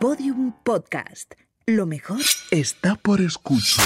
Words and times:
Podium 0.00 0.54
Podcast. 0.64 1.34
Lo 1.66 1.84
mejor 1.84 2.22
está 2.50 2.94
por 2.94 3.20
escuchar. 3.20 3.84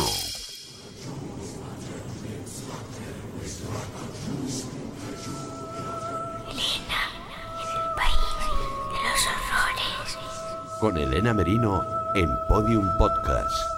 Elena, 6.53 7.01
en 7.59 7.71
el 7.81 7.95
país 7.97 8.31
de 8.93 8.99
los 9.03 9.27
horrores. 9.27 10.79
Con 10.79 10.97
Elena 10.99 11.35
Merino 11.35 11.85
en 12.15 12.29
Podium 12.49 12.87
Podcast. 12.97 13.74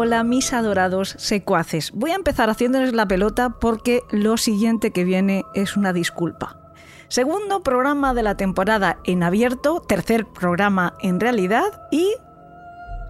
Hola 0.00 0.22
mis 0.22 0.52
adorados 0.52 1.16
secuaces. 1.18 1.90
Voy 1.90 2.12
a 2.12 2.14
empezar 2.14 2.48
haciéndoles 2.50 2.92
la 2.92 3.08
pelota 3.08 3.50
porque 3.50 4.04
lo 4.12 4.36
siguiente 4.36 4.92
que 4.92 5.02
viene 5.02 5.44
es 5.54 5.76
una 5.76 5.92
disculpa. 5.92 6.56
Segundo 7.08 7.64
programa 7.64 8.14
de 8.14 8.22
la 8.22 8.36
temporada 8.36 8.98
en 9.02 9.24
abierto, 9.24 9.80
tercer 9.80 10.24
programa 10.24 10.94
en 11.00 11.18
realidad 11.18 11.82
y 11.90 12.14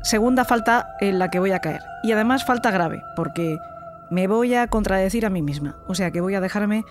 segunda 0.02 0.46
falta 0.46 0.88
en 1.02 1.18
la 1.18 1.28
que 1.28 1.40
voy 1.40 1.50
a 1.50 1.58
caer. 1.58 1.82
Y 2.04 2.12
además 2.12 2.46
falta 2.46 2.70
grave 2.70 3.02
porque 3.16 3.58
me 4.10 4.26
voy 4.26 4.54
a 4.54 4.66
contradecir 4.68 5.26
a 5.26 5.30
mí 5.30 5.42
misma. 5.42 5.76
O 5.88 5.94
sea 5.94 6.10
que 6.10 6.22
voy 6.22 6.36
a 6.36 6.40
dejarme 6.40 6.86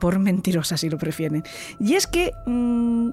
por 0.00 0.18
mentirosa 0.18 0.76
si 0.76 0.90
lo 0.90 0.98
prefieren. 0.98 1.44
Y 1.78 1.94
es 1.94 2.08
que... 2.08 2.32
mmm, 2.44 3.10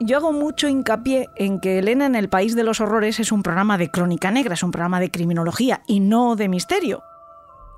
yo 0.00 0.18
hago 0.18 0.32
mucho 0.32 0.68
hincapié 0.68 1.30
en 1.36 1.60
que 1.60 1.78
Elena 1.78 2.06
en 2.06 2.14
el 2.14 2.28
País 2.28 2.54
de 2.54 2.64
los 2.64 2.80
Horrores 2.80 3.18
es 3.20 3.32
un 3.32 3.42
programa 3.42 3.78
de 3.78 3.90
crónica 3.90 4.30
negra, 4.30 4.54
es 4.54 4.62
un 4.62 4.70
programa 4.70 5.00
de 5.00 5.10
criminología 5.10 5.82
y 5.86 6.00
no 6.00 6.36
de 6.36 6.48
misterio. 6.48 7.02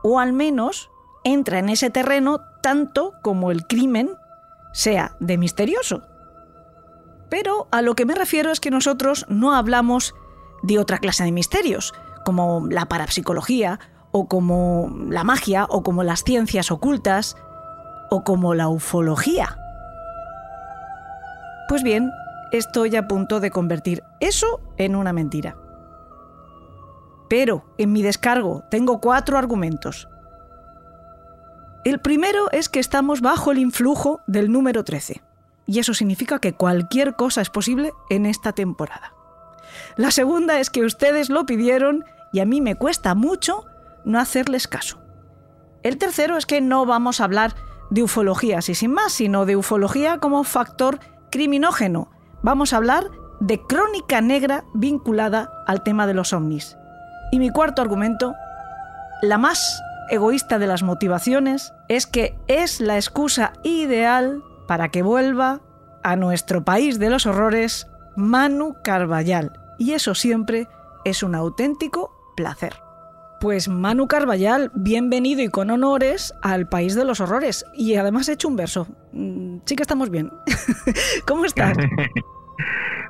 O 0.02 0.18
al 0.18 0.32
menos 0.32 0.91
entra 1.25 1.58
en 1.58 1.69
ese 1.69 1.91
terreno 1.91 2.41
tanto 2.62 3.14
como 3.22 3.50
el 3.50 3.66
crimen 3.66 4.10
sea 4.72 5.16
de 5.20 5.38
misterioso. 5.38 6.02
Pero 7.28 7.69
a 7.70 7.83
lo 7.83 7.94
que 7.94 8.06
me 8.06 8.14
refiero 8.14 8.50
es 8.50 8.60
que 8.60 8.70
nosotros 8.70 9.27
no 9.28 9.55
hablamos 9.55 10.14
de 10.62 10.78
otra 10.78 10.98
clase 10.98 11.25
de 11.25 11.32
misterios, 11.32 11.92
como 12.25 12.66
la 12.69 12.86
parapsicología, 12.86 13.78
o 14.10 14.27
como 14.27 14.91
la 15.08 15.25
magia, 15.25 15.66
o 15.69 15.82
como 15.82 16.03
las 16.03 16.25
ciencias 16.25 16.70
ocultas, 16.70 17.36
o 18.10 18.25
como 18.25 18.55
la 18.55 18.69
ufología. 18.69 19.58
Pues 21.69 21.83
bien, 21.83 22.11
estoy 22.50 22.97
a 22.97 23.06
punto 23.06 23.41
de 23.41 23.50
convertir 23.50 24.02
eso 24.20 24.61
en 24.78 24.97
una 24.97 25.12
mentira. 25.12 25.55
Pero 27.28 27.66
en 27.77 27.92
mi 27.92 28.02
descargo 28.02 28.64
tengo 28.70 29.02
cuatro 29.02 29.36
argumentos. 29.36 30.08
El 31.84 32.00
primero 32.00 32.50
es 32.52 32.70
que 32.70 32.80
estamos 32.80 33.20
bajo 33.20 33.52
el 33.52 33.58
influjo 33.58 34.22
del 34.27 34.50
número 34.50 34.83
13. 34.83 35.22
Y 35.66 35.78
eso 35.78 35.92
significa 35.92 36.38
que 36.38 36.55
cualquier 36.55 37.14
cosa 37.16 37.42
es 37.42 37.50
posible 37.50 37.92
en 38.08 38.25
esta 38.25 38.53
temporada. 38.55 39.12
La 39.97 40.10
segunda 40.10 40.60
es 40.60 40.70
que 40.70 40.84
ustedes 40.84 41.28
lo 41.28 41.44
pidieron 41.44 42.06
y 42.32 42.41
a 42.41 42.47
mí 42.47 42.62
me 42.62 42.77
cuesta 42.77 43.14
mucho 43.14 43.66
no 44.06 44.19
hacerles 44.19 44.69
caso. 44.69 45.03
El 45.82 45.98
tercero 45.98 46.38
es 46.38 46.47
que 46.47 46.62
no 46.62 46.86
vamos 46.86 47.20
a 47.20 47.25
hablar 47.25 47.55
de 47.91 48.03
ufología 48.03 48.58
así 48.58 48.75
sin 48.75 48.92
más, 48.92 49.12
sino 49.12 49.44
de 49.44 49.56
ufología 49.56 50.16
como 50.19 50.44
factor 50.44 50.98
criminógeno. 51.31 52.11
Vamos 52.43 52.73
a 52.73 52.77
hablar 52.77 53.11
de 53.41 53.61
crónica 53.62 54.21
negra 54.21 54.65
vinculada 54.75 55.51
al 55.67 55.83
tema 55.83 56.07
de 56.07 56.15
los 56.15 56.33
ovnis. 56.33 56.77
Y 57.31 57.39
mi 57.39 57.51
cuarto 57.51 57.83
argumento, 57.83 58.34
la 59.23 59.39
más 59.39 59.83
egoísta 60.11 60.59
de 60.59 60.67
las 60.67 60.83
motivaciones, 60.83 61.73
es 61.89 62.06
que 62.06 62.39
es 62.47 62.81
la 62.81 62.97
excusa 62.97 63.53
ideal 63.62 64.43
para 64.67 64.88
que 64.88 65.03
vuelva 65.03 65.61
a 66.03 66.17
nuestro 66.17 66.65
país 66.65 66.99
de 66.99 67.11
los 67.11 67.27
horrores 67.27 67.87
Manu 68.17 68.77
Carballal. 68.83 69.53
Y 69.78 69.93
eso 69.93 70.15
siempre 70.15 70.69
es 71.05 71.22
un 71.22 71.34
auténtico 71.34 72.11
placer. 72.37 72.88
Pues 73.41 73.69
Manu 73.69 74.09
Carballal, 74.09 74.72
bienvenido 74.75 75.43
y 75.43 75.49
con 75.49 75.71
honores 75.71 76.34
al 76.43 76.69
País 76.69 76.97
de 76.97 77.04
los 77.04 77.21
Horrores. 77.21 77.65
Y 77.72 77.94
además 77.94 78.28
he 78.28 78.32
hecho 78.32 78.49
un 78.49 78.56
verso. 78.56 78.88
Mm, 79.12 79.59
Sí 79.65 79.76
que 79.76 79.82
estamos 79.82 80.10
bien. 80.10 80.31
¿Cómo 81.26 81.44
estás? 81.44 81.76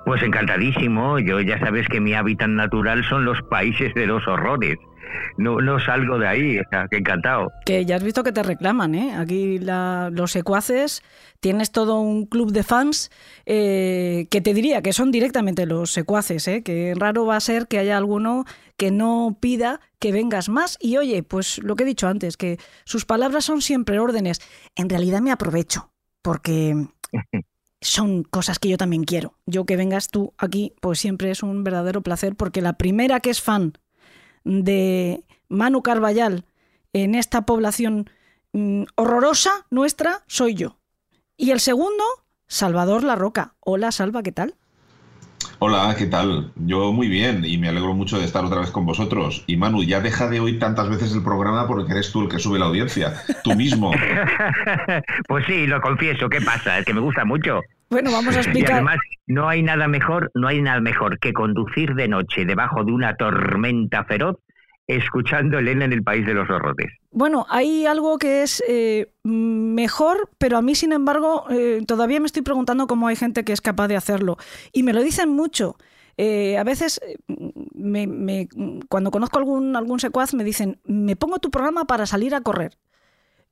Pues 0.09 0.23
encantadísimo. 0.23 1.19
Yo 1.19 1.39
ya 1.43 1.59
sabes 1.59 1.87
que 1.87 2.01
mi 2.01 2.15
hábitat 2.15 2.49
natural 2.49 3.05
son 3.05 3.27
los 3.27 3.37
países 3.51 3.93
de 3.95 4.07
los 4.07 4.27
horrores. 4.27 4.79
No, 5.37 5.61
no 5.61 5.79
salgo 5.81 6.19
de 6.19 6.27
ahí, 6.27 6.59
o 6.59 6.63
sea, 6.71 6.87
que 6.91 6.97
encantado. 6.97 7.51
Que 7.67 7.85
ya 7.85 7.97
has 7.97 8.03
visto 8.03 8.23
que 8.25 8.33
te 8.33 8.43
reclaman, 8.43 8.95
¿eh? 8.95 9.15
Aquí 9.17 9.59
la- 9.59 10.09
los 10.11 10.33
secuaces, 10.33 11.03
tienes 11.41 11.73
todo 11.73 12.01
un 12.01 12.25
club 12.25 12.53
de 12.53 12.63
fans 12.63 13.11
eh, 13.45 14.27
que 14.31 14.41
te 14.41 14.55
diría 14.55 14.81
que 14.81 14.95
son 14.95 15.11
directamente 15.11 15.67
los 15.67 15.93
secuaces, 15.93 16.49
¿eh? 16.49 16.63
Que 16.63 16.95
raro 16.97 17.27
va 17.27 17.37
a 17.37 17.41
ser 17.41 17.67
que 17.69 17.79
haya 17.79 17.99
alguno 17.99 18.45
que 18.79 18.91
no 18.91 19.37
pida 19.41 19.81
que 19.99 20.11
vengas 20.13 20.49
más. 20.49 20.79
Y 20.81 20.97
oye, 20.97 21.23
pues 21.23 21.59
lo 21.63 21.77
que 21.77 21.83
he 21.83 21.87
dicho 21.87 22.09
antes, 22.09 22.39
que 22.39 22.59
sus 22.85 23.05
palabras 23.05 23.45
son 23.45 23.61
siempre 23.61 23.99
órdenes. 23.99 24.41
En 24.75 24.89
realidad 24.89 25.21
me 25.21 25.33
aprovecho, 25.33 25.91
porque 26.23 26.75
son 27.81 28.25
cosas 28.25 28.59
que 28.59 28.69
yo 28.69 28.77
también 28.77 29.05
quiero. 29.05 29.35
Yo 29.47 29.65
que 29.65 29.77
vengas 29.77 30.09
tú 30.09 30.35
aquí, 30.39 30.75
pues 30.81 30.99
siempre 30.99 31.31
es 31.31 31.43
un 31.43 31.65
verdadero 31.65 32.03
placer, 32.03 32.35
porque 32.37 32.61
la 32.61 32.75
primera 32.75 33.21
que 33.21 33.31
es 33.31 33.41
fan 33.41 33.75
de 34.45 35.25
Manu 35.49 35.83
Carballal 35.83 36.45
en 36.93 37.15
esta 37.15 37.43
población 37.43 38.11
mm, 38.53 38.85
horrorosa 38.97 39.67
nuestra 39.71 40.25
soy 40.27 40.55
yo. 40.55 40.79
Y 41.37 41.51
el 41.51 41.61
segundo, 41.61 42.05
Salvador 42.49 43.05
La 43.05 43.15
Roca. 43.15 43.55
Hola, 43.61 43.93
Salva, 43.93 44.23
¿qué 44.23 44.33
tal? 44.33 44.57
Hola, 45.61 45.93
¿qué 45.99 46.07
tal? 46.07 46.53
Yo 46.55 46.93
muy 46.93 47.09
bien 47.09 47.45
y 47.45 47.59
me 47.59 47.69
alegro 47.69 47.93
mucho 47.93 48.19
de 48.19 48.25
estar 48.25 48.45
otra 48.45 48.61
vez 48.61 48.71
con 48.71 48.87
vosotros. 48.87 49.43
Y 49.49 49.57
Manu, 49.57 49.83
ya 49.83 50.01
deja 50.01 50.29
de 50.29 50.39
oír 50.39 50.61
tantas 50.61 50.89
veces 50.89 51.13
el 51.15 51.23
programa 51.25 51.67
porque 51.67 51.93
eres 51.93 52.13
tú 52.13 52.23
el 52.23 52.29
que 52.29 52.39
sube 52.39 52.61
la 52.61 52.67
audiencia, 52.67 53.15
tú 53.43 53.55
mismo. 53.57 53.91
pues 55.29 55.45
sí, 55.47 55.67
lo 55.67 55.81
confieso, 55.81 56.29
¿qué 56.29 56.41
pasa? 56.41 56.79
Es 56.79 56.85
que 56.85 56.95
me 56.95 57.01
gusta 57.01 57.25
mucho. 57.25 57.61
Bueno, 57.91 58.13
vamos 58.13 58.37
a 58.37 58.39
Y 58.39 58.43
explicar. 58.43 58.73
además, 58.75 58.99
no 59.27 59.49
hay 59.49 59.63
nada 59.63 59.89
mejor, 59.89 60.31
no 60.35 60.47
hay 60.47 60.61
nada 60.63 60.81
mejor 60.81 61.19
que 61.19 61.33
conducir 61.33 61.95
de 61.95 62.07
noche 62.07 62.45
debajo 62.45 62.85
de 62.85 62.93
una 62.93 63.17
tormenta 63.17 64.05
feroz 64.05 64.37
escuchando 64.89 65.59
Elena 65.59 65.85
en 65.85 65.93
el 65.93 66.03
País 66.03 66.27
de 66.27 66.35
los 66.35 66.49
Horrores. 66.51 66.91
Bueno, 67.11 67.47
hay 67.51 67.87
algo 67.87 68.19
que 68.19 68.43
es 68.43 68.63
eh, 68.67 69.13
mejor, 69.23 70.31
pero 70.39 70.57
a 70.57 70.63
mí, 70.63 70.75
sin 70.75 70.93
embargo, 70.93 71.45
eh, 71.51 71.83
todavía 71.87 72.21
me 72.21 72.27
estoy 72.27 72.43
preguntando 72.43 72.87
cómo 72.87 73.07
hay 73.07 73.17
gente 73.17 73.45
que 73.45 73.53
es 73.53 73.61
capaz 73.61 73.89
de 73.89 73.97
hacerlo. 73.97 74.39
Y 74.73 74.83
me 74.83 74.93
lo 74.95 75.03
dicen 75.03 75.29
mucho. 75.29 75.77
Eh, 76.17 76.59
a 76.59 76.65
veces, 76.65 77.01
me- 77.75 78.49
cuando 78.89 79.11
conozco 79.11 79.39
algún, 79.39 79.77
algún 79.77 80.01
secuaz, 80.01 80.35
me 80.35 80.43
dicen, 80.43 80.81
me 80.85 81.17
pongo 81.17 81.39
tu 81.39 81.51
programa 81.51 81.85
para 81.85 82.07
salir 82.07 82.35
a 82.35 82.41
correr. 82.41 82.77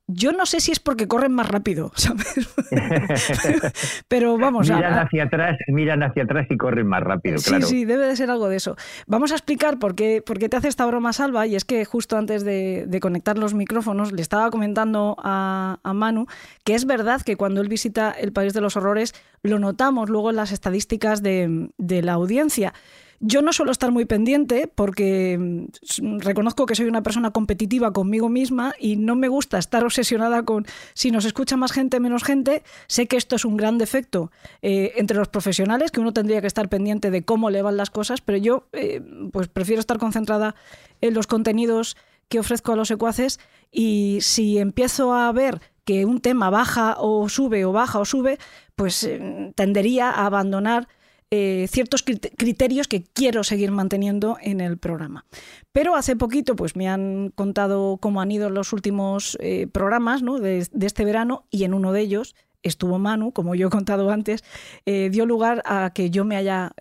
Yo 0.09 0.31
no 0.31 0.45
sé 0.45 0.61
si 0.61 0.71
es 0.71 0.79
porque 0.79 1.07
corren 1.07 1.33
más 1.33 1.47
rápido, 1.49 1.91
¿sabes? 1.95 2.47
pero 4.07 4.37
vamos, 4.37 4.69
a- 4.69 4.75
miran 4.75 4.93
a- 4.93 5.01
hacia 5.01 5.23
atrás, 5.25 5.57
miran 5.67 6.03
hacia 6.03 6.23
atrás 6.23 6.47
y 6.49 6.57
corren 6.57 6.87
más 6.87 7.03
rápido, 7.03 7.37
Sí, 7.37 7.49
claro. 7.49 7.67
sí, 7.67 7.85
debe 7.85 8.07
de 8.07 8.15
ser 8.15 8.29
algo 8.31 8.49
de 8.49 8.55
eso. 8.57 8.75
Vamos 9.05 9.31
a 9.31 9.35
explicar 9.35 9.79
por 9.79 9.95
qué, 9.95 10.21
por 10.25 10.39
qué 10.39 10.49
te 10.49 10.57
hace 10.57 10.67
esta 10.67 10.85
broma, 10.85 11.13
Salva, 11.13 11.45
y 11.47 11.55
es 11.55 11.65
que 11.65 11.83
justo 11.85 12.17
antes 12.17 12.43
de, 12.43 12.85
de 12.87 12.99
conectar 12.99 13.37
los 13.37 13.53
micrófonos 13.53 14.11
le 14.11 14.21
estaba 14.21 14.49
comentando 14.49 15.15
a, 15.23 15.79
a 15.83 15.93
Manu 15.93 16.27
que 16.63 16.75
es 16.75 16.85
verdad 16.85 17.21
que 17.21 17.35
cuando 17.35 17.61
él 17.61 17.67
visita 17.69 18.11
el 18.11 18.31
País 18.31 18.53
de 18.53 18.61
los 18.61 18.77
Horrores 18.77 19.13
lo 19.43 19.59
notamos 19.59 20.09
luego 20.09 20.29
en 20.29 20.35
las 20.37 20.51
estadísticas 20.51 21.21
de, 21.21 21.69
de 21.77 22.01
la 22.01 22.13
audiencia. 22.13 22.73
Yo 23.19 23.41
no 23.41 23.51
suelo 23.51 23.71
estar 23.71 23.91
muy 23.91 24.05
pendiente 24.05 24.71
porque 24.73 25.37
mm, 25.39 26.19
reconozco 26.19 26.65
que 26.67 26.75
soy 26.75 26.85
una 26.85 27.01
persona 27.01 27.31
competitiva 27.31 27.91
conmigo 27.91 28.29
misma 28.29 28.73
y 28.79 28.95
no 28.95 29.15
me 29.15 29.27
gusta 29.27 29.57
estar 29.57 29.83
obsesionada 29.83 30.43
con 30.43 30.67
si 30.93 31.09
nos 31.09 31.25
escucha 31.25 31.57
más 31.57 31.71
gente, 31.71 31.99
menos 31.99 32.23
gente. 32.23 32.63
Sé 32.87 33.07
que 33.07 33.17
esto 33.17 33.35
es 33.35 33.45
un 33.45 33.57
gran 33.57 33.79
defecto 33.79 34.31
eh, 34.61 34.93
entre 34.97 35.17
los 35.17 35.29
profesionales, 35.29 35.91
que 35.91 35.99
uno 35.99 36.13
tendría 36.13 36.41
que 36.41 36.47
estar 36.47 36.69
pendiente 36.69 37.09
de 37.09 37.23
cómo 37.23 37.49
le 37.49 37.63
van 37.63 37.77
las 37.77 37.89
cosas, 37.89 38.21
pero 38.21 38.37
yo 38.37 38.67
eh, 38.73 39.01
pues 39.31 39.47
prefiero 39.47 39.79
estar 39.79 39.97
concentrada 39.97 40.55
en 41.01 41.15
los 41.15 41.25
contenidos 41.25 41.97
que 42.29 42.39
ofrezco 42.39 42.73
a 42.73 42.75
los 42.75 42.87
secuaces 42.87 43.39
y 43.71 44.19
si 44.21 44.59
empiezo 44.59 45.13
a 45.13 45.31
ver 45.31 45.61
que 45.85 46.05
un 46.05 46.19
tema 46.19 46.49
baja 46.49 46.97
o 46.99 47.29
sube 47.29 47.65
o 47.65 47.71
baja 47.71 47.99
o 47.99 48.05
sube, 48.05 48.37
pues 48.75 49.03
eh, 49.03 49.53
tendería 49.55 50.09
a 50.11 50.25
abandonar 50.25 50.87
eh, 51.29 51.67
ciertos 51.69 52.05
crit- 52.05 52.31
criterios 52.37 52.87
que 52.87 53.03
quiero 53.03 53.43
seguir 53.43 53.71
manteniendo 53.71 54.37
en 54.41 54.61
el 54.61 54.77
programa. 54.77 55.25
Pero 55.73 55.95
hace 55.95 56.15
poquito 56.15 56.55
pues 56.55 56.75
me 56.75 56.87
han 56.87 57.31
contado 57.35 57.97
cómo 57.97 58.21
han 58.21 58.31
ido 58.31 58.49
los 58.49 58.71
últimos 58.71 59.37
eh, 59.41 59.67
programas 59.67 60.23
¿no? 60.23 60.39
de, 60.39 60.65
este 60.81 61.03
verano 61.03 61.45
y 61.49 61.65
en 61.65 61.73
uno 61.73 61.91
de 61.91 62.01
ellos 62.01 62.35
estuvo 62.63 62.97
Manu, 62.97 63.33
como 63.33 63.55
yo 63.55 63.67
he 63.67 63.69
contado 63.69 64.09
antes, 64.09 64.43
eh, 64.85 65.09
dio 65.09 65.25
lugar 65.25 65.61
a 65.65 65.91
que 65.93 66.09
yo 66.09 66.25
me 66.25 66.35
haya 66.35 66.71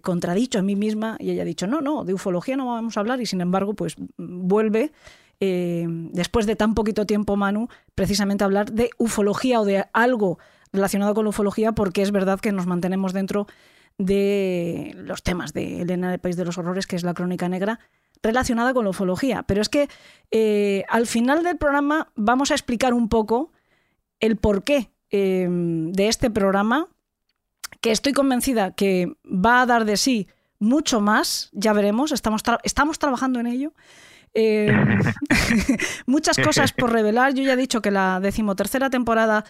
contradicho 0.00 0.58
a 0.58 0.62
mí 0.62 0.76
misma 0.76 1.16
y 1.18 1.30
haya 1.30 1.44
dicho, 1.44 1.66
no, 1.66 1.80
no, 1.80 2.04
de 2.04 2.14
ufología 2.14 2.56
no 2.56 2.66
vamos 2.66 2.96
a 2.96 3.00
hablar 3.00 3.20
y 3.20 3.26
sin 3.26 3.40
embargo, 3.40 3.74
pues 3.74 3.96
vuelve. 4.16 4.92
después 5.40 6.46
de 6.46 6.56
tan 6.56 6.74
poquito 6.74 7.04
tiempo, 7.04 7.36
Manu, 7.36 7.68
precisamente 7.94 8.44
a 8.44 8.46
hablar 8.46 8.72
de 8.72 8.90
ufología 8.96 9.60
o 9.60 9.64
de 9.64 9.84
algo 9.92 10.38
relacionado 10.72 11.14
con 11.14 11.24
la 11.24 11.30
ufología, 11.30 11.72
porque 11.72 12.02
es 12.02 12.10
verdad 12.10 12.40
que 12.40 12.52
nos 12.52 12.66
mantenemos 12.66 13.12
dentro 13.12 13.46
de 13.98 14.92
los 14.96 15.22
temas 15.22 15.52
de 15.52 15.82
Elena 15.82 16.10
del 16.10 16.20
País 16.20 16.36
de 16.36 16.44
los 16.44 16.58
Horrores, 16.58 16.86
que 16.86 16.96
es 16.96 17.02
la 17.04 17.14
crónica 17.14 17.48
negra, 17.48 17.78
relacionada 18.22 18.74
con 18.74 18.84
la 18.84 18.90
ufología. 18.90 19.42
Pero 19.44 19.60
es 19.62 19.68
que 19.68 19.88
eh, 20.30 20.84
al 20.88 21.06
final 21.06 21.42
del 21.44 21.56
programa 21.58 22.08
vamos 22.16 22.50
a 22.50 22.54
explicar 22.54 22.94
un 22.94 23.08
poco 23.08 23.52
el 24.20 24.36
porqué 24.36 24.90
eh, 25.10 25.46
de 25.50 26.08
este 26.08 26.30
programa, 26.30 26.88
que 27.80 27.90
estoy 27.92 28.12
convencida 28.12 28.72
que 28.72 29.12
va 29.24 29.60
a 29.62 29.66
dar 29.66 29.84
de 29.84 29.96
sí 29.96 30.26
mucho 30.58 31.00
más, 31.00 31.50
ya 31.52 31.72
veremos, 31.74 32.10
estamos, 32.12 32.42
tra- 32.42 32.60
estamos 32.62 32.98
trabajando 32.98 33.38
en 33.40 33.46
ello. 33.46 33.72
Eh, 34.32 34.72
muchas 36.06 36.38
cosas 36.38 36.72
por 36.72 36.90
revelar. 36.92 37.34
Yo 37.34 37.42
ya 37.44 37.52
he 37.52 37.56
dicho 37.56 37.82
que 37.82 37.90
la 37.90 38.20
decimotercera 38.20 38.90
temporada 38.90 39.44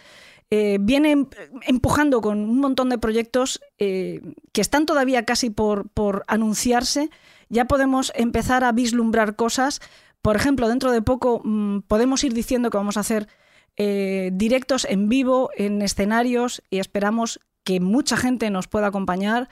eh, 0.51 0.79
viene 0.81 1.13
em- 1.13 1.27
empujando 1.67 2.21
con 2.21 2.39
un 2.39 2.61
montón 2.61 2.89
de 2.89 2.99
proyectos 2.99 3.61
eh, 3.79 4.21
que 4.53 4.61
están 4.61 4.87
todavía 4.87 5.25
casi 5.25 5.51
por, 5.51 5.89
por 5.91 6.25
anunciarse. 6.29 7.11
Ya 7.49 7.67
podemos 7.67 8.13
empezar 8.15 8.65
a 8.65 8.73
vislumbrar 8.73 9.37
cosas. 9.37 9.81
Por 10.23 10.37
ejemplo, 10.37 10.69
dentro 10.69 10.93
de 10.93 11.03
poco 11.03 11.41
mm, 11.45 11.81
podemos 11.81 12.25
ir 12.25 12.35
diciendo 12.35 12.71
que 12.71 12.79
vamos 12.79 12.97
a 12.97 13.01
hacer 13.01 13.29
eh, 13.77 14.31
directos 14.33 14.87
en 14.89 15.09
vivo, 15.09 15.51
en 15.57 15.83
escenarios, 15.83 16.63
y 16.71 16.79
esperamos 16.79 17.41
que 17.65 17.81
mucha 17.81 18.17
gente 18.17 18.51
nos 18.51 18.69
pueda 18.69 18.89
acompañar. 18.89 19.49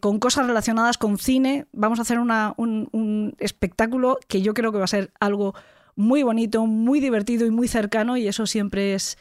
con 0.00 0.20
cosas 0.20 0.46
relacionadas 0.46 0.98
con 0.98 1.18
cine. 1.18 1.66
Vamos 1.72 1.98
a 1.98 2.02
hacer 2.02 2.18
un 2.20 3.34
espectáculo 3.38 4.18
que 4.28 4.40
yo 4.40 4.54
creo 4.54 4.70
que 4.70 4.78
va 4.78 4.84
a 4.84 4.86
ser 4.86 5.10
algo 5.20 5.52
muy 5.98 6.22
bonito, 6.22 6.64
muy 6.64 7.00
divertido 7.00 7.44
y 7.44 7.50
muy 7.50 7.66
cercano 7.66 8.16
y 8.16 8.28
eso 8.28 8.46
siempre 8.46 8.94
es 8.94 9.18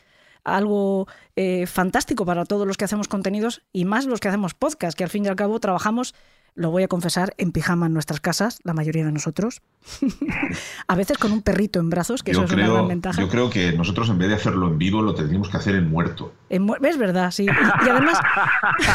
algo 0.55 1.07
eh, 1.35 1.67
fantástico 1.67 2.25
para 2.25 2.45
todos 2.45 2.65
los 2.65 2.77
que 2.77 2.85
hacemos 2.85 3.07
contenidos 3.07 3.61
y 3.73 3.85
más 3.85 4.05
los 4.05 4.19
que 4.19 4.29
hacemos 4.29 4.53
podcast, 4.53 4.97
que 4.97 5.03
al 5.03 5.09
fin 5.09 5.25
y 5.25 5.27
al 5.27 5.35
cabo 5.35 5.59
trabajamos, 5.59 6.15
lo 6.55 6.71
voy 6.71 6.83
a 6.83 6.87
confesar, 6.87 7.35
en 7.37 7.51
pijama 7.51 7.85
en 7.87 7.93
nuestras 7.93 8.19
casas, 8.19 8.59
la 8.63 8.73
mayoría 8.73 9.05
de 9.05 9.11
nosotros. 9.11 9.61
a 10.87 10.95
veces 10.95 11.17
con 11.17 11.31
un 11.31 11.41
perrito 11.41 11.79
en 11.79 11.89
brazos, 11.89 12.23
que 12.23 12.33
Yo 12.33 12.39
eso 12.39 12.45
es 12.45 12.53
una 12.53 12.67
gran 12.67 12.87
ventaja. 12.87 13.21
yo 13.21 13.29
creo 13.29 13.49
que 13.49 13.73
nosotros 13.73 14.09
en 14.09 14.17
vez 14.17 14.29
de 14.29 14.35
hacerlo 14.35 14.67
en 14.67 14.77
vivo 14.77 15.01
lo 15.01 15.13
tendríamos 15.13 15.49
que 15.49 15.57
hacer 15.57 15.75
en 15.75 15.89
muerto. 15.89 16.33
Es 16.49 16.97
verdad, 16.97 17.31
sí. 17.31 17.43
Y, 17.45 17.85
y 17.85 17.89
además, 17.89 18.19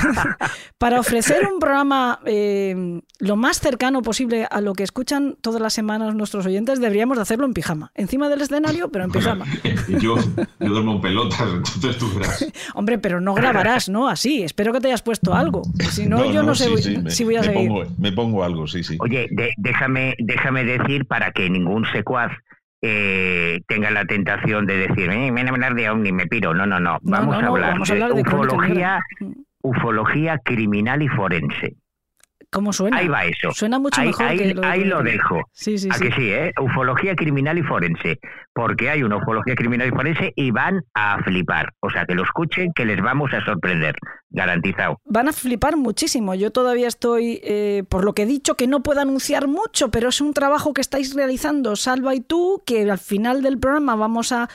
para 0.79 1.01
ofrecer 1.01 1.47
un 1.53 1.59
programa 1.59 2.21
eh, 2.25 3.01
lo 3.19 3.37
más 3.37 3.61
cercano 3.61 4.03
posible 4.03 4.47
a 4.51 4.61
lo 4.61 4.73
que 4.73 4.83
escuchan 4.83 5.37
todas 5.41 5.61
las 5.61 5.73
semanas 5.73 6.15
nuestros 6.15 6.47
oyentes, 6.47 6.81
deberíamos 6.81 7.17
de 7.19 7.23
hacerlo 7.23 7.47
en 7.47 7.55
pijama. 7.55 7.91
Encima 7.95 8.29
del 8.29 8.41
escenario, 8.41 8.91
pero 8.91 9.05
en 9.05 9.11
pijama. 9.11 9.45
Yo, 9.89 10.17
yo 10.17 10.69
duermo 10.69 10.93
en 10.93 11.01
pelotas, 11.01 11.41
entonces 11.53 11.99
tú 11.99 12.11
verás. 12.15 12.47
Hombre, 12.75 12.99
pero 12.99 13.21
no 13.21 13.35
grabarás, 13.35 13.89
¿no? 13.89 14.09
Así. 14.09 14.43
Espero 14.43 14.73
que 14.73 14.81
te 14.81 14.89
hayas 14.89 15.03
puesto 15.03 15.35
algo. 15.35 15.63
Si 15.91 16.07
no, 16.07 16.31
yo 16.33 16.43
no, 16.43 16.55
sé 16.55 16.65
sí, 16.77 16.83
sí, 16.83 16.97
si 17.09 17.25
voy 17.25 17.37
a 17.37 17.41
me 17.41 17.47
seguir. 17.47 17.69
Pongo, 17.69 17.85
me 17.99 18.13
pongo 18.13 18.45
algo, 18.45 18.67
sí, 18.67 18.83
sí. 18.83 18.97
Oye, 19.01 19.29
de- 19.31 19.53
déjame, 19.57 20.15
déjame 20.19 20.65
decir 20.65 21.07
para 21.07 21.33
que 21.33 21.49
ningún 21.51 21.85
secuaz 21.93 22.33
eh, 22.83 23.61
tenga 23.69 23.91
la 23.91 24.05
tentación 24.05 24.67
de 24.67 24.77
decir, 24.89 25.11
eh, 25.11 25.31
me 25.31 25.43
van 25.43 25.49
a 25.49 25.51
hablar 25.53 25.75
de 25.75 25.89
ovni, 25.89 26.13
me 26.13 26.27
piro. 26.27 26.53
No, 26.53 26.67
no, 26.67 26.81
no. 26.81 26.99
Vamos 27.03 27.39
no, 27.41 27.47
a 27.47 27.49
hablar 27.51 27.73
vamos 27.73 27.91
a 27.91 27.95
de 27.95 28.03
hablar 28.03 28.17
de 28.17 28.23
crónica 28.25 28.49
ufología, 28.55 29.01
ufología 29.63 30.39
criminal 30.39 31.03
y 31.03 31.09
forense. 31.09 31.77
¿Cómo 32.51 32.73
suena? 32.73 32.99
Ahí 32.99 33.09
va 33.09 33.25
eso. 33.25 33.51
Suena 33.53 33.79
mucho 33.79 33.99
ahí, 34.01 34.09
mejor 34.09 34.27
ahí- 34.27 34.39
que 34.39 34.55
lo 34.55 34.61
de 34.61 34.67
ahí 34.67 34.85
lo 34.85 34.97
crónica 34.99 35.03
negra. 35.05 35.13
dejo. 35.13 35.49
Sí, 35.53 35.79
sí, 35.79 35.89
¿A 35.91 35.95
sí. 35.95 36.05
que 36.09 36.13
sí, 36.13 36.31
eh? 36.33 36.53
Ufología 36.61 37.15
criminal 37.15 37.57
y 37.57 37.63
forense. 37.63 38.19
Porque 38.55 38.91
hay 38.91 39.03
una 39.03 39.17
ufología 39.17 39.55
criminal 39.55 39.91
forense 39.91 40.33
y 40.37 40.51
van 40.51 40.83
a 40.95 41.23
flipar. 41.23 41.73
O 41.81 41.91
sea, 41.91 42.05
que 42.05 42.15
lo 42.15 42.23
escuchen, 42.23 42.73
que 42.75 42.85
les 42.85 43.01
vamos 43.01 43.33
a 43.33 43.45
sorprender. 43.45 43.95
Garantizado. 44.31 44.99
Van 45.05 45.29
a 45.29 45.33
flipar 45.33 45.77
muchísimo. 45.77 46.35
Yo 46.35 46.51
todavía 46.51 46.89
estoy, 46.89 47.41
eh, 47.45 47.85
por 47.89 48.05
lo 48.05 48.15
que 48.15 48.23
he 48.23 48.27
dicho, 48.27 48.55
que 48.55 48.67
no 48.67 48.83
puedo 48.83 49.01
anunciar 49.01 49.47
mucho, 49.47 49.91
pero 49.91 50.09
es 50.09 50.21
un 50.21 50.33
trabajo 50.35 50.73
que 50.73 50.81
estáis 50.81 51.15
realizando, 51.15 51.77
Salva 51.77 52.15
y 52.15 52.21
tú, 52.21 52.63
que 52.67 52.91
al 52.91 52.99
final 52.99 53.43
del 53.43 53.59
programa 53.59 53.95
vamos 53.95 54.33
a, 54.33 54.49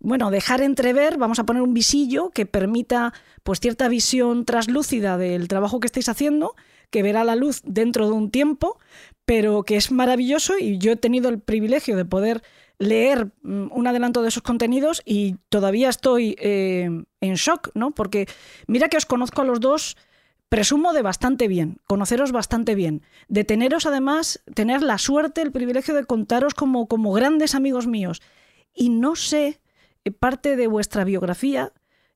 bueno, 0.00 0.30
dejar 0.30 0.62
entrever, 0.62 1.16
vamos 1.18 1.38
a 1.38 1.44
poner 1.44 1.62
un 1.62 1.74
visillo 1.74 2.30
que 2.30 2.46
permita, 2.46 3.12
pues, 3.42 3.60
cierta 3.60 3.88
visión 3.88 4.44
traslúcida 4.44 5.16
del 5.16 5.46
trabajo 5.46 5.78
que 5.78 5.86
estáis 5.86 6.08
haciendo, 6.08 6.54
que 6.90 7.02
verá 7.02 7.22
la 7.24 7.36
luz 7.36 7.62
dentro 7.64 8.06
de 8.06 8.12
un 8.12 8.30
tiempo, 8.30 8.78
pero 9.24 9.62
que 9.62 9.76
es 9.76 9.92
maravilloso 9.92 10.58
y 10.58 10.78
yo 10.78 10.92
he 10.92 10.96
tenido 10.96 11.28
el 11.28 11.38
privilegio 11.38 11.96
de 11.96 12.04
poder 12.04 12.42
leer 12.80 13.30
mm, 13.42 13.68
un 13.70 13.86
adelanto 13.86 14.22
de 14.22 14.28
esos 14.28 14.42
contenidos 14.42 15.02
y 15.04 15.36
todavía 15.50 15.88
estoy 15.88 16.34
eh, 16.40 16.88
en 17.20 17.34
shock, 17.34 17.70
¿no? 17.74 17.92
Porque 17.92 18.26
mira 18.66 18.88
que 18.88 18.96
os 18.96 19.06
conozco 19.06 19.42
a 19.42 19.44
los 19.44 19.60
dos, 19.60 19.96
presumo 20.48 20.92
de 20.92 21.02
bastante 21.02 21.46
bien, 21.46 21.78
conoceros 21.86 22.32
bastante 22.32 22.74
bien, 22.74 23.02
de 23.28 23.44
teneros 23.44 23.86
además, 23.86 24.42
tener 24.54 24.82
la 24.82 24.98
suerte, 24.98 25.42
el 25.42 25.52
privilegio 25.52 25.94
de 25.94 26.04
contaros 26.04 26.54
como, 26.54 26.88
como 26.88 27.12
grandes 27.12 27.54
amigos 27.54 27.86
míos. 27.86 28.22
Y 28.74 28.88
no 28.88 29.14
sé, 29.14 29.60
eh, 30.04 30.10
parte 30.10 30.56
de 30.56 30.66
vuestra 30.66 31.04
biografía, 31.04 31.72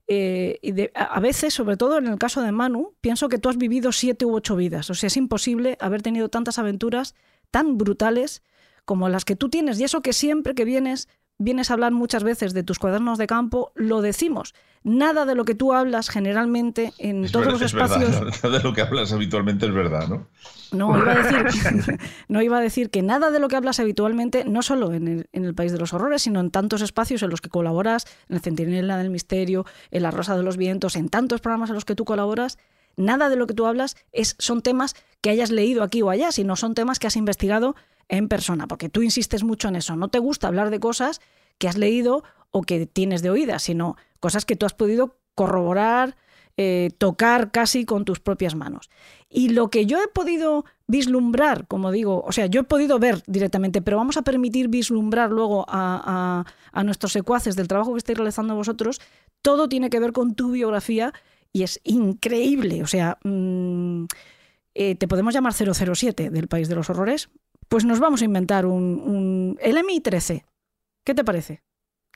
eh, 0.06 0.58
y 0.62 0.75
a 0.94 1.20
veces, 1.20 1.52
sobre 1.52 1.76
todo 1.76 1.99
en 1.99 2.06
el 2.06 2.19
caso 2.19 2.40
de 2.40 2.52
Manu, 2.52 2.94
pienso 3.00 3.28
que 3.28 3.38
tú 3.38 3.50
has 3.50 3.58
vivido 3.58 3.93
siete 3.93 4.25
u 4.25 4.34
ocho 4.34 4.56
vidas. 4.56 4.88
O 4.90 4.94
sea, 4.94 5.06
es 5.08 5.17
imposible 5.17 5.76
haber 5.81 6.02
tenido 6.02 6.28
tantas 6.31 6.58
aventuras 6.58 7.14
tan 7.50 7.78
brutales 7.78 8.43
como 8.84 9.08
las 9.08 9.25
que 9.25 9.36
tú 9.36 9.48
tienes. 9.48 9.81
Y 9.81 9.84
eso 9.84 10.02
que 10.02 10.12
siempre 10.12 10.54
que 10.54 10.64
vienes, 10.64 11.08
vienes 11.38 11.70
a 11.70 11.75
hablar 11.75 11.92
muchas 11.92 12.25
veces 12.25 12.54
de 12.54 12.62
tus 12.62 12.78
cuadernos 12.78 13.19
de 13.19 13.26
campo, 13.26 13.72
lo 13.75 14.02
decimos. 14.02 14.54
Nada 14.82 15.25
de 15.25 15.34
lo 15.34 15.44
que 15.44 15.54
tú 15.54 15.72
hablas 15.72 16.10
generalmente 16.10 16.92
en 16.98 17.25
Es 17.25 17.32
todos 17.32 17.46
los 17.46 17.62
es 17.62 17.72
verdad, 17.72 18.02
espacios. 18.02 18.42
nada 18.44 18.58
de 18.58 18.64
lo 18.64 18.75
que 18.75 18.82
hablas 18.82 19.12
habitualmente 19.12 19.66
es 19.66 19.72
verdad, 19.72 20.08
¿no? 20.08 20.28
No 20.72 20.98
iba, 20.98 21.12
a 21.12 21.22
decir, 21.22 22.00
no 22.28 22.42
iba 22.42 22.58
a 22.58 22.60
decir 22.60 22.90
que 22.90 23.02
nada 23.02 23.31
de 23.31 23.38
lo 23.38 23.48
que 23.48 23.56
hablas 23.56 23.81
habitualmente, 23.81 24.44
no 24.44 24.62
solo 24.62 24.92
en 24.92 25.08
el, 25.08 25.28
en 25.32 25.44
el 25.44 25.54
País 25.54 25.72
de 25.72 25.78
los 25.78 25.92
Horrores, 25.94 26.22
sino 26.22 26.40
en 26.40 26.50
tantos 26.50 26.82
espacios 26.82 27.22
en 27.22 27.31
los 27.31 27.40
que 27.40 27.48
colaboras, 27.48 28.04
en 28.28 28.36
el 28.36 28.42
Centinela 28.42 28.98
del 28.98 29.10
Misterio, 29.10 29.64
en 29.90 30.02
La 30.02 30.10
Rosa 30.10 30.36
de 30.36 30.42
los 30.42 30.56
Vientos, 30.56 30.96
en 30.96 31.08
tantos 31.08 31.40
programas 31.40 31.70
en 31.70 31.75
los 31.75 31.84
que 31.84 31.94
tú 31.94 32.04
colaboras, 32.04 32.58
nada 32.96 33.28
de 33.28 33.36
lo 33.36 33.46
que 33.46 33.54
tú 33.54 33.66
hablas 33.66 33.96
es, 34.12 34.36
son 34.38 34.62
temas 34.62 34.94
que 35.20 35.31
hayas 35.31 35.50
leído 35.50 35.82
aquí 35.82 36.02
o 36.02 36.10
allá, 36.10 36.32
sino 36.32 36.56
son 36.56 36.75
temas 36.75 36.98
que 36.98 37.06
has 37.06 37.16
investigado 37.16 37.75
en 38.08 38.28
persona, 38.28 38.66
porque 38.66 38.88
tú 38.88 39.02
insistes 39.02 39.44
mucho 39.44 39.69
en 39.69 39.76
eso. 39.76 39.96
No 39.96 40.08
te 40.08 40.19
gusta 40.19 40.48
hablar 40.48 40.70
de 40.70 40.81
cosas 40.81 41.20
que 41.58 41.69
has 41.69 41.76
leído 41.76 42.24
o 42.50 42.62
que 42.62 42.86
tienes 42.86 43.22
de 43.22 43.31
oídas, 43.31 43.62
sino 43.62 43.96
cosas 44.20 44.44
que 44.44 44.56
tú 44.56 44.67
has 44.67 44.74
podido 44.74 45.19
corroborar, 45.34 46.17
eh, 46.56 46.90
tocar 46.98 47.50
casi 47.50 47.84
con 47.84 48.05
tus 48.05 48.20
propias 48.20 48.55
manos. 48.55 48.88
Y 49.29 49.48
lo 49.48 49.70
que 49.70 49.86
yo 49.86 50.00
he 50.00 50.06
podido 50.06 50.64
vislumbrar, 50.86 51.67
como 51.67 51.90
digo, 51.90 52.22
o 52.24 52.31
sea, 52.31 52.46
yo 52.46 52.60
he 52.60 52.64
podido 52.64 53.00
ver 53.00 53.22
directamente, 53.26 53.82
pero 53.82 53.96
vamos 53.96 54.17
a 54.17 54.22
permitir 54.22 54.69
vislumbrar 54.69 55.31
luego 55.31 55.64
a, 55.69 56.44
a- 56.72 56.84
nuestros 56.84 57.10
secuaces 57.12 57.56
del 57.56 57.67
trabajo 57.67 57.93
que 57.93 57.98
estáis 57.98 58.19
realizando 58.19 58.55
vosotros, 58.55 59.00
todo 59.43 59.69
tiene 59.69 59.90
que 59.90 59.98
ver 59.98 60.12
con 60.12 60.34
tu 60.34 60.52
biografía 60.52 61.12
y 61.52 61.62
es 61.64 61.81
increíble. 61.82 62.82
O 62.82 62.86
sea, 62.86 63.19
mm, 63.24 64.05
eh, 64.74 64.94
te 64.94 65.08
podemos 65.08 65.34
llamar 65.34 65.55
007 65.55 66.31
del 66.31 66.46
País 66.48 66.69
de 66.69 66.74
los 66.76 66.88
Horrores, 66.90 67.31
pues 67.74 67.84
nos 67.84 67.98
vamos 67.98 68.22
a 68.22 68.24
inventar 68.24 68.66
un, 68.66 69.02
un 69.04 69.58
el 69.60 69.76
MI13. 69.78 70.44
¿Qué 71.04 71.12
te 71.12 71.24
parece? 71.24 71.60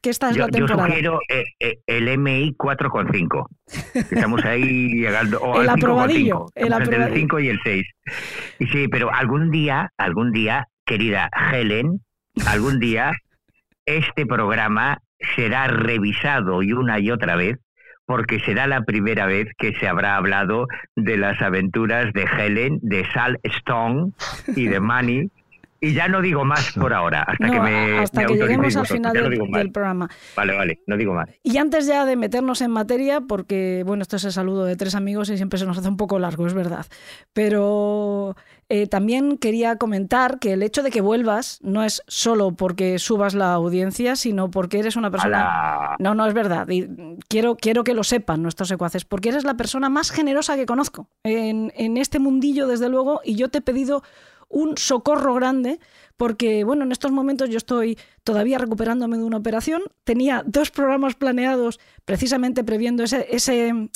Que 0.01 0.11
esta 0.11 0.31
es 0.31 0.37
Yo, 0.37 0.43
la 0.43 0.47
yo 0.47 0.53
temporada. 0.53 0.87
sugiero 0.87 1.19
eh, 1.29 1.47
eh, 1.59 1.81
el 1.89 2.17
MI 2.17 2.55
4,5. 2.57 3.49
Estamos 3.95 4.45
ahí 4.45 4.89
llegando. 4.91 5.41
O 5.41 5.61
El 5.61 5.69
al 5.69 5.75
5,5. 5.75 5.83
aprobadillo, 5.83 6.47
el 6.55 6.73
entre 6.73 6.97
el 7.03 7.13
5 7.13 7.41
y 7.41 7.49
el 7.49 7.59
6. 7.65 7.87
Y 8.61 8.67
sí, 8.69 8.87
pero 8.87 9.13
algún 9.13 9.51
día, 9.51 9.91
algún 9.99 10.31
día, 10.31 10.69
querida 10.87 11.29
Helen, 11.53 12.03
algún 12.47 12.79
día 12.79 13.11
este 13.85 14.27
programa 14.27 14.99
será 15.35 15.67
revisado 15.67 16.63
y 16.63 16.73
una 16.73 17.01
y 17.01 17.11
otra 17.11 17.35
vez 17.35 17.57
porque 18.07 18.39
será 18.39 18.69
la 18.69 18.83
primera 18.83 19.27
vez 19.27 19.49
que 19.59 19.75
se 19.75 19.89
habrá 19.89 20.15
hablado 20.15 20.69
de 20.95 21.17
las 21.17 21.43
aventuras 21.43 22.13
de 22.13 22.23
Helen, 22.23 22.79
de 22.81 23.05
Sal 23.13 23.41
Stone 23.43 24.13
y 24.55 24.69
de 24.69 24.79
Manny 24.81 25.31
Y 25.81 25.95
ya 25.95 26.09
no 26.09 26.21
digo 26.21 26.45
más 26.45 26.73
por 26.73 26.93
ahora, 26.93 27.23
hasta 27.23 27.47
No, 27.47 27.53
que 27.53 27.61
me. 27.61 27.99
hasta 27.99 28.21
me 28.23 28.27
que 28.27 28.35
lleguemos 28.35 28.77
al 28.77 28.87
final 28.87 29.15
no 29.15 29.59
del 29.59 29.71
programa. 29.71 30.11
Vale, 30.37 30.57
vale, 30.57 30.81
no 30.87 30.97
digo 30.97 31.15
más. 31.15 31.29
Y 31.43 31.57
antes 31.59 31.87
ya 31.87 32.05
de 32.05 32.17
meternos 32.17 32.61
en 32.63 32.71
materia, 32.73 33.21
porque 33.21 33.85
bueno, 33.87 34.03
esto 34.03 34.17
es 34.17 34.25
el 34.25 34.33
saludo 34.33 34.65
de 34.65 34.75
tres 34.77 34.95
amigos 34.97 35.31
y 35.31 35.37
siempre 35.37 35.59
se 35.59 35.67
nos 35.67 35.79
hace 35.79 35.89
un 35.89 35.97
poco 35.97 36.19
largo, 36.19 36.47
es 36.47 36.55
verdad. 36.55 36.87
Pero 37.33 38.35
eh, 38.69 38.89
también 38.89 39.39
quería 39.39 39.77
comentar 39.77 40.41
que 40.41 40.55
el 40.55 40.63
hecho 40.65 40.83
de 40.83 40.91
que 40.91 41.01
vuelvas 41.01 41.61
no 41.63 41.85
es 41.85 42.03
solo 42.09 42.53
porque 42.53 42.99
subas 42.99 43.35
la 43.35 43.53
audiencia, 43.53 44.17
sino 44.17 44.51
porque 44.51 44.81
eres 44.81 44.97
una 44.97 45.11
persona. 45.11 45.39
Ala. 45.39 45.97
No, 46.01 46.15
no 46.15 46.27
es 46.27 46.35
verdad. 46.35 46.69
Y 46.69 46.89
quiero, 47.29 47.55
quiero 47.57 47.85
que 47.85 47.95
lo 47.95 48.03
sepan 48.03 48.43
nuestros 48.43 48.69
secuaces, 48.69 49.05
porque 49.05 49.29
eres 49.29 49.45
la 49.45 49.55
persona 49.55 49.89
más 49.89 50.11
generosa 50.11 50.57
que 50.57 50.67
conozco 50.67 51.09
en, 51.23 51.73
en 51.77 51.97
este 51.97 52.19
mundillo, 52.19 52.67
desde 52.67 52.89
luego, 52.89 53.21
y 53.25 53.37
yo 53.37 53.49
te 53.49 53.59
he 53.59 53.63
pedido 53.63 54.03
un 54.49 54.77
socorro 54.77 55.35
grande, 55.35 55.79
porque 56.17 56.65
bueno, 56.65 56.85
en 56.85 56.93
estos 56.93 57.13
momentos 57.13 57.49
yo 57.51 57.59
estoy 57.59 57.99
todavía 58.25 58.59
recuperándome 58.59 59.19
de 59.19 59.25
una 59.25 59.37
operación. 59.37 59.83
Tenía 60.05 60.43
dos 60.47 60.71
programas 60.71 61.15
planeados 61.15 61.79
precisamente 62.05 62.65
previendo 62.65 63.05
ese, 63.05 63.27
ese, 63.31 63.91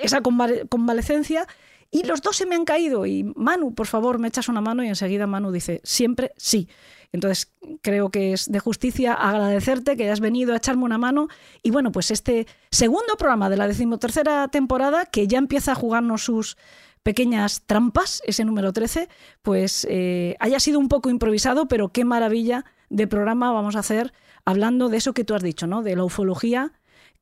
esa 0.00 0.20
convale- 0.22 0.68
convalecencia. 0.68 1.46
Y 1.92 2.04
los 2.04 2.22
dos 2.22 2.36
se 2.36 2.46
me 2.46 2.54
han 2.54 2.64
caído. 2.64 3.04
Y 3.04 3.24
Manu, 3.34 3.74
por 3.74 3.88
favor, 3.88 4.20
me 4.20 4.28
echas 4.28 4.48
una 4.48 4.60
mano. 4.60 4.84
Y 4.84 4.88
enseguida 4.88 5.26
Manu 5.26 5.50
dice, 5.50 5.80
siempre 5.82 6.30
sí. 6.36 6.68
Entonces, 7.10 7.52
creo 7.82 8.10
que 8.10 8.32
es 8.32 8.46
de 8.52 8.60
justicia 8.60 9.14
agradecerte 9.14 9.96
que 9.96 10.04
hayas 10.04 10.20
venido 10.20 10.52
a 10.52 10.58
echarme 10.58 10.84
una 10.84 10.98
mano. 10.98 11.26
Y 11.64 11.72
bueno, 11.72 11.90
pues 11.90 12.12
este 12.12 12.46
segundo 12.70 13.16
programa 13.18 13.50
de 13.50 13.56
la 13.56 13.66
decimotercera 13.66 14.46
temporada, 14.46 15.06
que 15.06 15.26
ya 15.26 15.38
empieza 15.38 15.72
a 15.72 15.74
jugarnos 15.74 16.22
sus 16.22 16.56
pequeñas 17.02 17.62
trampas, 17.66 18.22
ese 18.26 18.44
número 18.44 18.72
13, 18.72 19.08
pues 19.42 19.86
eh, 19.90 20.36
haya 20.40 20.60
sido 20.60 20.78
un 20.78 20.88
poco 20.88 21.10
improvisado, 21.10 21.66
pero 21.68 21.88
qué 21.88 22.04
maravilla 22.04 22.64
de 22.88 23.06
programa 23.06 23.52
vamos 23.52 23.76
a 23.76 23.80
hacer 23.80 24.12
hablando 24.44 24.88
de 24.88 24.98
eso 24.98 25.14
que 25.14 25.24
tú 25.24 25.34
has 25.34 25.42
dicho, 25.42 25.66
¿no? 25.66 25.82
De 25.82 25.96
la 25.96 26.04
ufología 26.04 26.72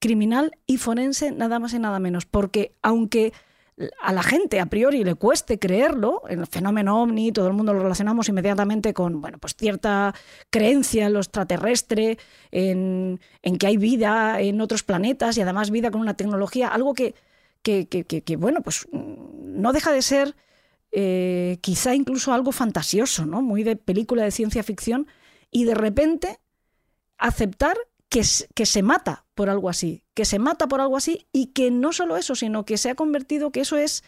criminal 0.00 0.56
y 0.66 0.78
forense, 0.78 1.32
nada 1.32 1.58
más 1.58 1.75
y 1.75 1.78
nada 1.78 1.99
menos. 1.99 2.26
Porque 2.26 2.75
aunque 2.82 3.32
a 4.00 4.12
la 4.12 4.23
gente 4.23 4.61
a 4.61 4.66
priori 4.66 5.04
le 5.04 5.14
cueste 5.14 5.58
creerlo, 5.58 6.23
el 6.28 6.47
fenómeno 6.47 7.02
ovni, 7.02 7.32
todo 7.32 7.47
el 7.47 7.52
mundo 7.52 7.73
lo 7.75 7.80
relacionamos 7.80 8.28
inmediatamente 8.28 8.92
con 8.92 9.20
bueno, 9.20 9.38
pues 9.38 9.54
cierta 9.54 10.14
creencia 10.50 11.06
en 11.06 11.12
lo 11.12 11.20
extraterrestre, 11.20 12.18
en, 12.50 13.20
en 13.42 13.58
que 13.58 13.66
hay 13.66 13.76
vida 13.76 14.40
en 14.40 14.61
otros 14.61 14.82
planetas 14.82 15.37
y 15.37 15.42
además 15.42 15.70
vida 15.70 15.90
con 15.90 16.00
una 16.00 16.14
tecnología, 16.14 16.68
algo 16.68 16.94
que, 16.94 17.14
que, 17.62 18.36
bueno, 18.38 18.62
pues 18.62 18.86
mm, 18.90 19.60
no 19.60 19.72
deja 19.72 19.92
de 19.92 20.02
ser 20.02 20.36
eh, 20.92 21.58
quizá 21.60 21.94
incluso 21.94 22.32
algo 22.32 22.52
fantasioso, 22.52 23.26
¿no? 23.26 23.42
Muy 23.42 23.62
de 23.62 23.76
película 23.76 24.24
de 24.24 24.30
ciencia 24.30 24.62
ficción, 24.62 25.06
y 25.50 25.64
de 25.64 25.74
repente 25.74 26.40
aceptar 27.18 27.76
que 28.08 28.24
se 28.24 28.82
mata 28.82 29.26
por 29.34 29.50
algo 29.50 29.68
así, 29.68 30.02
que 30.14 30.24
se 30.24 30.38
mata 30.38 30.66
por 30.66 30.80
algo 30.80 30.96
así 30.96 31.26
y 31.30 31.48
que 31.48 31.70
no 31.70 31.92
solo 31.92 32.16
eso, 32.16 32.34
sino 32.34 32.64
que 32.64 32.78
se 32.78 32.90
ha 32.90 32.94
convertido 32.94 33.52
que 33.52 33.60
eso 33.60 33.76
es 33.76 34.02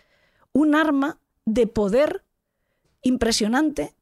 un 0.52 0.74
arma 0.74 1.20
de 1.44 1.66
poder 1.66 2.24
impresionante 3.02 3.94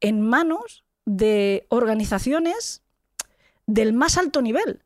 en 0.00 0.20
manos 0.20 0.84
de 1.04 1.66
organizaciones 1.68 2.82
del 3.66 3.92
más 3.92 4.18
alto 4.18 4.42
nivel. 4.42 4.82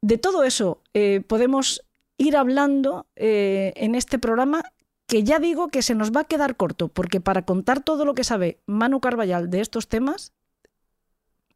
De 0.00 0.18
todo 0.18 0.44
eso 0.44 0.82
eh, 0.94 1.22
podemos 1.26 1.84
ir 2.22 2.36
hablando 2.36 3.06
eh, 3.16 3.72
en 3.76 3.94
este 3.94 4.18
programa 4.18 4.72
que 5.06 5.24
ya 5.24 5.38
digo 5.38 5.68
que 5.68 5.82
se 5.82 5.94
nos 5.94 6.12
va 6.12 6.20
a 6.20 6.24
quedar 6.24 6.56
corto, 6.56 6.88
porque 6.88 7.20
para 7.20 7.44
contar 7.44 7.82
todo 7.82 8.04
lo 8.04 8.14
que 8.14 8.24
sabe 8.24 8.60
Manu 8.66 9.00
Carballal 9.00 9.50
de 9.50 9.60
estos 9.60 9.88
temas, 9.88 10.32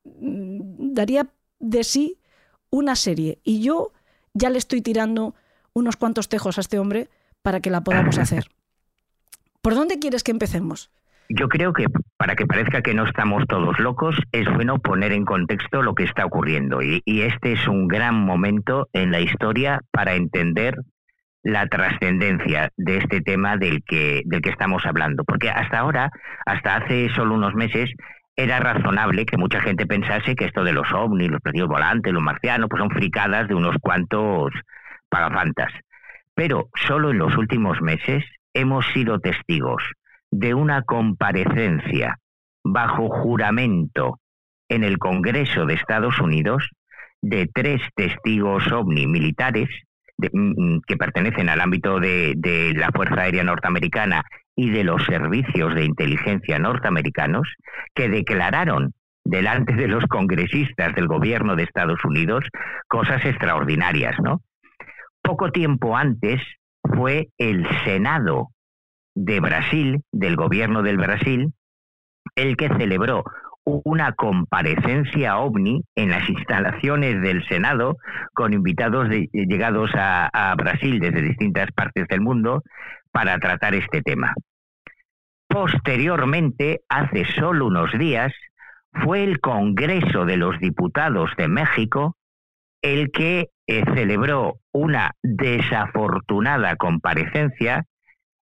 mm, 0.05 0.93
daría 0.93 1.29
de 1.59 1.85
sí 1.85 2.19
una 2.71 2.97
serie. 2.97 3.39
Y 3.45 3.63
yo 3.63 3.93
ya 4.35 4.51
le 4.51 4.59
estoy 4.59 4.83
tirando 4.83 5.35
unos 5.73 5.97
cuantos 5.97 6.29
tejos 6.29 6.59
a 6.59 6.61
este 6.61 6.79
hombre 6.79 7.09
para 7.43 7.61
que 7.61 7.71
la 7.71 7.83
podamos 7.83 8.19
hacer. 8.19 8.51
¿Por 9.63 9.75
dónde 9.75 9.99
quieres 9.99 10.23
que 10.23 10.33
empecemos? 10.33 10.91
Yo 11.29 11.49
creo 11.49 11.73
que 11.73 11.87
para 12.17 12.37
que 12.37 12.47
parezca 12.47 12.83
que 12.83 12.95
no 12.95 13.05
estamos 13.05 13.45
todos 13.49 13.79
locos, 13.81 14.17
es 14.33 14.47
bueno 14.55 14.79
poner 14.79 15.13
en 15.13 15.25
contexto 15.25 15.83
lo 15.83 15.95
que 15.95 16.05
está 16.05 16.25
ocurriendo. 16.25 16.83
Y, 16.83 17.03
y 17.05 17.23
este 17.23 17.53
es 17.53 17.67
un 17.67 17.89
gran 17.89 18.15
momento 18.15 18.89
en 18.93 19.11
la 19.11 19.21
historia 19.21 19.81
para 19.91 20.15
entender 20.15 20.77
la 21.43 21.67
trascendencia 21.67 22.71
de 22.77 22.99
este 22.99 23.21
tema 23.21 23.57
del 23.57 23.83
que, 23.85 24.23
del 24.25 24.41
que 24.41 24.51
estamos 24.51 24.85
hablando. 24.87 25.25
Porque 25.25 25.51
hasta 25.51 25.79
ahora, 25.79 26.11
hasta 26.45 26.77
hace 26.77 27.09
solo 27.11 27.35
unos 27.35 27.55
meses, 27.55 27.91
era 28.37 28.61
razonable 28.61 29.27
que 29.27 29.37
mucha 29.37 29.61
gente 29.61 29.87
pensase 29.87 30.37
que 30.37 30.45
esto 30.45 30.63
de 30.63 30.73
los 30.73 30.93
ovnis, 30.93 31.31
los 31.31 31.41
platillos 31.41 31.69
volantes, 31.69 32.13
los 32.13 32.23
marcianos, 32.23 32.69
pues 32.69 32.81
son 32.81 32.91
fricadas 32.91 33.49
de 33.49 33.55
unos 33.55 33.77
cuantos 33.81 34.53
pagafantas. 35.09 35.73
Pero 36.35 36.69
solo 36.75 37.11
en 37.11 37.19
los 37.19 37.37
últimos 37.37 37.81
meses 37.81 38.25
hemos 38.53 38.87
sido 38.93 39.19
testigos 39.19 39.83
de 40.39 40.53
una 40.55 40.83
comparecencia 40.83 42.19
bajo 42.63 43.09
juramento 43.09 44.19
en 44.69 44.85
el 44.85 44.99
Congreso 44.99 45.65
de 45.65 45.75
Estados 45.75 46.19
Unidos 46.21 46.69
de 47.23 47.49
tres 47.53 47.81
testigos 47.95 48.71
ovni 48.71 49.07
militares 49.07 49.69
de- 50.19 50.31
mm, 50.33 50.81
que 50.87 50.97
pertenecen 50.97 51.49
al 51.49 51.61
ámbito 51.61 52.01
de, 52.01 52.35
de 52.37 52.75
la 52.75 52.91
Fuerza 52.91 53.23
Aérea 53.23 53.45
Norteamericana 53.45 54.25
y 54.55 54.71
de 54.71 54.85
los 54.85 55.05
servicios 55.07 55.75
de 55.75 55.85
inteligencia 55.85 56.59
norteamericanos 56.59 57.49
que 57.95 58.09
declararon 58.09 58.93
delante 59.25 59.75
de 59.75 59.89
los 59.89 60.05
congresistas 60.07 60.95
del 60.95 61.09
gobierno 61.09 61.57
de 61.57 61.63
Estados 61.65 62.05
Unidos 62.05 62.45
cosas 62.89 63.25
extraordinarias, 63.25 64.17
¿no? 64.23 64.43
Poco 65.23 65.51
tiempo 65.51 65.97
antes 65.97 66.41
fue 66.83 67.29
el 67.39 67.67
Senado 67.85 68.49
de 69.17 69.41
Brasil, 69.41 70.03
del 70.13 70.37
gobierno 70.37 70.83
del 70.83 70.99
Brasil, 70.99 71.53
el 72.37 72.57
que 72.57 72.69
celebró 72.69 73.25
una 73.65 74.13
comparecencia 74.13 75.39
ovni 75.39 75.83
en 75.97 76.11
las 76.11 76.29
instalaciones 76.29 77.21
del 77.21 77.45
Senado 77.49 77.97
con 78.35 78.53
invitados 78.53 79.09
de- 79.09 79.29
llegados 79.33 79.91
a, 79.95 80.27
a 80.27 80.55
Brasil 80.55 81.01
desde 81.01 81.23
distintas 81.23 81.73
partes 81.73 82.07
del 82.09 82.21
mundo 82.21 82.63
para 83.11 83.39
tratar 83.39 83.75
este 83.75 84.03
tema. 84.03 84.35
Posteriormente, 85.49 86.83
hace 86.89 87.25
solo 87.25 87.67
unos 87.67 87.91
días, 87.99 88.33
fue 88.93 89.25
el 89.25 89.41
Congreso 89.41 90.25
de 90.27 90.37
los 90.37 90.59
Diputados 90.61 91.31
de 91.37 91.49
México 91.49 92.17
el 92.83 93.11
que 93.11 93.49
eh, 93.67 93.83
celebró 93.95 94.59
una 94.73 95.13
desafortunada 95.23 96.77
comparecencia, 96.77 97.85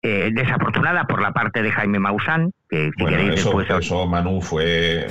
eh, 0.05 0.29
desafortunada 0.33 1.05
por 1.07 1.21
la 1.21 1.33
parte 1.33 1.61
de 1.63 1.71
Jaime 1.71 1.99
Maussan, 1.99 2.51
que 2.69 2.91
si 2.95 3.03
Bueno, 3.03 3.17
queréis 3.17 3.39
eso, 3.39 3.49
después 3.57 3.69
os- 3.71 3.85
eso, 3.85 4.05
Manu, 4.05 4.41
fue 4.41 5.07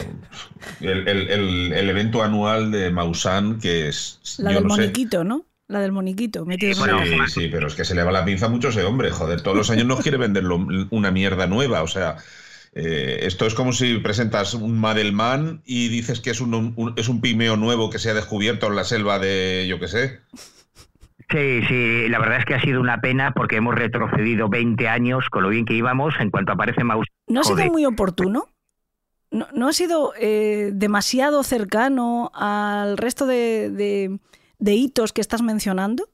el, 0.80 1.08
el- 1.08 1.30
el- 1.30 1.72
el 1.72 1.90
evento 1.90 2.22
anual 2.22 2.70
de 2.70 2.90
Maussan, 2.90 3.58
que 3.58 3.88
es. 3.88 4.20
La 4.38 4.50
yo 4.52 4.58
del 4.60 4.68
no 4.68 4.74
sé. 4.76 4.82
moniquito, 4.82 5.24
¿no? 5.24 5.44
La 5.66 5.80
del 5.80 5.92
moniquito. 5.92 6.44
metido 6.44 6.78
bueno, 6.78 6.98
Sí, 7.04 7.16
sí, 7.28 7.48
pero 7.50 7.66
es 7.68 7.74
que 7.74 7.84
se 7.84 7.94
le 7.94 8.02
va 8.04 8.12
la 8.12 8.24
pinza 8.24 8.48
mucho 8.48 8.68
a 8.68 8.70
ese 8.70 8.84
hombre, 8.84 9.10
joder. 9.10 9.40
Todos 9.40 9.56
los 9.56 9.70
años 9.70 9.86
nos 9.86 10.00
quiere 10.00 10.18
vender 10.18 10.44
una 10.90 11.10
mierda 11.10 11.46
nueva, 11.46 11.82
o 11.82 11.88
sea. 11.88 12.16
eh, 12.76 13.20
esto 13.26 13.46
es 13.46 13.54
como 13.54 13.72
si 13.72 13.98
presentas 13.98 14.52
un 14.54 14.76
Madelman 14.78 15.62
y 15.64 15.88
dices 15.88 16.18
que 16.20 16.30
es 16.30 16.40
un, 16.40 16.52
un- 16.54 16.92
es 16.96 17.08
un 17.08 17.20
pimeo 17.20 17.56
nuevo 17.56 17.88
que 17.88 18.00
se 18.00 18.10
ha 18.10 18.14
descubierto 18.14 18.66
en 18.66 18.74
la 18.76 18.82
selva 18.84 19.18
de, 19.20 19.66
yo 19.68 19.78
qué 19.78 19.86
sé. 19.88 20.20
Sí, 21.30 21.62
sí, 21.66 22.08
la 22.08 22.18
verdad 22.18 22.38
es 22.38 22.44
que 22.44 22.54
ha 22.54 22.60
sido 22.60 22.80
una 22.80 23.00
pena 23.00 23.32
porque 23.32 23.56
hemos 23.56 23.74
retrocedido 23.74 24.48
20 24.48 24.88
años 24.88 25.28
con 25.30 25.42
lo 25.42 25.48
bien 25.48 25.64
que 25.64 25.74
íbamos 25.74 26.14
en 26.20 26.30
cuanto 26.30 26.52
aparece 26.52 26.84
Maussan. 26.84 27.12
¿No 27.28 27.40
ha 27.40 27.44
sido 27.44 27.64
muy 27.72 27.84
oportuno? 27.86 28.46
¿No, 29.30 29.48
no 29.52 29.68
ha 29.68 29.72
sido 29.72 30.12
eh, 30.18 30.70
demasiado 30.74 31.42
cercano 31.42 32.30
al 32.34 32.96
resto 32.98 33.26
de, 33.26 33.70
de- 33.70 34.18
de 34.58 34.74
hitos 34.74 35.12
que 35.12 35.20
estás 35.20 35.42
mencionando? 35.42 36.08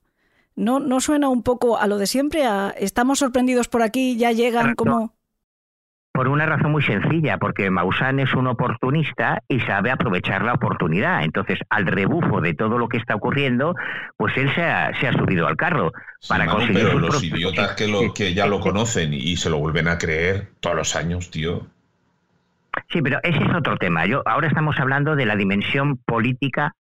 ¿No, 0.57 0.81
¿No 0.81 1.01
suena 1.01 1.29
un 1.29 1.43
poco 1.43 1.77
a 1.79 1.87
lo 1.87 1.99
de 1.99 2.07
siempre? 2.07 2.45
A, 2.47 2.71
estamos 2.71 3.19
sorprendidos 3.19 3.69
por 3.69 3.83
aquí, 3.83 4.17
ya 4.17 4.33
llegan 4.33 4.75
Correcto. 4.75 4.85
como... 4.85 5.15
Por 6.13 6.29
una 6.29 6.45
razón 6.45 6.73
muy 6.73 6.83
sencilla, 6.83 7.39
porque 7.39 7.71
Maussan 7.71 8.19
es 8.19 8.35
un 8.35 8.49
oportunista 8.49 9.43
y 9.49 9.61
sabe 9.61 9.91
aprovechar 9.91 10.43
la 10.43 10.55
oportunidad. 10.55 11.23
Entonces, 11.23 11.61
al 11.71 11.87
rebufo 11.87 12.41
de 12.41 12.55
todo 12.55 12.79
lo 12.79 12.89
que 12.89 12.97
está 12.97 13.15
ocurriendo, 13.15 13.75
pues 14.17 14.37
él 14.37 14.53
se 14.55 14.63
ha, 14.63 14.93
se 14.99 15.09
ha 15.09 15.13
subido 15.13 15.47
al 15.47 15.57
carro 15.57 15.93
Sí, 16.21 16.29
para 16.29 16.45
Manu, 16.45 16.59
conseguir 16.59 16.85
pero 16.85 16.99
los 16.99 17.23
idiotas 17.23 17.75
que, 17.75 17.89
lo, 17.89 18.13
que 18.13 18.35
ya 18.35 18.47
lo 18.47 18.61
conocen 18.61 19.15
y 19.15 19.37
se 19.37 19.49
lo 19.51 19.59
vuelven 19.59 19.89
a 19.89 19.99
creer 19.99 20.51
todos 20.61 20.77
los 20.77 20.97
años, 20.97 21.31
tío. 21.31 21.67
Sí, 22.91 23.01
pero 23.03 23.19
ese 23.23 23.43
es 23.43 23.55
otro 23.55 23.77
tema. 23.77 24.07
Yo 24.07 24.23
ahora 24.27 24.49
estamos 24.49 24.79
hablando 24.79 25.17
de 25.17 25.27
la 25.27 25.37
dimensión 25.37 25.97
política 25.97 26.75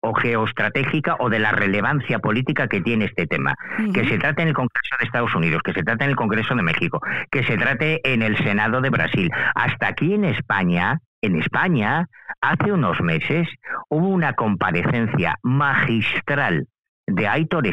o 0.00 0.14
geoestratégica 0.14 1.16
o 1.18 1.28
de 1.28 1.38
la 1.38 1.52
relevancia 1.52 2.18
política 2.18 2.68
que 2.68 2.80
tiene 2.80 3.06
este 3.06 3.26
tema. 3.26 3.54
Que 3.92 4.06
se 4.06 4.18
trate 4.18 4.42
en 4.42 4.48
el 4.48 4.54
Congreso 4.54 4.96
de 4.98 5.06
Estados 5.06 5.34
Unidos, 5.34 5.62
que 5.64 5.72
se 5.72 5.82
trate 5.82 6.04
en 6.04 6.10
el 6.10 6.16
Congreso 6.16 6.54
de 6.54 6.62
México, 6.62 7.00
que 7.30 7.42
se 7.44 7.56
trate 7.56 8.00
en 8.12 8.22
el 8.22 8.36
Senado 8.38 8.80
de 8.80 8.90
Brasil. 8.90 9.30
Hasta 9.54 9.88
aquí 9.88 10.14
en 10.14 10.24
España, 10.24 11.00
en 11.22 11.36
España, 11.36 12.06
hace 12.40 12.72
unos 12.72 13.00
meses 13.00 13.48
hubo 13.88 14.08
una 14.08 14.34
comparecencia 14.34 15.36
magistral 15.42 16.66
de 17.06 17.28
Aitor 17.28 17.64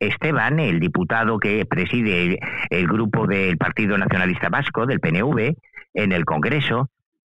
Esteban, 0.00 0.58
el 0.58 0.80
diputado 0.80 1.38
que 1.38 1.64
preside 1.64 2.40
el 2.70 2.86
grupo 2.88 3.26
del 3.26 3.56
Partido 3.56 3.96
Nacionalista 3.96 4.48
Vasco, 4.48 4.86
del 4.86 5.00
PNV, 5.00 5.54
en 5.94 6.12
el 6.12 6.24
Congreso, 6.24 6.88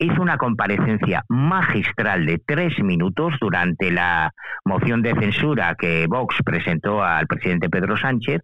hizo 0.05 0.23
una 0.23 0.39
comparecencia 0.39 1.25
magistral 1.29 2.27
de 2.27 2.41
tres 2.45 2.79
minutos 2.83 3.35
durante 3.41 3.91
la 3.91 4.33
moción 4.65 5.03
de 5.03 5.15
censura 5.15 5.75
que 5.79 6.07
Vox 6.07 6.37
presentó 6.45 7.03
al 7.03 7.27
presidente 7.27 7.71
Pedro 7.71 7.97
Sánchez, 7.97 8.41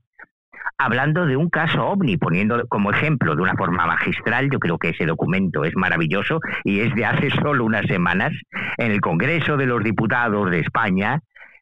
hablando 0.78 1.26
de 1.26 1.36
un 1.36 1.50
caso 1.50 1.86
ovni, 1.86 2.16
poniendo 2.16 2.66
como 2.68 2.90
ejemplo 2.90 3.36
de 3.36 3.42
una 3.42 3.54
forma 3.54 3.86
magistral, 3.86 4.48
yo 4.50 4.58
creo 4.58 4.78
que 4.78 4.90
ese 4.90 5.06
documento 5.06 5.64
es 5.64 5.76
maravilloso 5.76 6.40
y 6.64 6.80
es 6.80 6.94
de 6.94 7.04
hace 7.04 7.30
solo 7.30 7.64
unas 7.64 7.86
semanas, 7.86 8.32
en 8.78 8.90
el 8.90 9.00
Congreso 9.00 9.56
de 9.56 9.66
los 9.66 9.84
Diputados 9.84 10.50
de 10.50 10.60
España, 10.60 11.20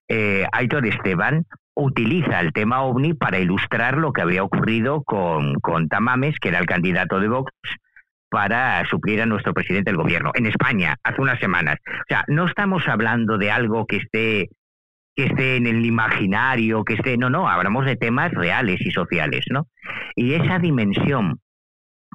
eh, 0.09 0.47
Aitor 0.53 0.87
Esteban 0.87 1.45
utiliza 1.75 2.41
el 2.41 2.53
tema 2.53 2.83
ovni 2.83 3.15
para 3.15 3.39
ilustrar 3.39 3.99
lo 3.99 4.13
que 4.13 4.23
había 4.23 4.43
ocurrido 4.43 5.03
con, 5.05 5.55
con 5.55 5.89
Tamames, 5.89 6.39
que 6.41 6.49
era 6.49 6.59
el 6.59 6.67
candidato 6.67 7.21
de 7.21 7.29
Vox, 7.29 7.53
para 8.31 8.85
suplir 8.87 9.23
a 9.23 9.27
nuestro 9.27 9.55
presidente 9.55 9.91
del 9.91 10.01
gobierno 10.01 10.31
en 10.35 10.47
España 10.47 10.97
hace 11.03 11.21
unas 11.21 11.39
semanas. 11.39 11.77
O 11.87 12.05
sea, 12.09 12.25
no 12.29 12.47
estamos 12.47 12.87
hablando 12.87 13.39
de 13.39 13.51
algo 13.51 13.87
que 13.87 13.97
esté 13.97 14.49
que 15.19 15.25
esté 15.25 15.57
en 15.57 15.67
el 15.67 15.85
imaginario, 15.85 16.85
que 16.85 16.95
esté, 16.95 17.17
no, 17.17 17.29
no, 17.29 17.49
hablamos 17.49 17.85
de 17.85 17.97
temas 17.97 18.31
reales 18.31 18.81
y 18.81 18.93
sociales, 18.93 19.45
¿no? 19.51 19.67
Y 20.15 20.35
esa 20.35 20.61
dimensión 20.61 21.41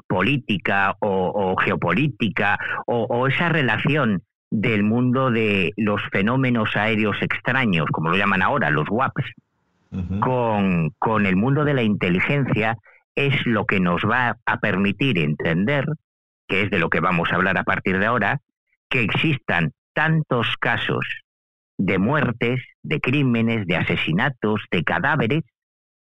política 0.07 0.95
o, 1.01 1.53
geopolítica 1.57 2.57
o, 2.87 3.27
esa 3.27 3.49
relación 3.49 4.21
del 4.49 4.83
mundo 4.83 5.31
de 5.31 5.73
los 5.75 6.01
fenómenos 6.13 6.77
aéreos 6.77 7.17
extraños, 7.21 7.87
como 7.91 8.09
lo 8.09 8.15
llaman 8.15 8.41
ahora, 8.41 8.69
los 8.69 8.87
WAPs, 8.89 9.25
con, 10.21 10.91
con 10.97 11.25
el 11.25 11.35
mundo 11.35 11.65
de 11.65 11.73
la 11.73 11.83
inteligencia, 11.83 12.77
es 13.15 13.45
lo 13.45 13.65
que 13.65 13.79
nos 13.79 14.03
va 14.03 14.37
a 14.45 14.59
permitir 14.59 15.19
entender, 15.19 15.85
que 16.47 16.63
es 16.63 16.69
de 16.69 16.79
lo 16.79 16.89
que 16.89 16.99
vamos 16.99 17.31
a 17.31 17.35
hablar 17.35 17.57
a 17.57 17.63
partir 17.63 17.99
de 17.99 18.05
ahora, 18.05 18.41
que 18.89 19.01
existan 19.01 19.71
tantos 19.93 20.55
casos 20.59 21.05
de 21.77 21.97
muertes, 21.97 22.61
de 22.83 22.99
crímenes, 22.99 23.65
de 23.67 23.75
asesinatos, 23.75 24.61
de 24.71 24.83
cadáveres, 24.83 25.43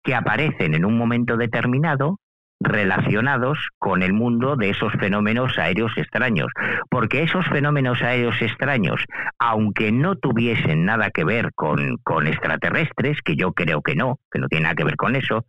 que 0.03 0.15
aparecen 0.15 0.75
en 0.75 0.85
un 0.85 0.97
momento 0.97 1.37
determinado 1.37 2.19
relacionados 2.59 3.57
con 3.79 4.01
el 4.01 4.13
mundo 4.13 4.55
de 4.55 4.69
esos 4.69 4.93
fenómenos 4.93 5.57
aéreos 5.57 5.91
extraños. 5.97 6.51
Porque 6.89 7.23
esos 7.23 7.45
fenómenos 7.47 8.01
aéreos 8.01 8.41
extraños, 8.41 9.03
aunque 9.39 9.91
no 9.91 10.15
tuviesen 10.15 10.85
nada 10.85 11.11
que 11.11 11.23
ver 11.23 11.51
con, 11.53 11.97
con 12.03 12.27
extraterrestres, 12.27 13.21
que 13.23 13.35
yo 13.35 13.53
creo 13.53 13.81
que 13.81 13.95
no, 13.95 14.19
que 14.31 14.39
no 14.39 14.47
tiene 14.47 14.63
nada 14.63 14.75
que 14.75 14.85
ver 14.85 14.95
con 14.95 15.15
eso, 15.15 15.45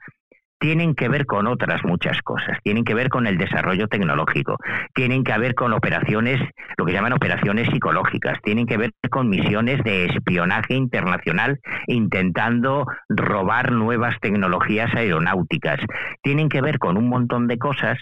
tienen 0.59 0.95
que 0.95 1.09
ver 1.09 1.27
con 1.27 1.47
otras 1.47 1.85
muchas 1.85 2.21
cosas, 2.23 2.59
tienen 2.63 2.85
que 2.85 2.95
ver 2.95 3.09
con 3.09 3.27
el 3.27 3.37
desarrollo 3.37 3.89
tecnológico, 3.89 4.57
tienen 4.95 5.23
que 5.23 5.37
ver 5.39 5.55
con 5.55 5.73
operaciones, 5.73 6.41
lo 6.77 6.87
que 6.87 6.93
llaman 6.93 7.13
operaciones 7.13 7.69
psicológicas, 7.71 8.39
tienen 8.43 8.67
que 8.67 8.77
ver 8.77 8.93
con 9.11 9.29
misiones 9.29 9.83
de 9.85 10.07
espionaje 10.07 10.75
internacional 10.75 11.61
intentando 11.87 12.87
robar 13.09 13.73
nuevas 13.73 14.19
tecnologías 14.21 14.95
aeronáuticas, 14.95 15.79
tienen 16.23 16.49
que 16.49 16.63
ver 16.63 16.79
con 16.79 16.97
un 16.97 17.09
montón 17.09 17.49
de 17.49 17.59
cosas 17.59 17.99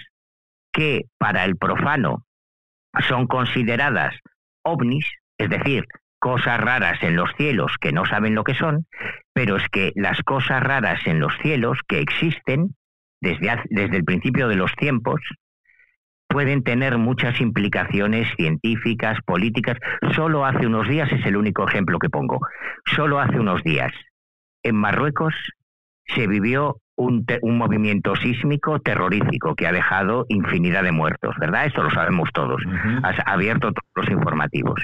que 0.72 1.02
para 1.18 1.44
el 1.44 1.56
profano 1.56 2.24
son 3.08 3.26
consideradas 3.26 4.14
ovnis, 4.62 5.06
es 5.38 5.50
decir, 5.50 5.84
cosas 6.18 6.58
raras 6.60 7.02
en 7.02 7.16
los 7.16 7.30
cielos 7.36 7.76
que 7.80 7.92
no 7.92 8.06
saben 8.06 8.34
lo 8.34 8.44
que 8.44 8.54
son, 8.54 8.86
pero 9.34 9.56
es 9.56 9.68
que 9.68 9.92
las 9.96 10.22
cosas 10.22 10.62
raras 10.62 11.06
en 11.06 11.20
los 11.20 11.36
cielos 11.42 11.78
que 11.86 11.98
existen 11.98 12.74
desde, 13.20 13.60
desde 13.68 13.96
el 13.96 14.04
principio 14.04 14.48
de 14.48 14.56
los 14.56 14.72
tiempos 14.76 15.20
pueden 16.28 16.62
tener 16.62 16.96
muchas 16.98 17.40
implicaciones 17.40 18.28
científicas, 18.36 19.18
políticas. 19.26 19.76
Solo 20.14 20.46
hace 20.46 20.66
unos 20.66 20.88
días 20.88 21.10
es 21.12 21.26
el 21.26 21.36
único 21.36 21.68
ejemplo 21.68 21.98
que 21.98 22.08
pongo. 22.08 22.40
Solo 22.86 23.20
hace 23.20 23.38
unos 23.38 23.62
días 23.62 23.92
en 24.62 24.76
Marruecos 24.76 25.34
se 26.06 26.26
vivió 26.26 26.78
un, 26.96 27.26
movimiento 27.42 28.14
sísmico 28.16 28.78
terrorífico 28.80 29.56
que 29.56 29.66
ha 29.66 29.72
dejado 29.72 30.26
infinidad 30.28 30.84
de 30.84 30.92
muertos, 30.92 31.34
¿verdad? 31.40 31.66
Esto 31.66 31.82
lo 31.82 31.90
sabemos 31.90 32.30
todos. 32.32 32.62
Ha 33.02 33.32
abierto 33.32 33.72
todos 33.72 33.90
los 33.94 34.10
informativos 34.10 34.80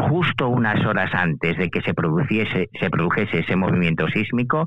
justo 0.00 0.48
unas 0.48 0.84
horas 0.84 1.10
antes 1.14 1.56
de 1.56 1.70
que 1.70 1.82
se 1.82 1.94
produciese, 1.94 2.68
se 2.78 2.90
produjese 2.90 3.40
ese 3.40 3.56
movimiento 3.56 4.08
sísmico, 4.08 4.66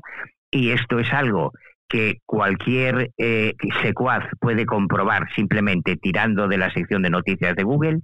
y 0.50 0.70
esto 0.70 0.98
es 0.98 1.12
algo 1.12 1.52
que 1.88 2.18
cualquier 2.24 3.10
eh, 3.18 3.54
secuaz 3.82 4.24
puede 4.40 4.66
comprobar 4.66 5.28
simplemente 5.34 5.96
tirando 5.96 6.48
de 6.48 6.58
la 6.58 6.70
sección 6.70 7.02
de 7.02 7.10
noticias 7.10 7.54
de 7.56 7.62
Google, 7.62 8.00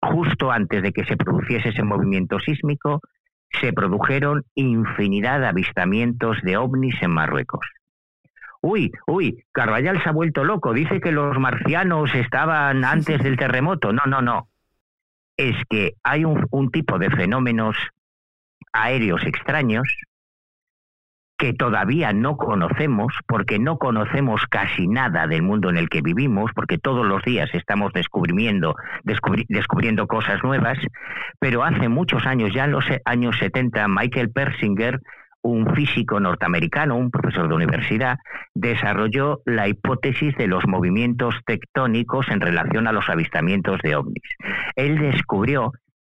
justo 0.00 0.50
antes 0.50 0.82
de 0.82 0.92
que 0.92 1.04
se 1.04 1.16
produciese 1.16 1.70
ese 1.70 1.82
movimiento 1.82 2.38
sísmico, 2.38 3.00
se 3.60 3.72
produjeron 3.72 4.44
infinidad 4.54 5.40
de 5.40 5.46
avistamientos 5.46 6.38
de 6.42 6.56
ovnis 6.56 7.00
en 7.02 7.10
Marruecos. 7.10 7.66
Uy, 8.62 8.90
uy, 9.06 9.44
Carvallal 9.52 10.02
se 10.02 10.08
ha 10.08 10.12
vuelto 10.12 10.42
loco, 10.42 10.72
dice 10.72 11.00
que 11.00 11.12
los 11.12 11.38
marcianos 11.38 12.14
estaban 12.14 12.84
antes 12.84 13.22
del 13.22 13.36
terremoto. 13.36 13.92
No, 13.92 14.02
no, 14.06 14.22
no 14.22 14.48
es 15.36 15.56
que 15.68 15.94
hay 16.02 16.24
un, 16.24 16.70
tipo 16.70 16.98
de 16.98 17.10
fenómenos 17.10 17.76
aéreos 18.72 19.22
extraños 19.24 19.86
que 21.38 21.52
todavía 21.52 22.14
no 22.14 22.38
conocemos, 22.38 23.12
porque 23.26 23.58
no 23.58 23.76
conocemos 23.76 24.40
casi 24.48 24.86
nada 24.86 25.26
del 25.26 25.42
mundo 25.42 25.68
en 25.68 25.76
el 25.76 25.90
que 25.90 26.00
vivimos, 26.00 26.50
porque 26.54 26.78
todos 26.78 27.06
los 27.06 27.22
días 27.24 27.50
estamos 27.52 27.92
descubriendo, 27.92 28.74
descubriendo 29.04 30.06
cosas 30.06 30.42
nuevas, 30.42 30.78
pero 31.38 31.62
hace 31.62 31.90
muchos 31.90 32.24
años, 32.24 32.54
ya 32.54 32.64
en 32.64 32.72
los 32.72 32.86
años 33.04 33.36
70, 33.38 33.86
Michael 33.88 34.30
Persinger 34.30 35.00
un 35.46 35.74
físico 35.74 36.20
norteamericano, 36.20 36.96
un 36.96 37.10
profesor 37.10 37.48
de 37.48 37.54
universidad, 37.54 38.18
desarrolló 38.54 39.40
la 39.44 39.68
hipótesis 39.68 40.36
de 40.36 40.46
los 40.46 40.66
movimientos 40.66 41.34
tectónicos 41.46 42.28
en 42.28 42.40
relación 42.40 42.86
a 42.86 42.92
los 42.92 43.08
avistamientos 43.08 43.80
de 43.82 43.96
ovnis. 43.96 44.22
Él 44.74 44.98
descubrió 44.98 45.72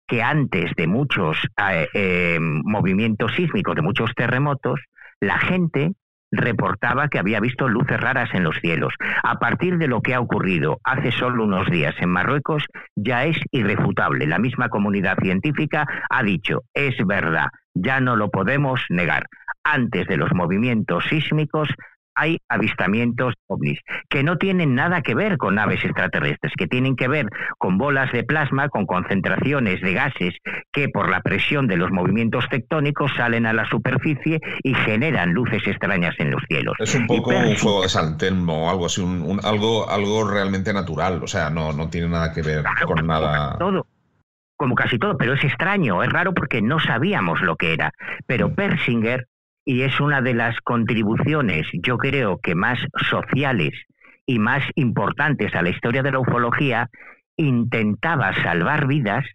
que 0.08 0.24
antes 0.24 0.72
de 0.76 0.88
muchos 0.88 1.38
eh, 1.70 1.88
eh, 1.94 2.38
movimientos 2.40 3.34
sísmicos, 3.36 3.76
de 3.76 3.82
muchos 3.82 4.14
terremotos, 4.16 4.80
la 5.20 5.38
gente 5.38 5.92
reportaba 6.32 7.08
que 7.08 7.20
había 7.20 7.40
visto 7.40 7.68
luces 7.68 8.00
raras 8.00 8.30
en 8.34 8.44
los 8.44 8.58
cielos. 8.58 8.94
A 9.24 9.36
partir 9.36 9.78
de 9.78 9.88
lo 9.88 10.02
que 10.02 10.14
ha 10.14 10.20
ocurrido 10.20 10.80
hace 10.84 11.12
solo 11.12 11.44
unos 11.44 11.70
días 11.70 11.96
en 12.00 12.10
Marruecos, 12.10 12.66
ya 12.96 13.26
es 13.26 13.38
irrefutable. 13.52 14.28
La 14.28 14.40
misma 14.40 14.70
comunidad 14.70 15.18
científica 15.22 15.86
ha 16.10 16.24
dicho, 16.24 16.64
es 16.74 16.96
verdad, 17.06 17.48
ya 17.74 18.00
no 18.00 18.16
lo 18.16 18.30
podemos 18.30 18.82
negar. 18.90 19.26
Antes 19.64 20.08
de 20.08 20.18
los 20.18 20.34
movimientos 20.34 21.06
sísmicos 21.10 21.70
hay 22.18 22.40
avistamientos 22.50 23.36
ovnis, 23.48 23.80
que 24.10 24.24
no 24.24 24.38
tienen 24.38 24.76
nada 24.76 25.02
que 25.02 25.16
ver 25.16 25.38
con 25.38 25.56
naves 25.56 25.84
extraterrestres, 25.84 26.54
que 26.58 26.68
tienen 26.68 26.96
que 26.96 27.08
ver 27.08 27.28
con 27.58 27.78
bolas 27.78 28.12
de 28.12 28.24
plasma, 28.24 28.70
con 28.70 28.86
concentraciones 28.86 29.82
de 29.82 29.94
gases 29.94 30.36
que 30.72 30.90
por 30.90 31.10
la 31.10 31.22
presión 31.22 31.68
de 31.68 31.78
los 31.78 31.92
movimientos 31.92 32.46
tectónicos 32.50 33.12
salen 33.16 33.46
a 33.46 33.54
la 33.54 33.66
superficie 33.70 34.42
y 34.64 34.74
generan 34.74 35.34
luces 35.34 35.66
extrañas 35.68 36.16
en 36.20 36.32
los 36.32 36.42
cielos. 36.48 36.76
Es 36.80 36.96
un 36.96 37.08
poco 37.08 37.30
un 37.30 37.56
fuego 37.56 37.84
de 37.84 37.90
Santén 37.90 38.48
o 38.50 38.70
algo 38.70 38.88
así, 38.88 39.02
un, 39.02 39.40
algo, 39.44 39.90
algo 39.90 40.30
realmente 40.30 40.74
natural, 40.74 41.22
o 41.24 41.28
sea, 41.28 41.50
no, 41.50 41.72
no 41.72 41.90
tiene 41.90 42.10
nada 42.10 42.34
que 42.34 42.42
ver 42.42 42.64
con 42.86 43.06
nada. 43.06 43.58
Todo 43.58 43.86
como 44.58 44.74
casi 44.74 44.98
todo, 44.98 45.18
pero 45.18 45.34
es 45.34 45.44
extraño, 45.44 46.04
es 46.04 46.12
raro 46.12 46.34
porque 46.34 46.62
no 46.62 46.80
sabíamos 46.80 47.42
lo 47.42 47.56
que 47.56 47.74
era. 47.74 47.94
Pero 48.26 48.50
mm. 48.50 48.56
Persinger 48.56 49.28
y 49.68 49.82
es 49.82 50.00
una 50.00 50.22
de 50.22 50.34
las 50.34 50.56
contribuciones, 50.62 51.68
yo 51.74 51.98
creo 51.98 52.40
que 52.42 52.56
más 52.56 52.80
sociales 53.10 53.74
y 54.26 54.40
más 54.40 54.64
importantes 54.76 55.54
a 55.56 55.62
la 55.62 55.70
historia 55.70 56.02
de 56.04 56.14
la 56.14 56.20
ufología, 56.20 56.90
intentaba 57.36 58.34
salvar 58.42 58.88
vidas 58.88 59.26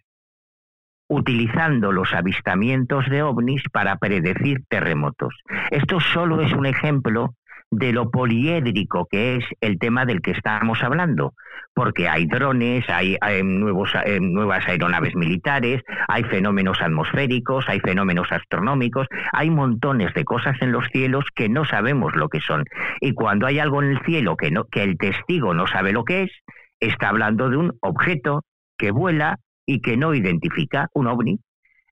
utilizando 1.07 1.91
los 1.91 2.11
avistamientos 2.15 3.07
de 3.11 3.21
ovnis 3.21 3.61
para 3.71 3.97
predecir 3.97 4.63
terremotos. 4.69 5.35
Esto 5.69 5.99
solo 5.99 6.41
es 6.41 6.51
un 6.53 6.65
ejemplo 6.65 7.35
de 7.77 7.91
lo 7.91 8.09
poliédrico 8.09 9.07
que 9.09 9.35
es 9.35 9.45
el 9.61 9.79
tema 9.79 10.05
del 10.05 10.21
que 10.21 10.31
estamos 10.31 10.81
hablando, 10.83 11.33
porque 11.73 12.07
hay 12.07 12.25
drones, 12.25 12.85
hay, 12.87 13.17
nuevos, 13.43 13.91
nuevas 14.21 14.67
aeronaves 14.67 15.15
militares, 15.15 15.81
hay 16.07 16.23
fenómenos 16.23 16.81
atmosféricos, 16.81 17.65
hay 17.67 17.79
fenómenos 17.79 18.31
astronómicos, 18.31 19.07
hay 19.31 19.49
montones 19.49 20.13
de 20.13 20.23
cosas 20.23 20.55
en 20.61 20.71
los 20.71 20.85
cielos 20.91 21.25
que 21.35 21.49
no 21.49 21.65
sabemos 21.65 22.15
lo 22.15 22.29
que 22.29 22.39
son. 22.39 22.65
Y 23.01 23.13
cuando 23.13 23.47
hay 23.47 23.59
algo 23.59 23.81
en 23.81 23.91
el 23.91 23.99
cielo 24.05 24.37
que, 24.37 24.51
no, 24.51 24.65
que 24.65 24.83
el 24.83 24.97
testigo 24.97 25.53
no 25.53 25.67
sabe 25.67 25.91
lo 25.91 26.03
que 26.03 26.23
es, 26.23 26.31
está 26.79 27.09
hablando 27.09 27.49
de 27.49 27.57
un 27.57 27.77
objeto 27.81 28.43
que 28.77 28.91
vuela 28.91 29.37
y 29.65 29.81
que 29.81 29.97
no 29.97 30.13
identifica 30.13 30.87
un 30.93 31.07
ovni. 31.07 31.39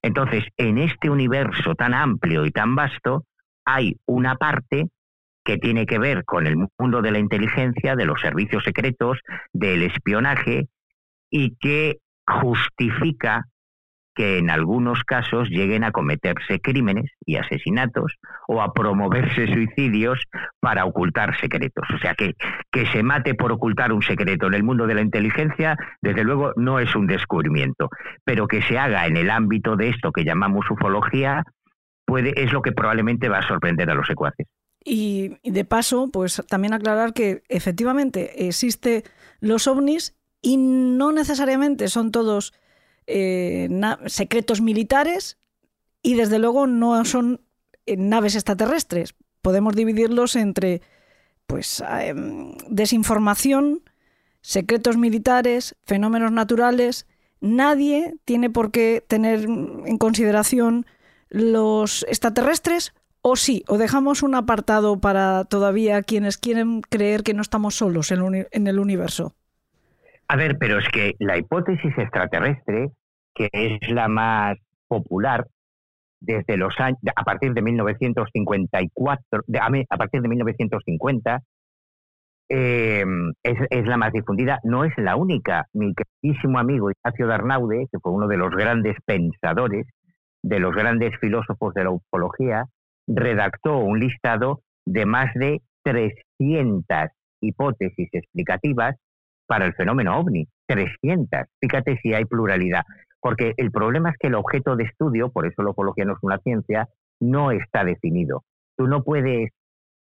Entonces, 0.02 0.44
en 0.56 0.78
este 0.78 1.10
universo 1.10 1.74
tan 1.74 1.94
amplio 1.94 2.44
y 2.44 2.50
tan 2.50 2.74
vasto, 2.74 3.24
hay 3.64 3.96
una 4.06 4.34
parte 4.36 4.88
que 5.44 5.58
tiene 5.58 5.86
que 5.86 5.98
ver 5.98 6.24
con 6.24 6.46
el 6.46 6.56
mundo 6.78 7.02
de 7.02 7.10
la 7.10 7.18
inteligencia, 7.18 7.96
de 7.96 8.06
los 8.06 8.20
servicios 8.20 8.64
secretos, 8.64 9.18
del 9.52 9.82
espionaje, 9.82 10.68
y 11.30 11.56
que 11.56 11.98
justifica 12.26 13.46
que 14.14 14.38
en 14.38 14.50
algunos 14.50 15.04
casos 15.04 15.48
lleguen 15.48 15.84
a 15.84 15.90
cometerse 15.90 16.60
crímenes 16.60 17.10
y 17.24 17.36
asesinatos 17.36 18.16
o 18.46 18.60
a 18.60 18.72
promoverse 18.74 19.46
suicidios 19.46 20.22
para 20.60 20.84
ocultar 20.84 21.38
secretos. 21.40 21.88
O 21.94 21.98
sea 21.98 22.14
que 22.14 22.34
que 22.70 22.86
se 22.86 23.02
mate 23.02 23.34
por 23.34 23.52
ocultar 23.52 23.92
un 23.92 24.02
secreto 24.02 24.46
en 24.46 24.54
el 24.54 24.62
mundo 24.62 24.86
de 24.86 24.94
la 24.94 25.02
inteligencia, 25.02 25.76
desde 26.00 26.24
luego 26.24 26.52
no 26.56 26.78
es 26.78 26.94
un 26.94 27.06
descubrimiento, 27.06 27.88
pero 28.24 28.46
que 28.46 28.62
se 28.62 28.78
haga 28.78 29.06
en 29.06 29.16
el 29.16 29.30
ámbito 29.30 29.76
de 29.76 29.88
esto 29.88 30.12
que 30.12 30.24
llamamos 30.24 30.70
ufología, 30.70 31.44
es 32.36 32.52
lo 32.52 32.60
que 32.62 32.72
probablemente 32.72 33.28
va 33.28 33.38
a 33.38 33.48
sorprender 33.48 33.90
a 33.90 33.94
los 33.94 34.06
secuaces. 34.06 34.46
Y, 34.84 35.36
de 35.44 35.64
paso, 35.64 36.08
pues 36.08 36.42
también 36.48 36.72
aclarar 36.72 37.12
que 37.12 37.42
efectivamente 37.48 38.48
existe 38.48 39.04
los 39.40 39.66
ovnis 39.66 40.14
y 40.40 40.56
no 40.56 41.12
necesariamente 41.12 41.88
son 41.88 42.10
todos 42.10 42.52
eh, 43.06 43.68
secretos 44.06 44.60
militares 44.60 45.38
y 46.02 46.14
desde 46.14 46.38
luego 46.38 46.66
no 46.66 47.04
son 47.04 47.40
eh, 47.86 47.96
naves 47.96 48.34
extraterrestres. 48.34 49.14
Podemos 49.40 49.76
dividirlos 49.76 50.36
entre 50.36 50.82
pues 51.46 51.82
em, 52.00 52.56
desinformación, 52.68 53.82
secretos 54.40 54.96
militares, 54.96 55.76
fenómenos 55.84 56.32
naturales. 56.32 57.06
Nadie 57.40 58.16
tiene 58.24 58.50
por 58.50 58.70
qué 58.70 59.04
tener 59.06 59.44
en 59.44 59.98
consideración 59.98 60.86
los 61.28 62.04
extraterrestres 62.08 62.94
o 63.22 63.36
sí, 63.36 63.62
o 63.68 63.78
dejamos 63.78 64.22
un 64.24 64.34
apartado 64.34 65.00
para 65.00 65.44
todavía 65.44 66.02
quienes 66.02 66.36
quieren 66.36 66.82
creer 66.82 67.22
que 67.22 67.34
no 67.34 67.42
estamos 67.42 67.76
solos 67.76 68.10
en, 68.10 68.66
el 68.66 68.78
universo. 68.78 69.34
A 70.26 70.36
ver, 70.36 70.58
pero 70.58 70.78
es 70.78 70.88
que 70.88 71.14
la 71.20 71.38
hipótesis 71.38 71.96
extraterrestre, 71.96 72.90
que 73.34 73.48
es 73.52 73.88
la 73.90 74.08
más 74.08 74.58
popular 74.88 75.46
desde 76.20 76.56
los 76.56 76.78
años, 76.78 76.98
a 77.14 77.22
partir 77.22 77.54
de 77.54 77.62
1954, 77.62 79.40
a 79.88 79.96
partir 79.96 80.20
de 80.20 80.28
1950, 80.28 81.42
eh, 82.48 83.04
es, 83.42 83.58
es, 83.70 83.86
la 83.86 83.96
más 83.96 84.12
difundida, 84.12 84.58
no 84.64 84.84
es 84.84 84.92
la 84.96 85.16
única. 85.16 85.66
Mi 85.72 85.94
queridísimo 85.94 86.58
amigo 86.58 86.90
Ignacio 86.90 87.26
Darnaude, 87.28 87.86
que 87.90 87.98
fue 88.00 88.12
uno 88.12 88.26
de 88.26 88.36
los 88.36 88.50
grandes 88.50 88.96
pensadores, 89.04 89.86
de 90.42 90.58
los 90.58 90.74
grandes 90.74 91.16
filósofos 91.20 91.72
de 91.74 91.84
la 91.84 91.90
ufología, 91.90 92.66
redactó 93.06 93.78
un 93.78 94.00
listado 94.00 94.62
de 94.86 95.06
más 95.06 95.32
de 95.34 95.62
300 95.84 97.10
hipótesis 97.40 98.08
explicativas 98.12 98.96
para 99.46 99.66
el 99.66 99.74
fenómeno 99.74 100.18
ovni. 100.18 100.46
300. 100.66 101.42
Fíjate 101.60 101.98
si 102.02 102.14
hay 102.14 102.24
pluralidad. 102.24 102.84
Porque 103.20 103.54
el 103.56 103.70
problema 103.70 104.10
es 104.10 104.16
que 104.18 104.28
el 104.28 104.34
objeto 104.34 104.76
de 104.76 104.84
estudio, 104.84 105.30
por 105.30 105.46
eso 105.46 105.62
la 105.62 105.70
ufología 105.70 106.04
no 106.04 106.14
es 106.14 106.18
una 106.22 106.38
ciencia, 106.38 106.88
no 107.20 107.50
está 107.50 107.84
definido. 107.84 108.44
Tú 108.76 108.86
no 108.88 109.04
puedes, 109.04 109.50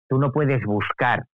tú 0.09 0.19
no 0.19 0.31
puedes 0.33 0.63
buscar 0.65 1.25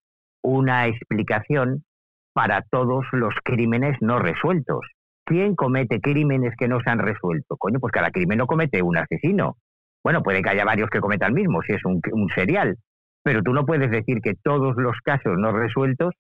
una 0.43 0.87
explicación 0.87 1.85
para 2.33 2.63
todos 2.71 3.05
los 3.13 3.35
crímenes 3.45 3.97
no 4.01 4.19
resueltos. 4.19 4.87
¿Quién 5.25 5.57
comete 5.57 6.01
crímenes 6.01 6.55
que 6.57 6.69
no 6.69 6.81
se 6.81 6.89
han 6.89 7.01
resuelto? 7.01 7.57
Coño, 7.59 7.81
pues 7.81 7.93
cada 7.93 8.11
crimen 8.11 8.39
lo 8.39 8.47
comete 8.47 8.81
un 8.81 8.97
asesino. 8.97 9.57
Bueno, 10.09 10.23
puede 10.23 10.41
que 10.41 10.49
haya 10.49 10.65
varios 10.65 10.89
que 10.89 11.01
cometan 11.01 11.29
el 11.29 11.35
mismo, 11.35 11.61
si 11.61 11.75
es 11.75 11.85
un, 11.85 12.01
serial, 12.35 12.79
pero 13.23 13.43
tú 13.43 13.53
no 13.53 13.67
puedes 13.67 13.91
decir 13.91 14.23
que 14.23 14.33
todos 14.43 14.75
los 14.79 14.97
casos 15.05 15.37
no 15.37 15.53
resueltos 15.53 16.15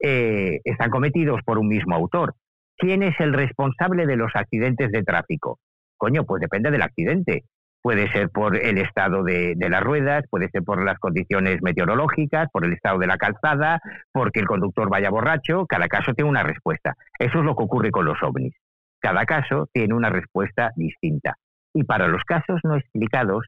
eh, 0.00 0.60
están 0.64 0.90
cometidos 0.90 1.40
por 1.42 1.56
un 1.56 1.66
mismo 1.66 1.96
autor. 1.96 2.34
¿Quién 2.76 3.02
es 3.02 3.18
el 3.20 3.32
responsable 3.32 4.04
de 4.04 4.16
los 4.16 4.32
accidentes 4.34 4.92
de 4.92 5.02
tráfico? 5.02 5.58
Coño, 5.96 6.24
pues 6.24 6.42
depende 6.42 6.70
del 6.70 6.82
accidente. 6.82 7.44
Puede 7.80 8.12
ser 8.12 8.28
por 8.28 8.54
el 8.54 8.76
estado 8.76 9.22
de, 9.22 9.54
de, 9.56 9.70
las 9.70 9.82
ruedas, 9.82 10.24
puede 10.28 10.50
ser 10.50 10.62
por 10.62 10.84
las 10.84 10.98
condiciones 10.98 11.62
meteorológicas, 11.62 12.50
por 12.52 12.66
el 12.66 12.74
estado 12.74 12.98
de 12.98 13.06
la 13.06 13.16
calzada, 13.16 13.80
porque 14.12 14.40
el 14.40 14.46
conductor 14.46 14.90
vaya 14.90 15.08
borracho. 15.08 15.64
Cada 15.64 15.88
caso 15.88 16.12
tiene 16.12 16.28
una 16.28 16.42
respuesta. 16.42 16.96
Eso 17.18 17.38
es 17.38 17.44
lo 17.46 17.56
que 17.56 17.64
ocurre 17.64 17.90
con 17.92 18.04
los 18.04 18.22
ovnis. 18.22 18.52
Cada 19.00 19.24
caso 19.24 19.70
tiene 19.72 19.94
una 19.94 20.10
respuesta 20.10 20.70
distinta. 20.76 21.38
Y 21.74 21.84
para 21.84 22.08
los 22.08 22.22
casos 22.24 22.60
no 22.64 22.76
explicados, 22.76 23.46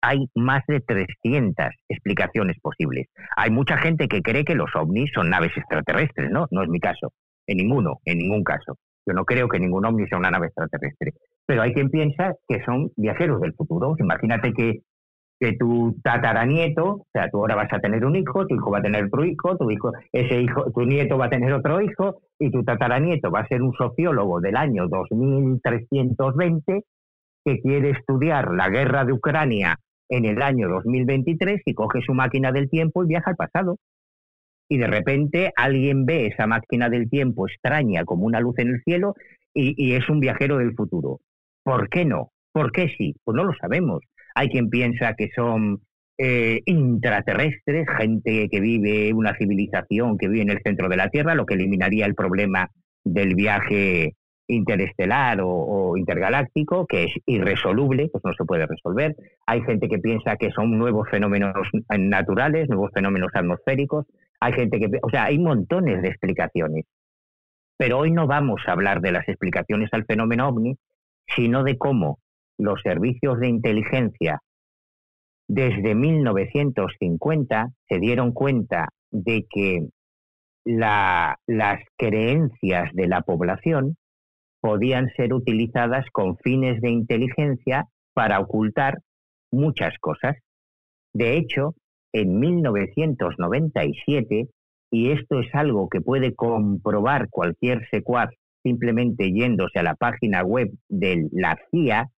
hay 0.00 0.26
más 0.34 0.62
de 0.66 0.80
300 0.80 1.66
explicaciones 1.88 2.56
posibles. 2.60 3.06
Hay 3.36 3.50
mucha 3.50 3.76
gente 3.78 4.08
que 4.08 4.22
cree 4.22 4.44
que 4.44 4.54
los 4.54 4.74
ovnis 4.74 5.10
son 5.14 5.30
naves 5.30 5.56
extraterrestres, 5.56 6.30
¿no? 6.30 6.46
No 6.50 6.62
es 6.62 6.68
mi 6.68 6.80
caso. 6.80 7.12
En 7.46 7.56
ninguno, 7.58 8.00
en 8.04 8.18
ningún 8.18 8.44
caso. 8.44 8.76
Yo 9.06 9.14
no 9.14 9.24
creo 9.24 9.48
que 9.48 9.58
ningún 9.58 9.86
ovni 9.86 10.06
sea 10.06 10.18
una 10.18 10.30
nave 10.30 10.48
extraterrestre. 10.48 11.12
Pero 11.46 11.62
hay 11.62 11.72
quien 11.72 11.88
piensa 11.88 12.34
que 12.46 12.62
son 12.64 12.90
viajeros 12.96 13.40
del 13.40 13.54
futuro. 13.54 13.96
Imagínate 13.98 14.52
que, 14.52 14.82
tu 15.58 15.96
tataranieto, 16.02 16.84
o 16.84 17.06
sea, 17.12 17.30
tú 17.30 17.38
ahora 17.38 17.54
vas 17.54 17.72
a 17.72 17.78
tener 17.78 18.04
un 18.04 18.16
hijo, 18.16 18.44
tu 18.46 18.56
hijo 18.56 18.72
va 18.72 18.78
a 18.78 18.82
tener 18.82 19.04
otro 19.04 19.24
hijo, 19.24 19.56
tu 19.56 19.70
hijo, 19.70 19.92
ese 20.12 20.42
hijo, 20.42 20.70
tu 20.72 20.82
nieto 20.82 21.16
va 21.16 21.26
a 21.26 21.30
tener 21.30 21.52
otro 21.52 21.80
hijo, 21.80 22.20
y 22.40 22.50
tu 22.50 22.64
tataranieto 22.64 23.30
va 23.30 23.40
a 23.40 23.46
ser 23.46 23.62
un 23.62 23.72
sociólogo 23.72 24.40
del 24.40 24.56
año 24.56 24.88
2320 24.88 26.82
que 27.48 27.60
quiere 27.62 27.90
estudiar 27.90 28.52
la 28.52 28.68
guerra 28.68 29.06
de 29.06 29.14
Ucrania 29.14 29.78
en 30.10 30.26
el 30.26 30.42
año 30.42 30.68
2023 30.68 31.62
y 31.64 31.72
coge 31.72 32.02
su 32.02 32.12
máquina 32.12 32.52
del 32.52 32.68
tiempo 32.68 33.02
y 33.02 33.08
viaja 33.08 33.30
al 33.30 33.36
pasado. 33.36 33.78
Y 34.68 34.76
de 34.76 34.86
repente 34.86 35.52
alguien 35.56 36.04
ve 36.04 36.26
esa 36.26 36.46
máquina 36.46 36.90
del 36.90 37.08
tiempo 37.08 37.48
extraña 37.48 38.04
como 38.04 38.26
una 38.26 38.40
luz 38.40 38.58
en 38.58 38.68
el 38.68 38.82
cielo 38.82 39.14
y, 39.54 39.94
es 39.94 40.08
un 40.10 40.20
viajero 40.20 40.58
del 40.58 40.74
futuro. 40.74 41.20
¿Por 41.64 41.88
qué 41.88 42.04
no? 42.04 42.32
¿Por 42.52 42.70
qué 42.70 42.92
sí? 42.98 43.14
Pues 43.24 43.34
no 43.34 43.44
lo 43.44 43.54
sabemos. 43.54 44.00
Hay 44.34 44.50
quien 44.50 44.68
piensa 44.68 45.14
que 45.14 45.30
son 45.34 45.80
eh, 46.18 46.60
intraterrestres, 46.66 47.88
gente 47.96 48.48
que 48.50 48.60
vive 48.60 49.12
una 49.14 49.34
civilización 49.36 50.18
que 50.18 50.28
vive 50.28 50.42
en 50.42 50.50
el 50.50 50.62
centro 50.62 50.88
de 50.88 50.96
la 50.96 51.08
Tierra, 51.08 51.34
lo 51.34 51.46
que 51.46 51.54
eliminaría 51.54 52.04
el 52.04 52.14
problema 52.14 52.68
del 53.04 53.34
viaje 53.34 54.16
interestelar 54.48 55.40
o, 55.42 55.96
intergaláctico, 55.96 56.86
que 56.86 57.04
es 57.04 57.12
irresoluble, 57.26 58.08
pues 58.10 58.24
no 58.24 58.32
se 58.32 58.44
puede 58.44 58.66
resolver. 58.66 59.14
Hay 59.46 59.62
gente 59.62 59.88
que 59.88 59.98
piensa 59.98 60.36
que 60.36 60.50
son 60.50 60.78
nuevos 60.78 61.08
fenómenos 61.10 61.68
naturales, 61.98 62.68
nuevos 62.68 62.90
fenómenos 62.92 63.30
atmosféricos. 63.34 64.06
Hay 64.40 64.54
gente 64.54 64.80
que, 64.80 64.88
o 65.02 65.10
sea, 65.10 65.24
hay 65.24 65.38
montones 65.38 66.02
de 66.02 66.08
explicaciones. 66.08 66.84
Pero 67.76 67.98
hoy 67.98 68.10
no 68.10 68.26
vamos 68.26 68.62
a 68.66 68.72
hablar 68.72 69.00
de 69.00 69.12
las 69.12 69.28
explicaciones 69.28 69.90
al 69.92 70.04
fenómeno 70.04 70.48
ovni, 70.48 70.76
sino 71.36 71.62
de 71.62 71.78
cómo 71.78 72.18
los 72.58 72.80
servicios 72.82 73.38
de 73.38 73.48
inteligencia 73.48 74.40
desde 75.46 75.94
1950 75.94 77.68
se 77.88 77.98
dieron 77.98 78.32
cuenta 78.32 78.88
de 79.10 79.46
que 79.48 79.88
las 80.64 81.36
creencias 81.96 82.92
de 82.92 83.06
la 83.06 83.22
población 83.22 83.96
podían 84.60 85.08
ser 85.16 85.34
utilizadas 85.34 86.06
con 86.12 86.36
fines 86.38 86.80
de 86.80 86.90
inteligencia 86.90 87.86
para 88.14 88.40
ocultar 88.40 88.98
muchas 89.52 89.94
cosas. 90.00 90.36
De 91.14 91.36
hecho, 91.36 91.74
en 92.12 92.38
1997, 92.38 94.48
y 94.90 95.10
esto 95.10 95.40
es 95.40 95.54
algo 95.54 95.88
que 95.88 96.00
puede 96.00 96.34
comprobar 96.34 97.28
cualquier 97.30 97.86
secuaz 97.90 98.30
simplemente 98.62 99.32
yéndose 99.32 99.78
a 99.78 99.82
la 99.82 99.94
página 99.94 100.42
web 100.42 100.70
de 100.88 101.28
la 101.32 101.58
CIA, 101.70 102.08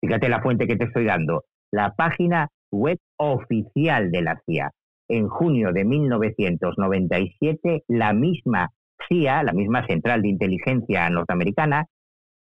fíjate 0.00 0.28
la 0.28 0.42
fuente 0.42 0.66
que 0.66 0.76
te 0.76 0.84
estoy 0.84 1.04
dando, 1.04 1.44
la 1.70 1.94
página 1.94 2.48
web 2.70 2.98
oficial 3.18 4.10
de 4.10 4.22
la 4.22 4.40
CIA. 4.46 4.70
En 5.08 5.28
junio 5.28 5.72
de 5.72 5.84
1997, 5.84 7.84
la 7.88 8.12
misma 8.12 8.70
CIA, 9.08 9.42
la 9.42 9.52
misma 9.52 9.86
Central 9.86 10.22
de 10.22 10.28
Inteligencia 10.28 11.08
norteamericana, 11.10 11.86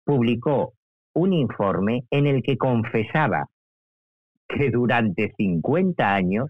publicó 0.04 0.74
un 1.14 1.34
informe 1.34 2.04
en 2.10 2.28
el 2.28 2.42
que 2.44 2.58
confesaba 2.58 3.48
que 4.48 4.70
durante 4.70 5.34
50 5.38 6.14
años 6.14 6.50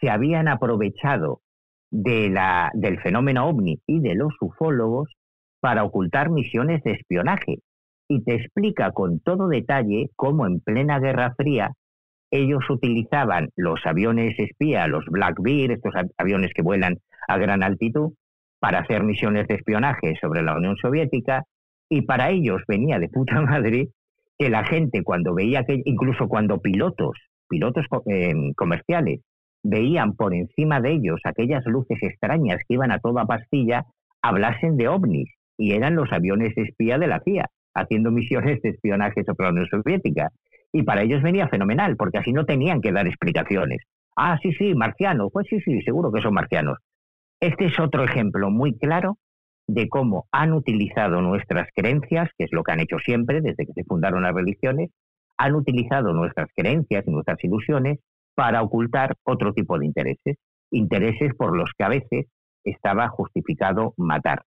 se 0.00 0.10
habían 0.10 0.48
aprovechado 0.48 1.40
del 1.90 3.00
fenómeno 3.02 3.48
ovni 3.48 3.80
y 3.86 4.00
de 4.00 4.14
los 4.14 4.34
ufólogos 4.40 5.14
para 5.60 5.84
ocultar 5.84 6.30
misiones 6.30 6.82
de 6.82 6.92
espionaje. 6.92 7.58
Y 8.08 8.22
te 8.22 8.34
explica 8.34 8.92
con 8.92 9.20
todo 9.20 9.48
detalle 9.48 10.10
cómo 10.16 10.46
en 10.46 10.60
plena 10.60 10.98
Guerra 10.98 11.34
Fría 11.36 11.72
ellos 12.30 12.68
utilizaban 12.68 13.48
los 13.56 13.80
aviones 13.84 14.38
espía, 14.38 14.86
los 14.86 15.04
Blackbeard, 15.06 15.72
estos 15.72 15.94
aviones 16.16 16.52
que 16.54 16.62
vuelan 16.62 16.98
a 17.26 17.38
gran 17.38 17.62
altitud, 17.62 18.12
para 18.60 18.80
hacer 18.80 19.02
misiones 19.04 19.46
de 19.48 19.54
espionaje 19.54 20.14
sobre 20.20 20.42
la 20.42 20.56
Unión 20.56 20.76
Soviética, 20.76 21.44
y 21.88 22.02
para 22.02 22.30
ellos 22.30 22.62
venía 22.68 22.98
de 22.98 23.08
puta 23.08 23.40
madre 23.42 23.88
que 24.38 24.50
la 24.50 24.64
gente 24.64 25.02
cuando 25.02 25.34
veía 25.34 25.64
que, 25.64 25.80
incluso 25.84 26.28
cuando 26.28 26.60
pilotos, 26.60 27.16
pilotos 27.48 27.86
eh, 28.06 28.32
comerciales, 28.56 29.20
veían 29.62 30.14
por 30.14 30.34
encima 30.34 30.80
de 30.80 30.92
ellos 30.92 31.20
aquellas 31.24 31.64
luces 31.66 31.98
extrañas 32.02 32.60
que 32.66 32.74
iban 32.74 32.92
a 32.92 33.00
toda 33.00 33.24
pastilla, 33.24 33.86
hablasen 34.22 34.76
de 34.76 34.88
ovnis, 34.88 35.28
y 35.56 35.72
eran 35.72 35.96
los 35.96 36.12
aviones 36.12 36.56
espía 36.56 36.98
de 36.98 37.08
la 37.08 37.20
CIA, 37.20 37.46
haciendo 37.74 38.10
misiones 38.10 38.62
de 38.62 38.70
espionaje 38.70 39.24
sobre 39.24 39.46
la 39.46 39.50
Unión 39.50 39.66
Soviética. 39.66 40.28
Y 40.72 40.82
para 40.82 41.02
ellos 41.02 41.22
venía 41.22 41.48
fenomenal, 41.48 41.96
porque 41.96 42.18
así 42.18 42.32
no 42.32 42.44
tenían 42.44 42.80
que 42.80 42.92
dar 42.92 43.06
explicaciones. 43.06 43.82
Ah, 44.16 44.38
sí, 44.42 44.52
sí, 44.52 44.74
marcianos. 44.74 45.30
Pues 45.32 45.46
sí, 45.48 45.60
sí, 45.60 45.80
seguro 45.82 46.12
que 46.12 46.20
son 46.20 46.34
marcianos. 46.34 46.78
Este 47.40 47.66
es 47.66 47.78
otro 47.78 48.04
ejemplo 48.04 48.50
muy 48.50 48.76
claro 48.76 49.18
de 49.68 49.88
cómo 49.88 50.26
han 50.32 50.52
utilizado 50.52 51.20
nuestras 51.20 51.68
creencias, 51.74 52.30
que 52.36 52.44
es 52.44 52.52
lo 52.52 52.64
que 52.64 52.72
han 52.72 52.80
hecho 52.80 52.98
siempre 52.98 53.40
desde 53.40 53.66
que 53.66 53.72
se 53.74 53.84
fundaron 53.84 54.22
las 54.22 54.34
religiones, 54.34 54.90
han 55.36 55.54
utilizado 55.54 56.12
nuestras 56.12 56.48
creencias 56.56 57.04
y 57.06 57.10
nuestras 57.10 57.42
ilusiones 57.44 58.00
para 58.34 58.62
ocultar 58.62 59.14
otro 59.22 59.52
tipo 59.52 59.78
de 59.78 59.86
intereses, 59.86 60.36
intereses 60.70 61.34
por 61.36 61.56
los 61.56 61.70
que 61.76 61.84
a 61.84 61.88
veces 61.88 62.26
estaba 62.64 63.08
justificado 63.08 63.94
matar. 63.96 64.42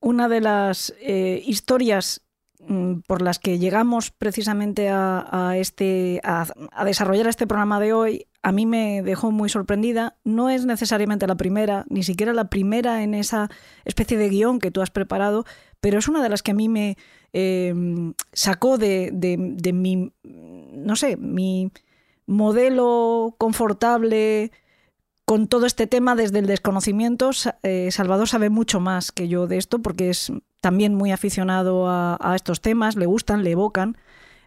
Una 0.00 0.28
de 0.28 0.40
las 0.40 0.94
eh, 1.00 1.40
historias 1.46 2.26
por 3.06 3.20
las 3.20 3.38
que 3.38 3.58
llegamos 3.58 4.10
precisamente 4.10 4.88
a, 4.88 5.54
este, 5.56 6.20
a, 6.24 6.46
desarrollar 6.84 7.26
este 7.26 7.46
programa 7.46 7.78
de 7.80 7.92
hoy, 7.92 8.26
a 8.42 8.52
mí 8.52 8.64
me 8.64 9.02
dejó 9.02 9.30
muy 9.30 9.48
sorprendida. 9.48 10.16
No 10.24 10.48
es 10.48 10.64
necesariamente 10.64 11.26
la 11.26 11.36
primera, 11.36 11.84
ni 11.88 12.02
siquiera 12.02 12.32
la 12.32 12.48
primera 12.48 13.02
en 13.02 13.14
esa 13.14 13.50
especie 13.84 14.16
de 14.16 14.28
guion 14.28 14.58
que 14.58 14.70
tú 14.70 14.80
has 14.80 14.90
preparado, 14.90 15.44
pero 15.80 15.98
es 15.98 16.08
una 16.08 16.22
de 16.22 16.28
las 16.28 16.42
que 16.42 16.52
a 16.52 16.54
mí 16.54 16.68
me 16.68 16.96
em, 17.32 18.14
sacó 18.32 18.78
de, 18.78 19.10
de, 19.12 19.72
mi, 19.72 20.12
no 20.22 20.96
sé, 20.96 21.16
mi 21.16 21.70
modelo 22.26 23.34
confortable 23.38 24.52
con 25.26 25.48
todo 25.48 25.66
este 25.66 25.86
tema 25.86 26.14
desde 26.14 26.38
el 26.38 26.46
desconocimiento. 26.46 27.30
Eh, 27.62 27.90
Salvador 27.90 28.28
sabe 28.28 28.50
mucho 28.50 28.80
más 28.80 29.12
que 29.12 29.28
yo 29.28 29.46
de 29.46 29.58
esto 29.58 29.80
porque 29.80 30.10
es 30.10 30.32
también 30.64 30.94
muy 30.94 31.12
aficionado 31.12 31.90
a, 31.90 32.32
estos 32.34 32.62
temas, 32.62 32.96
le 32.96 33.04
gustan, 33.04 33.44
le 33.44 33.50
evocan. 33.50 33.98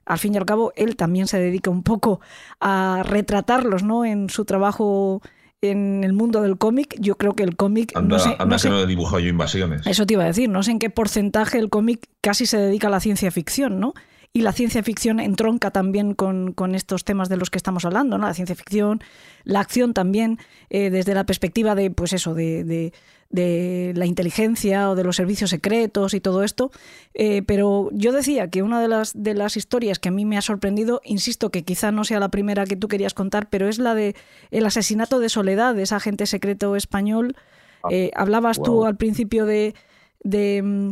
Al 0.04 0.18
fin 0.18 0.34
y 0.34 0.38
al 0.38 0.46
cabo, 0.46 0.74
él 0.76 0.96
también 0.96 1.28
se 1.28 1.38
dedica 1.38 1.70
un 1.70 1.84
poco 1.84 2.22
a 2.60 3.04
retratarlos 3.06 3.84
¿no? 3.84 4.04
en 4.04 4.32
su 4.32 4.44
trabajo 4.44 5.22
en 5.62 6.04
el 6.04 6.14
mundo 6.14 6.42
del 6.42 6.58
cómic. 6.58 6.96
Yo 7.00 7.18
creo 7.18 7.34
que 7.34 7.44
el 7.44 7.56
cómic. 7.56 7.96
Anda, 7.96 8.18
no 8.18 8.24
sé, 8.24 8.36
anda 8.40 8.58
que 8.58 8.68
no 8.68 8.80
he 8.80 8.88
dibujado 8.88 9.20
yo 9.20 9.30
invasiones. 9.30 9.86
Eso 9.86 10.08
te 10.08 10.16
iba 10.16 10.24
a 10.24 10.26
decir, 10.28 10.50
no 10.50 10.64
sé 10.64 10.72
en 10.72 10.80
qué 10.80 10.90
porcentaje 10.90 11.60
el 11.60 11.70
cómic 11.70 12.10
casi 12.20 12.48
se 12.48 12.58
dedica 12.58 12.88
a 12.88 12.90
la 12.90 13.00
ciencia 13.00 13.30
ficción, 13.30 13.80
¿no? 13.80 13.94
Y 14.34 14.42
la 14.42 14.54
ciencia 14.54 14.82
ficción 14.82 15.20
entronca 15.20 15.70
también 15.70 16.16
con, 16.16 16.56
estos 16.74 17.04
temas 17.04 17.30
de 17.30 17.38
los 17.38 17.52
que 17.52 17.60
estamos 17.60 17.86
hablando, 17.86 18.18
¿no? 18.18 18.26
La 18.26 18.34
ciencia 18.34 18.56
ficción, 18.56 19.02
la 19.44 19.60
acción 19.60 19.94
también, 19.94 20.40
eh, 20.72 20.90
desde 20.90 21.14
la 21.14 21.26
perspectiva 21.26 21.76
de, 21.76 21.92
pues 21.92 22.12
eso, 22.14 22.34
de 22.34 22.64
de 22.64 22.92
la 23.30 24.06
inteligencia 24.06 24.90
o 24.90 24.96
de 24.96 25.04
los 25.04 25.16
servicios 25.16 25.50
secretos 25.50 26.14
y 26.14 26.22
todo 26.22 26.44
esto. 26.44 26.72
Eh, 27.14 27.44
pero 27.46 27.90
yo 27.92 28.12
decía 28.12 28.50
que 28.50 28.64
una 28.64 28.82
de 28.82 28.88
las, 28.88 29.12
de 29.16 29.34
las 29.34 29.58
historias 29.58 30.00
que 30.00 30.10
a 30.10 30.12
mí 30.12 30.26
me 30.26 30.38
ha 30.38 30.42
sorprendido, 30.42 31.02
insisto 31.04 31.50
que 31.50 31.64
quizá 31.64 31.92
no 31.92 32.04
sea 32.04 32.20
la 32.20 32.30
primera 32.30 32.66
que 32.66 32.76
tú 32.76 32.88
querías 32.88 33.14
contar, 33.14 33.50
pero 33.50 33.68
es 33.68 33.80
la 33.80 33.96
de 33.96 34.16
el 34.52 34.66
asesinato 34.66 35.20
de 35.20 35.30
Soledad, 35.30 35.76
de 35.76 35.84
ese 35.84 35.96
agente 35.96 36.26
secreto 36.26 36.76
español. 36.76 37.36
Ah, 37.84 37.90
eh, 37.92 38.12
hablabas 38.16 38.62
tú 38.62 38.86
al 38.86 38.98
principio 38.98 39.46
de, 39.46 39.76
de 40.24 40.62
mm, 40.64 40.92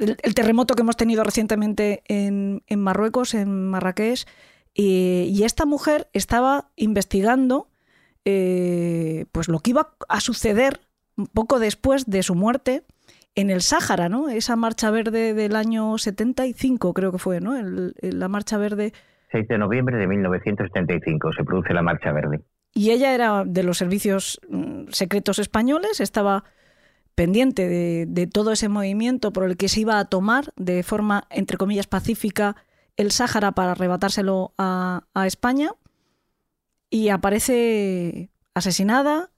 el, 0.00 0.34
terremoto 0.34 0.74
que 0.74 0.82
hemos 0.82 0.96
tenido 0.96 1.24
recientemente 1.24 2.02
en, 2.06 2.62
en 2.66 2.80
Marruecos, 2.80 3.34
en 3.34 3.68
Marrakech, 3.68 4.26
y 4.78 5.42
esta 5.42 5.64
mujer 5.64 6.10
estaba 6.12 6.68
investigando 6.76 7.70
eh, 8.28 9.26
pues 9.30 9.46
lo 9.46 9.60
que 9.60 9.70
iba 9.70 9.94
a 10.08 10.20
suceder 10.20 10.80
poco 11.32 11.58
después 11.58 12.06
de 12.06 12.22
su 12.22 12.34
muerte 12.34 12.82
en 13.34 13.50
el 13.50 13.60
Sáhara, 13.60 14.08
¿no? 14.08 14.28
Esa 14.28 14.56
marcha 14.56 14.90
verde 14.90 15.34
del 15.34 15.56
año 15.56 15.98
75 15.98 16.94
creo 16.94 17.12
que 17.12 17.18
fue, 17.18 17.40
¿no? 17.40 17.54
la 18.00 18.28
marcha 18.28 18.56
verde. 18.56 18.92
6 19.32 19.48
de 19.48 19.58
noviembre 19.58 19.96
de 19.98 20.06
1975 20.06 21.32
se 21.32 21.44
produce 21.44 21.74
la 21.74 21.82
marcha 21.82 22.12
verde. 22.12 22.40
Y 22.72 22.90
ella 22.90 23.14
era 23.14 23.44
de 23.44 23.62
los 23.62 23.78
servicios 23.78 24.40
mm, 24.48 24.88
secretos 24.90 25.38
españoles, 25.38 26.00
estaba 26.00 26.44
pendiente 27.14 27.66
de, 28.06 28.26
todo 28.26 28.52
ese 28.52 28.68
movimiento 28.68 29.32
por 29.32 29.44
el 29.44 29.56
que 29.56 29.68
se 29.68 29.80
iba 29.80 29.98
a 29.98 30.04
tomar 30.04 30.52
de 30.56 30.82
forma, 30.82 31.24
entre 31.30 31.56
comillas, 31.56 31.86
pacífica 31.86 32.56
el 32.98 33.10
Sáhara 33.10 33.52
para 33.52 33.72
arrebatárselo 33.72 34.52
a, 34.58 35.04
a 35.14 35.26
España 35.26 35.70
y 36.90 37.08
aparece 37.08 38.30
asesinada, 38.54 39.30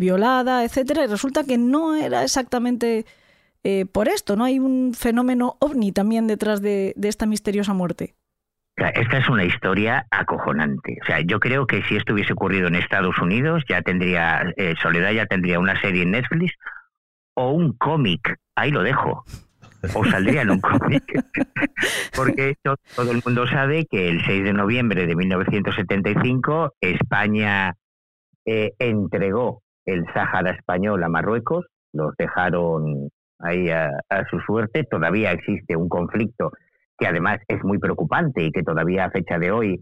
violada, 0.00 0.64
etcétera, 0.64 1.04
y 1.04 1.06
resulta 1.06 1.44
que 1.44 1.58
no 1.58 1.94
era 1.94 2.24
exactamente 2.24 3.04
eh, 3.62 3.84
por 3.84 4.08
esto, 4.08 4.34
¿no? 4.34 4.44
Hay 4.44 4.58
un 4.58 4.94
fenómeno 4.94 5.56
ovni 5.60 5.92
también 5.92 6.26
detrás 6.26 6.62
de, 6.62 6.94
esta 7.02 7.26
misteriosa 7.26 7.74
muerte. 7.74 8.14
Esta 8.76 9.18
es 9.18 9.28
una 9.28 9.44
historia 9.44 10.06
acojonante. 10.10 10.96
O 11.02 11.06
sea, 11.06 11.20
yo 11.20 11.38
creo 11.38 11.66
que 11.66 11.82
si 11.82 11.96
esto 11.96 12.14
hubiese 12.14 12.32
ocurrido 12.32 12.66
en 12.66 12.76
Estados 12.76 13.18
Unidos, 13.18 13.62
ya 13.68 13.82
tendría, 13.82 14.54
eh, 14.56 14.74
Soledad 14.80 15.12
ya 15.12 15.26
tendría 15.26 15.58
una 15.58 15.78
serie 15.82 16.02
en 16.04 16.12
Netflix 16.12 16.54
o 17.34 17.50
un 17.50 17.74
cómic. 17.74 18.38
Ahí 18.56 18.70
lo 18.70 18.82
dejo. 18.82 19.24
O 19.94 20.04
saldría 20.06 20.42
en 20.42 20.50
un 20.50 20.60
cómic. 20.60 21.04
Porque 22.16 22.56
todo 22.62 23.10
el 23.10 23.20
mundo 23.22 23.46
sabe 23.46 23.84
que 23.84 24.08
el 24.08 24.24
6 24.24 24.44
de 24.44 24.52
noviembre 24.54 25.06
de 25.06 25.14
1975 25.14 26.74
España 26.80 27.76
eh, 28.46 28.72
entregó 28.78 29.62
el 29.86 30.04
Sáhara 30.12 30.52
español 30.52 31.02
a 31.02 31.08
Marruecos, 31.08 31.66
los 31.92 32.14
dejaron 32.16 33.10
ahí 33.38 33.70
a, 33.70 33.90
su 34.30 34.38
suerte. 34.40 34.84
Todavía 34.84 35.32
existe 35.32 35.76
un 35.76 35.88
conflicto 35.88 36.52
que 36.98 37.06
además 37.06 37.40
es 37.48 37.62
muy 37.64 37.78
preocupante 37.78 38.42
y 38.44 38.52
que 38.52 38.62
todavía 38.62 39.06
a 39.06 39.10
fecha 39.10 39.38
de 39.38 39.50
hoy 39.50 39.80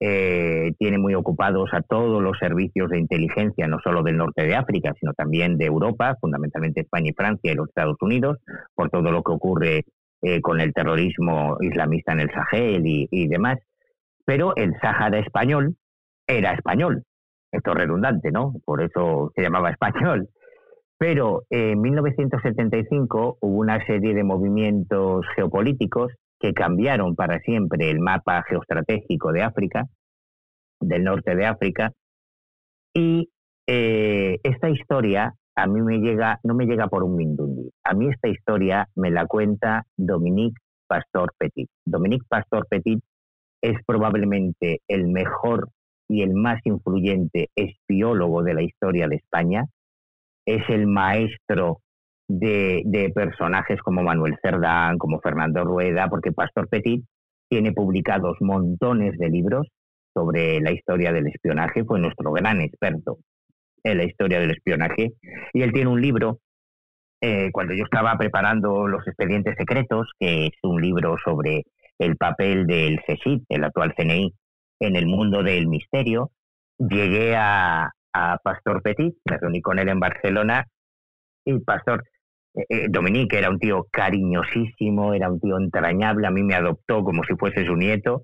eh, 0.00 0.72
tiene 0.78 0.98
muy 0.98 1.14
ocupados 1.14 1.70
a 1.72 1.82
todos 1.82 2.22
los 2.22 2.38
servicios 2.38 2.90
de 2.90 2.98
inteligencia, 2.98 3.66
no 3.66 3.78
solo 3.82 4.02
del 4.02 4.16
norte 4.16 4.44
de 4.44 4.56
África, 4.56 4.92
sino 4.98 5.12
también 5.12 5.58
de 5.58 5.66
Europa, 5.66 6.16
fundamentalmente 6.20 6.80
España 6.80 7.10
y 7.10 7.14
Francia 7.14 7.52
y 7.52 7.54
los 7.54 7.68
Estados 7.68 7.96
Unidos, 8.00 8.38
por 8.74 8.90
todo 8.90 9.10
lo 9.10 9.22
que 9.22 9.32
ocurre 9.32 9.84
eh, 10.22 10.40
con 10.40 10.60
el 10.60 10.72
terrorismo 10.72 11.58
islamista 11.60 12.12
en 12.12 12.20
el 12.20 12.30
Sahel 12.30 12.82
y 12.86 13.28
demás. 13.28 13.58
Pero 14.24 14.56
el 14.56 14.74
Sáhara 14.80 15.18
español 15.18 15.76
era 16.26 16.52
español, 16.52 17.04
esto 17.52 17.70
es 17.72 17.76
redundante, 17.76 18.30
¿no? 18.30 18.54
Por 18.64 18.82
eso 18.82 19.32
se 19.34 19.42
llamaba 19.42 19.70
español. 19.70 20.28
Pero 20.98 21.42
en 21.50 21.80
1975 21.80 23.38
hubo 23.40 23.58
una 23.58 23.84
serie 23.84 24.14
de 24.14 24.24
movimientos 24.24 25.26
geopolíticos 25.34 26.12
que 26.40 26.54
cambiaron 26.54 27.14
para 27.14 27.38
siempre 27.40 27.90
el 27.90 28.00
mapa 28.00 28.42
geoestratégico 28.48 29.32
de 29.32 29.42
África, 29.42 29.86
del 30.80 31.04
norte 31.04 31.34
de 31.34 31.46
África, 31.46 31.92
y 32.94 33.28
eh, 33.66 34.38
esta 34.42 34.70
historia 34.70 35.34
a 35.54 35.66
mí 35.66 35.80
me 35.80 35.98
llega, 35.98 36.38
no 36.44 36.54
me 36.54 36.66
llega 36.66 36.88
por 36.88 37.02
un 37.02 37.16
mindundi. 37.16 37.70
A 37.84 37.94
mí 37.94 38.08
esta 38.08 38.28
historia 38.28 38.88
me 38.94 39.10
la 39.10 39.26
cuenta 39.26 39.86
Dominique 39.96 40.60
Pastor 40.86 41.32
Petit. 41.38 41.68
Dominique 41.84 42.26
Pastor 42.28 42.66
Petit 42.68 43.02
es 43.62 43.78
probablemente 43.86 44.80
el 44.88 45.08
mejor 45.08 45.70
y 46.08 46.22
el 46.22 46.34
más 46.34 46.60
influyente 46.64 47.50
espiólogo 47.56 48.42
de 48.42 48.54
la 48.54 48.62
historia 48.62 49.08
de 49.08 49.16
España. 49.16 49.64
Es 50.44 50.62
el 50.68 50.86
maestro 50.86 51.80
de, 52.28 53.12
personajes 53.14 53.80
como 53.80 54.02
Manuel 54.02 54.36
Cerdán, 54.42 54.98
como 54.98 55.20
Fernando 55.20 55.64
Rueda, 55.64 56.08
porque 56.08 56.32
Pastor 56.32 56.68
Petit 56.68 57.04
tiene 57.48 57.72
publicados 57.72 58.36
montones 58.40 59.16
de 59.18 59.28
libros 59.28 59.68
sobre 60.14 60.60
la 60.60 60.72
historia 60.72 61.12
del 61.12 61.26
espionaje, 61.26 61.84
fue 61.84 62.00
nuestro 62.00 62.32
gran 62.32 62.60
experto 62.60 63.18
en 63.84 63.98
la 63.98 64.04
historia 64.04 64.40
del 64.40 64.50
espionaje, 64.50 65.12
y 65.52 65.62
él 65.62 65.72
tiene 65.72 65.90
un 65.90 66.00
libro, 66.00 66.40
eh, 67.20 67.50
cuando 67.52 67.74
yo 67.74 67.84
estaba 67.84 68.16
preparando 68.18 68.88
los 68.88 69.06
expedientes 69.06 69.54
secretos, 69.56 70.10
que 70.18 70.46
es 70.46 70.54
un 70.62 70.80
libro 70.80 71.16
sobre 71.24 71.64
el 71.98 72.16
papel 72.16 72.66
del 72.66 73.00
CSIC, 73.06 73.44
el 73.48 73.64
actual 73.64 73.94
CNI, 73.94 74.34
en 74.80 74.96
el 74.96 75.06
mundo 75.06 75.42
del 75.42 75.66
misterio. 75.66 76.30
llegué 76.78 77.34
a, 77.36 77.92
Pastor 78.42 78.80
Petit, 78.82 79.14
me 79.26 79.36
reuní 79.36 79.60
con 79.60 79.78
él 79.78 79.90
en 79.90 80.00
Barcelona 80.00 80.64
y 81.44 81.58
Pastor 81.60 82.02
eh, 82.54 82.64
eh, 82.70 82.86
Dominique 82.88 83.36
era 83.36 83.50
un 83.50 83.58
tío 83.58 83.86
cariñosísimo, 83.90 85.12
era 85.12 85.30
un 85.30 85.38
tío 85.38 85.58
entrañable, 85.58 86.26
a 86.26 86.30
mí 86.30 86.42
me 86.42 86.54
adoptó 86.54 87.04
como 87.04 87.24
si 87.24 87.34
fuese 87.34 87.66
su 87.66 87.76
nieto 87.76 88.22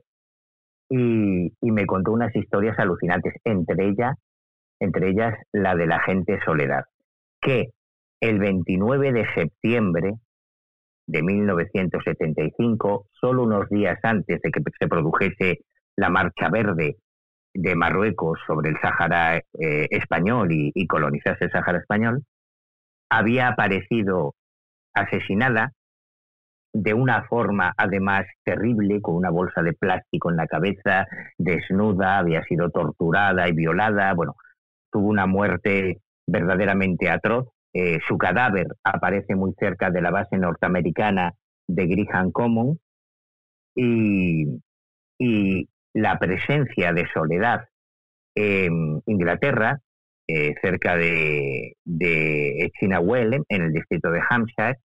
y, 0.88 1.52
y 1.60 1.70
me 1.72 1.84
contó 1.84 2.12
unas 2.12 2.34
historias 2.34 2.78
alucinantes, 2.78 3.34
entre 3.44 3.88
ellas, 3.88 4.16
entre 4.80 5.10
ellas 5.10 5.34
la 5.52 5.76
de 5.76 5.86
la 5.86 6.00
gente 6.00 6.40
Soledad, 6.42 6.84
que 7.42 7.72
el 8.20 8.38
29 8.38 9.12
de 9.12 9.26
septiembre 9.34 10.14
de 11.06 11.22
1975, 11.22 13.06
solo 13.12 13.42
unos 13.42 13.68
días 13.68 13.98
antes 14.02 14.40
de 14.40 14.50
que 14.50 14.62
se 14.78 14.88
produjese 14.88 15.60
la 15.96 16.08
Marcha 16.08 16.48
Verde 16.50 16.96
de 17.54 17.74
Marruecos 17.74 18.38
sobre 18.46 18.70
el 18.70 18.76
Sáhara 18.80 19.36
eh, 19.36 19.86
español 19.90 20.48
y, 20.50 20.86
colonizarse 20.86 21.44
el 21.44 21.50
Sáhara 21.50 21.78
español, 21.78 22.24
había 23.10 23.48
aparecido 23.48 24.34
asesinada 24.94 25.72
de 26.74 26.94
una 26.94 27.24
forma 27.24 27.74
además 27.76 28.24
terrible, 28.44 29.02
con 29.02 29.16
una 29.16 29.28
bolsa 29.30 29.62
de 29.62 29.74
plástico 29.74 30.30
en 30.30 30.36
la 30.38 30.46
cabeza, 30.46 31.06
desnuda, 31.36 32.18
había 32.18 32.42
sido 32.44 32.70
torturada 32.70 33.46
y 33.48 33.52
violada, 33.52 34.14
bueno, 34.14 34.36
tuvo 34.90 35.08
una 35.08 35.26
muerte 35.26 36.00
verdaderamente 36.26 37.10
atroz. 37.10 37.48
Eh, 37.74 38.00
su 38.06 38.16
cadáver 38.16 38.68
aparece 38.84 39.34
muy 39.34 39.52
cerca 39.58 39.90
de 39.90 40.00
la 40.00 40.10
base 40.10 40.38
norteamericana 40.38 41.32
de 41.68 41.86
Griham 41.86 42.30
Common 42.30 42.78
y, 43.74 44.60
y 45.18 45.68
la 45.94 46.18
presencia 46.18 46.92
de 46.92 47.06
soledad 47.12 47.68
en 48.34 49.02
Inglaterra, 49.06 49.78
eh, 50.26 50.54
cerca 50.62 50.96
de, 50.96 51.74
de 51.84 52.70
Chinawell, 52.78 53.44
en 53.48 53.62
el 53.62 53.72
distrito 53.72 54.10
de 54.10 54.20
Hampshire, 54.28 54.78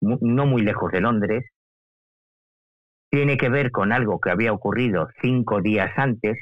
no 0.00 0.46
muy 0.46 0.62
lejos 0.62 0.90
de 0.92 1.00
Londres, 1.00 1.44
tiene 3.10 3.36
que 3.36 3.48
ver 3.48 3.70
con 3.70 3.92
algo 3.92 4.20
que 4.20 4.30
había 4.30 4.52
ocurrido 4.52 5.08
cinco 5.20 5.60
días 5.60 5.90
antes, 5.96 6.38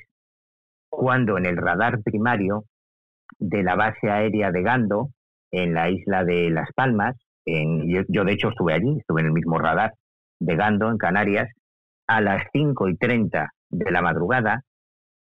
cuando 0.88 1.37
en 1.37 1.46
el 1.46 1.56
radar 1.56 2.02
primario 2.02 2.64
de 3.38 3.62
la 3.62 3.74
base 3.74 4.11
aérea 4.11 4.52
de 4.52 4.62
Gando, 4.62 5.09
en 5.50 5.74
la 5.74 5.90
isla 5.90 6.24
de 6.24 6.50
Las 6.50 6.70
Palmas, 6.74 7.16
en, 7.44 7.88
yo, 7.88 8.02
yo, 8.09 8.24
de 8.24 8.33
hecho 8.33 8.50
estuve 8.50 8.74
allí, 8.74 8.98
estuve 8.98 9.22
en 9.22 9.28
el 9.28 9.33
mismo 9.33 9.59
radar 9.59 9.94
de 10.38 10.56
Gando, 10.56 10.90
en 10.90 10.98
Canarias, 10.98 11.48
a 12.06 12.20
las 12.20 12.44
5 12.52 12.88
y 12.88 12.96
30 12.96 13.50
de 13.70 13.90
la 13.90 14.02
madrugada, 14.02 14.64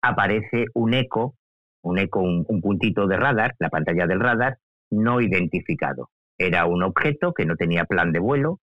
aparece 0.02 0.66
un 0.74 0.94
eco, 0.94 1.36
un 1.82 2.00
eco, 2.00 2.22
un, 2.22 2.62
puntito 2.62 3.08
de 3.08 3.18
radar, 3.18 3.56
la 3.60 3.70
pantalla 3.70 4.08
del 4.08 4.20
radar, 4.20 4.58
no 4.90 5.22
identificado. 5.22 6.10
Era 6.38 6.66
un 6.66 6.84
objeto 6.84 7.34
que 7.34 7.46
no 7.46 7.56
tenía 7.56 7.86
plan 7.86 8.12
de 8.12 8.20
vuelo, 8.20 8.60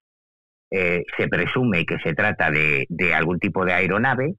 eh, 0.71 1.03
se 1.17 1.27
presume 1.27 1.85
que 1.85 1.99
se 1.99 2.13
trata 2.13 2.49
de, 2.49 2.85
de, 2.89 3.13
algún 3.13 3.39
tipo 3.39 3.65
de 3.65 3.73
aeronave, 3.73 4.35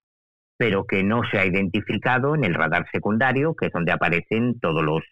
pero 0.59 0.85
que 0.85 1.03
no 1.03 1.23
se 1.31 1.39
ha 1.39 1.47
identificado 1.47 2.35
en 2.35 2.45
el 2.45 2.55
radar 2.55 2.87
secundario, 2.91 3.55
que 3.55 3.67
es 3.67 3.73
donde 3.73 3.93
aparecen 3.93 4.59
todos 4.59 4.83
los, 4.83 5.03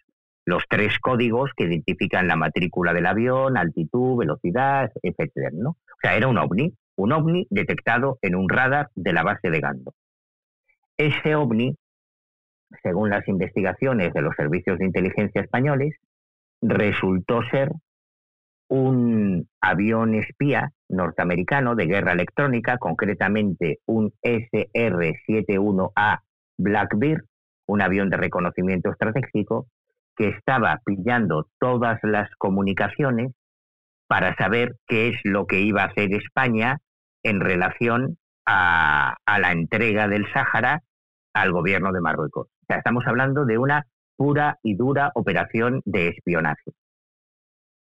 los 0.45 0.63
tres 0.69 0.99
códigos 0.99 1.51
que 1.55 1.65
identifican 1.65 2.27
la 2.27 2.35
matrícula 2.35 2.93
del 2.93 3.05
avión, 3.05 3.57
altitud, 3.57 4.17
velocidad, 4.17 4.91
etc. 5.01 5.51
¿no? 5.53 5.69
O 5.71 5.97
sea, 6.01 6.15
era 6.15 6.27
un 6.27 6.37
ovni, 6.37 6.73
un 6.97 7.11
ovni 7.11 7.47
detectado 7.49 8.19
en 8.21 8.35
un 8.35 8.49
radar 8.49 8.89
de 8.95 9.13
la 9.13 9.23
base 9.23 9.49
de 9.49 9.59
Gando. 9.59 9.93
Ese 10.97 11.35
ovni, 11.35 11.75
según 12.81 13.09
las 13.09 13.27
investigaciones 13.27 14.13
de 14.13 14.21
los 14.21 14.35
servicios 14.35 14.79
de 14.79 14.85
inteligencia 14.85 15.41
españoles, 15.41 15.95
resultó 16.61 17.41
ser 17.51 17.71
un 18.67 19.47
avión 19.61 20.15
espía 20.15 20.71
norteamericano 20.89 21.75
de 21.75 21.85
guerra 21.85 22.13
electrónica, 22.13 22.77
concretamente 22.77 23.79
un 23.85 24.13
SR-71A 24.23 26.21
Blackbeard, 26.57 27.25
un 27.67 27.81
avión 27.81 28.09
de 28.09 28.17
reconocimiento 28.17 28.91
estratégico, 28.91 29.67
que 30.15 30.29
estaba 30.29 30.79
pillando 30.85 31.49
todas 31.59 31.99
las 32.03 32.29
comunicaciones 32.37 33.33
para 34.07 34.33
saber 34.35 34.77
qué 34.87 35.09
es 35.09 35.19
lo 35.23 35.45
que 35.45 35.59
iba 35.59 35.81
a 35.83 35.87
hacer 35.87 36.13
España 36.13 36.77
en 37.23 37.41
relación 37.41 38.17
a, 38.45 39.15
la 39.39 39.51
entrega 39.51 40.07
del 40.07 40.31
Sáhara 40.31 40.81
al 41.33 41.51
gobierno 41.51 41.91
de 41.91 42.01
Marruecos. 42.01 42.47
Estamos 42.67 43.05
hablando 43.07 43.45
de 43.45 43.57
una 43.57 43.85
pura 44.15 44.57
y 44.63 44.75
dura 44.75 45.11
operación 45.15 45.81
de 45.85 46.09
espionaje. 46.09 46.71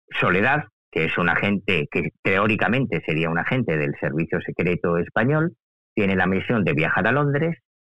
Soledad, 0.09 0.65
que 0.91 1.05
es 1.05 1.17
un 1.17 1.29
agente 1.29 1.87
que 1.91 2.09
teóricamente 2.21 3.01
sería 3.05 3.29
un 3.29 3.37
agente 3.37 3.77
del 3.77 3.95
Servicio 3.99 4.39
Secreto 4.41 4.97
Español, 4.97 5.55
tiene 5.93 6.15
la 6.15 6.25
misión 6.25 6.63
de 6.63 6.73
viajar 6.73 7.07
a 7.07 7.11
Londres 7.11 7.57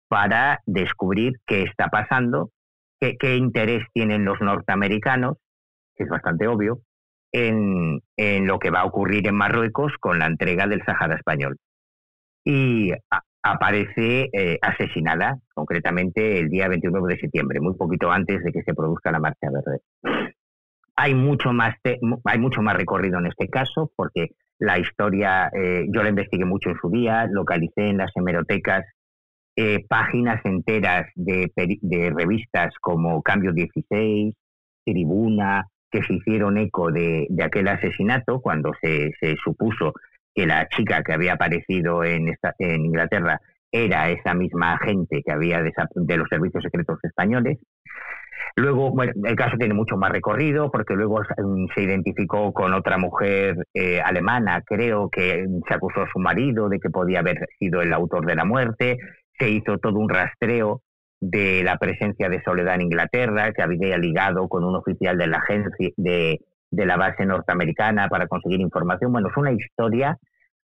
para 0.09 0.61
descubrir 0.67 1.35
qué 1.47 1.63
está 1.63 1.89
pasando, 1.89 2.51
qué, 3.01 3.17
qué 3.17 3.37
interés 3.37 3.85
tienen 3.93 4.25
los 4.25 4.41
norteamericanos, 4.41 5.39
que 5.95 6.05
es 6.05 6.09
bastante 6.11 6.47
obvio, 6.47 6.81
en, 7.33 8.01
en, 8.17 8.47
lo 8.47 8.59
que 8.59 8.71
va 8.71 8.81
a 8.81 8.87
ocurrir 8.87 9.27
en 9.27 9.35
Marruecos 9.35 9.93
con 9.99 10.19
la 10.19 10.27
entrega 10.27 10.67
del 10.67 10.85
Sahara 10.85 11.17
español 11.17 11.59
y 12.47 12.93
aparece 13.43 14.31
eh, 14.33 14.59
asesinada, 14.63 15.37
concretamente 15.53 16.39
el 16.39 16.49
día 16.49 16.69
29 16.69 17.15
de 17.15 17.21
septiembre, 17.21 17.61
muy 17.61 17.75
poquito 17.75 18.11
antes 18.11 18.43
de 18.45 18.53
que 18.53 18.63
se 18.63 18.73
produzca 18.73 19.11
la 19.11 19.19
marcha 19.19 19.49
verde. 19.51 19.81
Hay 20.95 21.15
mucho 21.15 21.53
más, 21.53 21.75
hay 22.25 22.39
mucho 22.39 22.63
más 22.63 22.77
recorrido 22.77 23.19
en 23.19 23.27
este 23.27 23.49
caso, 23.49 23.91
porque 23.97 24.31
la 24.61 24.79
historia, 24.79 25.51
eh, 25.53 25.87
yo 25.93 26.05
la 26.05 26.11
investigué 26.11 26.45
mucho 26.45 26.71
en 26.71 26.77
su 26.77 26.89
día, 26.89 27.27
localicé 27.27 27.89
en 27.89 27.99
las 27.99 28.17
hemerotecas 28.17 28.87
eh, 29.57 29.85
páginas 29.89 30.41
enteras 30.45 31.07
de, 31.17 31.51
de, 31.57 32.11
revistas 32.11 32.75
como 32.81 33.23
Cambio 33.23 33.53
16, 33.53 34.35
Tribuna, 34.85 35.67
que 35.91 36.03
se 36.05 36.15
hicieron 36.15 36.59
eco 36.59 36.93
de, 36.93 37.27
de 37.29 37.45
aquel 37.45 37.67
asesinato 37.67 38.41
cuando 38.41 38.73
se, 38.81 39.13
se 39.19 39.35
supuso 39.43 39.95
que 40.37 40.47
la 40.47 40.69
chica 40.69 41.03
que 41.03 41.15
había 41.15 41.33
aparecido 41.33 42.05
en, 42.05 42.29
en 42.59 42.85
Inglaterra 42.85 43.41
era 43.73 44.11
esa 44.11 44.35
misma 44.35 44.75
agente 44.75 45.23
que 45.25 45.33
había 45.33 45.63
de, 45.63 45.73
los 46.17 46.29
servicios 46.29 46.63
secretos 46.63 46.99
españoles. 47.03 47.59
Luego, 48.55 48.91
bueno, 48.91 49.13
el 49.25 49.37
caso 49.37 49.57
tiene 49.59 49.75
mucho 49.75 49.97
más 49.97 50.11
recorrido 50.13 50.71
porque 50.71 50.95
luego 50.95 51.23
se 51.75 51.83
identificó 51.83 52.53
con 52.53 52.75
otra 52.75 52.97
mujer 52.97 53.57
eh, 53.75 54.01
alemana, 54.01 54.63
creo 54.65 55.09
que 55.11 55.47
se 55.67 55.75
acusó 55.75 56.03
a 56.03 56.11
su 56.11 56.19
marido 56.19 56.69
de 56.69 56.79
que 56.79 56.91
podía 56.91 57.21
haber 57.21 57.49
sido 57.59 57.83
el 57.83 57.93
autor 57.93 58.25
de 58.27 58.35
la 58.35 58.45
muerte. 58.45 58.99
Se 59.39 59.51
hizo 59.51 59.79
todo 59.79 59.99
un 59.99 60.09
rastreo 60.09 60.83
de 61.21 61.63
la 61.65 61.77
presencia 61.77 62.29
de 62.29 62.43
Soledad 62.43 62.77
en 62.77 62.83
Inglaterra, 62.83 63.53
que 63.53 63.63
había 63.63 63.99
ligado 63.99 64.49
con 64.49 64.65
un 64.65 64.77
oficial 64.77 65.19
de 65.19 65.27
la 65.27 65.39
agencia 65.39 65.91
de, 65.97 66.41
de 66.71 66.87
la 66.87 66.97
base 66.97 67.25
norteamericana 67.25 68.09
para 68.09 68.27
conseguir 68.27 68.61
información. 68.61 69.13
Bueno, 69.13 69.29
es 69.29 69.37
una 69.37 69.53
historia, 69.53 70.19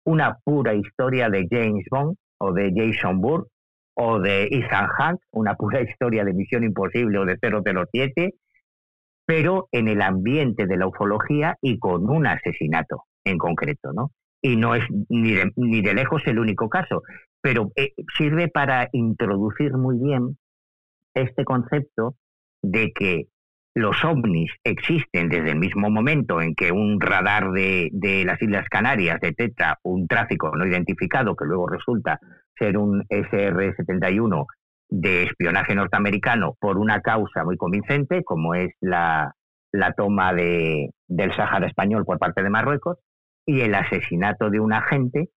una 0.05 0.39
pura 0.45 0.75
historia 0.75 1.29
de 1.29 1.47
James 1.51 1.87
Bond 1.91 2.17
o 2.39 2.53
de 2.53 2.73
Jason 2.75 3.21
Bourne 3.21 3.47
o 3.95 4.21
de 4.21 4.45
Ethan 4.45 4.89
Hunt, 4.99 5.21
una 5.33 5.55
pura 5.55 5.81
historia 5.89 6.25
de 6.25 6.33
Misión 6.33 6.65
Imposible 6.65 7.19
o 7.19 7.25
de 7.25 7.37
007, 7.41 8.35
pero 9.27 9.69
en 9.73 9.89
el 9.89 10.01
ambiente 10.01 10.67
de 10.67 10.77
la 10.77 10.87
ufología 10.87 11.57
y 11.61 11.79
con 11.79 12.09
un 12.09 12.27
asesinato 12.27 13.05
en 13.25 13.39
concreto, 13.39 13.93
¿no? 13.93 14.11
Y 14.41 14.57
no 14.57 14.75
es 14.75 14.85
ni 15.09 15.33
de, 15.33 15.51
ni 15.57 15.83
de 15.83 15.95
lejos 15.95 16.23
el 16.27 16.39
único 16.39 16.69
caso, 16.69 17.03
pero 17.43 17.73
eh, 17.75 17.93
sirve 18.17 18.49
para 18.49 18.89
introducir 18.93 19.73
muy 19.73 19.99
bien 19.99 20.39
este 21.15 21.45
concepto 21.45 22.15
de 22.63 22.93
que 22.93 23.27
los 23.79 24.05
ovnis 24.05 24.51
existen 24.65 25.29
desde 25.29 25.53
el 25.53 25.59
mismo 25.59 25.89
momento 25.89 26.43
en 26.43 26.55
que 26.55 26.73
un 26.73 27.01
radar 27.01 27.53
de, 27.53 27.91
las 28.27 28.43
Islas 28.43 28.69
Canarias 28.69 29.21
detecta 29.21 29.79
un 29.85 30.09
tráfico 30.09 30.51
no 30.57 30.67
identificado 30.67 31.37
que 31.37 31.45
luego 31.45 31.69
resulta 31.69 32.19
ser 32.57 32.77
un 32.77 33.05
SR-71 33.09 34.47
de 34.91 35.25
espionaje 35.25 35.77
norteamericano 35.77 36.57
por 36.59 36.77
una 36.77 37.01
causa 37.03 37.45
muy 37.45 37.57
convincente, 37.57 38.25
como 38.25 38.55
es 38.55 38.71
la, 38.81 39.33
toma 39.97 40.33
de, 40.35 40.91
del 41.07 41.35
Sáhara 41.37 41.69
español 41.69 42.05
por 42.05 42.19
parte 42.19 42.43
de 42.43 42.51
Marruecos, 42.51 42.99
y 43.47 43.61
el 43.61 43.75
asesinato 43.75 44.51
de 44.51 44.59
un 44.59 44.73
agente, 44.73 45.29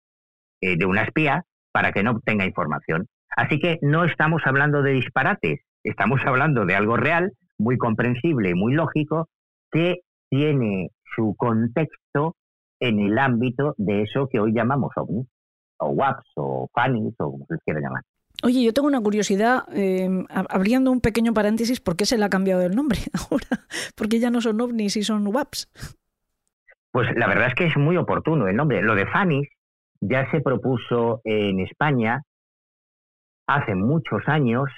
eh, 0.62 0.78
de 0.78 0.86
una 0.86 1.04
espía, 1.04 1.46
para 1.72 1.92
que 1.92 2.02
no 2.02 2.12
obtenga 2.12 2.46
información. 2.46 3.08
Así 3.38 3.60
que 3.60 3.78
no 3.82 4.04
estamos 4.04 4.42
hablando 4.46 4.82
de 4.82 4.94
disparates, 4.94 5.62
estamos 5.84 6.22
hablando 6.26 6.66
de 6.66 6.76
algo 6.76 6.98
real 6.98 7.34
muy 7.62 7.78
comprensible 7.78 8.50
y 8.50 8.54
muy 8.54 8.74
lógico 8.74 9.28
que 9.72 10.02
tiene 10.30 10.90
su 11.16 11.36
contexto 11.38 12.36
en 12.80 13.00
el 13.00 13.18
ámbito 13.18 13.76
de 13.78 14.04
eso 14.04 14.28
que 14.28 14.40
hoy 14.40 14.54
llamamos 14.54 14.92
ovnis, 14.96 15.28
o 15.78 15.90
WAPs, 15.90 16.26
o 16.36 16.68
FANIs, 16.74 17.14
o 17.20 17.32
como 17.32 17.46
se 17.48 17.58
quiera 17.64 17.80
llamar. 17.80 18.04
Oye, 18.44 18.64
yo 18.64 18.74
tengo 18.74 18.88
una 18.88 19.02
curiosidad, 19.02 19.66
eh, 19.74 20.10
abriendo 20.30 20.92
un 20.92 21.00
pequeño 21.00 21.34
paréntesis, 21.34 21.80
¿por 21.80 21.96
qué 21.96 22.06
se 22.06 22.18
le 22.18 22.26
ha 22.26 22.30
cambiado 22.30 22.62
el 22.62 22.76
nombre 22.76 23.00
ahora? 23.30 23.66
Porque 23.96 24.20
ya 24.20 24.32
no 24.32 24.42
son 24.42 24.60
ovnis 24.62 24.98
y 24.98 25.04
son 25.04 25.28
UAPs. 25.28 25.70
Pues 26.92 27.08
la 27.16 27.28
verdad 27.28 27.48
es 27.48 27.56
que 27.56 27.66
es 27.68 27.78
muy 27.78 27.98
oportuno 27.98 28.48
el 28.48 28.56
nombre. 28.56 28.82
Lo 28.82 28.96
de 28.96 29.06
FANIS 29.06 29.48
ya 30.02 30.30
se 30.32 30.42
propuso 30.42 31.22
en 31.24 31.60
España 31.60 32.24
hace 33.48 33.76
muchos 33.76 34.28
años. 34.28 34.70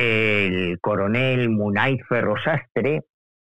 El 0.00 0.78
coronel 0.80 1.50
Munay 1.50 1.98
Ferrosastre 2.08 3.02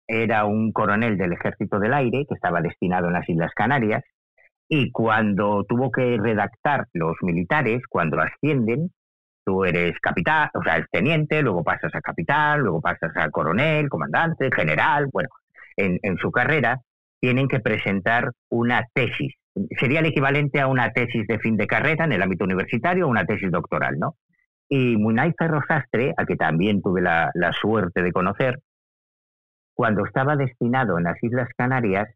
era 0.08 0.46
un 0.46 0.72
coronel 0.72 1.18
del 1.18 1.34
Ejército 1.34 1.78
del 1.78 1.94
Aire 1.94 2.26
que 2.26 2.36
estaba 2.36 2.62
destinado 2.62 3.08
en 3.08 3.14
las 3.14 3.28
Islas 3.28 3.52
Canarias 3.54 4.02
y 4.70 4.90
cuando 4.94 5.66
tuvo 5.66 5.92
que 5.92 6.16
redactar 6.18 6.86
los 6.94 7.18
militares, 7.22 7.82
cuando 7.90 8.22
ascienden, 8.22 8.92
tú 9.44 9.66
eres 9.66 10.00
capitán, 10.00 10.50
o 10.54 10.64
sea, 10.64 10.82
teniente, 10.90 11.42
luego 11.42 11.66
pasas 11.66 11.94
a 11.94 12.00
capitán, 12.00 12.62
luego 12.62 12.80
pasas 12.80 13.12
a 13.18 13.30
coronel, 13.30 13.90
comandante, 13.90 14.50
general, 14.50 15.08
bueno, 15.12 15.28
en, 15.76 16.00
en 16.02 16.16
su 16.16 16.32
carrera 16.32 16.80
tienen 17.20 17.50
que 17.50 17.60
presentar 17.60 18.32
una 18.50 18.86
tesis. 18.94 19.34
Sería 19.78 20.00
el 20.00 20.06
equivalente 20.06 20.62
a 20.62 20.68
una 20.68 20.94
tesis 20.94 21.28
de 21.28 21.40
fin 21.40 21.58
de 21.58 21.68
carrera 21.68 22.06
en 22.06 22.14
el 22.14 22.22
ámbito 22.22 22.46
universitario 22.46 23.06
o 23.06 23.10
una 23.10 23.26
tesis 23.26 23.52
doctoral, 23.52 24.00
¿no? 24.00 24.16
Y 24.70 24.98
Munay 24.98 25.34
Ferrosastre, 25.38 26.14
al 26.18 26.28
que 26.28 26.36
también 26.36 26.82
tuve 26.82 27.02
la, 27.02 27.32
la 27.34 27.54
suerte 27.54 28.02
de 28.02 28.12
conocer, 28.12 28.60
cuando 29.74 30.06
estaba 30.06 30.36
destinado 30.36 30.98
en 30.98 31.06
las 31.06 31.24
Islas 31.24 31.50
Canarias, 31.56 32.10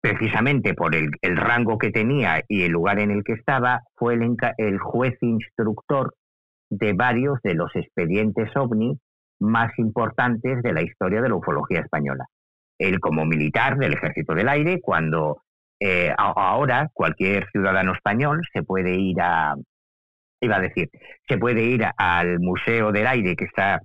precisamente 0.00 0.74
por 0.74 0.94
el, 0.94 1.10
rango 1.36 1.78
que 1.78 1.90
tenía 1.90 2.42
y 2.46 2.62
el 2.62 2.72
lugar 2.72 3.00
en 3.00 3.10
el 3.10 3.24
que 3.24 3.32
estaba, 3.32 3.80
fue 3.96 4.14
el, 4.14 4.36
el 4.58 4.78
juez 4.78 5.16
instructor 5.20 6.14
de 6.70 6.92
varios 6.92 7.40
de 7.42 7.54
los 7.54 7.74
expedientes 7.74 8.54
ovni 8.56 8.98
más 9.40 9.76
importantes 9.78 10.62
de 10.62 10.72
la 10.72 10.82
historia 10.82 11.22
de 11.22 11.28
la 11.28 11.34
ufología 11.34 11.80
española. 11.80 12.26
Él 12.78 13.00
como 13.00 13.24
militar 13.24 13.78
del 13.78 13.94
Ejército 13.94 14.34
del 14.34 14.48
Aire, 14.48 14.80
cuando 14.80 15.42
eh, 15.80 16.12
ahora 16.16 16.90
cualquier 16.92 17.48
ciudadano 17.50 17.92
español 17.92 18.42
se 18.52 18.62
puede 18.62 18.94
ir 18.94 19.20
a, 19.20 19.56
iba 20.46 20.56
a 20.56 20.60
decir, 20.60 20.88
se 21.28 21.38
puede 21.38 21.62
ir 21.62 21.84
al 21.96 22.40
Museo 22.40 22.92
del 22.92 23.06
Aire 23.06 23.36
que 23.36 23.44
está 23.44 23.80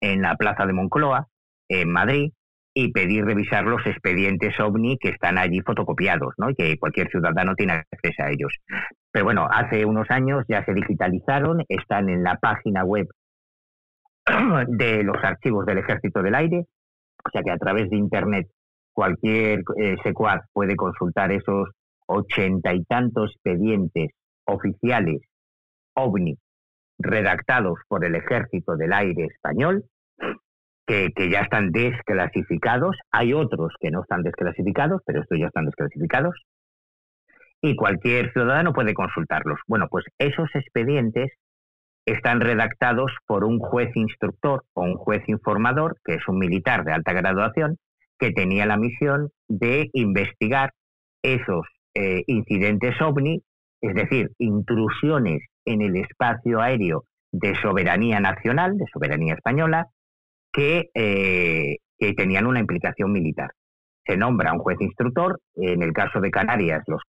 en 0.00 0.22
la 0.22 0.36
Plaza 0.36 0.66
de 0.66 0.72
Moncloa, 0.72 1.26
en 1.68 1.90
Madrid, 1.92 2.32
y 2.74 2.92
pedir 2.92 3.24
revisar 3.24 3.64
los 3.64 3.84
expedientes 3.86 4.58
OVNI 4.60 4.98
que 4.98 5.08
están 5.08 5.36
allí 5.36 5.60
fotocopiados, 5.62 6.34
¿no? 6.36 6.54
Que 6.56 6.78
cualquier 6.78 7.10
ciudadano 7.10 7.54
tiene 7.56 7.72
acceso 7.72 8.22
a 8.22 8.30
ellos. 8.30 8.54
Pero 9.10 9.24
bueno, 9.24 9.48
hace 9.50 9.84
unos 9.84 10.08
años 10.10 10.44
ya 10.48 10.64
se 10.64 10.74
digitalizaron, 10.74 11.64
están 11.68 12.08
en 12.08 12.22
la 12.22 12.36
página 12.36 12.84
web 12.84 13.08
de 14.68 15.02
los 15.02 15.16
archivos 15.24 15.66
del 15.66 15.78
Ejército 15.78 16.22
del 16.22 16.36
Aire, 16.36 16.66
o 17.24 17.30
sea 17.32 17.42
que 17.42 17.50
a 17.50 17.58
través 17.58 17.90
de 17.90 17.96
Internet 17.96 18.46
cualquier 18.92 19.62
eh, 19.80 19.96
secuaz 20.04 20.40
puede 20.52 20.76
consultar 20.76 21.32
esos 21.32 21.70
ochenta 22.06 22.72
y 22.74 22.84
tantos 22.84 23.32
expedientes 23.32 24.10
oficiales 24.44 25.20
OVNI 25.98 26.36
redactados 26.98 27.78
por 27.88 28.04
el 28.04 28.14
Ejército 28.14 28.76
del 28.76 28.92
Aire 28.92 29.26
español 29.26 29.84
que, 30.86 31.30
ya 31.30 31.40
están 31.40 31.70
desclasificados. 31.70 32.96
Hay 33.10 33.34
otros 33.34 33.74
que 33.78 33.90
no 33.90 34.02
están 34.02 34.22
desclasificados, 34.22 35.02
pero 35.04 35.20
estos 35.20 35.38
ya 35.38 35.46
están 35.46 35.66
desclasificados. 35.66 36.34
Y 37.60 37.76
cualquier 37.76 38.32
ciudadano 38.32 38.72
puede 38.72 38.94
consultarlos. 38.94 39.60
Bueno, 39.66 39.88
pues 39.90 40.06
esos 40.18 40.48
expedientes 40.54 41.32
están 42.06 42.40
redactados 42.40 43.12
por 43.26 43.44
un 43.44 43.58
juez 43.58 43.94
instructor 43.94 44.64
o 44.72 44.82
un 44.82 44.94
juez 44.94 45.22
informador, 45.28 45.98
que 46.04 46.14
es 46.14 46.26
un 46.26 46.38
militar 46.38 46.84
de 46.84 46.92
alta 46.92 47.12
graduación, 47.12 47.76
que 48.18 48.30
tenía 48.32 48.64
la 48.64 48.78
misión 48.78 49.28
de 49.48 49.90
investigar 49.92 50.72
esos 51.22 51.66
eh, 51.94 52.22
incidentes 52.26 53.00
ovni, 53.02 53.42
es 53.82 53.94
decir, 53.94 54.30
intrusiones 54.38 55.42
en 55.68 55.82
el 55.82 55.96
espacio 55.96 56.60
aéreo 56.60 57.04
de 57.30 57.54
soberanía 57.56 58.20
nacional, 58.20 58.76
de 58.76 58.86
soberanía 58.92 59.34
española, 59.34 59.88
eh, 60.56 61.76
que, 61.98 62.12
tenían 62.14 62.46
una 62.46 62.60
implicación 62.60 63.12
militar. 63.12 63.50
Se 64.04 64.16
nombra 64.16 64.52
un 64.52 64.60
juez 64.60 64.80
instructor, 64.80 65.38
en 65.54 65.82
el 65.82 65.92
caso 65.92 66.20
de 66.20 66.30
Canarias 66.30 66.82
los 66.86 67.02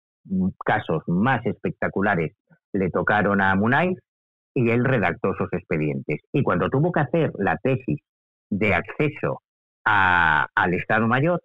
casos 0.65 1.03
más 1.07 1.45
espectaculares 1.47 2.33
le 2.73 2.91
tocaron 2.91 3.41
a 3.41 3.55
Munay 3.55 3.95
y 4.55 4.71
él 4.71 4.85
redactó 4.85 5.35
esos 5.35 5.53
expedientes. 5.53 6.21
Y 6.33 6.43
cuando 6.43 6.69
tuvo 6.69 6.91
que 6.91 7.01
hacer 7.01 7.33
la 7.39 7.57
tesis 7.59 8.01
de 8.51 8.75
acceso 8.75 9.43
al 9.85 10.75
Estado 10.75 11.07
Mayor, 11.07 11.41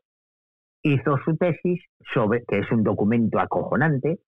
hizo 0.82 1.18
su 1.24 1.36
tesis 1.38 1.82
sobre, 2.14 2.43
que 2.47 2.59
es 2.59 2.72
un 2.72 2.84
documento 2.84 3.39
acojonante, 3.39 4.20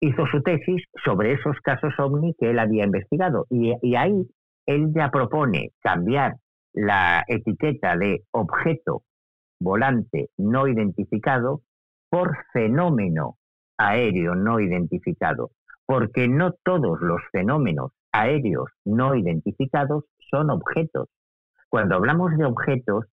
hizo 0.00 0.26
su 0.26 0.42
tesis 0.42 0.82
sobre 1.04 1.32
esos 1.32 1.56
casos 1.60 1.92
OVNI 1.98 2.34
que 2.38 2.50
él 2.50 2.58
había 2.58 2.84
investigado. 2.84 3.46
Y, 3.50 3.74
y 3.82 3.96
ahí 3.96 4.28
él 4.66 4.92
ya 4.94 5.10
propone 5.10 5.72
cambiar 5.80 6.36
la 6.72 7.24
etiqueta 7.28 7.96
de 7.96 8.22
objeto 8.32 9.02
volante 9.60 10.30
no 10.36 10.66
identificado 10.66 11.62
por 12.10 12.36
fenómeno 12.52 13.36
aéreo 13.78 14.34
no 14.34 14.60
identificado, 14.60 15.50
porque 15.86 16.28
no 16.28 16.52
todos 16.62 17.00
los 17.00 17.20
fenómenos 17.32 17.92
aéreos 18.12 18.70
no 18.84 19.14
identificados 19.14 20.04
son 20.30 20.50
objetos. 20.50 21.08
Cuando 21.68 21.96
hablamos 21.96 22.36
de 22.36 22.44
objetos, 22.44 23.06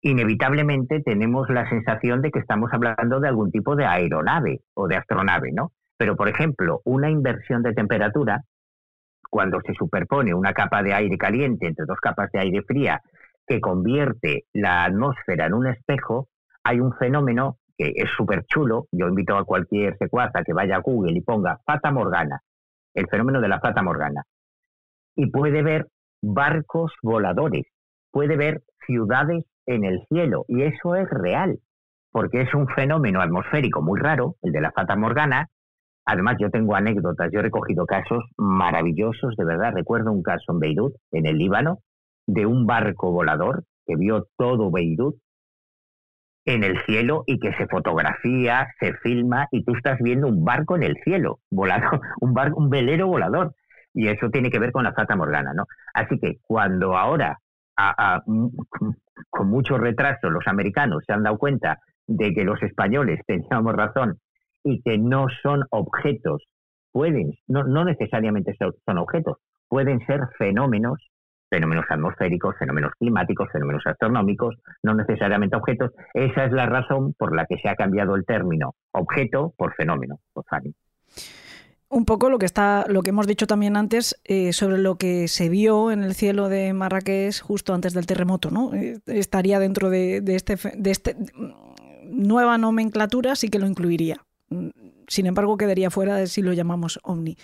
inevitablemente 0.00 1.00
tenemos 1.00 1.50
la 1.50 1.68
sensación 1.68 2.22
de 2.22 2.30
que 2.30 2.38
estamos 2.38 2.70
hablando 2.72 3.20
de 3.20 3.28
algún 3.28 3.50
tipo 3.50 3.76
de 3.76 3.84
aeronave 3.84 4.62
o 4.74 4.88
de 4.88 4.96
astronave, 4.96 5.52
¿no? 5.52 5.72
Pero, 5.98 6.16
por 6.16 6.28
ejemplo, 6.28 6.80
una 6.84 7.10
inversión 7.10 7.62
de 7.62 7.74
temperatura 7.74 8.42
cuando 9.28 9.60
se 9.60 9.74
superpone 9.74 10.32
una 10.32 10.54
capa 10.54 10.82
de 10.82 10.94
aire 10.94 11.18
caliente 11.18 11.66
entre 11.66 11.84
dos 11.84 11.98
capas 12.00 12.30
de 12.32 12.40
aire 12.40 12.62
fría 12.62 13.02
que 13.46 13.60
convierte 13.60 14.44
la 14.54 14.84
atmósfera 14.84 15.46
en 15.46 15.54
un 15.54 15.66
espejo, 15.66 16.28
hay 16.62 16.80
un 16.80 16.94
fenómeno 16.94 17.58
que 17.76 17.92
es 17.96 18.10
súper 18.16 18.44
chulo. 18.44 18.86
Yo 18.92 19.08
invito 19.08 19.36
a 19.36 19.44
cualquier 19.44 19.96
secuaza 19.98 20.42
que 20.44 20.52
vaya 20.52 20.76
a 20.76 20.80
Google 20.80 21.16
y 21.16 21.20
ponga 21.20 21.58
Fata 21.66 21.90
Morgana, 21.90 22.40
el 22.94 23.08
fenómeno 23.08 23.40
de 23.40 23.48
la 23.48 23.60
Fata 23.60 23.82
Morgana. 23.82 24.22
Y 25.16 25.30
puede 25.30 25.62
ver 25.62 25.88
barcos 26.22 26.92
voladores, 27.02 27.66
puede 28.10 28.36
ver 28.36 28.62
ciudades 28.86 29.44
en 29.66 29.84
el 29.84 30.04
cielo. 30.08 30.44
Y 30.48 30.62
eso 30.62 30.94
es 30.94 31.08
real, 31.10 31.58
porque 32.10 32.42
es 32.42 32.54
un 32.54 32.68
fenómeno 32.68 33.20
atmosférico 33.20 33.82
muy 33.82 33.98
raro, 33.98 34.36
el 34.42 34.52
de 34.52 34.60
la 34.60 34.72
Fata 34.72 34.96
Morgana, 34.96 35.48
Además, 36.10 36.36
yo 36.40 36.48
tengo 36.48 36.74
anécdotas, 36.74 37.28
yo 37.30 37.40
he 37.40 37.42
recogido 37.42 37.84
casos 37.84 38.24
maravillosos, 38.38 39.36
de 39.36 39.44
verdad. 39.44 39.74
Recuerdo 39.74 40.10
un 40.10 40.22
caso 40.22 40.52
en 40.52 40.58
Beirut, 40.58 40.94
en 41.12 41.26
el 41.26 41.36
Líbano, 41.36 41.80
de 42.26 42.46
un 42.46 42.66
barco 42.66 43.12
volador 43.12 43.64
que 43.84 43.94
vio 43.94 44.26
todo 44.38 44.70
Beirut 44.70 45.16
en 46.46 46.64
el 46.64 46.82
cielo 46.86 47.24
y 47.26 47.38
que 47.38 47.52
se 47.52 47.66
fotografía, 47.66 48.68
se 48.80 48.94
filma 49.02 49.48
y 49.50 49.64
tú 49.64 49.74
estás 49.74 49.98
viendo 50.00 50.28
un 50.28 50.46
barco 50.46 50.76
en 50.76 50.84
el 50.84 50.96
cielo, 51.04 51.40
volado, 51.50 51.90
un, 52.22 52.32
barco, 52.32 52.58
un 52.58 52.70
velero 52.70 53.06
volador. 53.06 53.52
Y 53.92 54.08
eso 54.08 54.30
tiene 54.30 54.50
que 54.50 54.58
ver 54.58 54.72
con 54.72 54.84
la 54.84 54.94
Fata 54.94 55.14
Morgana, 55.14 55.52
¿no? 55.52 55.64
Así 55.92 56.18
que 56.18 56.38
cuando 56.40 56.96
ahora, 56.96 57.38
con 59.28 59.48
mucho 59.50 59.76
retraso, 59.76 60.30
los 60.30 60.46
americanos 60.46 61.04
se 61.06 61.12
han 61.12 61.22
dado 61.22 61.36
cuenta 61.36 61.80
de 62.06 62.32
que 62.32 62.44
los 62.44 62.62
españoles 62.62 63.20
teníamos 63.26 63.74
razón 63.74 64.18
y 64.64 64.82
que 64.82 64.98
no 64.98 65.26
son 65.42 65.64
objetos, 65.70 66.44
pueden, 66.92 67.34
no, 67.46 67.64
no 67.64 67.84
necesariamente 67.84 68.56
son 68.58 68.98
objetos, 68.98 69.38
pueden 69.68 70.04
ser 70.06 70.20
fenómenos, 70.38 70.98
fenómenos 71.50 71.86
atmosféricos, 71.88 72.56
fenómenos 72.58 72.92
climáticos, 72.98 73.48
fenómenos 73.52 73.86
astronómicos, 73.86 74.56
no 74.82 74.94
necesariamente 74.94 75.56
objetos. 75.56 75.92
Esa 76.14 76.44
es 76.44 76.52
la 76.52 76.66
razón 76.66 77.14
por 77.14 77.34
la 77.34 77.46
que 77.46 77.58
se 77.58 77.68
ha 77.68 77.76
cambiado 77.76 78.14
el 78.14 78.24
término 78.24 78.74
objeto 78.92 79.54
por 79.56 79.74
fenómeno, 79.74 80.20
por 80.32 80.44
Un 81.88 82.04
poco 82.04 82.28
lo 82.28 82.38
que 82.38 82.46
está, 82.46 82.84
lo 82.88 83.02
que 83.02 83.10
hemos 83.10 83.26
dicho 83.26 83.46
también 83.46 83.76
antes 83.76 84.20
eh, 84.24 84.52
sobre 84.52 84.78
lo 84.78 84.96
que 84.96 85.28
se 85.28 85.48
vio 85.48 85.90
en 85.90 86.02
el 86.02 86.14
cielo 86.14 86.48
de 86.48 86.72
Marrakech 86.72 87.40
justo 87.40 87.74
antes 87.74 87.94
del 87.94 88.06
terremoto, 88.06 88.50
¿no? 88.50 88.74
Eh, 88.74 88.98
estaría 89.06 89.58
dentro 89.58 89.88
de, 89.88 90.20
de 90.20 90.34
este, 90.34 90.56
de 90.76 90.90
este 90.90 91.16
nueva 92.04 92.58
nomenclatura, 92.58 93.36
sí 93.36 93.48
que 93.48 93.58
lo 93.58 93.66
incluiría. 93.66 94.27
Sin 95.08 95.26
embargo, 95.26 95.56
quedaría 95.56 95.90
fuera 95.90 96.16
de 96.16 96.26
si 96.26 96.42
lo 96.42 96.52
llamamos 96.52 97.00
ovni. 97.02 97.36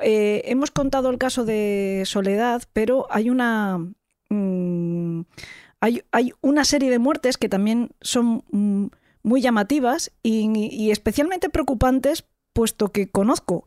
Eh, 0.00 0.42
hemos 0.46 0.70
contado 0.70 1.10
el 1.10 1.18
caso 1.18 1.44
de 1.44 2.02
Soledad, 2.06 2.62
pero 2.72 3.06
hay 3.10 3.30
una, 3.30 3.78
mm, 4.28 5.22
hay, 5.80 6.02
una 6.40 6.64
serie 6.64 6.90
de 6.90 6.98
muertes 6.98 7.36
que 7.36 7.48
también 7.48 7.90
son 8.00 8.44
mm, 8.50 8.86
muy 9.22 9.40
llamativas 9.40 10.12
y, 10.22 10.90
especialmente 10.90 11.50
preocupantes, 11.50 12.24
puesto 12.52 12.88
que 12.88 13.08
conozco 13.08 13.66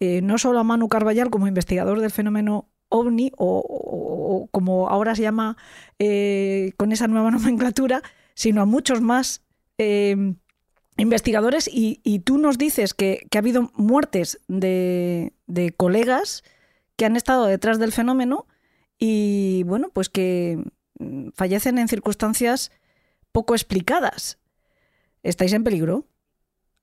eh, 0.00 0.20
no 0.22 0.38
solo 0.38 0.58
a 0.58 0.64
Manu 0.64 0.88
Carballal 0.88 1.30
como 1.30 1.46
investigador 1.46 2.00
del 2.00 2.10
fenómeno 2.10 2.68
ovni 2.88 3.32
o, 3.36 4.48
como 4.52 4.88
ahora 4.88 5.14
se 5.14 5.22
llama 5.22 5.56
eh, 5.98 6.72
con 6.76 6.92
esa 6.92 7.08
nueva 7.08 7.30
nomenclatura, 7.32 8.02
sino 8.34 8.62
a 8.62 8.66
muchos 8.66 9.00
más 9.00 9.42
investigadores 10.96 11.68
y, 11.72 12.20
tú 12.20 12.38
nos 12.38 12.58
dices 12.58 12.94
que, 12.94 13.26
ha 13.34 13.38
habido 13.38 13.70
muertes 13.74 14.40
de, 14.48 15.32
colegas 15.76 16.42
que 16.96 17.04
han 17.04 17.16
estado 17.16 17.46
detrás 17.46 17.78
del 17.78 17.92
fenómeno 17.92 18.46
y 18.98 19.62
bueno, 19.64 19.90
pues 19.92 20.08
que 20.08 20.58
mm, 20.98 21.28
fallecen 21.34 21.78
en 21.78 21.88
circunstancias 21.88 22.72
poco 23.32 23.54
explicadas. 23.54 24.38
¿Estáis 25.22 25.52
en 25.52 25.64
peligro? 25.64 26.06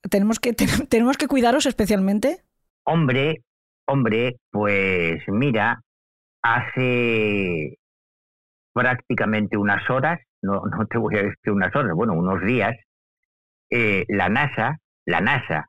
¿Tenemos 0.10 0.40
que, 0.40 0.54
tenemos 0.90 1.18
que 1.18 1.28
cuidaros 1.28 1.66
especialmente? 1.66 2.44
Hombre, 2.84 3.44
hombre, 3.88 4.38
pues 4.52 5.24
mira, 5.28 5.82
hace 6.44 7.80
prácticamente 8.74 9.58
unas 9.58 9.90
horas, 9.90 10.20
no, 10.42 10.62
no 10.66 10.86
te 10.86 10.98
voy 11.00 11.16
a 11.16 11.24
decir 11.24 11.52
unas 11.52 11.76
horas, 11.76 11.96
bueno, 11.96 12.14
unos 12.14 12.44
días, 12.44 12.76
eh, 13.76 14.06
la 14.08 14.30
NASA, 14.30 14.78
la 15.08 15.20
NASA 15.20 15.68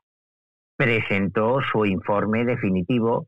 presentó 0.77 1.59
su 1.71 1.85
informe 1.85 2.45
definitivo. 2.45 3.27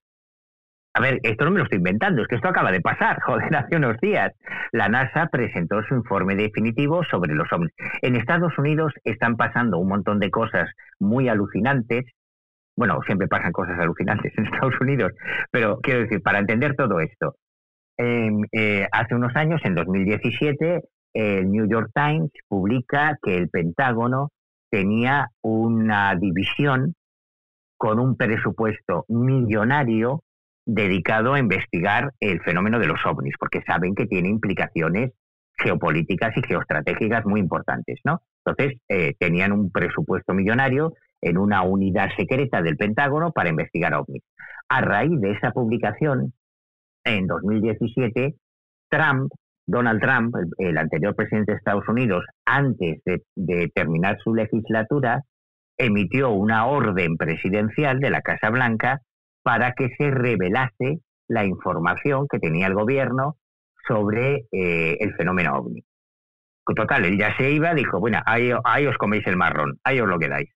A 0.93 1.01
ver, 1.01 1.19
esto 1.23 1.45
no 1.45 1.51
me 1.51 1.57
lo 1.57 1.63
estoy 1.63 1.79
inventando, 1.79 2.21
es 2.21 2.27
que 2.27 2.35
esto 2.35 2.49
acaba 2.49 2.71
de 2.71 2.81
pasar, 2.81 3.19
joder, 3.25 3.55
hace 3.55 3.75
unos 3.75 3.99
días. 3.99 4.33
La 4.71 4.87
NASA 4.87 5.29
presentó 5.31 5.81
su 5.81 5.95
informe 5.95 6.35
definitivo 6.35 7.03
sobre 7.05 7.33
los 7.33 7.51
hombres. 7.51 7.73
En 8.03 8.15
Estados 8.15 8.55
Unidos 8.59 8.93
están 9.03 9.35
pasando 9.35 9.79
un 9.79 9.87
montón 9.87 10.19
de 10.19 10.29
cosas 10.29 10.69
muy 10.99 11.27
alucinantes. 11.27 12.05
Bueno, 12.75 12.99
siempre 13.07 13.27
pasan 13.27 13.53
cosas 13.53 13.79
alucinantes 13.79 14.31
en 14.37 14.45
Estados 14.53 14.79
Unidos, 14.79 15.11
pero 15.49 15.79
quiero 15.81 16.01
decir, 16.01 16.21
para 16.21 16.37
entender 16.37 16.75
todo 16.75 16.99
esto, 16.99 17.35
eh, 17.97 18.87
hace 18.91 19.15
unos 19.15 19.35
años, 19.35 19.59
en 19.63 19.73
2017, 19.73 20.81
el 21.13 21.49
New 21.49 21.67
York 21.67 21.89
Times 21.95 22.29
publica 22.47 23.17
que 23.23 23.37
el 23.37 23.49
Pentágono 23.49 24.29
tenía 24.77 25.31
una 25.41 26.13
división 26.13 26.93
con 27.77 27.99
un 27.99 28.15
presupuesto 28.15 29.05
millonario 29.07 30.21
dedicado 30.67 31.33
a 31.33 31.39
investigar 31.39 32.13
el 32.19 32.41
fenómeno 32.41 32.77
de 32.77 32.85
los 32.85 33.03
ovnis, 33.03 33.33
porque 33.39 33.63
saben 33.65 33.95
que 33.95 34.05
tiene 34.05 34.29
implicaciones 34.29 35.13
geopolíticas 35.57 36.37
y 36.37 36.43
geoestratégicas 36.43 37.25
muy 37.25 37.39
importantes, 37.39 37.99
¿no? 38.03 38.21
Entonces, 38.45 38.79
eh, 38.87 39.15
tenían 39.17 39.51
un 39.51 39.71
presupuesto 39.71 40.35
millonario 40.35 40.93
en 41.21 41.39
una 41.39 41.63
unidad 41.63 42.09
secreta 42.15 42.61
del 42.61 42.77
Pentágono 42.77 43.31
para 43.31 43.49
investigar 43.49 43.95
ovnis. 43.95 44.21
A 44.69 44.81
raíz 44.81 45.19
de 45.19 45.31
esa 45.31 45.49
publicación, 45.53 46.33
en 47.03 47.25
2017, 47.25 48.35
Trump, 48.89 49.31
Donald 49.67 50.01
Trump, 50.01 50.33
el, 50.57 50.77
anterior 50.77 51.13
presidente 51.13 51.51
de 51.51 51.57
Estados 51.57 51.87
Unidos, 51.89 52.25
antes 52.45 53.01
de, 53.03 53.69
terminar 53.75 54.17
su 54.23 54.33
legislatura, 54.33 55.23
emitió 55.77 56.31
una 56.31 56.65
orden 56.65 57.17
presidencial 57.17 57.99
de 57.99 58.09
la 58.09 58.21
Casa 58.21 58.49
Blanca 58.49 59.01
para 59.43 59.73
que 59.73 59.89
se 59.97 60.09
revelase 60.09 61.01
la 61.27 61.45
información 61.45 62.27
que 62.29 62.39
tenía 62.39 62.67
el 62.67 62.73
gobierno 62.73 63.35
sobre 63.87 64.45
eh, 64.51 64.97
el 64.99 65.13
fenómeno 65.15 65.57
ovni. 65.57 65.83
Total, 66.75 67.05
él 67.05 67.17
ya 67.17 67.35
se 67.37 67.51
iba, 67.51 67.73
dijo, 67.73 67.99
bueno, 67.99 68.19
ahí, 68.25 68.51
os 68.51 68.97
coméis 68.97 69.25
el 69.27 69.37
marrón, 69.37 69.79
ahí 69.83 69.99
os 69.99 70.07
lo 70.07 70.19
quedáis. 70.19 70.49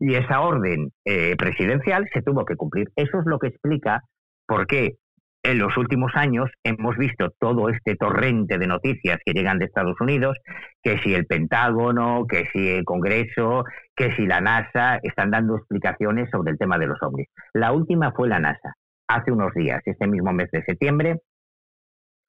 Y 0.00 0.14
esa 0.14 0.40
orden 0.40 0.90
eh, 1.04 1.36
presidencial 1.36 2.08
se 2.12 2.22
tuvo 2.22 2.44
que 2.44 2.56
cumplir. 2.56 2.88
Eso 2.96 3.20
es 3.20 3.26
lo 3.26 3.38
que 3.38 3.48
explica 3.48 4.02
por 4.46 4.66
qué 4.66 4.96
en 5.44 5.58
los 5.58 5.76
últimos 5.76 6.10
años 6.14 6.50
hemos 6.64 6.96
visto 6.96 7.30
todo 7.38 7.68
este 7.68 7.96
torrente 7.96 8.56
de 8.56 8.66
noticias 8.66 9.18
que 9.24 9.34
llegan 9.34 9.58
de 9.58 9.66
Estados 9.66 10.00
Unidos, 10.00 10.38
que 10.82 10.98
si 11.00 11.14
el 11.14 11.26
Pentágono, 11.26 12.26
que 12.26 12.48
si 12.50 12.70
el 12.70 12.84
Congreso, 12.84 13.64
que 13.94 14.16
si 14.16 14.26
la 14.26 14.40
NASA 14.40 14.98
están 15.02 15.30
dando 15.30 15.56
explicaciones 15.56 16.30
sobre 16.30 16.52
el 16.52 16.58
tema 16.58 16.78
de 16.78 16.86
los 16.86 17.02
ovnis. 17.02 17.28
La 17.52 17.72
última 17.72 18.10
fue 18.12 18.26
la 18.28 18.40
NASA. 18.40 18.74
Hace 19.06 19.32
unos 19.32 19.52
días, 19.52 19.82
este 19.84 20.06
mismo 20.06 20.32
mes 20.32 20.50
de 20.50 20.64
septiembre, 20.64 21.20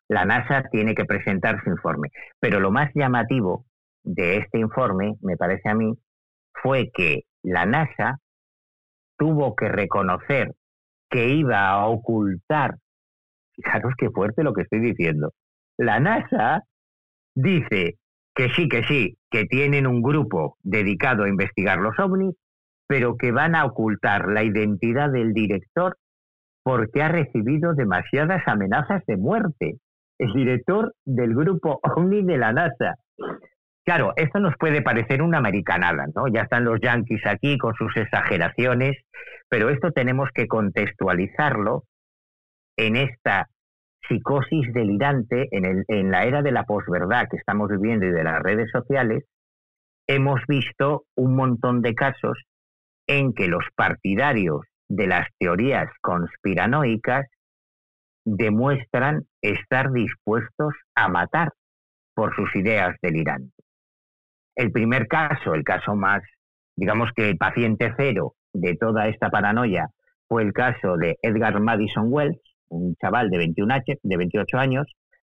la 0.10 0.26
NASA 0.26 0.64
tiene 0.70 0.94
que 0.94 1.06
presentar 1.06 1.64
su 1.64 1.70
informe. 1.70 2.10
Pero 2.42 2.60
lo 2.60 2.70
más 2.70 2.92
llamativo 2.94 3.66
de 4.04 4.38
este 4.38 4.60
informe, 4.60 5.16
me 5.22 5.38
parece 5.38 5.70
a 5.70 5.74
mí, 5.74 5.98
fue 6.54 6.92
que 6.94 7.22
la 7.44 7.66
NASA 7.66 8.20
tuvo 9.18 9.56
que 9.56 9.70
reconocer 9.70 10.54
que 11.10 11.30
iba 11.30 11.70
a 11.70 11.86
ocultar 11.86 12.76
Fijaros 13.56 13.94
qué 13.98 14.10
fuerte 14.10 14.44
lo 14.44 14.54
que 14.54 14.64
estoy 14.64 14.80
diciendo. 14.80 15.32
La 15.78 16.00
NASA 16.00 16.64
dice 17.36 17.96
que 18.34 18.50
sí, 18.50 18.68
que 18.68 18.84
sí, 18.84 19.18
que 19.30 19.46
tienen 19.46 19.88
un 19.88 20.02
grupo 20.02 20.58
dedicado 20.62 21.24
a 21.24 21.30
investigar 21.30 21.80
los 21.80 21.98
ovnis, 22.00 22.36
pero 22.88 23.18
que 23.18 23.32
van 23.32 23.56
a 23.56 23.66
ocultar 23.66 24.28
la 24.28 24.44
identidad 24.44 25.10
del 25.10 25.34
director 25.34 25.98
porque 26.64 27.04
ha 27.04 27.10
recibido 27.10 27.74
demasiadas 27.74 28.42
amenazas 28.48 29.04
de 29.06 29.18
muerte. 29.18 29.78
El 30.18 30.34
director 30.34 30.94
del 31.06 31.36
grupo 31.36 31.80
OVNI 31.84 32.24
de 32.24 32.38
la 32.38 32.54
NASA. 32.54 32.96
Claro, 33.86 34.14
esto 34.16 34.40
nos 34.40 34.56
puede 34.58 34.82
parecer 34.82 35.22
una 35.22 35.38
americanada, 35.38 36.08
¿no? 36.16 36.28
Ya 36.28 36.42
están 36.42 36.66
los 36.66 36.80
yanquis 36.82 37.24
aquí 37.28 37.58
con 37.58 37.76
sus 37.76 37.96
exageraciones, 37.96 38.98
pero 39.48 39.70
esto 39.70 39.92
tenemos 39.92 40.30
que 40.34 40.48
contextualizarlo 40.48 41.84
en 42.78 42.96
esta 42.96 43.50
psicosis 44.08 44.72
delirante, 44.74 45.48
en, 45.52 45.66
el, 45.66 45.86
en 45.88 46.12
la 46.12 46.26
era 46.26 46.42
de 46.42 46.52
la 46.52 46.64
posverdad 46.64 47.28
que 47.30 47.38
estamos 47.38 47.70
viviendo 47.70 48.06
y 48.06 48.12
de 48.12 48.24
las 48.24 48.42
redes 48.42 48.70
sociales, 48.72 49.24
hemos 50.08 50.42
visto 50.48 51.06
un 51.16 51.36
montón 51.36 51.82
de 51.82 51.96
casos 51.96 52.44
en 53.08 53.34
que 53.34 53.48
los 53.48 53.64
partidarios 53.76 54.62
de 54.88 55.08
las 55.08 55.28
teorías 55.40 55.90
conspiranoicas 56.02 57.26
demuestran 58.26 59.26
estar 59.42 59.92
dispuestos 59.92 60.74
a 60.96 61.08
matar 61.08 61.54
por 62.14 62.36
sus 62.36 62.56
ideas 62.56 62.96
delirantes. 63.02 63.66
El 64.56 64.72
primer 64.72 65.08
caso, 65.08 65.54
el 65.54 65.64
caso 65.64 65.96
más, 65.96 66.24
digamos 66.76 67.12
que 67.16 67.30
el 67.30 67.38
paciente 67.38 67.94
cero 67.98 68.36
de 68.54 68.76
toda 68.76 69.08
esta 69.08 69.30
paranoia, 69.30 69.90
fue 70.28 70.44
el 70.44 70.54
caso 70.54 70.98
de 70.98 71.18
Edgar 71.22 71.60
Madison 71.60 72.06
Wells, 72.12 72.40
un 72.70 72.96
chaval 72.96 73.30
de, 73.30 73.38
21 73.38 73.76
de 74.04 74.18
28 74.18 74.58
años 74.58 74.88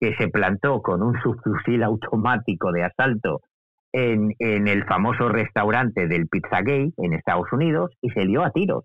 que 0.01 0.15
se 0.17 0.29
plantó 0.29 0.83
con 0.83 1.03
un 1.03 1.15
subfusil 1.21 1.83
automático 1.83 2.73
de 2.73 2.85
asalto 2.85 3.41
en, 3.93 4.35
en, 4.39 4.69
el 4.69 4.85
famoso 4.85 5.29
restaurante 5.29 6.07
del 6.07 6.29
Pizzagate 6.29 6.93
en 6.99 7.13
Estados 7.15 7.51
Unidos 7.53 7.93
y 8.03 8.11
se 8.11 8.25
lió 8.25 8.45
a 8.45 8.51
tiros. 8.51 8.85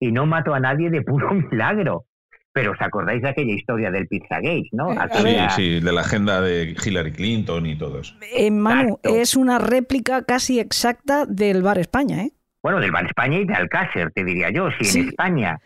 Y 0.00 0.12
no 0.12 0.26
mató 0.26 0.54
a 0.54 0.60
nadie 0.60 0.90
de 0.90 1.02
puro 1.02 1.30
milagro. 1.50 2.04
Pero 2.52 2.72
os 2.72 2.80
acordáis 2.80 3.20
de 3.20 3.28
aquella 3.28 3.52
historia 3.52 3.90
del 3.90 4.08
Pizzagate, 4.08 4.70
¿no? 4.72 4.90
Eh, 4.90 4.96
sí, 5.12 5.36
sí, 5.50 5.80
de 5.80 5.92
la 5.92 6.00
agenda 6.00 6.40
de 6.40 6.74
Hillary 6.82 7.12
Clinton 7.12 7.66
y 7.66 7.76
todo 7.76 8.00
eso. 8.00 8.14
Eh, 8.34 8.50
Manu, 8.50 8.98
es 9.02 9.36
una 9.36 9.58
réplica 9.58 10.22
casi 10.22 10.58
exacta 10.58 11.26
del 11.26 11.62
Bar 11.62 11.78
España, 11.78 12.22
¿eh? 12.22 12.32
Bueno, 12.62 12.80
del 12.80 12.92
Bar 12.92 13.04
España 13.04 13.38
y 13.38 13.44
de 13.44 13.52
Alcácer, 13.52 14.10
te 14.12 14.24
diría 14.24 14.50
yo. 14.50 14.70
Si 14.80 15.00
en 15.00 15.08
España 15.08 15.60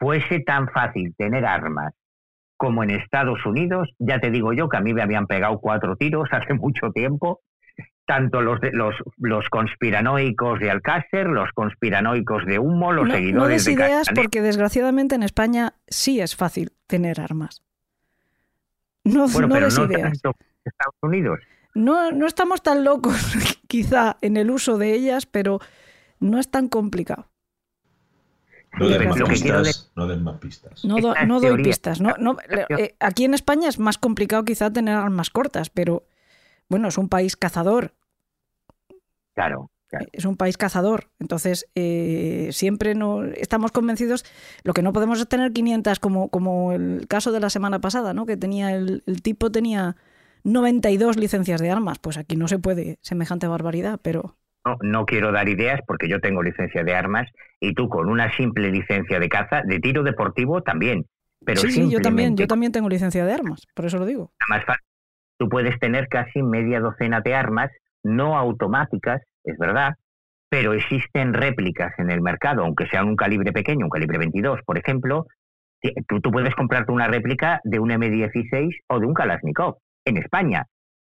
fuese 0.00 0.40
tan 0.40 0.68
fácil 0.68 1.14
tener 1.16 1.44
armas 1.44 1.94
como 2.56 2.82
en 2.82 2.90
Estados 2.90 3.44
Unidos, 3.46 3.88
ya 3.98 4.20
te 4.20 4.30
digo 4.30 4.52
yo 4.52 4.68
que 4.68 4.76
a 4.76 4.80
mí 4.80 4.92
me 4.92 5.02
habían 5.02 5.26
pegado 5.26 5.58
cuatro 5.60 5.96
tiros 5.96 6.28
hace 6.32 6.54
mucho 6.54 6.90
tiempo, 6.90 7.40
tanto 8.06 8.40
los, 8.42 8.58
los, 8.72 8.94
los 9.18 9.48
conspiranoicos 9.48 10.58
de 10.58 10.70
Alcácer, 10.70 11.26
los 11.28 11.50
conspiranoicos 11.52 12.44
de 12.44 12.58
Humo, 12.58 12.92
los 12.92 13.08
seguidores 13.08 13.34
no 13.34 13.46
des 13.46 13.68
ideas 13.68 14.08
porque 14.14 14.42
desgraciadamente 14.42 15.14
en 15.14 15.22
España 15.22 15.74
sí 15.86 16.20
es 16.20 16.34
fácil 16.34 16.72
tener 16.86 17.20
armas. 17.20 17.62
No, 19.04 19.26
no 19.26 19.48
pero 19.48 19.66
des 19.66 19.78
no 19.78 19.84
ideas. 19.86 20.12
Estados 20.64 20.96
Unidos. 21.02 21.38
No, 21.74 22.10
no 22.10 22.26
estamos 22.26 22.62
tan 22.62 22.84
locos 22.84 23.14
quizá 23.68 24.16
en 24.20 24.36
el 24.36 24.50
uso 24.50 24.76
de 24.76 24.92
ellas, 24.92 25.24
pero 25.26 25.60
no 26.18 26.38
es 26.38 26.50
tan 26.50 26.68
complicado. 26.68 27.30
No 28.78 28.88
den 28.88 29.08
más 29.08 29.22
pistas. 29.28 29.90
No 29.96 30.06
den 30.06 30.22
más 30.22 30.38
pistas. 30.38 30.84
No, 30.84 31.40
doy 31.40 31.62
pistas. 31.62 32.00
Eh, 32.78 32.94
aquí 33.00 33.24
en 33.24 33.34
España 33.34 33.68
es 33.68 33.78
más 33.78 33.98
complicado 33.98 34.44
quizá 34.44 34.72
tener 34.72 34.94
armas 34.94 35.30
cortas, 35.30 35.70
pero 35.70 36.04
bueno, 36.68 36.88
es 36.88 36.98
un 36.98 37.08
país 37.08 37.36
cazador. 37.36 37.94
Claro. 39.34 39.70
Es 40.12 40.24
un 40.24 40.36
país 40.36 40.56
cazador, 40.56 41.10
entonces 41.18 41.66
eh, 41.74 42.50
siempre 42.52 42.94
no 42.94 43.24
estamos 43.24 43.72
convencidos. 43.72 44.24
Lo 44.62 44.72
que 44.72 44.82
no 44.82 44.92
podemos 44.92 45.18
es 45.18 45.28
tener 45.28 45.52
500 45.52 45.98
como, 45.98 46.28
como 46.28 46.70
el 46.72 47.08
caso 47.08 47.32
de 47.32 47.40
la 47.40 47.50
semana 47.50 47.80
pasada, 47.80 48.14
¿no? 48.14 48.24
Que 48.24 48.36
tenía 48.36 48.72
el, 48.72 49.02
el 49.06 49.20
tipo 49.20 49.50
tenía 49.50 49.96
92 50.44 51.16
licencias 51.16 51.60
de 51.60 51.70
armas. 51.70 51.98
Pues 51.98 52.18
aquí 52.18 52.36
no 52.36 52.46
se 52.46 52.60
puede 52.60 53.00
semejante 53.02 53.48
barbaridad, 53.48 53.98
pero 54.00 54.36
no, 54.64 54.76
no 54.82 55.06
quiero 55.06 55.32
dar 55.32 55.48
ideas 55.48 55.80
porque 55.86 56.08
yo 56.08 56.20
tengo 56.20 56.42
licencia 56.42 56.84
de 56.84 56.94
armas 56.94 57.28
y 57.60 57.74
tú 57.74 57.88
con 57.88 58.08
una 58.08 58.34
simple 58.36 58.70
licencia 58.70 59.18
de 59.18 59.28
caza, 59.28 59.62
de 59.64 59.78
tiro 59.80 60.02
deportivo 60.02 60.62
también. 60.62 61.06
Pero 61.44 61.60
sí, 61.60 61.70
sí, 61.70 61.90
yo 61.90 62.00
también, 62.00 62.36
yo 62.36 62.46
también 62.46 62.72
tengo 62.72 62.88
licencia 62.88 63.24
de 63.24 63.32
armas, 63.32 63.66
por 63.74 63.86
eso 63.86 63.98
lo 63.98 64.04
digo. 64.04 64.32
más 64.48 64.64
fácil. 64.64 64.84
Tú 65.38 65.48
puedes 65.48 65.78
tener 65.78 66.08
casi 66.08 66.42
media 66.42 66.80
docena 66.80 67.22
de 67.22 67.34
armas, 67.34 67.70
no 68.02 68.36
automáticas, 68.36 69.22
es 69.44 69.56
verdad, 69.56 69.94
pero 70.50 70.74
existen 70.74 71.32
réplicas 71.32 71.94
en 71.98 72.10
el 72.10 72.20
mercado, 72.20 72.62
aunque 72.62 72.86
sean 72.88 73.08
un 73.08 73.16
calibre 73.16 73.52
pequeño, 73.52 73.86
un 73.86 73.90
calibre 73.90 74.18
22, 74.18 74.60
por 74.66 74.76
ejemplo, 74.76 75.26
tú, 76.06 76.20
tú 76.20 76.30
puedes 76.30 76.54
comprarte 76.54 76.92
una 76.92 77.08
réplica 77.08 77.60
de 77.64 77.78
un 77.78 77.88
M16 77.88 78.80
o 78.88 79.00
de 79.00 79.06
un 79.06 79.14
Kalashnikov 79.14 79.78
en 80.04 80.18
España, 80.18 80.66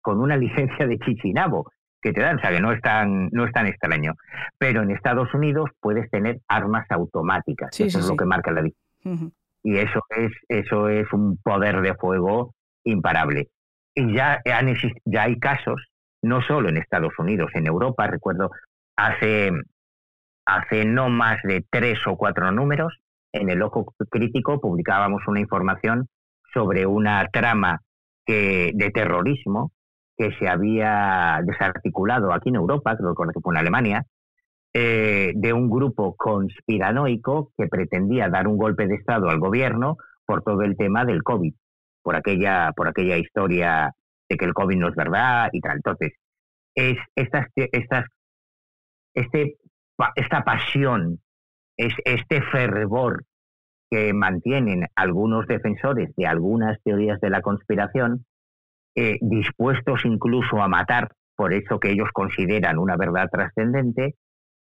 con 0.02 0.20
una 0.20 0.38
licencia 0.38 0.86
de 0.86 1.00
Chichinabo 1.00 1.72
que 2.02 2.14
te 2.14 2.22
dan, 2.22 2.38
o 2.38 2.42
sea 2.42 2.52
que 2.52 2.60
no 2.60 2.72
es 2.72 2.82
tan, 2.82 3.30
no 3.32 3.46
es 3.46 3.52
tan 3.52 3.68
extraño. 3.68 4.14
Pero 4.58 4.82
en 4.82 4.92
Estados 4.92 5.34
Unidos 5.34 5.70
puedes 5.80 6.10
tener 6.10 6.40
armas 6.48 6.86
automáticas, 6.90 7.70
Sí, 7.76 7.84
eso 7.84 8.00
sí, 8.00 8.04
es 8.06 8.10
lo 8.10 8.18
que 8.18 8.26
marca 8.26 8.52
la 8.52 8.64
Ujú. 9.04 9.32
y 9.64 9.78
eso 9.78 10.02
es 10.10 10.32
eso 10.48 10.90
es 10.90 11.12
un 11.12 11.38
poder 11.38 11.82
de 11.82 11.96
fuego 11.96 12.54
imparable 12.84 13.50
y 13.96 14.14
ya 14.14 14.40
han 14.46 14.74
ya 15.06 15.24
hay 15.24 15.40
casos 15.40 15.90
no 16.22 16.42
solo 16.44 16.70
en 16.70 16.78
Estados 16.78 17.14
Unidos 17.18 17.50
en 17.56 17.66
Europa 17.66 18.06
recuerdo 18.08 18.52
hace 18.96 19.52
hace 20.46 20.86
no 20.86 21.10
más 21.10 21.42
de 21.44 21.66
tres 21.70 22.00
o 22.06 22.16
cuatro 22.16 22.52
números 22.52 23.00
en 23.34 23.50
el 23.50 23.62
ojo 23.64 23.94
crítico 24.10 24.60
publicábamos 24.62 25.24
una 25.28 25.40
información 25.40 26.08
sobre 26.54 26.86
una 26.86 27.28
trama 27.32 27.82
que 28.26 28.72
de 28.76 28.92
terrorismo 28.92 29.72
que 30.22 30.32
se 30.38 30.48
había 30.48 31.42
desarticulado 31.44 32.32
aquí 32.32 32.50
en 32.50 32.58
Europa 32.58 32.96
creo 32.96 33.16
que 33.16 33.40
fue 33.42 33.54
en 33.56 33.58
Alemania 33.58 34.06
eh, 34.72 35.32
de 35.34 35.52
un 35.52 35.68
grupo 35.68 36.16
conspiranoico 36.16 37.52
que 37.58 37.68
pretendía 37.68 38.30
dar 38.30 38.48
un 38.48 38.56
golpe 38.56 38.86
de 38.86 38.94
Estado 38.94 39.30
al 39.30 39.40
gobierno 39.40 39.98
por 40.24 40.44
todo 40.44 40.62
el 40.62 40.78
tema 40.78 41.06
del 41.06 41.24
COVID, 41.24 41.56
por 42.04 42.16
aquella, 42.16 42.72
por 42.76 42.88
aquella 42.88 43.18
historia 43.18 43.92
de 44.30 44.38
que 44.38 44.46
el 44.46 44.54
COVID 44.54 44.78
no 44.78 44.90
es 44.90 44.96
verdad 44.96 45.50
y 45.54 45.60
tal. 45.60 45.78
Entonces, 45.78 46.14
es 46.76 46.98
estas, 47.16 47.48
estas, 47.56 48.06
este, 49.16 49.58
esta 50.16 50.44
pasión, 50.44 51.20
es 51.78 51.96
este 52.06 52.44
fervor 52.44 53.26
que 53.90 54.14
mantienen 54.14 54.86
algunos 54.96 55.48
defensores 55.48 56.16
de 56.16 56.28
algunas 56.28 56.80
teorías 56.84 57.20
de 57.22 57.32
la 57.32 57.42
conspiración, 57.42 58.24
eh, 58.96 59.18
dispuestos 59.22 60.06
incluso 60.06 60.62
a 60.62 60.68
matar 60.68 61.10
por 61.36 61.54
eso 61.54 61.80
que 61.80 61.92
ellos 61.92 62.10
consideran 62.14 62.78
una 62.78 62.98
verdad 62.98 63.30
trascendente, 63.32 64.16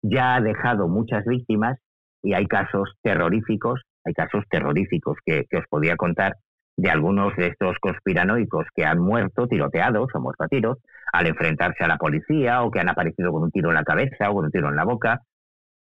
ya 0.03 0.37
ha 0.37 0.41
dejado 0.41 0.87
muchas 0.87 1.25
víctimas 1.25 1.79
y 2.23 2.35
hay 2.35 2.47
casos 2.47 2.95
terroríficos, 3.03 3.83
hay 4.05 4.15
casos 4.15 4.45
terroríficos 4.49 5.17
que, 5.25 5.45
que 5.51 5.57
os 5.59 5.65
podía 5.69 5.97
contar 5.97 6.37
de 6.77 6.91
algunos 6.91 7.35
de 7.37 7.49
estos 7.49 7.77
conspiranoicos 7.81 8.67
que 8.75 8.85
han 8.85 9.01
muerto 9.01 9.49
tiroteados 9.49 10.09
o 10.15 10.21
muerto 10.21 10.45
a 10.45 10.49
tiros 10.49 10.79
al 11.13 11.27
enfrentarse 11.27 11.83
a 11.83 11.89
la 11.89 11.97
policía 11.97 12.63
o 12.63 12.71
que 12.71 12.79
han 12.79 12.89
aparecido 12.89 13.33
con 13.33 13.43
un 13.43 13.51
tiro 13.51 13.71
en 13.71 13.75
la 13.75 13.83
cabeza 13.83 14.31
o 14.31 14.35
con 14.35 14.45
un 14.45 14.51
tiro 14.53 14.69
en 14.69 14.77
la 14.77 14.85
boca 14.85 15.21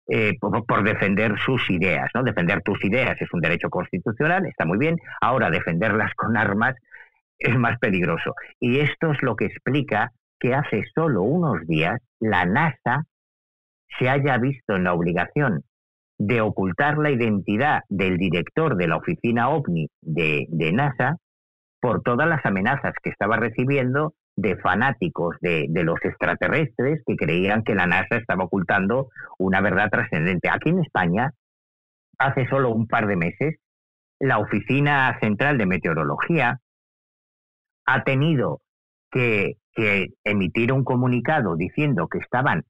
eh, 0.09 0.37
por, 0.41 0.67
por 0.67 0.83
defender 0.83 1.39
sus 1.39 1.71
ideas, 1.71 2.11
¿no? 2.15 2.25
Defender 2.25 2.61
tus 2.63 2.85
ideas 2.85 3.17
es 3.21 3.33
un 3.33 3.41
derecho 3.41 3.71
constitucional, 3.71 4.45
está 4.47 4.65
muy 4.65 4.79
bien. 4.79 4.97
Ahora 5.21 5.49
defenderlas 5.49 6.13
con 6.15 6.37
armas 6.37 6.75
es 7.43 7.57
más 7.59 7.79
peligroso. 7.79 8.35
Y 8.61 8.81
esto 8.81 9.13
es 9.13 9.23
lo 9.23 9.37
que 9.37 9.47
explica 9.47 10.13
que 10.39 10.55
hace 10.55 10.85
solo 10.95 11.23
unos 11.23 11.67
días 11.67 12.01
la 12.21 12.45
NASA 12.45 13.05
se 13.99 14.09
haya 14.09 14.39
visto 14.39 14.77
en 14.77 14.85
la 14.85 14.95
obligación 14.95 15.63
de 16.19 16.41
ocultar 16.41 16.99
la 16.99 17.11
identidad 17.11 17.83
del 17.89 18.17
director 18.17 18.77
de 18.77 18.89
la 18.89 18.97
oficina 18.97 19.49
OVNI 19.51 19.89
de, 20.01 20.47
de 20.49 20.73
NASA 20.73 21.17
por 21.81 22.03
todas 22.03 22.29
las 22.29 22.45
amenazas 22.47 22.95
que 23.03 23.11
estaba 23.11 23.37
recibiendo 23.37 24.15
de 24.37 24.57
fanáticos 24.57 25.37
de, 25.41 25.67
de 25.69 25.85
los 25.85 25.99
extraterrestres 26.05 27.03
que 27.07 27.17
creían 27.17 27.65
que 27.65 27.75
la 27.75 27.87
NASA 27.87 28.17
estaba 28.17 28.45
ocultando 28.45 29.09
una 29.39 29.61
verdad 29.61 29.91
trascendente. 29.91 30.49
Aquí 30.49 30.71
en 30.71 30.81
España, 30.81 31.33
hace 32.19 32.47
solo 32.49 32.71
un 32.71 32.87
par 32.87 33.07
de 33.07 33.17
meses, 33.17 33.57
la 34.21 34.39
Oficina 34.39 35.19
Central 35.21 35.59
de 35.59 35.67
Meteorología 35.67 36.61
ha 37.93 38.05
tenido 38.05 38.61
que, 39.11 39.57
emitir 40.25 40.71
un 40.71 40.85
comunicado 40.85 41.57
diciendo 41.57 42.07
que 42.07 42.19
estaban 42.19 42.63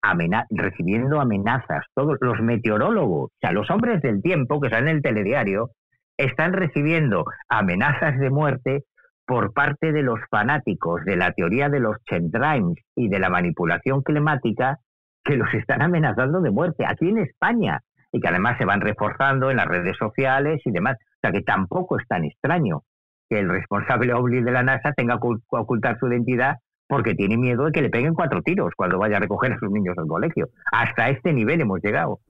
recibiendo 0.51 1.21
amenazas, 1.21 1.85
todos 1.95 2.17
los 2.21 2.41
meteorólogos, 2.41 3.25
o 3.25 3.33
sea, 3.41 3.51
los 3.51 3.69
hombres 3.71 4.01
del 4.03 4.23
tiempo 4.23 4.61
que 4.61 4.71
salen 4.71 4.89
en 4.89 4.97
el 4.97 5.03
telediario, 5.03 5.71
están 6.17 6.53
recibiendo 6.53 7.25
amenazas 7.49 8.21
de 8.21 8.31
muerte 8.31 8.85
por 9.27 9.53
parte 9.53 9.91
de 9.91 10.03
los 10.03 10.21
fanáticos 10.31 11.05
de 11.05 11.17
la 11.17 11.33
teoría 11.33 11.69
de 11.69 11.81
los 11.81 11.97
chemtrails 12.05 12.81
y 12.95 13.09
de 13.09 13.19
la 13.19 13.31
manipulación 13.31 14.03
climática 14.03 14.79
que 15.25 15.37
los 15.37 15.53
están 15.55 15.83
amenazando 15.83 16.41
de 16.41 16.53
muerte 16.53 16.85
aquí 16.87 17.09
en 17.09 17.19
España 17.19 17.81
y 18.13 18.21
que 18.21 18.29
además 18.29 18.59
se 18.59 18.65
van 18.65 18.81
reforzando 18.81 19.51
en 19.51 19.57
las 19.57 19.67
redes 19.67 19.97
sociales 19.97 20.61
y 20.65 20.71
demás. 20.71 20.99
O 21.01 21.19
sea 21.21 21.33
que 21.33 21.43
tampoco 21.43 21.99
es 21.99 22.07
tan 22.07 22.25
extraño 22.25 22.83
que 23.33 23.41
el 23.41 23.49
responsable 23.49 24.13
OVNI 24.13 24.43
de 24.43 24.53
la 24.53 24.63
NASA 24.63 24.93
tenga 24.93 25.15
que 25.15 25.27
ocult- 25.27 25.43
ocultar 25.49 25.99
su 25.99 26.07
identidad 26.09 26.57
porque 26.87 27.15
tiene 27.15 27.39
miedo 27.39 27.65
de 27.65 27.73
que 27.73 27.81
le 27.81 27.89
peguen 27.89 28.13
cuatro 28.13 28.43
tiros 28.43 28.75
cuando 28.77 28.99
vaya 28.99 29.17
a 29.17 29.21
recoger 29.21 29.53
a 29.53 29.59
sus 29.59 29.71
niños 29.71 29.97
al 29.97 30.07
colegio. 30.07 30.51
Hasta 30.71 31.09
este 31.09 31.33
nivel 31.33 31.63
hemos 31.63 31.81
llegado. 31.83 32.21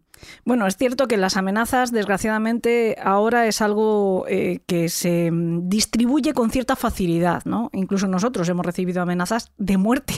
Bueno, 0.45 0.69
es 0.69 0.77
cierto 0.77 1.09
que 1.09 1.17
las 1.17 1.37
amenazas, 1.37 1.91
desgraciadamente, 1.91 2.97
ahora 3.03 3.47
es 3.47 3.61
algo 3.61 4.25
eh, 4.29 4.61
que 4.67 4.89
se 4.89 5.31
distribuye 5.33 6.33
con 6.33 6.51
cierta 6.51 6.77
facilidad, 6.77 7.43
¿no? 7.45 7.71
Incluso 7.73 8.07
nosotros 8.07 8.49
hemos 8.49 8.65
recibido 8.65 9.03
amenazas 9.03 9.51
de 9.59 9.79
muerte, 9.79 10.15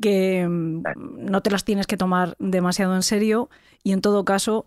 que 0.00 0.46
mm, 0.48 0.82
no 1.30 1.42
te 1.42 1.50
las 1.50 1.64
tienes 1.64 1.86
que 1.86 1.98
tomar 1.98 2.36
demasiado 2.38 2.94
en 2.94 3.02
serio 3.02 3.50
y, 3.82 3.92
en 3.92 4.00
todo 4.00 4.24
caso, 4.24 4.64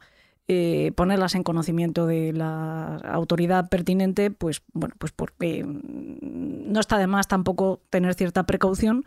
eh, 0.47 0.91
ponerlas 0.95 1.35
en 1.35 1.43
conocimiento 1.43 2.05
de 2.05 2.31
la 2.33 2.95
autoridad 2.97 3.69
pertinente, 3.69 4.31
pues 4.31 4.61
bueno, 4.73 4.95
pues 4.97 5.11
porque 5.11 5.63
mm, 5.65 6.71
no 6.71 6.79
está 6.79 6.97
de 6.97 7.07
más 7.07 7.27
tampoco 7.27 7.81
tener 7.89 8.13
cierta 8.13 8.45
precaución 8.45 9.05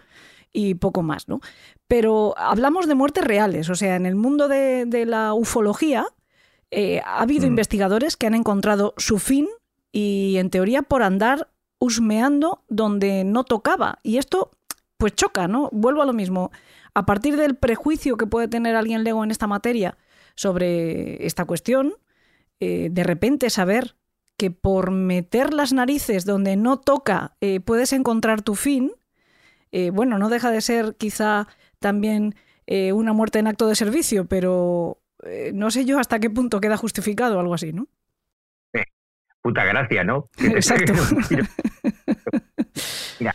y 0.53 0.74
poco 0.74 1.03
más, 1.03 1.28
¿no? 1.28 1.41
Pero 1.88 2.34
hablamos 2.36 2.86
de 2.88 2.95
muertes 2.95 3.24
reales, 3.24 3.70
o 3.70 3.74
sea, 3.74 3.97
en 3.97 4.05
el 4.07 4.16
mundo 4.16 4.49
de, 4.49 4.84
de 4.86 5.07
la 5.07 5.32
ufología 5.32 6.07
eh, 6.70 7.01
ha 7.05 7.22
habido 7.22 7.47
Mm. 7.47 7.51
investigadores 7.51 8.16
que 8.16 8.26
han 8.26 8.34
encontrado 8.34 8.95
su 8.97 9.18
fin 9.18 9.49
y 9.93 10.36
en 10.38 10.51
teoría 10.51 10.82
por 10.82 11.03
andar 11.03 11.49
husmeando 11.80 12.62
donde 12.68 13.24
no 13.24 13.45
tocaba. 13.45 13.99
Y 14.03 14.18
esto 14.18 14.51
pues 14.99 15.14
choca, 15.14 15.49
¿no? 15.49 15.68
Vuelvo 15.72 16.03
a 16.03 16.07
lo 16.07 16.12
mismo. 16.12 16.51
A 16.95 17.07
partir 17.07 17.36
del 17.36 17.57
prejuicio 17.57 18.16
que 18.16 18.26
puede 18.26 18.49
tener 18.49 18.76
alguien 18.76 19.03
lego 19.03 19.24
en 19.24 19.30
esta 19.30 19.47
materia 19.47 19.97
sobre 20.41 21.26
esta 21.26 21.45
cuestión, 21.45 21.93
eh, 22.61 22.88
de 22.91 23.05
repente 23.05 23.51
saber 23.51 23.97
que 24.38 24.51
por 24.51 24.91
meter 24.91 25.53
las 25.53 25.74
narices 25.74 26.24
donde 26.24 26.57
no 26.57 26.80
toca 26.80 27.36
eh, 27.43 27.61
puedes 27.61 27.93
encontrar 27.93 28.41
tu 28.41 28.55
fin, 28.55 28.91
eh, 29.70 29.91
bueno, 29.91 30.18
no 30.18 30.30
deja 30.30 30.51
de 30.51 30.62
ser 30.62 30.97
quizá 30.97 31.47
también 31.78 32.34
una 32.95 33.12
muerte 33.12 33.41
en 33.41 33.49
acto 33.49 33.66
de 33.66 33.74
servicio, 33.74 34.26
pero 34.26 35.03
no 35.53 35.72
sé 35.72 35.84
yo 35.84 35.99
hasta 35.99 36.20
qué 36.20 36.30
punto 36.30 36.61
queda 36.61 36.76
justificado 36.76 37.36
o 37.36 37.41
algo 37.41 37.55
así, 37.55 37.72
¿no? 37.72 37.88
Puta 39.43 39.64
gracia, 39.64 40.05
¿no? 40.05 40.28
Exacto. 40.38 40.93
Mira, 43.18 43.34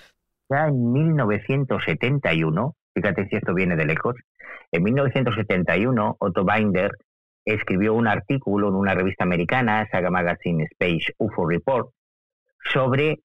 ya 0.49 0.67
en 0.67 0.93
1971, 0.93 2.75
fíjate 2.95 3.27
si 3.27 3.35
esto 3.35 3.53
viene 3.53 3.75
de 3.75 3.85
lejos, 3.85 4.15
en 4.71 4.83
1971 4.83 6.15
Otto 6.19 6.45
Binder 6.45 6.91
escribió 7.43 7.93
un 7.93 8.07
artículo 8.07 8.69
en 8.69 8.75
una 8.75 8.95
revista 8.95 9.23
americana, 9.23 9.87
Saga 9.91 10.09
Magazine 10.09 10.63
Space 10.71 11.13
UFO 11.19 11.47
Report, 11.47 11.89
sobre 12.73 13.19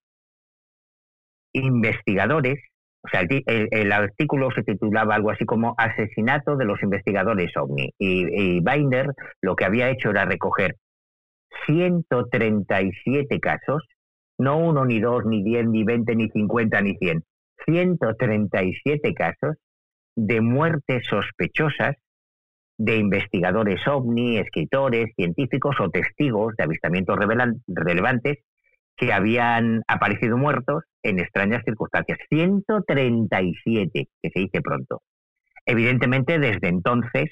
investigadores, 1.52 2.58
o 3.02 3.08
sea, 3.08 3.22
el, 3.22 3.92
artículo 3.92 4.50
se 4.50 4.62
titulaba 4.62 5.14
algo 5.14 5.30
así 5.30 5.46
como 5.46 5.74
Asesinato 5.78 6.56
de 6.56 6.66
los 6.66 6.82
investigadores 6.82 7.56
OVNI, 7.56 7.94
y, 7.98 8.56
y 8.56 8.60
Binder 8.60 9.06
lo 9.40 9.56
que 9.56 9.64
había 9.64 9.88
hecho 9.88 10.10
era 10.10 10.26
recoger 10.26 10.76
137 11.66 13.40
casos, 13.40 13.86
no 14.38 14.58
uno, 14.58 14.84
ni 14.84 15.00
dos, 15.00 15.24
ni 15.24 15.42
diez, 15.42 15.66
ni 15.66 15.84
veinte, 15.84 16.14
ni 16.14 16.28
cincuenta, 16.30 16.80
ni 16.80 16.96
cien, 16.96 17.24
137 17.70 19.14
casos 19.14 19.56
de 20.16 20.40
muertes 20.40 21.04
sospechosas 21.08 21.96
de 22.78 22.96
investigadores 22.96 23.86
ovni, 23.86 24.38
escritores, 24.38 25.12
científicos 25.14 25.76
o 25.80 25.90
testigos 25.90 26.54
de 26.56 26.64
avistamientos 26.64 27.16
relevantes 27.66 28.38
que 28.96 29.12
habían 29.12 29.82
aparecido 29.86 30.36
muertos 30.36 30.84
en 31.02 31.18
extrañas 31.18 31.62
circunstancias. 31.64 32.18
137, 32.28 34.08
que 34.22 34.30
se 34.30 34.40
dice 34.40 34.60
pronto. 34.62 35.02
Evidentemente, 35.66 36.38
desde 36.38 36.68
entonces, 36.68 37.30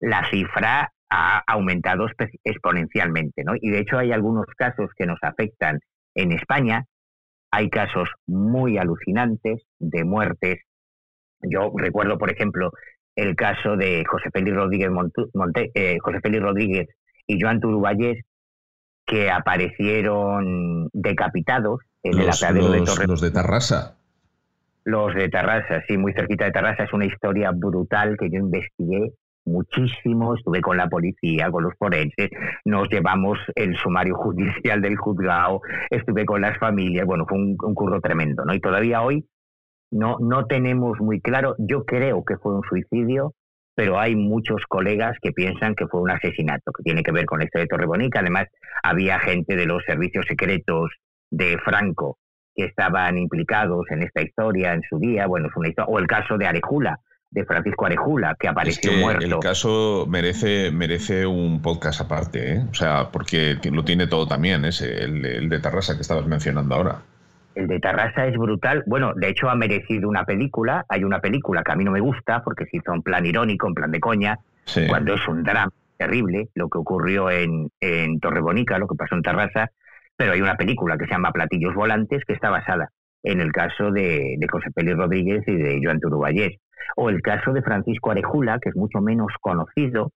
la 0.00 0.28
cifra 0.30 0.92
ha 1.10 1.42
aumentado 1.46 2.06
exponencialmente, 2.44 3.44
¿no? 3.44 3.54
Y 3.60 3.70
de 3.70 3.80
hecho 3.80 3.98
hay 3.98 4.12
algunos 4.12 4.46
casos 4.56 4.90
que 4.96 5.06
nos 5.06 5.18
afectan 5.22 5.80
en 6.14 6.32
España. 6.32 6.84
Hay 7.50 7.70
casos 7.70 8.08
muy 8.26 8.78
alucinantes 8.78 9.62
de 9.78 10.04
muertes. 10.04 10.60
Yo 11.42 11.72
recuerdo, 11.76 12.18
por 12.18 12.30
ejemplo, 12.30 12.72
el 13.16 13.34
caso 13.36 13.76
de 13.76 14.04
José 14.04 14.30
Félix 14.32 14.56
Rodríguez, 14.56 14.90
eh, 15.74 15.98
José 16.00 16.20
Félix 16.20 16.42
Rodríguez 16.42 16.88
y 17.26 17.40
Joan 17.40 17.60
Turuvalles, 17.60 18.24
que 19.06 19.30
aparecieron 19.30 20.88
decapitados 20.92 21.80
en 22.02 22.18
el 22.18 22.28
apeadero 22.28 22.70
de 22.70 22.82
Torre. 22.82 23.06
Los 23.06 23.20
de 23.20 23.30
Tarrasa. 23.30 23.96
Los 24.84 25.14
de 25.14 25.28
Tarrasa, 25.28 25.82
sí, 25.86 25.96
muy 25.96 26.12
cerquita 26.12 26.44
de 26.44 26.52
Tarrasa. 26.52 26.84
Es 26.84 26.92
una 26.92 27.06
historia 27.06 27.50
brutal 27.50 28.16
que 28.18 28.30
yo 28.30 28.38
investigué 28.38 29.12
muchísimo, 29.44 30.34
estuve 30.34 30.60
con 30.60 30.76
la 30.76 30.88
policía, 30.88 31.50
con 31.50 31.64
los 31.64 31.74
forenses, 31.78 32.30
nos 32.64 32.88
llevamos 32.88 33.38
el 33.54 33.76
sumario 33.76 34.14
judicial 34.18 34.80
del 34.82 34.96
juzgado, 34.96 35.60
estuve 35.90 36.24
con 36.24 36.40
las 36.40 36.58
familias, 36.58 37.06
bueno, 37.06 37.24
fue 37.26 37.38
un, 37.38 37.56
curro 37.56 38.00
tremendo, 38.00 38.44
¿no? 38.44 38.54
Y 38.54 38.60
todavía 38.60 39.02
hoy 39.02 39.26
no, 39.90 40.18
no 40.20 40.46
tenemos 40.46 41.00
muy 41.00 41.20
claro, 41.20 41.54
yo 41.58 41.84
creo 41.84 42.24
que 42.24 42.36
fue 42.36 42.54
un 42.54 42.62
suicidio, 42.62 43.34
pero 43.74 44.00
hay 44.00 44.16
muchos 44.16 44.62
colegas 44.68 45.16
que 45.22 45.30
piensan 45.30 45.76
que 45.76 45.86
fue 45.86 46.00
un 46.00 46.10
asesinato, 46.10 46.72
que 46.72 46.82
tiene 46.82 47.04
que 47.04 47.12
ver 47.12 47.26
con 47.26 47.42
esto 47.42 47.60
de 47.60 47.68
Torrebonica. 47.68 48.18
Además, 48.18 48.48
había 48.82 49.20
gente 49.20 49.54
de 49.54 49.66
los 49.66 49.84
servicios 49.84 50.26
secretos 50.26 50.90
de 51.30 51.58
Franco 51.58 52.18
que 52.56 52.64
estaban 52.64 53.16
implicados 53.18 53.86
en 53.90 54.02
esta 54.02 54.20
historia 54.20 54.72
en 54.72 54.82
su 54.82 54.98
día. 54.98 55.28
Bueno, 55.28 55.46
es 55.46 55.54
una 55.54 55.68
historia. 55.68 55.94
O 55.94 56.00
el 56.00 56.08
caso 56.08 56.36
de 56.36 56.48
Arejula, 56.48 56.98
de 57.30 57.44
Francisco 57.44 57.86
Arejula, 57.86 58.34
que 58.38 58.48
apareció 58.48 58.92
muerto. 58.92 59.24
El 59.24 59.38
caso 59.38 60.06
merece, 60.08 60.70
merece 60.70 61.26
un 61.26 61.60
podcast 61.60 62.00
aparte, 62.00 62.54
¿eh? 62.54 62.64
o 62.70 62.74
sea, 62.74 63.10
porque 63.12 63.58
lo 63.70 63.84
tiene 63.84 64.06
todo 64.06 64.26
también, 64.26 64.64
ese, 64.64 65.04
el, 65.04 65.48
de 65.48 65.60
Tarrasa 65.60 65.94
que 65.94 66.02
estabas 66.02 66.26
mencionando 66.26 66.74
ahora. 66.74 67.02
El 67.54 67.66
de 67.66 67.80
Tarrasa 67.80 68.26
es 68.26 68.36
brutal. 68.36 68.84
Bueno, 68.86 69.14
de 69.14 69.28
hecho 69.28 69.50
ha 69.50 69.56
merecido 69.56 70.08
una 70.08 70.24
película. 70.24 70.86
Hay 70.88 71.02
una 71.02 71.20
película 71.20 71.64
que 71.64 71.72
a 71.72 71.74
mí 71.74 71.84
no 71.84 71.90
me 71.90 72.00
gusta 72.00 72.42
porque 72.44 72.66
se 72.66 72.76
hizo 72.76 72.94
en 72.94 73.02
plan 73.02 73.26
irónico, 73.26 73.66
en 73.66 73.74
plan 73.74 73.90
de 73.90 73.98
coña, 73.98 74.38
cuando 74.88 75.14
es 75.14 75.26
un 75.26 75.42
drama 75.42 75.72
terrible 75.96 76.48
lo 76.54 76.68
que 76.68 76.78
ocurrió 76.78 77.30
en, 77.30 77.68
en 77.80 78.20
Torrebonica, 78.20 78.78
lo 78.78 78.86
que 78.86 78.94
pasó 78.94 79.16
en 79.16 79.22
Tarrasa. 79.22 79.70
Pero 80.16 80.32
hay 80.32 80.40
una 80.40 80.56
película 80.56 80.96
que 80.96 81.06
se 81.06 81.10
llama 81.10 81.32
Platillos 81.32 81.74
Volantes 81.74 82.24
que 82.24 82.32
está 82.32 82.48
basada 82.48 82.90
en 83.24 83.40
el 83.40 83.50
caso 83.50 83.90
de, 83.90 84.36
de 84.38 84.48
José 84.48 84.70
Pérez 84.70 84.96
Rodríguez 84.96 85.42
y 85.48 85.56
de 85.56 85.80
Joan 85.82 85.98
Turuballés. 85.98 86.58
O 86.96 87.08
el 87.10 87.22
caso 87.22 87.52
de 87.52 87.62
Francisco 87.62 88.10
Arejula, 88.10 88.58
que 88.60 88.70
es 88.70 88.76
mucho 88.76 89.00
menos 89.00 89.32
conocido 89.40 90.12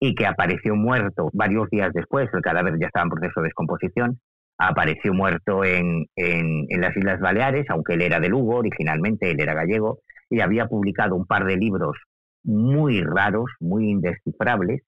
y 0.00 0.14
que 0.14 0.26
apareció 0.26 0.74
muerto 0.74 1.30
varios 1.32 1.70
días 1.70 1.92
después, 1.94 2.28
el 2.32 2.42
cadáver 2.42 2.78
ya 2.78 2.86
estaba 2.86 3.04
en 3.04 3.10
proceso 3.10 3.40
de 3.40 3.46
descomposición, 3.46 4.20
apareció 4.58 5.12
muerto 5.12 5.64
en, 5.64 6.06
en, 6.16 6.66
las 6.80 6.96
Islas 6.96 7.20
Baleares, 7.20 7.66
aunque 7.70 7.94
él 7.94 8.02
era 8.02 8.20
de 8.20 8.28
Lugo, 8.28 8.56
originalmente 8.56 9.30
él 9.30 9.40
era 9.40 9.54
gallego, 9.54 10.00
y 10.30 10.40
había 10.40 10.66
publicado 10.66 11.14
un 11.14 11.26
par 11.26 11.44
de 11.44 11.56
libros 11.56 11.96
muy 12.42 13.02
raros, 13.02 13.50
muy 13.60 13.90
indescifrables, 13.90 14.82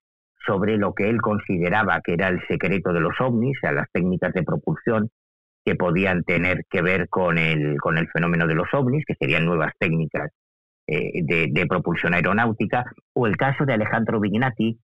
sobre 0.47 0.79
lo 0.79 0.95
que 0.95 1.09
él 1.11 1.21
consideraba 1.21 2.01
que 2.03 2.15
era 2.15 2.29
el 2.29 2.41
secreto 2.47 2.93
de 2.93 3.01
los 3.01 3.21
ovnis, 3.21 3.59
o 3.59 3.61
sea, 3.61 3.73
las 3.73 3.91
técnicas 3.93 4.33
de 4.33 4.43
propulsión 4.43 5.11
que 5.65 5.75
podían 5.75 6.23
tener 6.25 6.65
que 6.71 6.81
ver 6.81 7.09
con 7.09 7.37
el, 7.37 7.79
con 7.79 7.99
el 7.99 8.09
fenómeno 8.09 8.47
de 8.47 8.55
los 8.55 8.73
ovnis, 8.73 9.05
que 9.07 9.15
serían 9.15 9.45
nuevas 9.45 9.73
técnicas 9.79 10.31
eh, 10.91 11.21
de, 11.23 11.67
propulsión 11.67 12.15
aeronáutica, 12.15 12.83
o 13.13 13.27
el 13.27 13.37
caso 13.37 13.67
de 13.67 13.75
Alejandro 13.75 14.21
Vignati, 14.21 14.81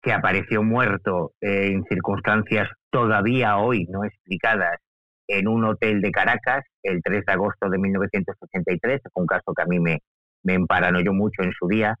que 0.00 0.12
apareció 0.14 0.62
muerto 0.62 1.32
eh, 1.42 1.72
en 1.72 1.84
circunstancias 1.84 2.70
todavía 2.90 3.58
hoy 3.58 3.84
no 3.90 4.02
explicadas 4.04 4.80
en 5.28 5.46
un 5.46 5.62
hotel 5.66 6.00
de 6.00 6.10
Caracas 6.10 6.64
el 6.82 7.02
3 7.02 7.22
de 7.26 7.32
agosto 7.34 7.68
de 7.68 7.76
1983, 7.76 9.02
fue 9.12 9.20
un 9.20 9.26
caso 9.26 9.52
que 9.54 9.62
a 9.62 9.66
mí 9.66 9.78
me, 9.78 9.98
me 10.42 10.54
emparanoyó 10.54 11.12
mucho 11.12 11.42
en 11.42 11.52
su 11.52 11.68
día. 11.68 11.94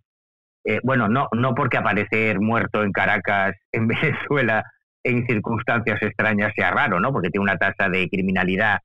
Eh, 0.64 0.80
bueno, 0.82 1.06
no, 1.06 1.28
no 1.32 1.54
porque 1.54 1.76
aparecer 1.76 2.40
muerto 2.40 2.82
en 2.82 2.92
Caracas, 2.92 3.54
en 3.72 3.86
Venezuela, 3.86 4.64
en 5.04 5.26
circunstancias 5.26 6.00
extrañas 6.00 6.54
sea 6.56 6.70
raro, 6.70 7.00
¿no? 7.00 7.12
Porque 7.12 7.28
tiene 7.28 7.42
una 7.42 7.58
tasa 7.58 7.90
de 7.90 8.08
criminalidad 8.08 8.78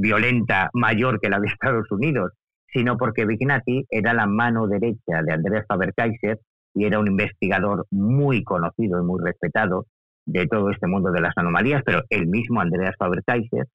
violenta 0.00 0.70
mayor 0.72 1.20
que 1.20 1.28
la 1.28 1.38
de 1.38 1.46
Estados 1.46 1.88
Unidos, 1.92 2.32
sino 2.72 2.96
porque 2.96 3.26
Vignati 3.26 3.84
era 3.90 4.14
la 4.14 4.26
mano 4.26 4.66
derecha 4.66 5.22
de 5.24 5.32
Andreas 5.32 5.66
Faber-Kaiser 5.68 6.38
y 6.74 6.84
era 6.84 6.98
un 6.98 7.08
investigador 7.08 7.86
muy 7.90 8.44
conocido 8.44 9.00
y 9.00 9.04
muy 9.04 9.20
respetado 9.22 9.86
de 10.26 10.46
todo 10.46 10.70
este 10.70 10.86
mundo 10.86 11.10
de 11.10 11.20
las 11.20 11.36
anomalías, 11.36 11.82
pero 11.84 12.02
el 12.08 12.26
mismo 12.26 12.60
Andreas 12.60 12.94
Faber-Kaiser, 12.98 13.66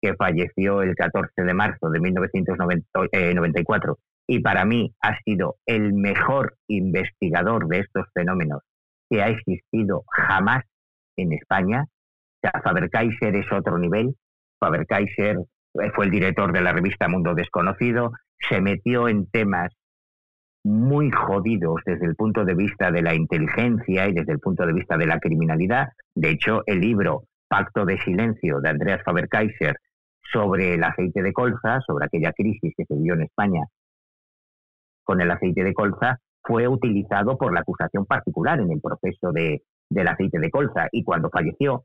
que 0.00 0.14
falleció 0.14 0.82
el 0.82 0.94
14 0.94 1.42
de 1.42 1.54
marzo 1.54 1.90
de 1.90 2.00
1994 2.00 3.98
y 4.26 4.40
para 4.40 4.64
mí 4.64 4.94
ha 5.02 5.18
sido 5.24 5.56
el 5.66 5.92
mejor 5.92 6.56
investigador 6.68 7.68
de 7.68 7.80
estos 7.80 8.06
fenómenos 8.14 8.62
que 9.10 9.22
ha 9.22 9.28
existido 9.28 10.04
jamás 10.08 10.64
en 11.16 11.32
España. 11.32 11.84
Faber-Kaiser 12.42 13.36
es 13.36 13.52
otro 13.52 13.78
nivel. 13.78 14.16
Faber-Kaiser 14.58 15.36
fue 15.94 16.04
el 16.04 16.10
director 16.10 16.52
de 16.52 16.60
la 16.60 16.72
revista 16.72 17.08
Mundo 17.08 17.34
Desconocido, 17.34 18.12
se 18.48 18.60
metió 18.60 19.08
en 19.08 19.26
temas 19.30 19.72
muy 20.64 21.10
jodidos 21.10 21.80
desde 21.84 22.06
el 22.06 22.14
punto 22.14 22.44
de 22.44 22.54
vista 22.54 22.90
de 22.90 23.02
la 23.02 23.14
inteligencia 23.14 24.08
y 24.08 24.12
desde 24.12 24.32
el 24.32 24.38
punto 24.38 24.64
de 24.64 24.72
vista 24.72 24.96
de 24.96 25.06
la 25.06 25.18
criminalidad. 25.18 25.88
De 26.14 26.30
hecho, 26.30 26.62
el 26.66 26.80
libro 26.80 27.24
Pacto 27.48 27.84
de 27.84 27.98
Silencio 27.98 28.60
de 28.60 28.68
Andreas 28.68 29.02
Faber-Kaiser 29.04 29.76
sobre 30.32 30.74
el 30.74 30.84
aceite 30.84 31.22
de 31.22 31.32
colza, 31.32 31.80
sobre 31.86 32.06
aquella 32.06 32.32
crisis 32.32 32.72
que 32.76 32.84
se 32.84 32.94
vio 32.94 33.14
en 33.14 33.22
España 33.22 33.62
con 35.04 35.20
el 35.20 35.30
aceite 35.30 35.64
de 35.64 35.74
colza, 35.74 36.18
fue 36.44 36.68
utilizado 36.68 37.36
por 37.36 37.52
la 37.52 37.60
acusación 37.60 38.06
particular 38.06 38.60
en 38.60 38.70
el 38.70 38.80
proceso 38.80 39.32
de, 39.32 39.62
del 39.90 40.08
aceite 40.08 40.38
de 40.38 40.50
colza. 40.50 40.88
Y 40.92 41.02
cuando 41.02 41.28
falleció, 41.28 41.84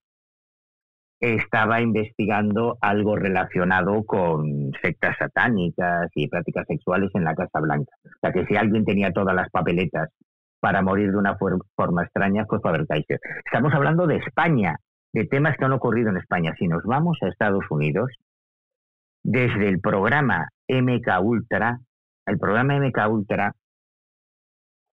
estaba 1.20 1.82
investigando 1.82 2.78
algo 2.82 3.15
relacionado 3.15 4.03
con 4.05 4.72
sectas 4.82 5.18
satánicas 5.18 6.11
y 6.13 6.28
prácticas 6.28 6.68
sexuales 6.68 7.09
en 7.15 7.24
la 7.24 7.34
Casa 7.34 7.59
Blanca. 7.59 7.91
O 8.05 8.20
sea, 8.22 8.32
que 8.32 8.45
si 8.45 8.55
alguien 8.55 8.86
tenía 8.86 9.11
todas 9.11 9.36
las 9.36 9.49
papeletas 9.49 10.09
para 10.59 10.82
morir 10.82 11.11
de 11.11 11.18
una 11.18 11.38
forma 11.38 12.03
extraña, 12.03 12.45
pues 12.45 12.61
Faber 12.61 12.86
Kaiser. 12.88 13.20
Estamos 13.45 13.74
hablando 13.74 14.05
de 14.07 14.18
España, 14.18 14.78
de 15.13 15.26
temas 15.26 15.55
que 15.57 15.65
han 15.65 15.74
ocurrido 15.74 16.09
en 16.09 16.18
España. 16.18 16.53
Si 16.57 16.68
nos 16.68 16.84
vamos 16.84 17.18
a 17.22 17.28
Estados 17.28 17.65
Unidos, 17.70 18.11
desde 19.24 19.68
el 19.68 19.80
programa 19.80 20.49
MK 20.68 21.07
Ultra, 21.22 21.80
el 22.26 22.38
programa 22.38 22.80
MK 22.80 22.97
Ultra 23.09 23.55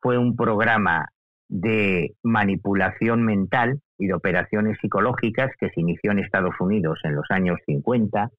fue 0.00 0.18
un 0.18 0.36
programa 0.36 1.08
de 1.48 2.14
manipulación 2.22 3.24
mental 3.24 3.80
y 4.02 4.08
de 4.08 4.14
operaciones 4.14 4.76
psicológicas 4.80 5.52
que 5.60 5.70
se 5.70 5.80
inició 5.80 6.10
en 6.10 6.18
Estados 6.18 6.56
Unidos 6.58 6.98
en 7.04 7.14
los 7.14 7.26
años 7.30 7.60
50, 7.66 8.30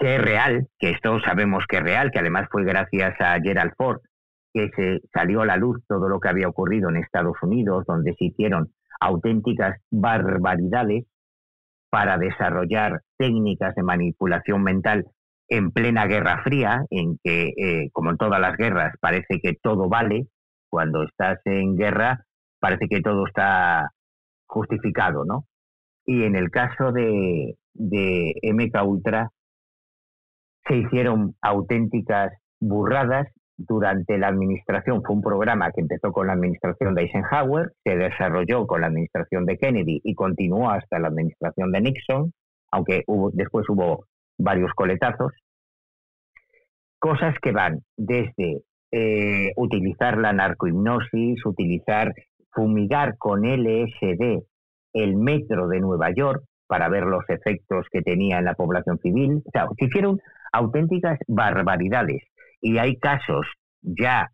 que 0.00 0.16
es 0.16 0.20
real, 0.20 0.66
que 0.80 0.90
esto 0.90 1.20
sabemos 1.20 1.64
que 1.68 1.76
es 1.76 1.84
real, 1.84 2.10
que 2.10 2.18
además 2.18 2.48
fue 2.50 2.64
gracias 2.64 3.14
a 3.20 3.38
Gerald 3.40 3.74
Ford 3.76 4.00
que 4.52 4.70
se 4.74 5.00
salió 5.12 5.42
a 5.42 5.46
la 5.46 5.56
luz 5.56 5.84
todo 5.86 6.08
lo 6.08 6.18
que 6.18 6.28
había 6.28 6.48
ocurrido 6.48 6.88
en 6.88 6.96
Estados 6.96 7.36
Unidos, 7.42 7.84
donde 7.86 8.14
se 8.14 8.26
hicieron 8.26 8.72
auténticas 9.00 9.80
barbaridades 9.90 11.04
para 11.90 12.18
desarrollar 12.18 13.02
técnicas 13.16 13.76
de 13.76 13.84
manipulación 13.84 14.64
mental 14.64 15.06
en 15.48 15.70
plena 15.70 16.06
Guerra 16.06 16.42
Fría, 16.42 16.84
en 16.90 17.18
que, 17.22 17.52
eh, 17.56 17.90
como 17.92 18.10
en 18.10 18.16
todas 18.16 18.40
las 18.40 18.56
guerras, 18.56 18.94
parece 19.00 19.38
que 19.40 19.54
todo 19.62 19.88
vale. 19.88 20.26
Cuando 20.68 21.04
estás 21.04 21.38
en 21.44 21.76
guerra, 21.76 22.24
parece 22.58 22.88
que 22.88 23.00
todo 23.00 23.26
está 23.26 23.90
justificado, 24.46 25.24
¿no? 25.24 25.46
Y 26.06 26.24
en 26.24 26.36
el 26.36 26.50
caso 26.50 26.92
de, 26.92 27.56
de 27.74 28.34
MK 28.42 28.84
Ultra 28.84 29.30
se 30.66 30.76
hicieron 30.76 31.34
auténticas 31.42 32.32
burradas 32.60 33.28
durante 33.56 34.18
la 34.18 34.28
administración. 34.28 35.02
Fue 35.02 35.14
un 35.14 35.22
programa 35.22 35.70
que 35.70 35.80
empezó 35.80 36.12
con 36.12 36.26
la 36.26 36.32
administración 36.32 36.94
de 36.94 37.02
Eisenhower, 37.02 37.72
se 37.84 37.96
desarrolló 37.96 38.66
con 38.66 38.80
la 38.80 38.88
administración 38.88 39.46
de 39.46 39.58
Kennedy 39.58 40.00
y 40.02 40.14
continuó 40.14 40.70
hasta 40.70 40.98
la 40.98 41.08
administración 41.08 41.70
de 41.72 41.80
Nixon, 41.80 42.32
aunque 42.70 43.04
hubo, 43.06 43.30
después 43.32 43.68
hubo 43.68 44.06
varios 44.38 44.72
coletazos. 44.74 45.32
Cosas 46.98 47.36
que 47.40 47.52
van 47.52 47.80
desde 47.96 48.62
eh, 48.90 49.52
utilizar 49.56 50.18
la 50.18 50.32
narcohipnosis, 50.32 51.44
utilizar 51.44 52.14
fumigar 52.54 53.16
con 53.18 53.42
LSD 53.42 54.42
el 54.92 55.16
metro 55.16 55.68
de 55.68 55.80
Nueva 55.80 56.10
York 56.14 56.44
para 56.66 56.88
ver 56.88 57.04
los 57.04 57.24
efectos 57.28 57.86
que 57.90 58.02
tenía 58.02 58.38
en 58.38 58.44
la 58.44 58.54
población 58.54 58.98
civil. 58.98 59.42
O 59.44 59.50
sea, 59.50 59.66
se 59.78 59.86
hicieron 59.86 60.20
auténticas 60.52 61.18
barbaridades. 61.26 62.22
y 62.60 62.78
hay 62.78 62.96
casos 62.96 63.46
ya 63.82 64.28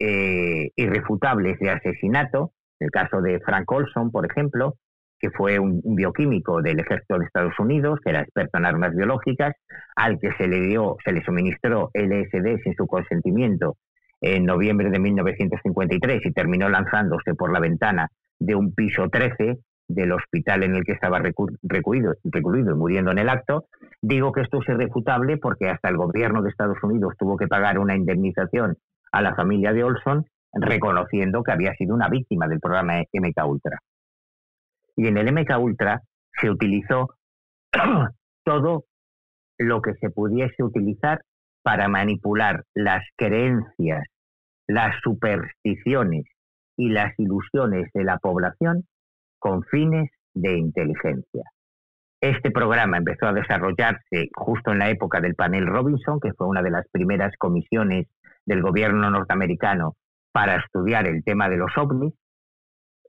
eh, 0.00 0.70
irrefutables 0.74 1.58
de 1.60 1.70
asesinato, 1.70 2.52
el 2.80 2.90
caso 2.90 3.20
de 3.22 3.38
Frank 3.40 3.70
Olson, 3.70 4.10
por 4.10 4.26
ejemplo, 4.26 4.74
que 5.18 5.30
fue 5.30 5.58
un, 5.58 5.80
bioquímico 5.84 6.60
del 6.60 6.80
ejército 6.80 7.18
de 7.18 7.26
Estados 7.26 7.58
Unidos, 7.58 8.00
que 8.02 8.10
era 8.10 8.20
experto 8.20 8.58
en 8.58 8.66
armas 8.66 8.94
biológicas, 8.94 9.54
al 9.94 10.18
que 10.18 10.32
se 10.32 10.48
le 10.48 10.60
dio, 10.60 10.96
se 11.04 11.12
le 11.12 11.22
suministró 11.24 11.90
LSD 11.94 12.62
sin 12.62 12.74
su 12.74 12.86
consentimiento 12.86 13.76
en 14.20 14.44
noviembre 14.44 14.90
de 14.90 14.98
1953 14.98 16.24
y 16.24 16.32
terminó 16.32 16.68
lanzándose 16.68 17.34
por 17.34 17.52
la 17.52 17.60
ventana 17.60 18.08
de 18.38 18.54
un 18.54 18.74
piso 18.74 19.08
13 19.08 19.58
del 19.88 20.12
hospital 20.12 20.64
en 20.64 20.74
el 20.74 20.84
que 20.84 20.92
estaba 20.92 21.20
recluido, 21.20 22.14
recluido 22.24 22.72
y 22.72 22.74
muriendo 22.74 23.12
en 23.12 23.18
el 23.18 23.28
acto. 23.28 23.66
Digo 24.02 24.32
que 24.32 24.42
esto 24.42 24.60
es 24.60 24.68
irrefutable 24.68 25.36
porque 25.36 25.68
hasta 25.68 25.88
el 25.88 25.96
gobierno 25.96 26.42
de 26.42 26.50
Estados 26.50 26.82
Unidos 26.82 27.14
tuvo 27.18 27.36
que 27.36 27.46
pagar 27.46 27.78
una 27.78 27.94
indemnización 27.94 28.76
a 29.12 29.22
la 29.22 29.34
familia 29.34 29.72
de 29.72 29.84
Olson 29.84 30.26
reconociendo 30.52 31.42
que 31.42 31.52
había 31.52 31.74
sido 31.74 31.94
una 31.94 32.08
víctima 32.08 32.48
del 32.48 32.60
programa 32.60 33.00
MK 33.12 33.46
Ultra. 33.46 33.78
Y 34.96 35.06
en 35.06 35.18
el 35.18 35.32
MK 35.32 35.58
Ultra 35.58 36.02
se 36.40 36.50
utilizó 36.50 37.10
todo 38.44 38.84
lo 39.58 39.82
que 39.82 39.94
se 39.94 40.10
pudiese 40.10 40.62
utilizar 40.62 41.20
para 41.66 41.88
manipular 41.88 42.62
las 42.74 43.02
creencias, 43.16 44.04
las 44.68 44.94
supersticiones 45.02 46.22
y 46.76 46.90
las 46.90 47.12
ilusiones 47.18 47.90
de 47.92 48.04
la 48.04 48.18
población 48.18 48.84
con 49.40 49.64
fines 49.64 50.08
de 50.32 50.58
inteligencia. 50.58 51.42
Este 52.20 52.52
programa 52.52 52.98
empezó 52.98 53.26
a 53.26 53.32
desarrollarse 53.32 54.28
justo 54.36 54.70
en 54.70 54.78
la 54.78 54.90
época 54.90 55.20
del 55.20 55.34
panel 55.34 55.66
Robinson, 55.66 56.20
que 56.20 56.34
fue 56.34 56.46
una 56.46 56.62
de 56.62 56.70
las 56.70 56.86
primeras 56.92 57.32
comisiones 57.36 58.06
del 58.44 58.62
gobierno 58.62 59.10
norteamericano 59.10 59.96
para 60.30 60.58
estudiar 60.58 61.08
el 61.08 61.24
tema 61.24 61.48
de 61.48 61.56
los 61.56 61.76
ovnis, 61.76 62.14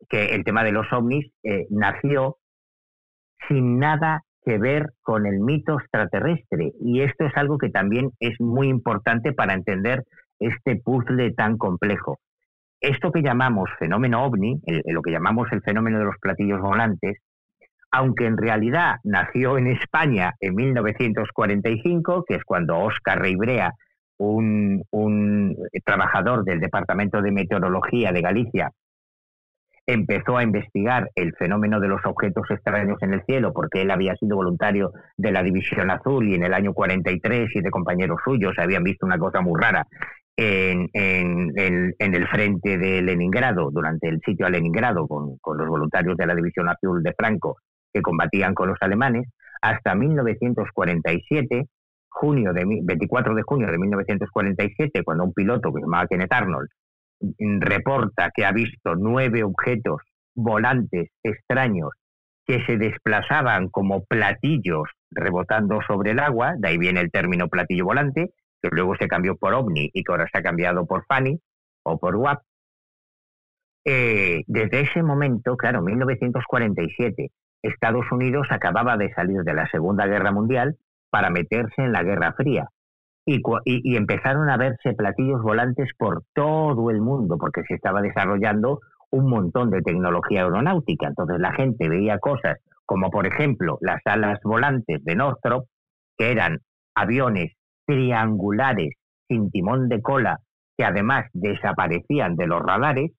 que 0.09 0.33
el 0.33 0.43
tema 0.43 0.63
de 0.63 0.71
los 0.71 0.91
ovnis 0.91 1.31
eh, 1.43 1.67
nació 1.69 2.37
sin 3.47 3.77
nada 3.77 4.23
que 4.47 4.57
ver 4.57 4.93
con 5.01 5.25
el 5.25 5.39
mito 5.41 5.77
extraterrestre. 5.77 6.71
Y 6.79 7.01
esto 7.01 7.25
es 7.25 7.35
algo 7.35 7.57
que 7.57 7.69
también 7.69 8.11
es 8.21 8.39
muy 8.39 8.69
importante 8.69 9.33
para 9.33 9.53
entender 9.53 10.03
este 10.39 10.77
puzzle 10.77 11.33
tan 11.33 11.57
complejo. 11.57 12.19
Esto 12.79 13.11
que 13.11 13.21
llamamos 13.21 13.69
fenómeno 13.77 14.23
ovni, 14.23 14.61
lo 14.85 15.01
que 15.01 15.11
llamamos 15.11 15.51
el 15.51 15.61
fenómeno 15.61 15.99
de 15.99 16.05
los 16.05 16.17
platillos 16.21 16.61
volantes, 16.61 17.17
aunque 17.91 18.25
en 18.25 18.37
realidad 18.37 18.95
nació 19.03 19.57
en 19.57 19.67
España 19.67 20.33
en 20.39 20.55
1945, 20.55 22.23
que 22.25 22.35
es 22.35 22.43
cuando 22.45 22.77
Óscar 22.77 23.19
Reibrea 23.19 23.73
un, 24.17 25.55
trabajador 25.83 26.43
del 26.43 26.59
Departamento 26.59 27.21
de 27.21 27.31
Meteorología 27.31 28.11
de 28.11 28.21
Galicia 28.21 28.71
empezó 29.87 30.37
a 30.37 30.43
investigar 30.43 31.09
el 31.15 31.33
fenómeno 31.35 31.79
de 31.79 31.87
los 31.87 32.05
objetos 32.05 32.43
extraños 32.51 33.01
en 33.01 33.13
el 33.13 33.23
cielo, 33.23 33.53
porque 33.53 33.81
él 33.81 33.91
había 33.91 34.15
sido 34.17 34.35
voluntario 34.35 34.91
de 35.15 35.31
la 35.31 35.41
División 35.41 35.89
Azul 35.89 36.27
y 36.27 36.35
en 36.35 36.43
el 36.43 36.53
año 36.53 36.73
43 36.73 37.49
y 37.55 37.61
de 37.61 37.69
compañeros 37.71 38.19
suyos 38.23 38.53
habían 38.57 38.83
visto 38.83 39.05
una 39.05 39.17
cosa 39.17 39.39
muy 39.39 39.59
rara 39.59 39.87
en, 40.35 40.89
el 40.93 42.27
frente 42.27 42.77
de 42.77 43.01
Leningrado, 43.01 43.71
durante 43.71 44.09
el 44.09 44.19
sitio 44.25 44.45
a 44.45 44.49
Leningrado, 44.49 45.07
con, 45.07 45.37
con 45.37 45.57
los 45.57 45.67
voluntarios 45.67 46.17
de 46.17 46.27
la 46.27 46.35
División 46.35 46.69
Azul 46.69 47.01
de 47.01 47.13
Franco 47.13 47.57
que 47.93 48.01
combatían 48.01 48.53
con 48.53 48.67
los 48.67 48.77
alemanes, 48.81 49.29
hasta 49.61 49.95
1947 49.95 51.65
junio 52.09 52.51
de, 52.53 52.65
24 52.83 53.35
de 53.35 53.43
junio 53.43 53.67
de 53.71 53.77
1947, 53.77 55.03
cuando 55.03 55.23
un 55.23 55.33
piloto 55.33 55.71
que 55.71 55.79
se 55.79 55.85
llamaba 55.85 56.07
Kenneth 56.07 56.33
Arnold 56.33 56.69
reporta 57.59 58.31
que 58.33 58.45
ha 58.45 58.51
visto 58.51 58.95
nueve 58.95 59.43
objetos 59.43 60.01
volantes 60.35 61.09
extraños 61.23 61.89
que 62.45 62.63
se 62.65 62.77
desplazaban 62.77 63.67
como 63.69 64.05
platillos 64.05 64.89
rebotando 65.11 65.79
sobre 65.85 66.11
el 66.11 66.19
agua, 66.19 66.53
de 66.57 66.69
ahí 66.69 66.77
viene 66.77 67.01
el 67.01 67.11
término 67.11 67.49
platillo 67.49 67.85
volante, 67.85 68.31
que 68.61 68.69
luego 68.71 68.95
se 68.95 69.07
cambió 69.07 69.35
por 69.35 69.53
ovni 69.53 69.89
y 69.93 70.03
que 70.03 70.11
ahora 70.11 70.27
se 70.31 70.39
ha 70.39 70.43
cambiado 70.43 70.85
por 70.85 71.05
FANI 71.05 71.39
o 71.83 71.99
por 71.99 72.15
WAP. 72.15 72.41
Eh, 73.85 74.43
desde 74.47 74.81
ese 74.81 75.03
momento, 75.03 75.55
claro, 75.57 75.81
1947, 75.81 77.31
Estados 77.61 78.05
Unidos 78.11 78.47
acababa 78.49 78.97
de 78.97 79.13
salir 79.13 79.41
de 79.43 79.53
la 79.53 79.67
Segunda 79.69 80.05
Guerra 80.05 80.31
Mundial 80.31 80.77
para 81.09 81.29
meterse 81.29 81.81
en 81.81 81.91
la 81.91 82.03
Guerra 82.03 82.33
Fría. 82.33 82.69
Y, 83.29 83.97
empezaron 83.97 84.49
a 84.49 84.55
verse 84.55 84.93
platillos 84.93 85.41
volantes 85.41 85.89
por 85.97 86.23
todo 86.33 86.89
el 86.89 87.01
mundo, 87.01 87.37
porque 87.37 87.61
se 87.67 87.73
estaba 87.75 88.01
desarrollando 88.01 88.79
un 89.11 89.29
montón 89.29 89.69
de 89.69 89.81
tecnología 89.81 90.43
aeronáutica. 90.43 91.07
Entonces 91.07 91.37
la 91.37 91.51
gente 91.51 91.89
veía 91.89 92.19
cosas 92.19 92.55
como, 92.85 93.11
por 93.11 93.27
ejemplo, 93.27 93.79
las 93.81 93.99
alas 94.05 94.39
volantes 94.45 95.03
de 95.03 95.15
Northrop, 95.15 95.65
que 96.17 96.31
eran 96.31 96.59
aviones 96.95 97.51
triangulares 97.85 98.93
sin 99.27 99.51
timón 99.51 99.89
de 99.89 100.01
cola, 100.01 100.39
que 100.77 100.85
además 100.85 101.25
desaparecían 101.33 102.37
de 102.37 102.47
los 102.47 102.61
radares, 102.61 103.11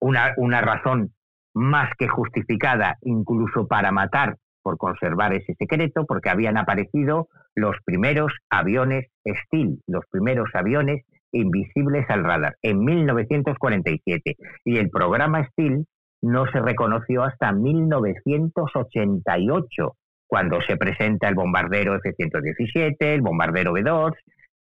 una, 0.00 0.32
una 0.38 0.62
razón 0.62 1.12
más 1.52 1.90
que 1.98 2.08
justificada 2.08 2.96
incluso 3.02 3.66
para 3.66 3.92
matar 3.92 4.36
por 4.66 4.76
conservar 4.78 5.32
ese 5.32 5.54
secreto, 5.54 6.04
porque 6.06 6.28
habían 6.28 6.56
aparecido 6.56 7.28
los 7.54 7.76
primeros 7.84 8.32
aviones 8.50 9.06
Steel, 9.24 9.78
los 9.86 10.04
primeros 10.10 10.48
aviones 10.54 11.04
invisibles 11.30 12.04
al 12.08 12.24
radar, 12.24 12.56
en 12.62 12.84
1947. 12.84 14.34
Y 14.64 14.78
el 14.78 14.90
programa 14.90 15.46
Steel 15.50 15.86
no 16.20 16.50
se 16.50 16.58
reconoció 16.58 17.22
hasta 17.22 17.52
1988, 17.52 19.92
cuando 20.26 20.60
se 20.62 20.76
presenta 20.76 21.28
el 21.28 21.36
bombardero 21.36 21.94
F-117, 21.94 22.96
el 22.98 23.22
bombardero 23.22 23.72
B-2, 23.72 24.14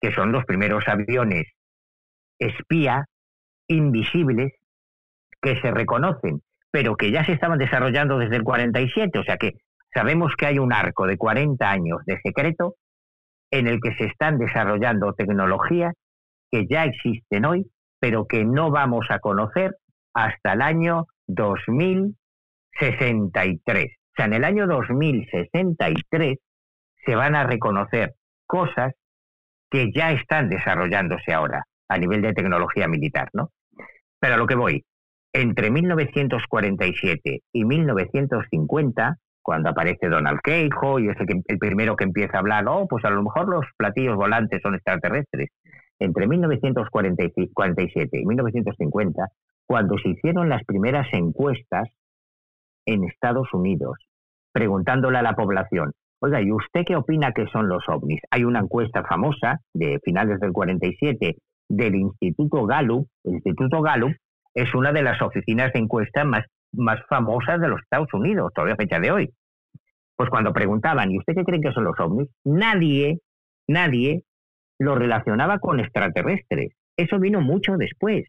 que 0.00 0.10
son 0.10 0.32
los 0.32 0.44
primeros 0.44 0.88
aviones 0.88 1.44
espía 2.40 3.04
invisibles 3.68 4.54
que 5.40 5.54
se 5.60 5.70
reconocen, 5.70 6.42
pero 6.72 6.96
que 6.96 7.12
ya 7.12 7.24
se 7.24 7.30
estaban 7.30 7.60
desarrollando 7.60 8.18
desde 8.18 8.34
el 8.34 8.42
47, 8.42 9.20
o 9.20 9.22
sea 9.22 9.36
que 9.36 9.52
Sabemos 9.94 10.34
que 10.36 10.46
hay 10.46 10.58
un 10.58 10.72
arco 10.72 11.06
de 11.06 11.16
40 11.16 11.70
años 11.70 12.00
de 12.04 12.20
secreto 12.20 12.74
en 13.50 13.68
el 13.68 13.80
que 13.80 13.94
se 13.94 14.06
están 14.06 14.38
desarrollando 14.38 15.14
tecnologías 15.14 15.94
que 16.50 16.66
ya 16.68 16.84
existen 16.84 17.44
hoy, 17.44 17.70
pero 18.00 18.26
que 18.26 18.44
no 18.44 18.70
vamos 18.70 19.06
a 19.10 19.20
conocer 19.20 19.76
hasta 20.12 20.54
el 20.54 20.62
año 20.62 21.06
2063. 21.28 23.86
O 23.86 24.14
sea, 24.16 24.26
en 24.26 24.32
el 24.34 24.42
año 24.44 24.66
2063 24.66 26.38
se 27.04 27.14
van 27.14 27.36
a 27.36 27.44
reconocer 27.44 28.14
cosas 28.46 28.92
que 29.70 29.92
ya 29.92 30.12
están 30.12 30.48
desarrollándose 30.48 31.32
ahora 31.32 31.64
a 31.88 31.98
nivel 31.98 32.22
de 32.22 32.32
tecnología 32.32 32.88
militar, 32.88 33.28
¿no? 33.32 33.50
Pero 34.20 34.34
a 34.34 34.38
lo 34.38 34.46
que 34.46 34.54
voy, 34.54 34.84
entre 35.32 35.70
1947 35.70 37.40
y 37.52 37.64
1950 37.64 39.16
cuando 39.44 39.68
aparece 39.68 40.08
Donald 40.08 40.40
Keijo 40.42 40.98
y 40.98 41.08
es 41.08 41.16
el, 41.20 41.58
primero 41.58 41.96
que 41.96 42.04
empieza 42.04 42.38
a 42.38 42.40
hablar, 42.40 42.64
oh, 42.66 42.88
pues 42.88 43.04
a 43.04 43.10
lo 43.10 43.22
mejor 43.22 43.46
los 43.48 43.66
platillos 43.76 44.16
volantes 44.16 44.60
son 44.62 44.74
extraterrestres. 44.74 45.50
Entre 45.98 46.26
1947 46.26 48.18
y 48.18 48.24
1950, 48.26 49.28
cuando 49.66 49.96
se 49.98 50.08
hicieron 50.08 50.48
las 50.48 50.64
primeras 50.64 51.06
encuestas 51.12 51.88
en 52.86 53.04
Estados 53.04 53.52
Unidos, 53.52 53.98
preguntándole 54.52 55.18
a 55.18 55.22
la 55.22 55.34
población, 55.34 55.92
oiga, 56.20 56.40
¿y 56.40 56.50
usted 56.50 56.84
qué 56.86 56.96
opina 56.96 57.32
que 57.32 57.46
son 57.48 57.68
los 57.68 57.86
ovnis? 57.88 58.22
Hay 58.30 58.44
una 58.44 58.60
encuesta 58.60 59.04
famosa 59.04 59.60
de 59.74 60.00
finales 60.02 60.40
del 60.40 60.52
47 60.52 61.36
del 61.68 61.94
Instituto 61.94 62.64
Gallup. 62.64 63.06
El 63.24 63.34
Instituto 63.34 63.82
Gallup 63.82 64.16
es 64.54 64.74
una 64.74 64.92
de 64.92 65.02
las 65.02 65.20
oficinas 65.20 65.70
de 65.74 65.80
encuesta 65.80 66.24
más 66.24 66.46
más 66.76 67.00
famosas 67.08 67.60
de 67.60 67.68
los 67.68 67.80
Estados 67.82 68.12
Unidos, 68.12 68.52
todavía 68.54 68.74
a 68.74 68.78
fecha 68.78 69.00
de 69.00 69.10
hoy. 69.10 69.30
Pues 70.16 70.30
cuando 70.30 70.52
preguntaban, 70.52 71.10
¿y 71.10 71.18
usted 71.18 71.34
qué 71.34 71.44
cree 71.44 71.60
que 71.60 71.72
son 71.72 71.84
los 71.84 71.98
ovnis? 71.98 72.28
Nadie, 72.44 73.18
nadie 73.66 74.22
lo 74.78 74.94
relacionaba 74.94 75.58
con 75.58 75.80
extraterrestres. 75.80 76.72
Eso 76.96 77.18
vino 77.18 77.40
mucho 77.40 77.76
después. 77.76 78.28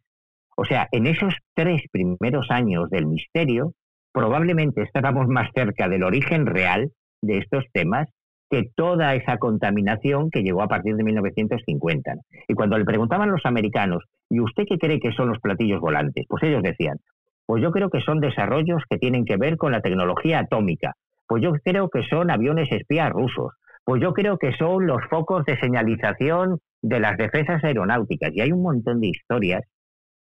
O 0.58 0.66
sea, 0.66 0.88
en 0.92 1.06
esos 1.06 1.36
tres 1.54 1.84
primeros 1.92 2.50
años 2.50 2.90
del 2.90 3.06
misterio, 3.06 3.74
probablemente 4.14 4.82
estábamos 4.82 5.28
más 5.28 5.50
cerca 5.54 5.90
del 5.90 6.04
origen 6.04 6.46
real 6.46 6.92
de 7.22 7.38
estos 7.40 7.66
temas 7.74 8.08
que 8.50 8.70
toda 8.76 9.16
esa 9.16 9.38
contaminación 9.38 10.30
que 10.30 10.44
llegó 10.44 10.62
a 10.62 10.68
partir 10.68 10.96
de 10.96 11.04
1950. 11.04 12.14
Y 12.48 12.54
cuando 12.54 12.78
le 12.78 12.86
preguntaban 12.86 13.32
los 13.32 13.46
americanos, 13.46 14.04
¿y 14.30 14.40
usted 14.40 14.64
qué 14.70 14.78
cree 14.78 15.00
que 15.00 15.12
son 15.12 15.30
los 15.30 15.40
platillos 15.40 15.82
volantes? 15.82 16.26
Pues 16.28 16.44
ellos 16.44 16.64
decían, 16.64 16.98
pues 17.46 17.62
yo 17.62 17.72
creo 17.72 17.90
que 17.90 18.02
son 18.02 18.20
desarrollos 18.20 18.84
que 18.90 18.98
tienen 18.98 19.26
que 19.26 19.38
ver 19.38 19.58
con 19.58 19.72
la 19.72 19.82
tecnología 19.82 20.40
atómica. 20.40 20.94
Pues 21.28 21.44
yo 21.44 21.54
creo 21.64 21.90
que 21.90 22.04
son 22.04 22.32
aviones 22.32 22.72
espías 22.72 23.12
rusos. 23.12 23.54
Pues 23.84 24.02
yo 24.02 24.14
creo 24.14 24.38
que 24.38 24.52
son 24.54 24.88
los 24.88 25.04
focos 25.10 25.46
de 25.46 25.60
señalización 25.60 26.60
de 26.82 27.00
las 27.00 27.18
defensas 27.18 27.64
aeronáuticas. 27.64 28.32
Y 28.34 28.42
hay 28.42 28.52
un 28.52 28.64
montón 28.64 29.00
de 29.00 29.08
historias 29.08 29.62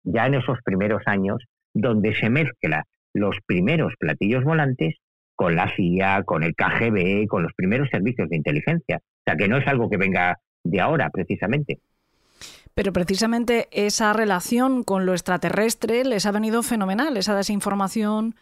ya 0.04 0.26
en 0.26 0.36
esos 0.36 0.60
primeros 0.64 1.04
años 1.06 1.44
donde 1.74 2.16
se 2.16 2.30
mezcla 2.30 2.86
los 3.14 3.38
primeros 3.46 3.94
platillos 4.00 4.44
volantes 4.44 4.96
con 5.36 5.56
la 5.56 5.74
CIA, 5.76 6.24
con 6.24 6.44
el 6.44 6.56
KGB, 6.56 7.28
con 7.28 7.44
los 7.44 7.54
primeros 7.54 7.90
servicios 7.90 8.30
de 8.30 8.38
inteligencia. 8.38 8.98
O 8.98 9.24
sea, 9.26 9.36
que 9.36 9.48
no 9.48 9.58
es 9.58 9.68
algo 9.68 9.90
que 9.90 9.98
venga 9.98 10.38
de 10.64 10.80
ahora, 10.80 11.10
precisamente. 11.10 11.80
Pero 12.74 12.94
precisamente 12.94 13.68
esa 13.72 14.14
relación 14.14 14.84
con 14.84 15.06
lo 15.06 15.14
extraterrestre 15.14 16.06
les 16.06 16.26
ha 16.26 16.32
venido 16.32 16.64
fenomenal, 16.64 17.18
esa 17.18 17.36
desinformación 17.36 18.36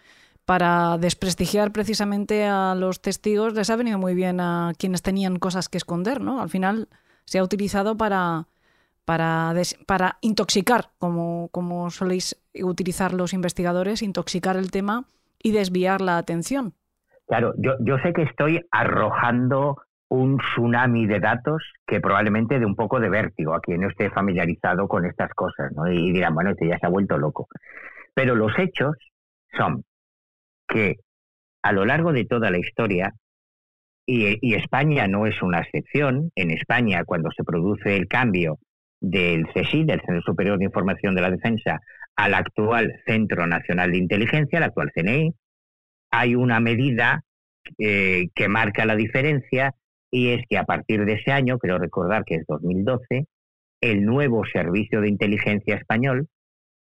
para 0.46 0.98
desprestigiar 0.98 1.72
precisamente 1.72 2.46
a 2.46 2.74
los 2.76 3.02
testigos, 3.02 3.54
les 3.54 3.70
ha 3.70 3.76
venido 3.76 4.00
muy 4.00 4.16
bien 4.16 4.40
a 4.40 4.74
quienes 4.78 5.04
tenían 5.04 5.38
cosas 5.38 5.70
que 5.70 5.78
esconder, 5.78 6.22
¿no? 6.22 6.42
Al 6.42 6.50
final 6.50 6.90
se 7.26 7.38
ha 7.38 7.44
utilizado 7.44 7.98
para, 7.98 8.48
para, 9.06 9.54
para 9.86 10.18
intoxicar, 10.22 10.90
como, 10.98 11.50
como 11.52 11.92
soléis 11.92 12.36
utilizar 12.64 13.14
los 13.14 13.34
investigadores, 13.34 14.02
intoxicar 14.02 14.58
el 14.58 14.72
tema 14.72 15.06
y 15.42 15.52
desviar 15.52 16.02
la 16.02 16.18
atención. 16.18 16.74
Claro, 17.28 17.54
yo, 17.58 17.74
yo 17.82 17.98
sé 18.00 18.12
que 18.14 18.24
estoy 18.24 18.66
arrojando 18.72 19.78
un 20.10 20.38
tsunami 20.38 21.06
de 21.06 21.20
datos 21.20 21.64
que 21.86 22.02
probablemente 22.02 22.60
de 22.60 22.66
un 22.66 22.76
poco 22.76 23.00
de 23.00 23.10
vértigo 23.10 23.54
a 23.54 23.62
quien 23.62 23.82
no 23.82 23.90
esté 23.90 24.10
familiarizado 24.10 24.88
con 24.88 25.06
estas 25.06 25.32
cosas, 25.34 25.72
¿no? 25.74 25.88
Y 25.88 26.12
dirán, 26.12 26.34
bueno, 26.34 26.52
este 26.52 26.68
ya 26.68 26.80
se 26.80 26.86
ha 26.86 26.90
vuelto 26.90 27.18
loco. 27.18 27.48
Pero 28.14 28.36
los 28.36 28.58
hechos 28.58 28.96
son 29.56 29.84
que 30.68 30.98
a 31.62 31.72
lo 31.72 31.86
largo 31.86 32.12
de 32.12 32.26
toda 32.26 32.50
la 32.50 32.58
historia, 32.58 33.14
y, 34.06 34.38
y 34.42 34.56
España 34.56 35.08
no 35.08 35.28
es 35.28 35.42
una 35.44 35.60
excepción, 35.60 36.32
en 36.36 36.52
España 36.52 37.04
cuando 37.06 37.30
se 37.32 37.44
produce 37.44 37.96
el 37.96 38.08
cambio 38.08 38.58
del 39.00 39.48
CSI, 39.48 39.84
del 39.84 40.02
Centro 40.02 40.22
Superior 40.22 40.58
de 40.58 40.66
Información 40.66 41.14
de 41.16 41.22
la 41.22 41.32
Defensa, 41.32 41.80
al 42.16 42.34
actual 42.34 42.92
Centro 43.06 43.46
Nacional 43.46 43.92
de 43.92 43.98
Inteligencia, 43.98 44.58
el 44.58 44.64
actual 44.64 44.92
CNI, 44.94 45.34
hay 46.12 46.36
una 46.36 46.60
medida 46.60 47.22
eh, 47.78 48.30
que 48.34 48.48
marca 48.48 48.86
la 48.86 48.96
diferencia 48.96 49.74
y 50.12 50.30
es 50.30 50.44
que 50.50 50.58
a 50.58 50.64
partir 50.64 51.06
de 51.06 51.14
ese 51.14 51.32
año, 51.32 51.58
creo 51.60 51.78
recordar 51.78 52.24
que 52.26 52.36
es 52.36 52.46
2012, 52.48 53.26
el 53.82 54.06
nuevo 54.06 54.44
Servicio 54.46 55.02
de 55.02 55.10
Inteligencia 55.10 55.76
Español 55.76 56.28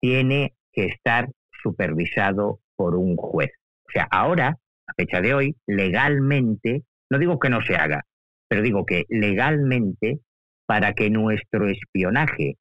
tiene 0.00 0.54
que 0.72 0.86
estar 0.86 1.28
supervisado 1.62 2.60
por 2.76 2.96
un 2.96 3.16
juez. 3.16 3.50
O 3.86 3.90
sea, 3.92 4.06
ahora, 4.10 4.56
a 4.86 4.94
fecha 4.96 5.20
de 5.20 5.34
hoy, 5.34 5.56
legalmente, 5.66 6.82
no 7.10 7.18
digo 7.18 7.38
que 7.38 7.50
no 7.50 7.60
se 7.62 7.76
haga, 7.76 8.04
pero 8.48 8.62
digo 8.62 8.86
que 8.86 9.04
legalmente, 9.08 10.20
para 10.66 10.94
que 10.94 11.10
nuestro 11.10 11.68
espionaje 11.68 12.56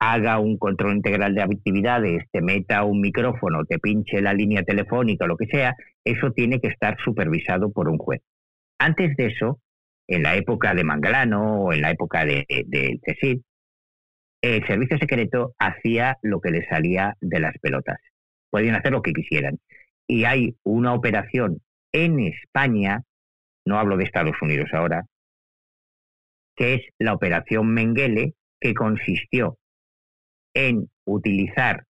haga 0.00 0.38
un 0.38 0.58
control 0.58 0.96
integral 0.96 1.34
de 1.34 1.42
actividades, 1.42 2.24
te 2.30 2.42
meta 2.42 2.84
un 2.84 3.00
micrófono, 3.00 3.64
te 3.64 3.78
pinche 3.78 4.20
la 4.20 4.34
línea 4.34 4.62
telefónica, 4.64 5.26
lo 5.26 5.36
que 5.36 5.46
sea, 5.46 5.74
eso 6.04 6.32
tiene 6.32 6.60
que 6.60 6.68
estar 6.68 6.96
supervisado 7.02 7.72
por 7.72 7.88
un 7.88 7.98
juez. 7.98 8.20
Antes 8.78 9.16
de 9.16 9.26
eso, 9.26 9.60
en 10.06 10.22
la 10.22 10.36
época 10.36 10.74
de 10.74 10.84
Manglano 10.84 11.62
o 11.62 11.72
en 11.72 11.80
la 11.82 11.90
época 11.90 12.24
de, 12.24 12.44
CSID, 13.02 13.40
el 14.42 14.66
servicio 14.66 14.98
secreto 14.98 15.54
hacía 15.58 16.18
lo 16.22 16.40
que 16.40 16.50
le 16.50 16.66
salía 16.66 17.16
de 17.20 17.40
las 17.40 17.56
pelotas. 17.58 17.98
Podían 18.50 18.74
hacer 18.76 18.92
lo 18.92 19.02
que 19.02 19.12
quisieran. 19.12 19.58
Y 20.06 20.24
hay 20.24 20.54
una 20.64 20.92
operación 20.92 21.62
en 21.92 22.20
España, 22.20 23.02
no 23.64 23.78
hablo 23.78 23.96
de 23.96 24.04
Estados 24.04 24.36
Unidos 24.42 24.68
ahora, 24.72 25.06
que 26.56 26.74
es 26.74 26.82
la 26.98 27.14
operación 27.14 27.72
Mengele, 27.72 28.34
que 28.60 28.74
consistió 28.74 29.56
en 30.54 30.88
utilizar 31.04 31.84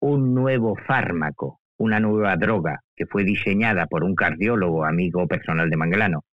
un 0.00 0.34
nuevo 0.34 0.76
fármaco, 0.86 1.60
una 1.78 2.00
nueva 2.00 2.36
droga 2.36 2.80
que 2.96 3.06
fue 3.06 3.24
diseñada 3.24 3.86
por 3.86 4.04
un 4.04 4.14
cardiólogo 4.14 4.84
amigo 4.84 5.26
personal 5.26 5.68
de 5.68 5.76
Manglano, 5.76 6.24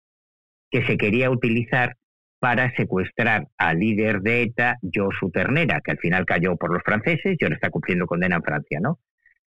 que 0.75 0.85
se 0.85 0.97
quería 0.97 1.31
utilizar 1.31 1.95
para 2.37 2.75
secuestrar 2.75 3.47
al 3.57 3.79
líder 3.79 4.19
de 4.19 4.41
ETA, 4.41 4.77
Josu 4.93 5.31
Ternera, 5.31 5.79
que 5.81 5.91
al 5.91 5.99
final 5.99 6.25
cayó 6.25 6.57
por 6.57 6.73
los 6.73 6.83
franceses 6.83 7.37
y 7.39 7.45
ahora 7.45 7.55
está 7.55 7.69
cumpliendo 7.69 8.05
condena 8.05 8.35
en 8.35 8.43
Francia, 8.43 8.79
¿no? 8.81 8.99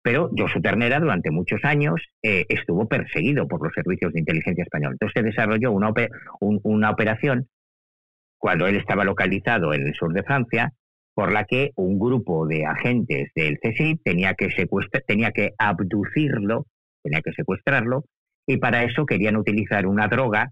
Pero 0.03 0.31
Josu 0.37 0.61
Ternera 0.61 0.99
durante 0.99 1.31
muchos 1.31 1.61
años 1.63 1.95
eh, 2.25 2.45
estuvo 2.49 2.89
perseguido 2.89 3.47
por 3.47 3.63
los 3.63 3.73
servicios 3.73 4.13
de 4.13 4.19
inteligencia 4.19 4.65
española. 4.65 4.95
Entonces 4.95 5.15
se 5.15 5.23
desarrolló 5.23 5.71
una, 5.71 5.93
una 6.41 6.91
operación 6.91 7.47
cuando 8.37 8.67
él 8.67 8.75
estaba 8.75 9.05
localizado 9.05 9.73
en 9.75 9.87
el 9.87 9.95
sur 9.95 10.13
de 10.13 10.25
Francia, 10.25 10.73
por 11.15 11.31
la 11.31 11.45
que 11.45 11.71
un 11.77 12.01
grupo 12.01 12.49
de 12.49 12.67
agentes 12.67 13.31
del 13.37 13.61
CSI 13.61 14.01
tenía 14.03 14.35
que, 14.35 14.49
tenía 15.07 15.31
que 15.31 15.53
abducirlo, 15.57 16.67
tenía 17.01 17.23
que 17.23 17.33
secuestrarlo, 17.33 18.07
y 18.45 18.57
para 18.57 18.83
eso 18.83 19.07
querían 19.07 19.37
utilizar 19.37 19.87
una 19.87 20.09
droga 20.09 20.51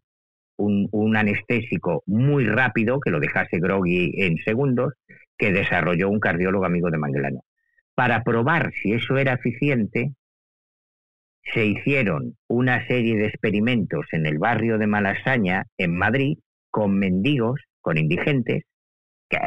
un, 0.61 1.17
anestésico 1.17 2.03
muy 2.07 2.47
rápido 2.47 3.01
que 3.01 3.11
lo 3.11 3.21
dejase 3.21 3.59
groggy 3.59 4.13
en 4.23 4.37
segundos, 4.39 4.95
que 5.37 5.53
desarrolló 5.53 6.09
un 6.09 6.21
cardiólogo 6.21 6.65
amigo 6.65 6.91
de 6.91 6.99
Manglano. 6.99 7.41
Para 7.95 8.23
probar 8.23 8.73
si 8.75 8.93
eso 8.93 9.17
era 9.17 9.35
eficiente, 9.35 10.13
se 11.43 11.67
hicieron 11.67 12.37
una 12.49 12.87
serie 12.87 13.17
de 13.17 13.27
experimentos 13.27 14.07
en 14.13 14.27
el 14.27 14.39
barrio 14.39 14.79
de 14.79 14.87
Malasaña, 14.87 15.65
en 15.79 15.97
Madrid, 15.97 16.39
con 16.71 16.99
mendigos, 16.99 17.61
con 17.81 17.99
indigentes, 17.99 18.65
que 19.29 19.39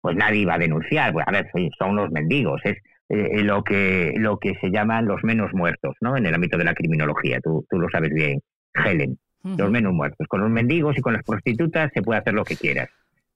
pues 0.00 0.16
nadie 0.16 0.40
iba 0.40 0.54
a 0.54 0.58
denunciar. 0.58 1.14
a 1.24 1.32
ver, 1.32 1.50
son 1.78 1.96
los 1.96 2.10
mendigos, 2.10 2.60
es 2.64 2.76
eh, 3.08 3.42
lo, 3.42 3.62
que, 3.62 4.14
lo 4.18 4.38
que 4.38 4.54
se 4.60 4.70
llaman 4.70 5.06
los 5.06 5.22
menos 5.22 5.52
muertos, 5.54 5.94
¿no? 6.00 6.16
En 6.16 6.26
el 6.26 6.34
ámbito 6.34 6.58
de 6.58 6.64
la 6.64 6.74
criminología, 6.74 7.40
tú, 7.40 7.64
tú 7.70 7.78
lo 7.78 7.88
sabes 7.88 8.10
bien, 8.12 8.40
Helen 8.74 9.16
los 9.56 9.70
menos 9.70 9.92
muertos. 9.92 10.26
Con 10.28 10.40
los 10.40 10.50
mendigos 10.50 10.96
y 10.98 11.00
con 11.00 11.12
las 11.12 11.22
prostitutas 11.22 11.90
se 11.94 12.02
puede 12.02 12.20
hacer 12.20 12.34
lo 12.34 12.44
que 12.44 12.56
quieras. 12.56 12.88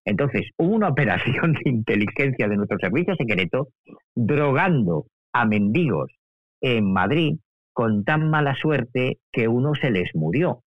Entonces, 0.04 0.50
hubo 0.56 0.74
una 0.74 0.88
operación 0.94 1.52
de 1.52 1.70
inteligencia 1.70 2.48
de 2.48 2.56
nuestro 2.56 2.78
servicio 2.78 3.14
secreto 3.16 3.68
drogando 4.14 5.06
a 5.32 5.44
mendigos 5.44 6.10
en 6.60 6.92
Madrid 6.92 7.36
con 7.72 8.04
tan 8.04 8.28
mala 8.28 8.54
suerte 8.54 9.18
que 9.32 9.48
uno 9.48 9.74
se 9.74 9.90
les 9.90 10.14
murió. 10.14 10.62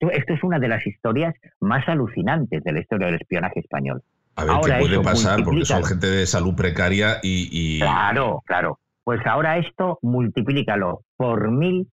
Esto 0.00 0.32
es 0.32 0.42
una 0.42 0.58
de 0.58 0.68
las 0.68 0.86
historias 0.86 1.34
más 1.60 1.86
alucinantes 1.88 2.64
de 2.64 2.72
la 2.72 2.80
historia 2.80 3.06
del 3.06 3.16
espionaje 3.16 3.60
español. 3.60 4.02
A 4.36 4.44
ver 4.44 4.54
qué 4.64 4.78
puede 4.80 5.00
pasar, 5.02 5.44
porque 5.44 5.64
son 5.64 5.84
gente 5.84 6.06
de 6.06 6.26
salud 6.26 6.54
precaria 6.54 7.18
y, 7.22 7.48
y, 7.50 7.80
Claro, 7.80 8.42
claro. 8.46 8.78
Pues 9.04 9.20
ahora 9.26 9.58
esto 9.58 9.98
multiplícalo 10.02 11.02
por 11.16 11.50
mil 11.50 11.88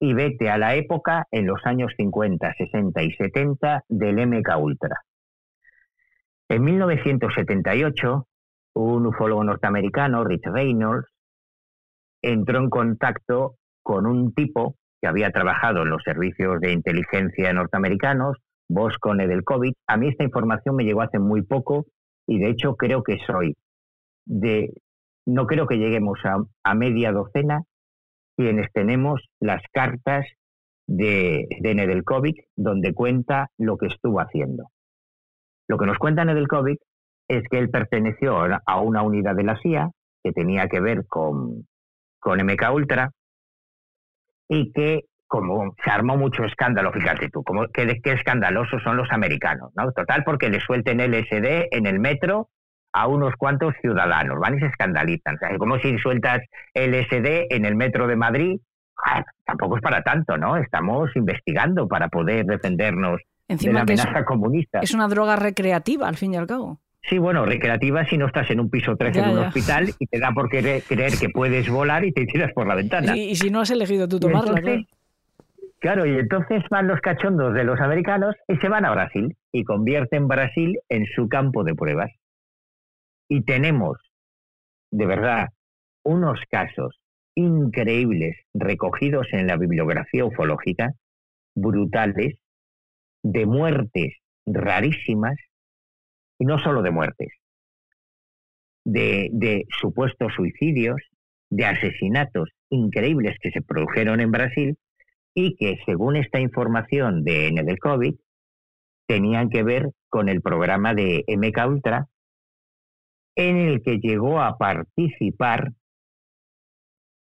y 0.00 0.12
vete 0.12 0.50
a 0.50 0.58
la 0.58 0.74
época 0.74 1.26
en 1.30 1.46
los 1.46 1.64
años 1.64 1.92
50, 1.96 2.54
60 2.54 3.02
y 3.02 3.12
70 3.12 3.84
del 3.88 4.26
MK 4.26 4.48
Ultra. 4.58 4.96
En 6.48 6.62
1978, 6.62 8.26
un 8.74 9.06
ufólogo 9.06 9.44
norteamericano, 9.44 10.24
Rich 10.24 10.46
Reynolds, 10.46 11.08
entró 12.22 12.58
en 12.58 12.70
contacto 12.70 13.56
con 13.82 14.06
un 14.06 14.34
tipo 14.34 14.76
que 15.00 15.08
había 15.08 15.30
trabajado 15.30 15.82
en 15.82 15.90
los 15.90 16.02
servicios 16.02 16.60
de 16.60 16.72
inteligencia 16.72 17.52
norteamericanos, 17.52 18.38
Bosco 18.68 19.12
COVID. 19.44 19.72
A 19.86 19.96
mí 19.96 20.08
esta 20.08 20.24
información 20.24 20.76
me 20.76 20.84
llegó 20.84 21.02
hace 21.02 21.18
muy 21.18 21.42
poco 21.42 21.86
y 22.26 22.38
de 22.38 22.50
hecho 22.50 22.76
creo 22.76 23.02
que 23.02 23.18
soy 23.26 23.56
de, 24.24 24.72
no 25.26 25.46
creo 25.46 25.66
que 25.66 25.76
lleguemos 25.76 26.18
a 26.62 26.74
media 26.74 27.12
docena 27.12 27.62
quienes 28.36 28.70
tenemos 28.72 29.22
las 29.40 29.62
cartas 29.72 30.26
de, 30.86 31.46
de 31.60 31.74
Nedelkovic 31.74 32.46
donde 32.56 32.92
cuenta 32.92 33.48
lo 33.58 33.76
que 33.78 33.86
estuvo 33.86 34.20
haciendo. 34.20 34.70
Lo 35.68 35.78
que 35.78 35.86
nos 35.86 35.98
cuenta 35.98 36.24
Nedelkovic 36.24 36.80
es 37.28 37.42
que 37.50 37.58
él 37.58 37.70
perteneció 37.70 38.38
a 38.66 38.80
una 38.80 39.02
unidad 39.02 39.34
de 39.34 39.44
la 39.44 39.58
CIA 39.60 39.90
que 40.22 40.32
tenía 40.32 40.68
que 40.68 40.80
ver 40.80 41.06
con, 41.06 41.66
con 42.20 42.44
MK 42.44 42.70
Ultra 42.72 43.10
y 44.48 44.72
que 44.72 45.04
como 45.26 45.74
se 45.82 45.90
armó 45.90 46.16
mucho 46.16 46.44
escándalo, 46.44 46.92
fíjate 46.92 47.28
tú, 47.28 47.42
como 47.42 47.66
que, 47.68 48.00
qué 48.02 48.12
escandalosos 48.12 48.82
son 48.82 48.96
los 48.96 49.10
americanos, 49.10 49.72
¿no? 49.74 49.90
Total 49.92 50.22
porque 50.22 50.48
le 50.48 50.60
suelten 50.60 51.00
LSD 51.00 51.68
en 51.72 51.86
el 51.86 51.98
metro 51.98 52.50
a 52.94 53.08
unos 53.08 53.34
cuantos 53.36 53.74
ciudadanos, 53.80 54.38
van 54.38 54.56
y 54.56 54.60
se 54.60 54.66
escandalizan. 54.66 55.36
O 55.54 55.58
como 55.58 55.78
si 55.80 55.98
sueltas 55.98 56.40
LSD 56.74 57.46
en 57.50 57.64
el 57.64 57.74
metro 57.74 58.06
de 58.06 58.14
Madrid, 58.14 58.60
ah, 59.04 59.24
tampoco 59.44 59.76
es 59.76 59.82
para 59.82 60.02
tanto, 60.02 60.38
¿no? 60.38 60.56
Estamos 60.56 61.10
investigando 61.16 61.88
para 61.88 62.08
poder 62.08 62.46
defendernos 62.46 63.20
de 63.48 63.72
la 63.72 63.80
amenaza 63.80 64.24
comunista. 64.24 64.78
Es 64.80 64.94
una 64.94 65.08
droga 65.08 65.34
recreativa, 65.34 66.06
al 66.06 66.16
fin 66.16 66.34
y 66.34 66.36
al 66.36 66.46
cabo. 66.46 66.78
Sí, 67.02 67.18
bueno, 67.18 67.44
recreativa 67.44 68.06
si 68.06 68.16
no 68.16 68.28
estás 68.28 68.48
en 68.50 68.60
un 68.60 68.70
piso 68.70 68.96
13 68.96 69.18
en 69.18 69.28
un 69.30 69.38
hospital 69.38 69.90
y 69.98 70.06
te 70.06 70.20
da 70.20 70.30
por 70.30 70.48
creer, 70.48 70.82
que 70.86 71.28
puedes 71.28 71.68
volar 71.68 72.04
y 72.04 72.12
te 72.12 72.24
tiras 72.26 72.52
por 72.52 72.66
la 72.66 72.76
ventana. 72.76 73.16
Y, 73.16 73.34
si 73.34 73.50
no 73.50 73.60
has 73.60 73.70
elegido 73.70 74.08
tú 74.08 74.20
tomarla, 74.20 74.62
Claro, 75.80 76.06
y 76.06 76.16
entonces 76.18 76.62
van 76.70 76.86
los 76.86 76.98
cachondos 77.00 77.52
de 77.52 77.62
los 77.62 77.78
americanos 77.78 78.34
y 78.48 78.56
se 78.56 78.70
van 78.70 78.86
a 78.86 78.90
Brasil 78.92 79.36
y 79.52 79.64
convierten 79.64 80.28
Brasil 80.28 80.78
en 80.88 81.04
su 81.14 81.28
campo 81.28 81.62
de 81.62 81.74
pruebas. 81.74 82.10
Y 83.28 83.42
tenemos, 83.44 83.98
de 84.90 85.06
verdad, 85.06 85.48
unos 86.04 86.40
casos 86.50 87.00
increíbles 87.34 88.36
recogidos 88.52 89.26
en 89.32 89.46
la 89.46 89.56
bibliografía 89.56 90.24
ufológica, 90.24 90.92
brutales, 91.54 92.36
de 93.22 93.46
muertes 93.46 94.14
rarísimas, 94.46 95.36
y 96.38 96.44
no 96.44 96.58
solo 96.58 96.82
de 96.82 96.90
muertes, 96.90 97.32
de, 98.84 99.64
supuestos 99.80 100.32
suicidios, 100.34 101.00
de 101.50 101.64
asesinatos 101.64 102.50
increíbles 102.70 103.36
que 103.40 103.50
se 103.50 103.62
produjeron 103.62 104.20
en 104.20 104.30
Brasil 104.30 104.76
y 105.34 105.56
que, 105.56 105.78
según 105.86 106.16
esta 106.16 106.40
información 106.40 107.24
de 107.24 107.50
del 107.64 107.78
COVID, 107.78 108.14
tenían 109.06 109.50
que 109.50 109.62
ver 109.62 109.90
con 110.08 110.28
el 110.28 110.42
programa 110.42 110.94
de 110.94 111.24
MK 111.28 111.66
Ultra, 111.66 112.06
en 113.36 113.56
el 113.56 113.82
que 113.82 113.98
llegó 113.98 114.40
a 114.40 114.56
participar, 114.56 115.72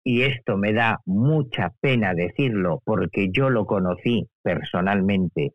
y 0.04 0.22
esto 0.22 0.58
me 0.58 0.72
da 0.72 1.00
mucha 1.06 1.74
pena 1.82 2.14
decirlo 2.14 2.82
porque 2.86 3.30
yo 3.30 3.50
lo 3.50 3.66
conocí 3.66 4.28
personalmente 4.42 5.54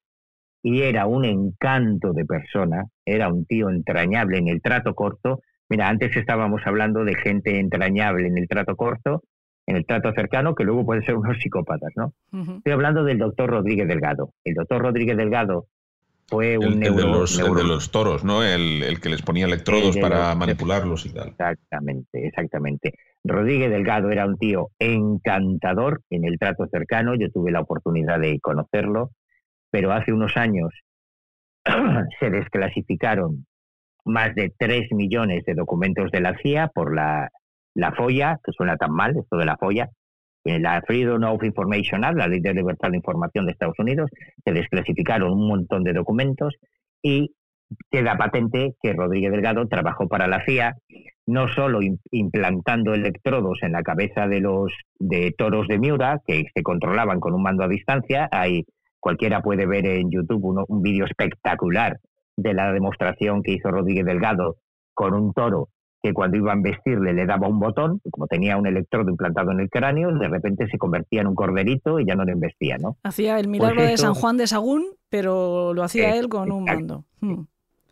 y 0.62 0.82
era 0.82 1.06
un 1.06 1.24
encanto 1.24 2.12
de 2.12 2.26
persona, 2.26 2.84
era 3.06 3.32
un 3.32 3.46
tío 3.46 3.70
entrañable 3.70 4.36
en 4.36 4.48
el 4.48 4.60
trato 4.60 4.94
corto. 4.94 5.40
Mira, 5.70 5.88
antes 5.88 6.14
estábamos 6.16 6.60
hablando 6.66 7.02
de 7.04 7.14
gente 7.14 7.58
entrañable 7.58 8.28
en 8.28 8.36
el 8.36 8.46
trato 8.46 8.76
corto 8.76 9.22
en 9.66 9.76
el 9.76 9.86
trato 9.86 10.12
cercano, 10.12 10.54
que 10.54 10.64
luego 10.64 10.84
pueden 10.84 11.04
ser 11.04 11.16
unos 11.16 11.38
psicópatas, 11.38 11.92
¿no? 11.96 12.12
Estoy 12.32 12.72
hablando 12.72 13.04
del 13.04 13.18
doctor 13.18 13.50
Rodríguez 13.50 13.88
Delgado. 13.88 14.32
El 14.44 14.54
doctor 14.54 14.82
Rodríguez 14.82 15.16
Delgado 15.16 15.66
fue 16.28 16.56
un 16.56 16.82
el, 16.82 16.96
de, 16.96 17.02
los, 17.64 17.90
toros, 17.90 18.24
¿no? 18.24 18.42
El, 18.42 19.00
que 19.00 19.10
les 19.10 19.22
ponía 19.22 19.44
electrodos 19.44 19.96
para 19.98 20.34
manipularlos 20.34 21.04
y 21.06 21.10
tal. 21.12 21.28
Exactamente, 21.28 22.26
exactamente. 22.26 22.94
Rodríguez 23.24 23.70
Delgado 23.70 24.10
era 24.10 24.26
un 24.26 24.38
tío 24.38 24.68
encantador 24.78 26.00
en 26.10 26.24
el 26.24 26.38
trato 26.38 26.66
cercano. 26.68 27.14
Yo 27.14 27.30
tuve 27.30 27.52
la 27.52 27.60
oportunidad 27.60 28.18
de 28.18 28.40
conocerlo, 28.40 29.10
pero 29.70 29.92
hace 29.92 30.12
unos 30.12 30.36
años 30.36 30.70
se 32.20 32.30
desclasificaron 32.30 33.46
más 34.04 34.34
de 34.34 34.52
3 34.58 34.92
millones 34.92 35.44
de 35.44 35.54
documentos 35.54 36.10
de 36.10 36.20
la 36.20 36.36
CIA 36.42 36.68
por 36.68 36.94
la 36.94 37.28
la 37.74 37.92
FOIA, 37.92 38.38
que 38.44 38.52
suena 38.52 38.76
tan 38.76 38.92
mal, 38.92 39.16
esto 39.16 39.36
de 39.36 39.46
la 39.46 39.56
FOIA, 39.56 39.88
la 40.44 40.82
Freedom 40.86 41.22
of 41.24 41.42
Information 41.44 42.04
Act, 42.04 42.16
la 42.16 42.26
Ley 42.26 42.40
de 42.40 42.54
Libertad 42.54 42.90
de 42.90 42.96
Información 42.96 43.46
de 43.46 43.52
Estados 43.52 43.78
Unidos, 43.78 44.10
se 44.44 44.52
desclasificaron 44.52 45.32
un 45.32 45.48
montón 45.48 45.84
de 45.84 45.92
documentos 45.92 46.54
y 47.02 47.34
queda 47.90 48.16
patente 48.16 48.74
que 48.82 48.92
Rodríguez 48.92 49.30
Delgado 49.30 49.66
trabajó 49.66 50.08
para 50.08 50.26
la 50.26 50.44
CIA, 50.44 50.76
no 51.26 51.48
solo 51.48 51.80
implantando 52.10 52.94
electrodos 52.94 53.58
en 53.62 53.72
la 53.72 53.82
cabeza 53.82 54.26
de 54.26 54.40
los 54.40 54.72
de 54.98 55.32
toros 55.36 55.68
de 55.68 55.78
Miura, 55.78 56.20
que 56.26 56.44
se 56.54 56.62
controlaban 56.62 57.20
con 57.20 57.34
un 57.34 57.42
mando 57.42 57.64
a 57.64 57.68
distancia, 57.68 58.28
hay, 58.30 58.64
cualquiera 59.00 59.40
puede 59.40 59.66
ver 59.66 59.86
en 59.86 60.10
YouTube 60.10 60.66
un 60.68 60.82
vídeo 60.82 61.04
espectacular 61.04 61.98
de 62.36 62.54
la 62.54 62.72
demostración 62.72 63.42
que 63.42 63.52
hizo 63.52 63.70
Rodríguez 63.70 64.04
Delgado 64.04 64.56
con 64.94 65.14
un 65.14 65.32
toro 65.32 65.68
que 66.02 66.12
cuando 66.12 66.36
iba 66.36 66.52
a 66.52 66.56
vestirle 66.60 67.12
le 67.12 67.26
daba 67.26 67.48
un 67.48 67.60
botón, 67.60 68.00
como 68.10 68.26
tenía 68.26 68.56
un 68.56 68.66
electrodo 68.66 69.08
implantado 69.08 69.52
en 69.52 69.60
el 69.60 69.70
cráneo, 69.70 70.10
de 70.12 70.28
repente 70.28 70.66
se 70.68 70.76
convertía 70.76 71.20
en 71.20 71.28
un 71.28 71.34
corderito 71.34 72.00
y 72.00 72.06
ya 72.06 72.16
no 72.16 72.24
le 72.24 72.32
embestía, 72.32 72.76
¿no? 72.78 72.96
Hacía 73.04 73.38
el 73.38 73.48
milagro 73.48 73.76
pues 73.76 73.90
de 73.90 73.96
San 73.98 74.14
Juan 74.14 74.36
de 74.36 74.48
Sagún, 74.48 74.84
pero 75.08 75.72
lo 75.74 75.84
hacía 75.84 76.16
él 76.16 76.28
con 76.28 76.50
un 76.50 76.64
mando. 76.64 77.04
Hmm. 77.20 77.44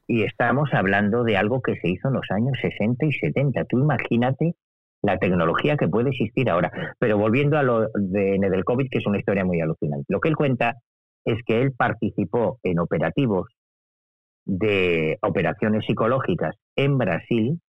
Y 0.08 0.24
estamos 0.24 0.70
hablando 0.72 1.22
de 1.22 1.36
algo 1.36 1.62
que 1.62 1.76
se 1.76 1.88
hizo 1.88 2.08
en 2.08 2.14
los 2.14 2.28
años 2.30 2.58
60 2.60 3.06
y 3.06 3.12
70. 3.12 3.64
Tú 3.66 3.78
imagínate 3.78 4.56
la 5.02 5.18
tecnología 5.18 5.76
que 5.76 5.86
puede 5.86 6.10
existir 6.10 6.50
ahora. 6.50 6.72
Pero 6.98 7.16
volviendo 7.16 7.58
a 7.58 7.62
lo 7.62 7.88
de 7.94 8.38
Nedelkovic, 8.40 8.90
que 8.90 8.98
es 8.98 9.06
una 9.06 9.18
historia 9.18 9.44
muy 9.44 9.60
alucinante. 9.60 10.06
Lo 10.08 10.18
que 10.18 10.28
él 10.28 10.36
cuenta 10.36 10.78
es 11.24 11.38
que 11.46 11.62
él 11.62 11.72
participó 11.72 12.58
en 12.64 12.80
operativos 12.80 13.46
de 14.46 15.16
operaciones 15.22 15.84
psicológicas 15.86 16.56
en 16.74 16.98
Brasil 16.98 17.60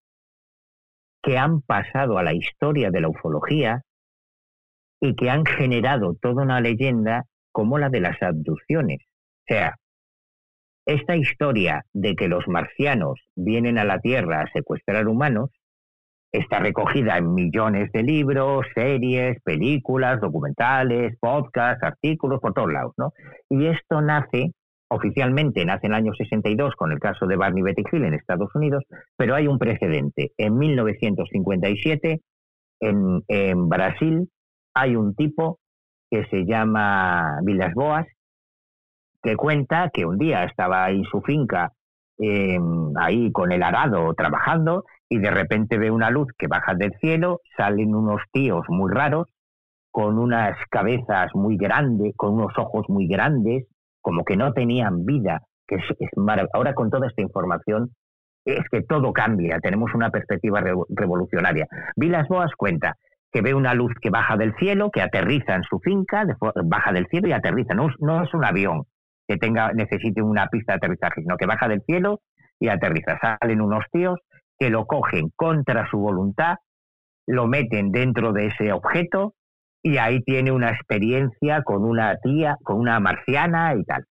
que 1.22 1.38
han 1.38 1.60
pasado 1.62 2.18
a 2.18 2.22
la 2.22 2.34
historia 2.34 2.90
de 2.90 3.00
la 3.00 3.08
ufología 3.08 3.82
y 5.00 5.14
que 5.14 5.30
han 5.30 5.44
generado 5.44 6.14
toda 6.20 6.42
una 6.42 6.60
leyenda 6.60 7.24
como 7.52 7.78
la 7.78 7.88
de 7.88 8.00
las 8.00 8.22
abducciones. 8.22 8.98
O 9.02 9.54
sea, 9.54 9.76
esta 10.86 11.16
historia 11.16 11.84
de 11.92 12.14
que 12.16 12.28
los 12.28 12.48
marcianos 12.48 13.20
vienen 13.36 13.78
a 13.78 13.84
la 13.84 14.00
Tierra 14.00 14.42
a 14.42 14.52
secuestrar 14.52 15.08
humanos 15.08 15.50
está 16.32 16.60
recogida 16.60 17.16
en 17.18 17.34
millones 17.34 17.90
de 17.92 18.02
libros, 18.02 18.66
series, 18.74 19.40
películas, 19.42 20.20
documentales, 20.20 21.16
podcasts, 21.18 21.82
artículos, 21.82 22.40
por 22.40 22.54
todos 22.54 22.72
lados, 22.72 22.94
¿no? 22.96 23.12
Y 23.48 23.66
esto 23.66 24.00
nace 24.00 24.52
Oficialmente 24.92 25.64
nace 25.64 25.86
en 25.86 25.92
el 25.92 25.98
año 25.98 26.14
62 26.14 26.74
con 26.74 26.90
el 26.90 26.98
caso 26.98 27.26
de 27.26 27.36
Barney 27.36 27.62
Betty 27.62 27.84
Hill 27.92 28.04
en 28.04 28.14
Estados 28.14 28.52
Unidos, 28.56 28.82
pero 29.16 29.36
hay 29.36 29.46
un 29.46 29.58
precedente. 29.58 30.32
En 30.36 30.58
1957, 30.58 32.20
en, 32.80 33.22
en 33.28 33.68
Brasil, 33.68 34.28
hay 34.74 34.96
un 34.96 35.14
tipo 35.14 35.60
que 36.10 36.26
se 36.26 36.44
llama 36.44 37.38
Vilas 37.42 37.72
Boas, 37.74 38.06
que 39.22 39.36
cuenta 39.36 39.90
que 39.94 40.04
un 40.04 40.18
día 40.18 40.42
estaba 40.44 40.90
en 40.90 41.04
su 41.04 41.20
finca 41.20 41.72
em, 42.18 42.92
ahí 42.96 43.30
con 43.30 43.52
el 43.52 43.62
arado 43.62 44.12
trabajando 44.14 44.84
y 45.08 45.18
de 45.18 45.30
repente 45.30 45.78
ve 45.78 45.92
una 45.92 46.10
luz 46.10 46.28
que 46.36 46.48
baja 46.48 46.74
del 46.74 46.92
cielo, 47.00 47.40
salen 47.56 47.94
unos 47.94 48.22
tíos 48.32 48.64
muy 48.68 48.90
raros 48.92 49.28
con 49.92 50.18
unas 50.18 50.56
cabezas 50.68 51.30
muy 51.34 51.56
grandes, 51.56 52.14
con 52.16 52.34
unos 52.34 52.56
ojos 52.58 52.88
muy 52.88 53.06
grandes, 53.06 53.66
como 54.00 54.24
que 54.24 54.36
no 54.36 54.52
tenían 54.52 55.04
vida, 55.04 55.42
que 55.66 55.76
es, 55.76 55.82
Ahora 56.52 56.74
con 56.74 56.90
toda 56.90 57.08
esta 57.08 57.22
información 57.22 57.90
es 58.44 58.64
que 58.70 58.82
todo 58.82 59.12
cambia, 59.12 59.58
tenemos 59.60 59.94
una 59.94 60.10
perspectiva 60.10 60.62
revolucionaria. 60.88 61.66
Vilas 61.96 62.28
Boas 62.28 62.52
cuenta 62.56 62.96
que 63.32 63.42
ve 63.42 63.54
una 63.54 63.74
luz 63.74 63.92
que 64.00 64.10
baja 64.10 64.36
del 64.36 64.54
cielo, 64.56 64.90
que 64.90 65.02
aterriza 65.02 65.54
en 65.54 65.62
su 65.62 65.78
finca, 65.78 66.24
baja 66.64 66.92
del 66.92 67.06
cielo 67.06 67.28
y 67.28 67.32
aterriza. 67.32 67.74
No, 67.74 67.88
no 68.00 68.24
es 68.24 68.34
un 68.34 68.44
avión 68.44 68.84
que 69.28 69.36
tenga 69.36 69.72
necesite 69.72 70.22
una 70.22 70.48
pista 70.48 70.72
de 70.72 70.78
aterrizaje, 70.78 71.22
sino 71.22 71.36
que 71.36 71.46
baja 71.46 71.68
del 71.68 71.82
cielo 71.82 72.20
y 72.58 72.68
aterriza. 72.68 73.18
Salen 73.20 73.60
unos 73.60 73.84
tíos 73.92 74.18
que 74.58 74.70
lo 74.70 74.86
cogen 74.86 75.30
contra 75.36 75.88
su 75.88 75.98
voluntad, 75.98 76.56
lo 77.26 77.46
meten 77.46 77.92
dentro 77.92 78.32
de 78.32 78.46
ese 78.46 78.72
objeto 78.72 79.34
y 79.82 79.96
ahí 79.96 80.22
tiene 80.22 80.52
una 80.52 80.70
experiencia 80.70 81.62
con 81.62 81.84
una 81.84 82.16
tía, 82.16 82.56
con 82.62 82.78
una 82.78 83.00
marciana 83.00 83.74
y 83.74 83.84
tal. 83.84 84.04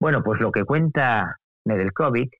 Bueno, 0.00 0.22
pues 0.22 0.40
lo 0.40 0.50
que 0.52 0.64
cuenta 0.64 1.36
Nedelkovic 1.64 2.32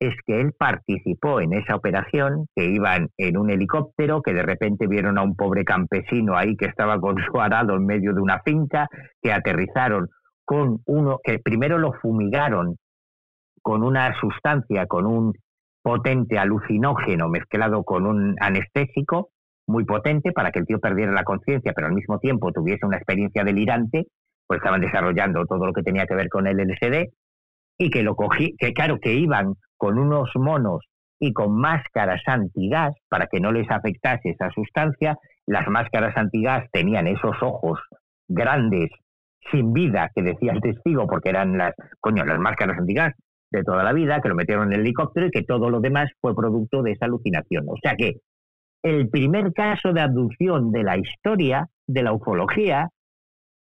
es 0.00 0.14
que 0.26 0.40
él 0.40 0.52
participó 0.56 1.40
en 1.40 1.52
esa 1.52 1.74
operación, 1.74 2.46
que 2.54 2.66
iban 2.66 3.08
en 3.16 3.36
un 3.36 3.50
helicóptero, 3.50 4.22
que 4.22 4.32
de 4.32 4.42
repente 4.42 4.86
vieron 4.86 5.18
a 5.18 5.22
un 5.22 5.34
pobre 5.34 5.64
campesino 5.64 6.36
ahí 6.36 6.56
que 6.56 6.66
estaba 6.66 7.00
con 7.00 7.16
su 7.18 7.40
arado 7.40 7.74
en 7.74 7.84
medio 7.84 8.14
de 8.14 8.20
una 8.20 8.40
finca, 8.42 8.88
que 9.20 9.32
aterrizaron 9.32 10.08
con 10.44 10.80
uno, 10.86 11.18
que 11.22 11.40
primero 11.40 11.78
lo 11.78 11.92
fumigaron 11.94 12.76
con 13.60 13.82
una 13.82 14.18
sustancia, 14.20 14.86
con 14.86 15.04
un 15.04 15.32
potente 15.82 16.38
alucinógeno 16.38 17.28
mezclado 17.28 17.82
con 17.82 18.06
un 18.06 18.36
anestésico, 18.40 19.30
muy 19.68 19.84
potente 19.84 20.32
para 20.32 20.50
que 20.50 20.60
el 20.60 20.66
tío 20.66 20.80
perdiera 20.80 21.12
la 21.12 21.24
conciencia, 21.24 21.72
pero 21.74 21.86
al 21.86 21.94
mismo 21.94 22.18
tiempo 22.18 22.52
tuviese 22.52 22.86
una 22.86 22.96
experiencia 22.96 23.44
delirante, 23.44 24.06
pues 24.46 24.58
estaban 24.58 24.80
desarrollando 24.80 25.44
todo 25.44 25.66
lo 25.66 25.72
que 25.72 25.82
tenía 25.82 26.06
que 26.06 26.14
ver 26.14 26.28
con 26.28 26.46
el 26.46 26.56
LSD 26.56 27.10
y 27.78 27.90
que 27.90 28.02
lo 28.02 28.16
cogí, 28.16 28.56
que 28.58 28.72
claro, 28.72 28.98
que 29.00 29.14
iban 29.14 29.54
con 29.76 29.98
unos 29.98 30.30
monos 30.34 30.84
y 31.20 31.32
con 31.32 31.54
máscaras 31.54 32.22
antigas 32.26 32.94
para 33.08 33.26
que 33.26 33.40
no 33.40 33.52
les 33.52 33.70
afectase 33.70 34.30
esa 34.30 34.50
sustancia. 34.50 35.16
Las 35.46 35.68
máscaras 35.68 36.16
antigas 36.16 36.66
tenían 36.72 37.06
esos 37.06 37.36
ojos 37.42 37.78
grandes, 38.26 38.90
sin 39.50 39.72
vida, 39.72 40.10
que 40.14 40.22
decía 40.22 40.52
el 40.52 40.60
testigo, 40.60 41.06
porque 41.06 41.30
eran 41.30 41.56
las, 41.56 41.74
coño, 42.00 42.24
las 42.24 42.38
máscaras 42.38 42.78
antigas 42.78 43.14
de 43.50 43.62
toda 43.64 43.82
la 43.82 43.92
vida, 43.92 44.20
que 44.20 44.28
lo 44.28 44.34
metieron 44.34 44.66
en 44.68 44.74
el 44.74 44.80
helicóptero 44.80 45.26
y 45.26 45.30
que 45.30 45.42
todo 45.42 45.70
lo 45.70 45.80
demás 45.80 46.10
fue 46.20 46.34
producto 46.34 46.82
de 46.82 46.92
esa 46.92 47.06
alucinación. 47.06 47.64
O 47.68 47.76
sea 47.82 47.96
que 47.96 48.16
el 48.82 49.08
primer 49.08 49.52
caso 49.52 49.92
de 49.92 50.00
abducción 50.00 50.72
de 50.72 50.82
la 50.82 50.96
historia 50.96 51.68
de 51.86 52.02
la 52.02 52.12
ufología, 52.12 52.90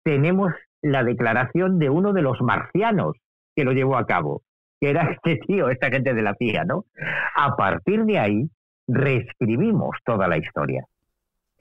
tenemos 0.04 0.54
la 0.82 1.04
declaración 1.04 1.80
de 1.80 1.90
uno 1.90 2.14
de 2.14 2.22
los 2.22 2.40
marcianos 2.42 3.18
que 3.56 3.64
lo 3.64 3.72
llevó 3.74 3.98
a 3.98 4.06
cabo, 4.06 4.44
que 4.80 4.90
era 4.90 5.12
este 5.12 5.38
tío, 5.46 5.70
esta 5.70 5.90
gente 5.90 6.14
de 6.14 6.22
la 6.22 6.36
CIA, 6.36 6.64
¿no? 6.66 6.86
A 7.36 7.56
partir 7.56 8.06
de 8.06 8.20
ahí, 8.20 8.50
reescribimos 8.88 9.98
toda 10.06 10.28
la 10.28 10.38
historia. 10.38 10.86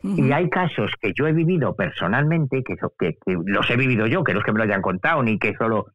Y 0.03 0.31
hay 0.31 0.49
casos 0.51 0.93
que 1.01 1.13
yo 1.15 1.27
he 1.27 1.33
vivido 1.33 1.75
personalmente, 1.75 2.63
que, 2.63 2.77
que, 2.99 3.17
los 3.47 3.69
he 3.71 3.77
vivido 3.77 4.07
yo, 4.07 4.23
que 4.23 4.35
no 4.35 4.41
es 4.41 4.45
que 4.45 4.53
me 4.53 4.59
lo 4.59 4.65
hayan 4.65 4.83
contado, 4.83 5.23
ni 5.23 5.39
que 5.39 5.55
solo 5.55 5.87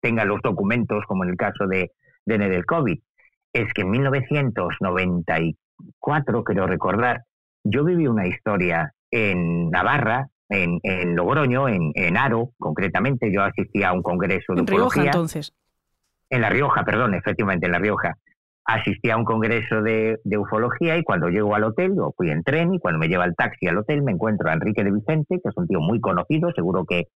tengan 0.00 0.28
los 0.28 0.40
documentos, 0.42 1.04
como 1.06 1.24
en 1.24 1.30
el 1.30 1.36
caso 1.36 1.66
de, 1.66 1.90
de 2.24 2.64
COVID. 2.64 3.00
Es 3.52 3.72
que 3.72 3.82
en 3.82 3.90
1994, 3.90 5.61
quiero 6.44 6.66
recordar, 6.66 7.24
yo 7.64 7.84
viví 7.84 8.06
una 8.06 8.26
historia 8.26 8.92
en 9.10 9.70
Navarra, 9.70 10.28
en, 10.48 10.80
en 10.82 11.14
Logroño, 11.14 11.68
en, 11.68 11.92
en, 11.94 12.16
Aro, 12.16 12.50
concretamente. 12.58 13.32
Yo 13.32 13.42
asistí 13.42 13.82
a 13.82 13.92
un 13.92 14.02
congreso 14.02 14.54
de 14.54 14.60
en 14.60 14.66
Rioja, 14.66 15.04
entonces. 15.04 15.52
En 16.30 16.40
La 16.40 16.50
Rioja, 16.50 16.84
perdón, 16.84 17.14
efectivamente, 17.14 17.66
en 17.66 17.72
La 17.72 17.78
Rioja 17.78 18.16
asistí 18.64 19.10
a 19.10 19.16
un 19.16 19.24
congreso 19.24 19.82
de, 19.82 20.18
ufología 20.38 20.96
y 20.96 21.02
cuando 21.02 21.28
llego 21.28 21.54
al 21.54 21.64
hotel, 21.64 21.94
yo 21.96 22.12
fui 22.16 22.30
en 22.30 22.42
tren 22.42 22.74
y 22.74 22.78
cuando 22.78 22.98
me 22.98 23.08
lleva 23.08 23.24
el 23.24 23.34
taxi 23.34 23.66
al 23.66 23.78
hotel 23.78 24.02
me 24.02 24.12
encuentro 24.12 24.48
a 24.48 24.52
Enrique 24.52 24.84
de 24.84 24.92
Vicente, 24.92 25.40
que 25.42 25.48
es 25.48 25.56
un 25.56 25.66
tío 25.66 25.80
muy 25.80 26.00
conocido, 26.00 26.52
seguro 26.52 26.84
que, 26.84 27.08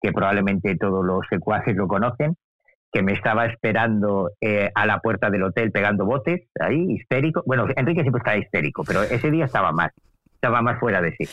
que 0.00 0.12
probablemente 0.12 0.76
todos 0.76 1.04
los 1.04 1.20
secuaces 1.28 1.76
lo 1.76 1.88
conocen, 1.88 2.36
que 2.94 3.02
me 3.02 3.12
estaba 3.12 3.46
esperando 3.46 4.30
eh, 4.40 4.70
a 4.72 4.86
la 4.86 5.00
puerta 5.00 5.28
del 5.28 5.42
hotel 5.42 5.72
pegando 5.72 6.04
botes, 6.04 6.42
ahí, 6.60 6.92
histérico. 6.92 7.42
Bueno, 7.44 7.66
Enrique 7.74 8.02
siempre 8.02 8.20
está 8.20 8.36
histérico, 8.36 8.84
pero 8.84 9.02
ese 9.02 9.32
día 9.32 9.46
estaba 9.46 9.72
más, 9.72 9.90
estaba 10.32 10.62
más 10.62 10.78
fuera 10.78 11.02
de 11.02 11.10
sí. 11.16 11.28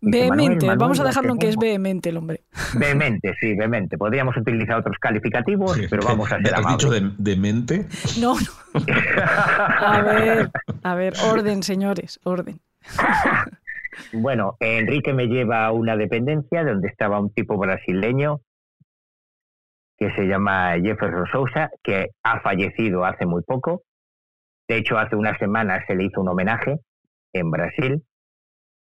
Vehemente, 0.00 0.66
vamos 0.74 0.98
a 0.98 1.04
dejarlo 1.04 1.34
en 1.34 1.38
que 1.38 1.48
es 1.48 1.56
vehemente 1.56 2.08
el 2.08 2.16
hombre. 2.16 2.42
Vehemente, 2.74 3.32
sí, 3.40 3.54
vehemente. 3.54 3.96
Podríamos 3.96 4.36
utilizar 4.36 4.80
otros 4.80 4.98
calificativos, 4.98 5.80
pero 5.88 6.04
vamos 6.04 6.30
a 6.30 6.38
ser 6.40 6.52
¿Has 6.52 6.66
dicho 6.66 6.90
de, 6.90 7.36
mente? 7.36 7.86
No, 8.20 8.34
no. 8.34 8.82
A 8.84 10.02
ver, 10.02 10.50
a 10.82 10.94
ver, 10.96 11.14
orden, 11.30 11.62
señores, 11.62 12.18
orden. 12.24 12.60
Bueno, 14.12 14.56
Enrique 14.58 15.12
me 15.12 15.28
lleva 15.28 15.66
a 15.66 15.70
una 15.70 15.96
dependencia 15.96 16.64
donde 16.64 16.88
estaba 16.88 17.20
un 17.20 17.30
tipo 17.30 17.56
brasileño 17.56 18.40
que 19.96 20.10
se 20.12 20.26
llama 20.26 20.74
Jefferson 20.80 21.26
Sousa, 21.30 21.70
que 21.82 22.10
ha 22.22 22.40
fallecido 22.40 23.04
hace 23.04 23.26
muy 23.26 23.42
poco. 23.42 23.82
De 24.68 24.76
hecho, 24.76 24.98
hace 24.98 25.16
unas 25.16 25.38
semanas 25.38 25.84
se 25.86 25.94
le 25.94 26.04
hizo 26.04 26.20
un 26.20 26.28
homenaje 26.28 26.80
en 27.32 27.50
Brasil 27.50 28.02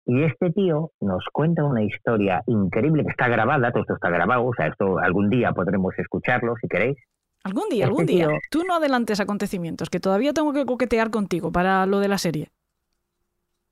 y 0.07 0.23
este 0.23 0.53
tío 0.53 0.93
nos 1.01 1.24
cuenta 1.33 1.65
una 1.65 1.83
historia 1.83 2.43
increíble 2.47 3.03
que 3.03 3.11
está 3.11 3.27
grabada, 3.28 3.73
todo 3.73 3.83
esto 3.83 3.95
está 3.95 4.09
grabado, 4.09 4.45
o 4.45 4.55
sea, 4.55 4.69
esto 4.69 4.99
algún 4.99 5.28
día 5.28 5.51
podremos 5.51 5.99
escucharlo 5.99 6.55
si 6.61 6.69
queréis. 6.69 6.97
Algún 7.43 7.69
día, 7.69 7.87
algún 7.87 8.03
este 8.03 8.12
día. 8.12 8.28
Tú 8.51 8.62
no 8.65 8.77
adelantes 8.77 9.19
acontecimientos, 9.19 9.91
que 9.91 9.99
todavía 9.99 10.33
tengo 10.33 10.53
que 10.53 10.65
coquetear 10.65 11.11
contigo 11.11 11.51
para 11.51 11.87
lo 11.87 11.99
de 11.99 12.09
la 12.09 12.19
serie. 12.19 12.51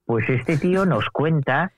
Pues 0.06 0.28
este 0.28 0.58
tío 0.58 0.84
nos 0.86 1.08
cuenta 1.10 1.72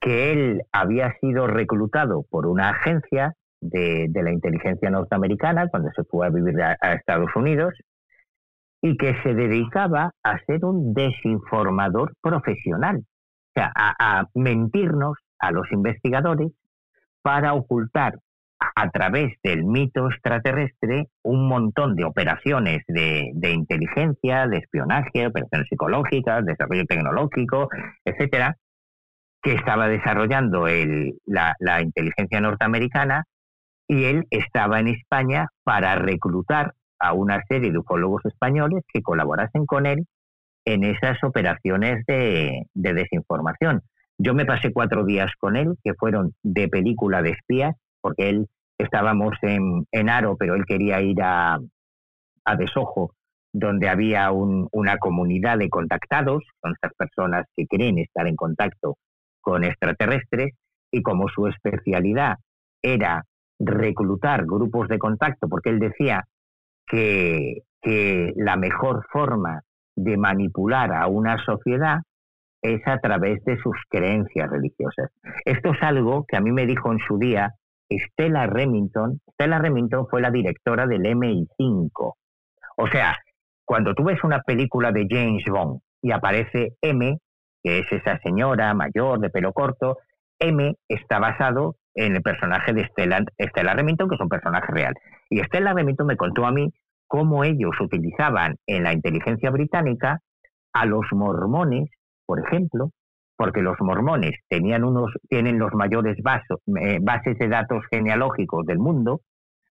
que 0.00 0.32
él 0.32 0.62
había 0.70 1.12
sido 1.20 1.48
reclutado 1.48 2.24
por 2.30 2.46
una 2.46 2.70
agencia 2.70 3.34
de, 3.60 4.10
la 4.12 4.32
inteligencia 4.32 4.90
norteamericana 4.90 5.68
cuando 5.68 5.90
se 5.94 6.04
fue 6.04 6.26
a 6.26 6.30
vivir 6.30 6.60
a 6.60 6.92
Estados 6.92 7.34
Unidos 7.34 7.74
y 8.82 8.96
que 8.96 9.14
se 9.22 9.34
dedicaba 9.34 10.12
a 10.22 10.38
ser 10.46 10.64
un 10.64 10.94
desinformador 10.94 12.12
profesional 12.20 13.04
sea, 13.56 13.72
a, 13.74 14.24
mentirnos 14.34 15.16
a 15.38 15.50
los 15.50 15.70
investigadores 15.72 16.52
para 17.22 17.54
ocultar 17.54 18.18
a 18.58 18.90
través 18.90 19.34
del 19.42 19.64
mito 19.64 20.08
extraterrestre 20.08 21.08
un 21.22 21.48
montón 21.48 21.94
de 21.94 22.04
operaciones 22.04 22.82
de, 22.86 23.32
inteligencia, 23.50 24.46
de 24.46 24.58
espionaje, 24.58 25.26
operaciones 25.26 25.68
psicológicas, 25.68 26.44
desarrollo 26.44 26.84
tecnológico, 26.86 27.68
etcétera, 28.04 28.56
que 29.42 29.54
estaba 29.54 29.88
desarrollando 29.88 30.66
la, 31.26 31.54
la 31.58 31.82
inteligencia 31.82 32.40
norteamericana 32.40 33.24
y 33.88 34.04
él 34.04 34.26
estaba 34.30 34.80
en 34.80 34.88
España 34.88 35.48
para 35.64 35.94
reclutar 35.96 36.74
a 36.98 37.12
una 37.12 37.42
serie 37.48 37.70
de 37.70 37.78
ufólogos 37.78 38.24
españoles 38.24 38.84
que 38.92 39.02
colaborasen 39.02 39.66
con 39.66 39.86
él 39.86 40.06
en 40.64 40.84
esas 40.84 41.22
operaciones 41.22 42.04
de, 42.06 42.66
desinformación. 42.74 43.82
Yo 44.18 44.34
me 44.34 44.46
pasé 44.46 44.72
cuatro 44.72 45.04
días 45.04 45.30
con 45.38 45.56
él, 45.56 45.74
que 45.84 45.94
fueron 45.94 46.32
de 46.42 46.68
película 46.68 47.22
de 47.22 47.30
espías, 47.30 47.76
porque 48.00 48.30
él 48.30 48.48
estábamos 48.78 49.36
en, 49.42 49.86
en 49.92 50.08
Aro, 50.08 50.36
pero 50.36 50.54
él 50.54 50.64
quería 50.66 51.00
ir 51.00 51.22
a, 51.22 51.58
a 52.44 52.56
Desojo, 52.56 53.12
donde 53.52 53.88
había 53.88 54.30
una 54.32 54.98
comunidad 54.98 55.58
de 55.58 55.68
contactados, 55.68 56.42
con 56.60 56.72
estas 56.72 56.92
personas 56.94 57.46
que 57.54 57.66
creen 57.66 57.98
estar 57.98 58.26
en 58.26 58.36
contacto 58.36 58.96
con 59.40 59.64
extraterrestres, 59.64 60.54
y 60.90 61.02
como 61.02 61.28
su 61.28 61.46
especialidad 61.46 62.36
era 62.82 63.24
reclutar 63.58 64.44
grupos 64.44 64.88
de 64.88 64.98
contacto, 64.98 65.48
porque 65.48 65.70
él 65.70 65.78
decía 65.78 66.24
que, 66.86 67.62
que 67.80 68.32
la 68.36 68.56
mejor 68.56 69.06
forma 69.10 69.62
de 69.96 70.16
manipular 70.16 70.92
a 70.92 71.06
una 71.06 71.38
sociedad 71.44 72.00
es 72.62 72.86
a 72.86 72.98
través 72.98 73.44
de 73.44 73.58
sus 73.58 73.76
creencias 73.88 74.50
religiosas. 74.50 75.10
Esto 75.44 75.72
es 75.72 75.82
algo 75.82 76.24
que 76.26 76.36
a 76.36 76.40
mí 76.40 76.52
me 76.52 76.66
dijo 76.66 76.92
en 76.92 76.98
su 76.98 77.18
día 77.18 77.54
Stella 77.90 78.46
Remington. 78.46 79.20
Stella 79.32 79.58
Remington 79.58 80.06
fue 80.08 80.20
la 80.20 80.30
directora 80.30 80.86
del 80.86 81.02
MI5. 81.02 82.14
O 82.76 82.86
sea, 82.88 83.16
cuando 83.64 83.94
tú 83.94 84.04
ves 84.04 84.22
una 84.24 84.40
película 84.42 84.92
de 84.92 85.06
James 85.08 85.44
Bond 85.48 85.80
y 86.02 86.12
aparece 86.12 86.76
M, 86.82 87.18
que 87.62 87.78
es 87.80 87.92
esa 87.92 88.18
señora 88.18 88.72
mayor 88.74 89.20
de 89.20 89.30
pelo 89.30 89.52
corto, 89.52 89.98
M 90.38 90.74
está 90.88 91.18
basado 91.18 91.76
en 91.96 92.14
el 92.14 92.22
personaje 92.22 92.72
de 92.72 92.86
Stella, 92.86 93.24
Stella 93.38 93.74
Remington, 93.74 94.08
que 94.08 94.14
es 94.14 94.20
un 94.20 94.28
personaje 94.28 94.70
real. 94.70 94.94
Y 95.28 95.40
Stella 95.40 95.72
Remington 95.72 96.06
me 96.06 96.16
contó 96.16 96.46
a 96.46 96.52
mí 96.52 96.72
cómo 97.08 97.42
ellos 97.42 97.74
utilizaban 97.80 98.56
en 98.66 98.84
la 98.84 98.92
inteligencia 98.92 99.50
británica 99.50 100.20
a 100.72 100.86
los 100.86 101.06
mormones, 101.12 101.90
por 102.26 102.40
ejemplo, 102.40 102.90
porque 103.36 103.62
los 103.62 103.76
mormones 103.80 104.32
tenían 104.48 104.84
unos, 104.84 105.12
tienen 105.28 105.58
los 105.58 105.72
mayores 105.72 106.18
eh, 106.18 106.98
bases 107.00 107.38
de 107.38 107.48
datos 107.48 107.84
genealógicos 107.90 108.66
del 108.66 108.78
mundo, 108.78 109.20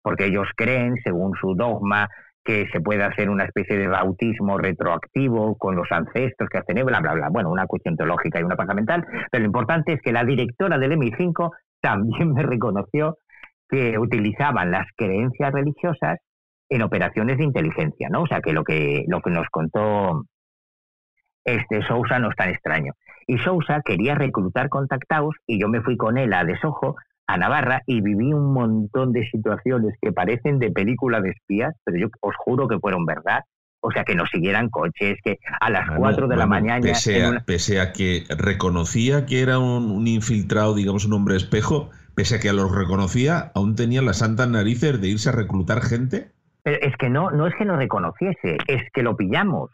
porque 0.03 0.27
ellos 0.27 0.49
creen, 0.57 0.97
según 1.03 1.35
su 1.41 1.55
dogma, 1.55 2.09
que 2.45 2.69
se 2.73 2.81
puede 2.81 3.03
hacer 3.03 3.29
una 3.29 3.45
especie 3.45 3.77
de 3.77 3.87
bautismo 3.87 4.57
retroactivo 4.59 5.57
con 5.57 5.77
los 5.77 5.91
ancestros 5.91 6.49
que 6.49 6.59
hacen, 6.59 6.85
bla, 6.85 7.01
bla, 7.01 7.15
bla. 7.15 7.29
Bueno, 7.31 7.51
una 7.51 7.67
cuestión 7.67 7.97
teológica 7.97 8.41
y 8.41 8.45
una 8.45 8.57
paja 8.57 8.75
mental, 8.75 9.07
pero 9.31 9.43
lo 9.43 9.47
importante 9.47 9.93
es 9.93 10.01
que 10.01 10.13
la 10.13 10.25
directora 10.25 10.79
del 10.79 10.93
MI5 10.93 11.51
también 11.81 12.33
me 12.33 12.43
reconoció 12.43 13.19
que 13.69 13.99
utilizaban 13.99 14.71
las 14.71 14.87
creencias 14.97 15.53
religiosas 15.53 16.19
en 16.69 16.83
operaciones 16.83 17.39
de 17.39 17.45
inteligencia, 17.45 18.09
¿no? 18.11 18.23
O 18.23 18.27
sea 18.27 18.41
que 18.41 18.53
lo 18.53 18.65
que, 18.65 19.05
lo 19.09 19.21
que 19.21 19.31
nos 19.31 19.49
contó 19.51 20.25
este 21.45 21.83
Sousa 21.83 22.19
no 22.19 22.31
es 22.31 22.37
tan 22.37 22.51
extraño. 22.51 22.93
Y 23.27 23.39
Sousa 23.39 23.81
quería 23.85 24.15
reclutar 24.15 24.69
contactados 24.69 25.35
y 25.47 25.61
yo 25.61 25.69
me 25.69 25.83
fui 25.83 25.97
con 25.97 26.19
él 26.19 26.33
a 26.33 26.45
Desojo, 26.45 26.97
a 27.27 27.37
Navarra, 27.37 27.83
y 27.87 28.01
viví 28.01 28.33
un 28.33 28.53
montón 28.53 29.13
de 29.13 29.27
situaciones 29.29 29.95
que 30.01 30.13
parecen 30.13 30.59
de 30.59 30.71
película 30.71 31.21
de 31.21 31.31
espías, 31.31 31.75
pero 31.85 31.99
yo 31.99 32.07
os 32.21 32.35
juro 32.37 32.67
que 32.67 32.79
fueron 32.79 33.05
verdad. 33.07 33.45
O 33.81 33.91
sea, 33.91 34.05
que 34.05 34.15
nos 34.15 34.29
siguieran 34.31 34.69
coches, 34.69 35.19
que 35.25 35.39
a 35.61 35.71
las 35.71 35.91
4 35.97 36.29
de 36.29 36.37
la 36.37 36.47
mañana... 36.47 36.81
Pese 37.47 37.81
a, 37.81 37.93
que 37.93 38.25
reconocía 38.29 39.25
que 39.27 39.41
era 39.41 39.59
un, 39.59 39.91
un, 39.91 40.07
infiltrado, 40.07 40.75
digamos, 40.75 41.07
un 41.07 41.15
hombre 41.15 41.37
espejo, 41.37 41.91
pese 42.15 42.37
a 42.37 42.41
que 42.41 42.53
los 42.53 42.75
reconocía, 42.75 43.53
aún 43.55 43.77
tenía 43.77 44.03
las 44.03 44.19
santas 44.19 44.49
narices 44.49 45.01
de 45.01 45.09
irse 45.09 45.31
a 45.31 45.33
reclutar 45.33 45.81
gente. 45.81 46.33
Pero 46.63 46.79
es 46.83 46.95
que 46.97 47.09
no, 47.09 47.31
no 47.31 47.47
es 47.47 47.55
que 47.55 47.65
lo 47.65 47.77
reconociese, 47.77 48.59
es 48.67 48.83
que 48.93 49.03
lo 49.03 49.17
pillamos. 49.17 49.71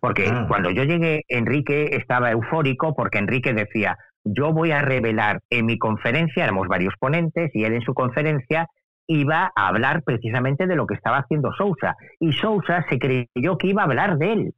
Porque 0.00 0.26
ah. 0.28 0.46
cuando 0.48 0.70
yo 0.70 0.84
llegué, 0.84 1.22
Enrique 1.28 1.96
estaba 1.96 2.32
eufórico 2.32 2.94
porque 2.96 3.18
Enrique 3.18 3.52
decía, 3.52 3.98
yo 4.24 4.52
voy 4.52 4.72
a 4.72 4.82
revelar 4.82 5.40
en 5.50 5.66
mi 5.66 5.78
conferencia, 5.78 6.44
éramos 6.44 6.68
varios 6.68 6.94
ponentes, 6.98 7.50
y 7.54 7.64
él 7.64 7.74
en 7.74 7.82
su 7.82 7.94
conferencia 7.94 8.66
iba 9.06 9.52
a 9.54 9.68
hablar 9.68 10.02
precisamente 10.02 10.66
de 10.66 10.76
lo 10.76 10.86
que 10.86 10.94
estaba 10.94 11.18
haciendo 11.18 11.52
Sousa. 11.52 11.96
Y 12.20 12.32
Sousa 12.32 12.84
se 12.88 12.98
creyó 12.98 13.58
que 13.58 13.68
iba 13.68 13.82
a 13.82 13.86
hablar 13.86 14.18
de 14.18 14.32
él. 14.32 14.54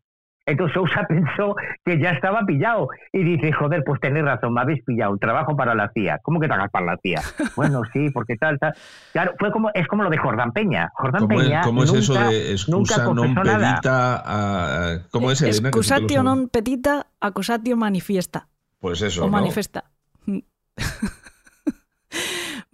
Entonces 0.47 0.75
Sousa 0.75 1.05
pensó 1.09 1.57
que 1.85 1.99
ya 1.99 2.11
estaba 2.11 2.45
pillado 2.45 2.89
y 3.13 3.25
dice, 3.25 3.53
joder, 3.53 3.83
pues 3.85 4.01
tenés 4.01 4.25
razón, 4.25 4.53
me 4.55 4.61
habéis 4.61 4.83
pillado, 4.85 5.17
trabajo 5.17 5.57
para 5.57 5.75
la 5.75 5.91
CIA. 5.93 6.19
¿Cómo 6.23 6.41
que 6.41 6.47
trabajas 6.47 6.71
para 6.71 6.87
la 6.87 6.99
CIA? 7.03 7.23
bueno, 7.57 7.83
sí, 7.93 8.11
porque 8.11 8.37
tal, 8.37 8.59
tal. 8.59 8.75
Claro, 9.13 9.35
fue 9.39 9.51
como, 9.51 9.71
es 9.73 9.87
como 9.87 10.03
lo 10.03 10.11
de 10.11 10.19
Jordán 10.19 10.53
Peña. 10.53 10.91
Jordán 10.95 11.29
Peña 11.29 11.63
¿Cómo 11.63 11.85
es 11.85 11.93
eso 11.93 12.15
de 12.15 12.53
excusa 12.53 13.05
non 13.13 13.35
pedita? 13.35 14.23
A, 14.25 14.99
¿Cómo 15.11 15.31
es, 15.31 15.41
Elena? 15.41 15.69
Excusatio 15.69 16.23
non 16.23 16.49
petita, 16.49 17.07
accusatio 17.21 17.77
manifiesta. 17.77 18.49
Pues 18.81 19.01
eso, 19.01 19.25
O 19.25 19.29
manifesta. 19.29 19.89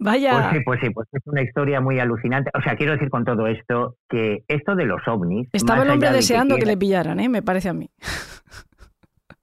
Vaya. 0.01 0.31
Pues 0.31 0.45
sí, 0.51 0.59
pues 0.65 0.79
sí, 0.81 0.89
pues 0.89 1.07
es 1.11 1.21
una 1.27 1.43
historia 1.43 1.79
muy 1.79 1.99
alucinante. 1.99 2.49
O 2.57 2.61
sea, 2.63 2.75
quiero 2.75 2.93
decir 2.93 3.11
con 3.11 3.23
todo 3.23 3.45
esto 3.45 3.97
que 4.09 4.43
esto 4.47 4.73
de 4.73 4.85
los 4.85 5.07
ovnis. 5.07 5.47
Estaba 5.53 5.83
el 5.83 5.91
hombre 5.91 6.09
deseando 6.09 6.55
que, 6.55 6.65
le 6.65 6.75
pillaran, 6.75 7.19
¿eh? 7.19 7.29
Me 7.29 7.43
parece 7.43 7.69
a 7.69 7.73
mí. 7.73 7.89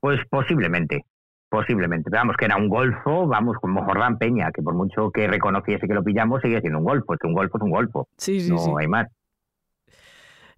Pues 0.00 0.20
posiblemente. 0.30 1.04
Posiblemente. 1.48 2.10
Vamos, 2.10 2.36
que 2.36 2.44
era 2.44 2.56
un 2.56 2.68
golfo, 2.68 3.26
vamos, 3.26 3.56
como 3.60 3.84
Jordán 3.84 4.18
Peña, 4.18 4.50
que 4.52 4.62
por 4.62 4.74
mucho 4.74 5.10
que 5.10 5.26
reconociese 5.26 5.86
que 5.86 5.94
lo 5.94 6.04
pillamos, 6.04 6.40
sigue 6.42 6.60
siendo 6.60 6.78
un 6.78 6.84
golfo. 6.84 7.14
Un 7.22 7.34
golfo 7.34 7.58
es 7.58 7.62
un 7.62 7.70
golfo. 7.70 8.08
Sí, 8.16 8.40
sí, 8.40 8.50
no 8.50 8.58
sí. 8.58 8.70
hay 8.78 8.86
más. 8.86 9.08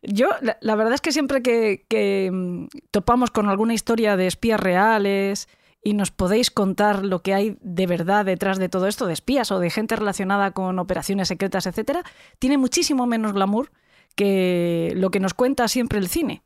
Yo, 0.03 0.29
la, 0.41 0.57
la 0.63 0.77
verdad 0.77 0.95
es 0.95 1.01
que 1.01 1.13
siempre 1.13 1.43
que, 1.43 1.85
que, 1.89 2.31
mm, 2.33 2.67
topamos 2.91 3.31
con 3.31 3.49
alguna 3.49 3.75
historia 3.75 4.17
de 4.17 4.27
espías 4.27 4.61
reales 4.61 5.47
y 5.83 5.95
nos 5.95 6.11
podéis 6.11 6.51
contar 6.51 7.05
lo 7.05 7.23
que 7.23 7.35
hay 7.35 7.57
de 7.61 7.87
verdad 7.87 8.25
detrás 8.25 8.59
de 8.59 8.69
todo 8.69 8.87
esto, 8.87 9.07
de 9.07 9.15
espías 9.15 9.51
o 9.51 9.59
de 9.59 9.71
gente 9.71 9.97
relacionada 9.97 10.51
con 10.51 10.79
operaciones 10.79 11.29
secretas, 11.29 11.67
etcétera, 11.67 12.05
tiene 12.39 12.59
muchísimo 12.59 13.07
menos 13.07 13.33
glamour 13.33 13.71
que 14.15 14.93
lo 14.97 15.11
que 15.11 15.21
nos 15.21 15.35
cuenta 15.35 15.69
siempre 15.69 15.99
el 15.99 16.09
cine. 16.09 16.43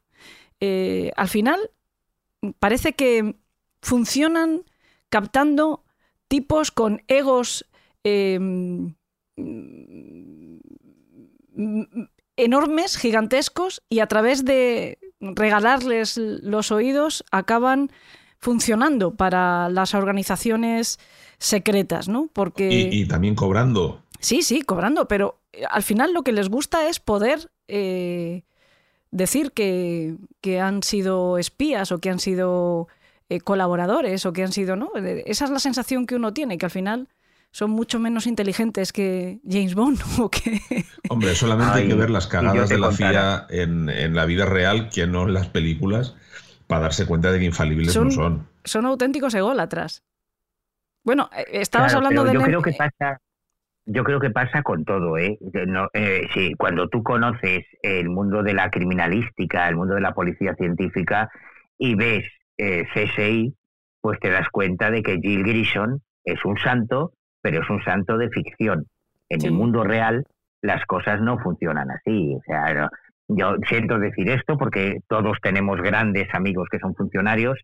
Eh, 0.60 1.10
al 1.16 1.28
final, 1.28 1.70
parece 2.60 2.92
que 2.92 3.36
funcionan 3.82 4.64
captando 5.08 5.84
tipos 6.28 6.70
con 6.70 7.02
egos 7.08 7.66
eh, 8.04 8.38
enormes, 12.36 12.96
gigantescos, 12.96 13.82
y 13.88 14.00
a 14.00 14.06
través 14.06 14.44
de 14.44 14.98
regalarles 15.20 16.16
los 16.18 16.70
oídos 16.70 17.24
acaban 17.30 17.90
funcionando 18.44 19.14
para 19.14 19.70
las 19.70 19.94
organizaciones 19.94 20.98
secretas, 21.38 22.08
¿no? 22.08 22.28
Porque... 22.30 22.68
Y, 22.70 23.00
y 23.00 23.08
también 23.08 23.34
cobrando. 23.34 24.02
Sí, 24.20 24.42
sí, 24.42 24.60
cobrando, 24.60 25.08
pero 25.08 25.38
eh, 25.54 25.62
al 25.70 25.82
final 25.82 26.12
lo 26.12 26.22
que 26.22 26.32
les 26.32 26.50
gusta 26.50 26.86
es 26.86 27.00
poder 27.00 27.50
eh, 27.68 28.42
decir 29.10 29.52
que, 29.52 30.16
que, 30.42 30.60
han 30.60 30.82
sido 30.82 31.38
espías 31.38 31.90
o 31.90 32.00
que 32.00 32.10
han 32.10 32.18
sido 32.18 32.86
eh, 33.30 33.40
colaboradores 33.40 34.26
o 34.26 34.34
que 34.34 34.42
han 34.42 34.52
sido, 34.52 34.76
¿no? 34.76 34.90
Esa 35.24 35.46
es 35.46 35.50
la 35.50 35.58
sensación 35.58 36.04
que 36.04 36.16
uno 36.16 36.34
tiene, 36.34 36.58
que 36.58 36.66
al 36.66 36.70
final 36.70 37.08
son 37.50 37.70
mucho 37.70 37.98
menos 37.98 38.26
inteligentes 38.26 38.92
que 38.92 39.40
James 39.48 39.74
Bond 39.74 40.00
o 40.18 40.28
que... 40.28 40.60
Hombre, 41.08 41.34
solamente 41.34 41.76
Ay, 41.76 41.82
hay 41.84 41.88
que 41.88 41.94
ver 41.94 42.10
las 42.10 42.26
cagadas 42.26 42.68
de 42.68 42.78
la 42.78 42.92
CIA 42.92 43.46
en, 43.48 43.88
en, 43.88 44.14
la 44.14 44.26
vida 44.26 44.44
real 44.44 44.90
que 44.90 45.06
no 45.06 45.22
en 45.22 45.32
las 45.32 45.48
películas 45.48 46.14
para 46.66 46.82
darse 46.82 47.06
cuenta 47.06 47.30
de 47.32 47.38
que 47.38 47.44
infalibles 47.46 47.92
son, 47.92 48.04
no 48.06 48.10
son. 48.10 48.48
Son 48.64 48.86
auténticos 48.86 49.34
ególatras. 49.34 50.02
Bueno, 51.04 51.28
eh, 51.36 51.44
estabas 51.52 51.92
claro, 51.92 52.06
hablando 52.06 52.24
de... 52.24 52.34
Yo 52.34 52.42
creo 52.42 52.62
que 52.62 52.72
pasa... 52.72 53.20
Yo 53.86 54.02
creo 54.02 54.18
que 54.18 54.30
pasa 54.30 54.62
con 54.62 54.86
todo, 54.86 55.18
¿eh? 55.18 55.36
No, 55.66 55.88
eh, 55.92 56.26
sí, 56.32 56.54
cuando 56.56 56.88
tú 56.88 57.02
conoces 57.02 57.66
el 57.82 58.08
mundo 58.08 58.42
de 58.42 58.54
la 58.54 58.70
criminalística, 58.70 59.68
el 59.68 59.76
mundo 59.76 59.94
de 59.94 60.00
la 60.00 60.14
policía 60.14 60.54
científica 60.54 61.28
y 61.76 61.94
ves 61.94 62.24
eh, 62.56 62.86
CSI, 62.94 63.54
pues 64.00 64.18
te 64.20 64.30
das 64.30 64.48
cuenta 64.50 64.90
de 64.90 65.02
que 65.02 65.18
Jill 65.20 65.42
Grison 65.44 66.00
es 66.24 66.42
un 66.46 66.56
santo, 66.56 67.12
pero 67.42 67.60
es 67.62 67.68
un 67.68 67.84
santo 67.84 68.16
de 68.16 68.30
ficción. 68.30 68.86
En 69.28 69.42
Sí. 69.42 69.48
el 69.48 69.52
mundo 69.52 69.84
real 69.84 70.24
las 70.62 70.86
cosas 70.86 71.20
no 71.20 71.38
funcionan 71.40 71.90
así. 71.90 72.34
O 72.34 72.40
sea, 72.46 72.72
no- 72.72 72.88
yo 73.28 73.56
siento 73.68 73.98
decir 73.98 74.28
esto 74.30 74.56
porque 74.58 74.98
todos 75.08 75.38
tenemos 75.42 75.80
grandes 75.80 76.32
amigos 76.34 76.68
que 76.70 76.78
son 76.78 76.94
funcionarios 76.94 77.58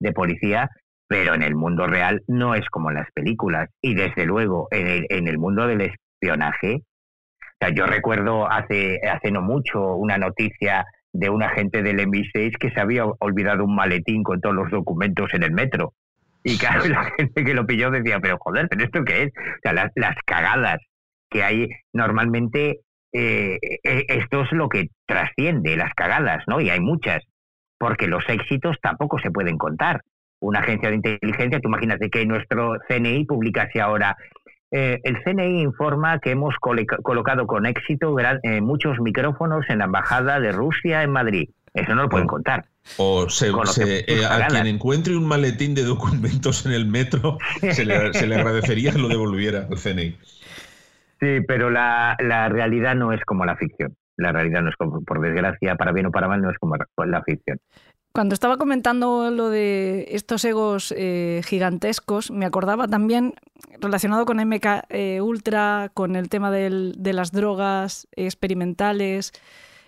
de 0.00 0.12
policía, 0.12 0.70
pero 1.06 1.34
en 1.34 1.42
el 1.42 1.54
mundo 1.54 1.86
real 1.86 2.22
no 2.26 2.54
es 2.54 2.68
como 2.70 2.90
en 2.90 2.96
las 2.96 3.10
películas. 3.12 3.68
Y 3.80 3.94
desde 3.94 4.26
luego, 4.26 4.68
en 4.70 4.86
el, 4.86 5.06
en 5.08 5.28
el 5.28 5.38
mundo 5.38 5.66
del 5.66 5.82
espionaje, 5.82 6.76
o 6.76 7.56
sea, 7.60 7.70
yo 7.74 7.86
recuerdo 7.86 8.50
hace, 8.50 9.00
hace 9.08 9.30
no 9.30 9.40
mucho 9.40 9.94
una 9.94 10.18
noticia 10.18 10.84
de 11.12 11.30
un 11.30 11.42
agente 11.42 11.82
del 11.82 12.00
MI6 12.00 12.58
que 12.58 12.70
se 12.70 12.80
había 12.80 13.04
olvidado 13.20 13.64
un 13.64 13.76
maletín 13.76 14.24
con 14.24 14.40
todos 14.40 14.56
los 14.56 14.70
documentos 14.70 15.32
en 15.32 15.44
el 15.44 15.52
metro. 15.52 15.92
Y 16.42 16.58
claro, 16.58 16.84
la 16.88 17.04
gente 17.16 17.44
que 17.44 17.54
lo 17.54 17.66
pilló 17.66 17.90
decía, 17.90 18.18
pero 18.20 18.36
joder, 18.38 18.68
¿pero 18.68 18.84
esto 18.84 19.04
qué 19.04 19.22
es? 19.24 19.28
O 19.28 19.58
sea, 19.62 19.72
las, 19.72 19.92
las 19.94 20.16
cagadas 20.26 20.80
que 21.30 21.42
hay 21.42 21.68
normalmente, 21.92 22.80
eh, 23.14 23.58
eh, 23.84 24.04
esto 24.08 24.42
es 24.42 24.52
lo 24.52 24.68
que 24.68 24.88
trasciende, 25.06 25.76
las 25.76 25.94
cagadas, 25.94 26.42
¿no? 26.48 26.60
Y 26.60 26.68
hay 26.68 26.80
muchas, 26.80 27.22
porque 27.78 28.08
los 28.08 28.28
éxitos 28.28 28.76
tampoco 28.82 29.18
se 29.18 29.30
pueden 29.30 29.56
contar. 29.56 30.02
Una 30.40 30.60
agencia 30.60 30.90
de 30.90 30.96
inteligencia, 30.96 31.60
tú 31.60 31.68
imagínate 31.68 32.10
que 32.10 32.26
nuestro 32.26 32.76
CNI 32.88 33.24
publicase 33.24 33.80
ahora, 33.80 34.16
eh, 34.76 35.00
el 35.04 35.22
CNI 35.22 35.62
informa 35.62 36.18
que 36.18 36.32
hemos 36.32 36.56
colocado 36.56 37.46
con 37.46 37.64
éxito 37.64 38.16
eh, 38.18 38.60
muchos 38.60 38.98
micrófonos 38.98 39.64
en 39.68 39.78
la 39.78 39.84
Embajada 39.84 40.40
de 40.40 40.50
Rusia 40.50 41.04
en 41.04 41.10
Madrid. 41.10 41.48
Eso 41.72 41.94
no 41.94 42.02
lo 42.02 42.08
pueden 42.08 42.26
contar. 42.26 42.64
O 42.96 43.28
se, 43.28 43.48
eh, 43.48 44.24
a 44.28 44.48
quien 44.48 44.66
encuentre 44.66 45.16
un 45.16 45.26
maletín 45.26 45.74
de 45.74 45.84
documentos 45.84 46.66
en 46.66 46.72
el 46.72 46.86
metro, 46.86 47.38
se 47.72 47.84
le, 47.84 48.12
se 48.12 48.26
le 48.26 48.34
agradecería 48.34 48.92
que 48.92 48.98
lo 48.98 49.08
devolviera 49.08 49.68
al 49.70 49.78
CNI. 49.78 50.16
Sí, 51.24 51.40
pero 51.48 51.70
la, 51.70 52.16
la 52.20 52.50
realidad 52.50 52.94
no 52.94 53.12
es 53.12 53.24
como 53.24 53.46
la 53.46 53.56
ficción. 53.56 53.96
La 54.18 54.30
realidad 54.30 54.60
no 54.60 54.68
es 54.68 54.76
como, 54.76 55.00
por 55.02 55.20
desgracia, 55.20 55.74
para 55.76 55.90
bien 55.92 56.06
o 56.06 56.10
para 56.10 56.28
mal, 56.28 56.42
no 56.42 56.50
es 56.50 56.58
como 56.58 56.76
la 56.76 57.22
ficción. 57.22 57.58
Cuando 58.12 58.34
estaba 58.34 58.58
comentando 58.58 59.30
lo 59.30 59.48
de 59.48 60.06
estos 60.10 60.44
egos 60.44 60.94
eh, 60.96 61.40
gigantescos, 61.44 62.30
me 62.30 62.44
acordaba 62.44 62.86
también 62.86 63.32
relacionado 63.80 64.24
con 64.26 64.38
MK 64.38 64.84
eh, 64.90 65.20
Ultra, 65.20 65.90
con 65.94 66.14
el 66.14 66.28
tema 66.28 66.50
del- 66.52 66.94
de 66.98 67.12
las 67.14 67.32
drogas 67.32 68.06
experimentales. 68.14 69.32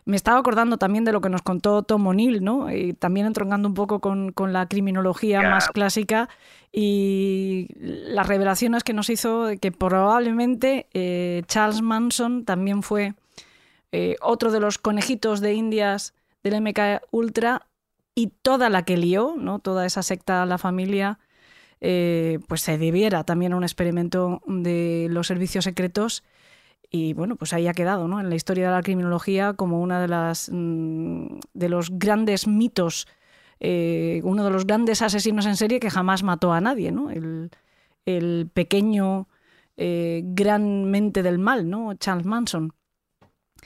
Me 0.06 0.14
estaba 0.14 0.38
acordando 0.38 0.78
también 0.78 1.04
de 1.04 1.10
lo 1.10 1.20
que 1.20 1.28
nos 1.28 1.42
contó 1.42 1.82
Tom 1.82 2.06
O'Neill, 2.06 2.42
¿no? 2.42 2.72
Y 2.72 2.92
también 2.92 3.26
entroncando 3.26 3.68
un 3.68 3.74
poco 3.74 4.00
con, 4.00 4.30
con 4.30 4.52
la 4.52 4.66
criminología 4.66 5.42
más 5.42 5.68
clásica 5.68 6.28
y 6.72 7.68
las 7.76 8.28
revelaciones 8.28 8.84
que 8.84 8.92
nos 8.92 9.10
hizo 9.10 9.46
de 9.46 9.58
que 9.58 9.72
probablemente 9.72 10.86
eh, 10.94 11.42
Charles 11.48 11.82
Manson 11.82 12.44
también 12.44 12.84
fue 12.84 13.14
eh, 13.90 14.14
otro 14.20 14.52
de 14.52 14.60
los 14.60 14.78
conejitos 14.78 15.40
de 15.40 15.54
Indias 15.54 16.14
del 16.44 16.60
MK 16.60 17.02
Ultra 17.10 17.66
y 18.14 18.28
toda 18.42 18.70
la 18.70 18.84
que 18.84 18.96
lió, 18.96 19.34
¿no? 19.36 19.58
toda 19.58 19.86
esa 19.86 20.04
secta, 20.04 20.46
la 20.46 20.58
familia, 20.58 21.18
eh, 21.80 22.38
pues 22.46 22.60
se 22.60 22.78
debiera 22.78 23.24
también 23.24 23.54
a 23.54 23.56
un 23.56 23.64
experimento 23.64 24.40
de 24.46 25.08
los 25.10 25.26
servicios 25.26 25.64
secretos 25.64 26.22
y 26.90 27.12
bueno, 27.14 27.36
pues 27.36 27.52
ahí 27.52 27.66
ha 27.68 27.74
quedado, 27.74 28.08
¿no? 28.08 28.20
En 28.20 28.28
la 28.28 28.34
historia 28.36 28.68
de 28.68 28.74
la 28.74 28.82
criminología 28.82 29.52
como 29.54 29.80
una 29.80 30.00
de 30.00 30.08
las 30.08 30.50
mm, 30.52 31.38
de 31.54 31.68
los 31.68 31.90
grandes 31.90 32.46
mitos, 32.46 33.06
eh, 33.60 34.20
uno 34.24 34.44
de 34.44 34.50
los 34.50 34.66
grandes 34.66 35.02
asesinos 35.02 35.46
en 35.46 35.56
serie 35.56 35.80
que 35.80 35.90
jamás 35.90 36.22
mató 36.22 36.52
a 36.52 36.60
nadie, 36.60 36.92
¿no? 36.92 37.10
El, 37.10 37.50
el 38.04 38.50
pequeño 38.52 39.28
eh, 39.76 40.22
gran 40.24 40.90
mente 40.90 41.22
del 41.22 41.38
mal, 41.38 41.68
¿no? 41.68 41.94
Charles 41.94 42.26
Manson. 42.26 42.72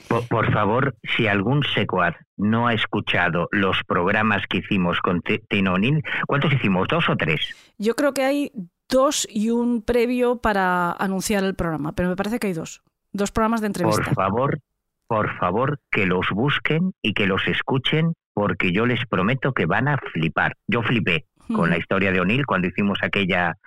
Por, 0.07 0.27
por 0.27 0.51
favor, 0.51 0.95
si 1.15 1.27
algún 1.27 1.63
secuaz 1.75 2.15
no 2.37 2.67
ha 2.67 2.73
escuchado 2.73 3.47
los 3.51 3.77
programas 3.87 4.41
que 4.49 4.57
hicimos 4.57 4.99
con 4.99 5.21
T- 5.21 5.43
Tino 5.47 5.73
O'Neill, 5.73 6.01
¿cuántos 6.27 6.51
hicimos? 6.53 6.87
¿Dos 6.87 7.07
o 7.09 7.15
tres? 7.15 7.53
Yo 7.77 7.95
creo 7.95 8.13
que 8.13 8.23
hay 8.23 8.51
dos 8.89 9.27
y 9.29 9.51
un 9.51 9.81
previo 9.83 10.37
para 10.37 10.91
anunciar 10.93 11.43
el 11.43 11.55
programa, 11.55 11.91
pero 11.93 12.09
me 12.09 12.15
parece 12.15 12.39
que 12.39 12.47
hay 12.47 12.53
dos. 12.53 12.81
Dos 13.13 13.31
programas 13.31 13.61
de 13.61 13.67
entrevista. 13.67 14.03
Por 14.03 14.13
favor, 14.13 14.59
por 15.07 15.37
favor, 15.37 15.79
que 15.91 16.05
los 16.05 16.29
busquen 16.31 16.93
y 17.01 17.13
que 17.13 17.27
los 17.27 17.47
escuchen, 17.47 18.13
porque 18.33 18.71
yo 18.71 18.85
les 18.85 19.05
prometo 19.05 19.53
que 19.53 19.65
van 19.65 19.87
a 19.87 19.97
flipar. 19.97 20.55
Yo 20.67 20.81
flipé 20.81 21.25
con 21.53 21.69
la 21.69 21.77
historia 21.77 22.11
de 22.11 22.21
O'Neill 22.21 22.45
cuando 22.45 22.67
hicimos 22.67 22.99
aquella, 23.01 23.57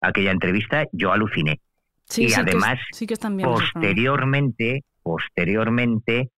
aquella 0.00 0.30
entrevista, 0.30 0.86
yo 0.92 1.12
aluciné. 1.12 1.60
Sí, 2.06 2.24
y 2.24 2.28
sí 2.30 2.34
que 2.34 2.40
además, 2.40 2.78
sí 2.92 3.06
que 3.06 3.14
están 3.14 3.36
bien 3.36 3.48
posteriormente, 3.48 4.84
posteriormente 5.02 6.30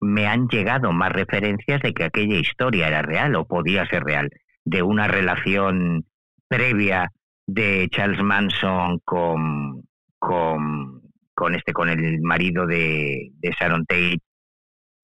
me 0.00 0.26
han 0.26 0.48
llegado 0.48 0.92
más 0.92 1.12
referencias 1.12 1.80
de 1.80 1.92
que 1.94 2.04
aquella 2.04 2.36
historia 2.36 2.88
era 2.88 3.02
real 3.02 3.34
o 3.36 3.46
podía 3.46 3.86
ser 3.86 4.04
real, 4.04 4.30
de 4.64 4.82
una 4.82 5.08
relación 5.08 6.04
previa 6.48 7.10
de 7.46 7.88
Charles 7.90 8.22
Manson 8.22 9.00
con, 9.04 9.82
con, 10.18 11.02
con 11.34 11.54
este 11.54 11.72
con 11.72 11.88
el 11.88 12.20
marido 12.20 12.66
de, 12.66 13.30
de 13.40 13.50
Sharon 13.58 13.84
Tate 13.86 14.18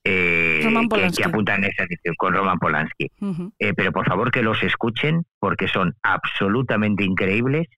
eh, 0.05 0.61
Roman 0.65 0.89
que, 0.89 1.11
que 1.11 1.24
apunta 1.24 1.55
en 1.55 1.65
esa 1.65 1.85
dirección 1.85 2.15
con 2.16 2.35
Roman 2.35 2.59
Polanski. 2.59 3.11
Eh, 3.59 3.74
pero 3.74 3.93
por 3.93 4.07
favor 4.07 4.31
que 4.31 4.43
los 4.43 4.62
escuchen 4.62 5.24
porque 5.39 5.69
son 5.69 5.94
absolutamente 6.02 7.05
increíbles, 7.05 7.69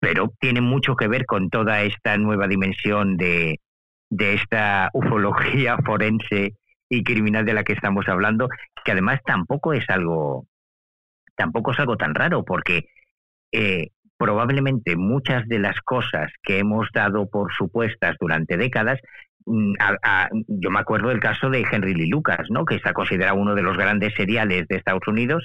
pero 0.00 0.32
tienen 0.40 0.64
mucho 0.64 0.96
que 0.96 1.08
ver 1.08 1.24
con 1.26 1.50
toda 1.50 1.82
esta 1.82 2.16
nueva 2.18 2.48
dimensión 2.48 3.16
de, 3.16 3.60
de 4.10 4.34
esta 4.34 4.90
ufología 4.92 5.76
forense 5.84 6.54
y 6.88 7.04
criminal 7.04 7.44
de 7.44 7.54
la 7.54 7.64
que 7.64 7.72
estamos 7.72 8.08
hablando, 8.08 8.48
que 8.84 8.92
además 8.92 9.20
tampoco 9.24 9.72
es 9.72 9.88
algo 9.88 10.46
tampoco 11.34 11.72
es 11.72 11.80
algo 11.80 11.96
tan 11.96 12.14
raro 12.14 12.44
porque 12.44 12.88
eh, 13.52 13.88
probablemente 14.24 14.96
muchas 14.96 15.46
de 15.48 15.58
las 15.58 15.76
cosas 15.84 16.30
que 16.42 16.58
hemos 16.58 16.88
dado 16.94 17.28
por 17.28 17.52
supuestas 17.52 18.16
durante 18.20 18.56
décadas 18.56 18.98
mm, 19.46 19.74
a- 19.80 19.96
a- 20.02 20.28
yo 20.46 20.70
me 20.70 20.78
acuerdo 20.78 21.08
del 21.08 21.18
caso 21.20 21.50
de 21.50 21.64
Henry 21.70 21.94
Lee 21.94 22.06
Lucas, 22.08 22.46
¿no? 22.48 22.64
que 22.64 22.76
está 22.76 22.92
considerado 22.92 23.36
uno 23.36 23.54
de 23.54 23.62
los 23.62 23.76
grandes 23.76 24.14
seriales 24.16 24.66
de 24.68 24.76
Estados 24.76 25.06
Unidos 25.08 25.44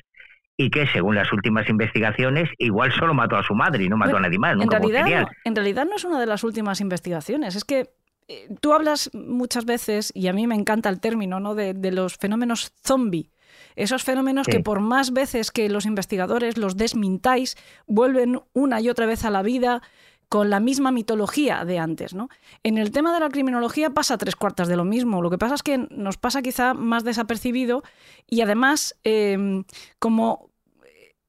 y 0.55 0.69
que 0.69 0.87
según 0.87 1.15
las 1.15 1.31
últimas 1.33 1.67
investigaciones 1.69 2.49
igual 2.59 2.91
solo 2.91 3.13
mató 3.13 3.35
a 3.37 3.43
su 3.43 3.53
madre 3.55 3.83
y 3.83 3.89
no 3.89 3.97
mató 3.97 4.17
a 4.17 4.19
nadie 4.21 4.39
más. 4.39 4.53
En 4.53 4.69
realidad, 4.69 5.01
no, 5.21 5.27
en 5.45 5.55
realidad 5.55 5.85
no 5.89 5.95
es 5.95 6.03
una 6.05 6.19
de 6.19 6.25
las 6.25 6.43
últimas 6.43 6.81
investigaciones, 6.81 7.55
es 7.55 7.63
que 7.63 7.89
eh, 8.27 8.47
tú 8.59 8.73
hablas 8.73 9.09
muchas 9.13 9.65
veces, 9.65 10.11
y 10.15 10.27
a 10.27 10.33
mí 10.33 10.47
me 10.47 10.55
encanta 10.55 10.89
el 10.89 10.99
término, 10.99 11.39
¿no? 11.39 11.55
de, 11.55 11.73
de 11.73 11.91
los 11.91 12.17
fenómenos 12.17 12.71
zombie. 12.85 13.29
Esos 13.77 14.03
fenómenos 14.03 14.47
que 14.47 14.59
por 14.59 14.81
más 14.81 15.13
veces 15.13 15.51
que 15.51 15.69
los 15.69 15.85
investigadores 15.85 16.57
los 16.57 16.75
desmintáis, 16.75 17.55
vuelven 17.85 18.41
una 18.53 18.81
y 18.81 18.89
otra 18.89 19.05
vez 19.05 19.23
a 19.23 19.29
la 19.29 19.43
vida 19.43 19.81
con 20.29 20.49
la 20.49 20.59
misma 20.59 20.91
mitología 20.91 21.63
de 21.63 21.79
antes. 21.79 22.13
¿no? 22.13 22.29
En 22.63 22.77
el 22.77 22.91
tema 22.91 23.13
de 23.13 23.19
la 23.19 23.29
criminología 23.29 23.91
pasa 23.91 24.17
tres 24.17 24.35
cuartas 24.35 24.67
de 24.67 24.75
lo 24.75 24.83
mismo. 24.83 25.21
Lo 25.21 25.29
que 25.29 25.37
pasa 25.37 25.55
es 25.55 25.63
que 25.63 25.77
nos 25.89 26.17
pasa 26.17 26.41
quizá 26.41 26.73
más 26.73 27.03
desapercibido 27.03 27.83
y 28.27 28.41
además, 28.41 28.97
em, 29.03 29.63
como 29.99 30.49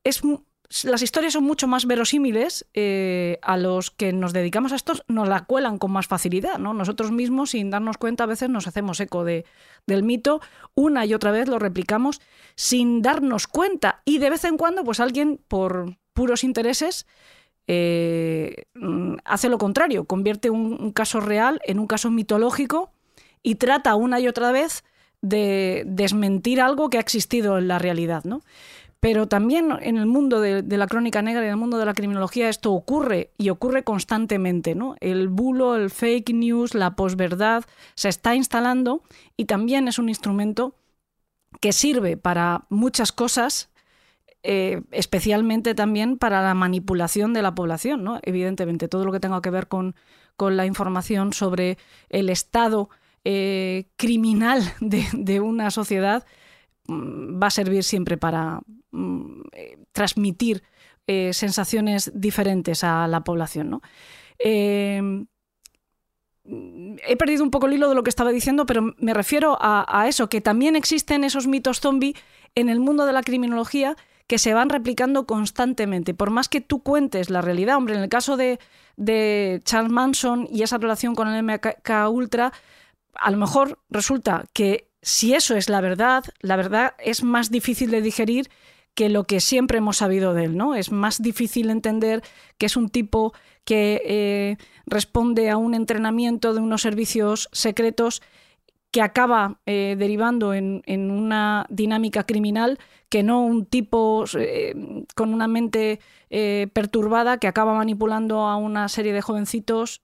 es 0.02 0.22
las 0.84 1.02
historias 1.02 1.32
son 1.32 1.44
mucho 1.44 1.66
más 1.66 1.86
verosímiles 1.86 2.66
eh, 2.74 3.38
a 3.42 3.56
los 3.56 3.90
que 3.90 4.12
nos 4.12 4.34
dedicamos 4.34 4.72
a 4.72 4.76
estos, 4.76 5.02
nos 5.08 5.26
la 5.26 5.44
cuelan 5.44 5.78
con 5.78 5.90
más 5.92 6.06
facilidad. 6.06 6.58
¿no? 6.58 6.74
Nosotros 6.74 7.10
mismos, 7.10 7.50
sin 7.50 7.70
darnos 7.70 7.96
cuenta, 7.96 8.24
a 8.24 8.26
veces 8.26 8.50
nos 8.50 8.66
hacemos 8.66 9.00
eco 9.00 9.24
de, 9.24 9.46
del 9.86 10.02
mito, 10.02 10.40
una 10.74 11.06
y 11.06 11.14
otra 11.14 11.30
vez 11.30 11.48
lo 11.48 11.58
replicamos 11.58 12.20
sin 12.54 13.00
darnos 13.00 13.46
cuenta. 13.46 14.02
Y 14.04 14.18
de 14.18 14.30
vez 14.30 14.44
en 14.44 14.58
cuando, 14.58 14.84
pues 14.84 15.00
alguien, 15.00 15.40
por 15.48 15.96
puros 16.12 16.44
intereses, 16.44 17.06
eh, 17.66 18.64
hace 19.24 19.48
lo 19.48 19.58
contrario, 19.58 20.04
convierte 20.04 20.50
un, 20.50 20.92
caso 20.92 21.20
real 21.20 21.60
en 21.64 21.78
un 21.78 21.86
caso 21.86 22.10
mitológico 22.10 22.92
y 23.42 23.56
trata 23.56 23.94
una 23.94 24.20
y 24.20 24.26
otra 24.26 24.52
vez 24.52 24.84
de 25.20 25.82
desmentir 25.86 26.60
algo 26.60 26.88
que 26.90 26.96
ha 26.96 27.00
existido 27.00 27.58
en 27.58 27.68
la 27.68 27.78
realidad. 27.78 28.24
¿no? 28.24 28.42
Pero 29.00 29.28
también 29.28 29.70
en 29.80 29.96
el 29.96 30.06
mundo 30.06 30.40
de, 30.40 30.62
la 30.76 30.86
crónica 30.88 31.22
negra 31.22 31.42
y 31.42 31.44
en 31.44 31.52
el 31.52 31.56
mundo 31.56 31.78
de 31.78 31.86
la 31.86 31.94
criminología 31.94 32.48
esto 32.48 32.72
ocurre 32.72 33.30
y 33.38 33.50
ocurre 33.50 33.84
constantemente. 33.84 34.74
¿no? 34.74 34.96
El 35.00 35.28
bulo, 35.28 35.76
el 35.76 35.90
fake 35.90 36.34
news, 36.34 36.74
la 36.74 36.96
posverdad 36.96 37.64
se 37.94 38.08
está 38.08 38.34
instalando 38.34 39.02
y 39.36 39.44
también 39.44 39.86
es 39.86 40.00
un 40.00 40.08
instrumento 40.08 40.74
que 41.60 41.72
sirve 41.72 42.16
para 42.16 42.66
muchas 42.70 43.12
cosas, 43.12 43.70
eh, 44.42 44.82
especialmente 44.90 45.74
también 45.76 46.18
para 46.18 46.42
la 46.42 46.54
manipulación 46.54 47.32
de 47.32 47.42
la 47.42 47.54
población. 47.54 48.02
¿no? 48.02 48.18
Evidentemente, 48.22 48.88
todo 48.88 49.04
lo 49.04 49.12
que 49.12 49.20
tenga 49.20 49.40
que 49.42 49.50
ver 49.50 49.68
con, 49.68 49.94
la 50.40 50.66
información 50.66 51.32
sobre 51.32 51.78
el 52.10 52.30
estado 52.30 52.90
eh, 53.24 53.86
criminal 53.96 54.62
de, 54.80 55.04
de 55.12 55.40
una 55.40 55.70
sociedad 55.70 56.26
mm, 56.88 57.40
va 57.40 57.48
a 57.48 57.50
servir 57.50 57.82
siempre 57.82 58.16
para, 58.16 58.60
Mm, 58.90 59.42
eh, 59.52 59.76
transmitir 59.92 60.62
eh, 61.06 61.32
sensaciones 61.34 62.10
diferentes 62.14 62.84
a 62.84 63.06
la 63.06 63.22
población. 63.22 63.82
Eh, 64.38 65.26
he 66.44 67.16
perdido 67.16 67.44
un 67.44 67.50
poco 67.50 67.66
el 67.66 67.74
hilo 67.74 67.90
de 67.90 67.94
lo 67.94 68.02
que 68.02 68.08
estaba 68.08 68.30
diciendo, 68.30 68.64
pero 68.64 68.94
me 68.96 69.12
refiero 69.12 69.58
a, 69.60 70.06
eso, 70.08 70.28
que 70.28 70.40
también 70.40 70.76
existen 70.76 71.24
esos 71.24 71.46
mitos 71.46 71.80
zombie 71.80 72.14
en 72.54 72.70
el 72.70 72.80
mundo 72.80 73.04
de 73.04 73.12
la 73.12 73.22
criminología 73.22 73.96
que 74.26 74.38
se 74.38 74.54
van 74.54 74.70
replicando 74.70 75.26
constantemente. 75.26 76.14
Por 76.14 76.30
más 76.30 76.48
que 76.48 76.62
tú 76.62 76.82
cuentes 76.82 77.28
la 77.28 77.42
realidad, 77.42 77.76
hombre, 77.76 77.94
en 77.94 78.02
el 78.02 78.08
caso 78.08 78.38
de, 78.38 78.58
de 78.96 79.60
Charles 79.64 79.92
Manson 79.92 80.48
y 80.50 80.62
esa 80.62 80.78
relación 80.78 81.14
con 81.14 81.28
el 81.28 81.42
MK 81.42 82.10
Ultra, 82.10 82.52
a 83.14 83.30
lo 83.30 83.36
mejor 83.36 83.78
resulta 83.90 84.46
que 84.54 84.88
si 85.02 85.34
eso 85.34 85.56
es 85.56 85.68
la 85.68 85.80
verdad, 85.80 86.24
la 86.40 86.56
verdad 86.56 86.94
es 86.98 87.22
más 87.22 87.50
difícil 87.50 87.90
de 87.90 88.02
digerir 88.02 88.50
que 88.98 89.08
lo 89.08 89.22
que 89.22 89.38
siempre 89.38 89.78
hemos 89.78 89.98
sabido 89.98 90.34
de 90.34 90.46
él, 90.46 90.56
¿no? 90.56 90.74
Es 90.74 90.90
más 90.90 91.22
difícil 91.22 91.70
entender 91.70 92.20
que 92.58 92.66
es 92.66 92.76
un 92.76 92.88
tipo 92.88 93.32
que 93.64 94.02
eh, 94.04 94.56
responde 94.86 95.50
a 95.50 95.56
un 95.56 95.74
entrenamiento 95.74 96.52
de 96.52 96.58
unos 96.58 96.82
servicios 96.82 97.48
secretos 97.52 98.22
que 98.90 99.00
acaba 99.00 99.60
eh, 99.66 99.94
derivando 99.96 100.52
en, 100.52 100.82
una 100.88 101.64
dinámica 101.68 102.24
criminal 102.24 102.80
que 103.08 103.22
no 103.22 103.40
un 103.40 103.66
tipo 103.66 104.24
eh, 104.36 104.74
con 105.14 105.32
una 105.32 105.46
mente 105.46 106.00
perturbada 106.72 107.38
que 107.38 107.46
acaba 107.46 107.74
manipulando 107.74 108.48
a 108.48 108.56
una 108.56 108.88
serie 108.88 109.12
de 109.12 109.22
jovencitos 109.22 110.02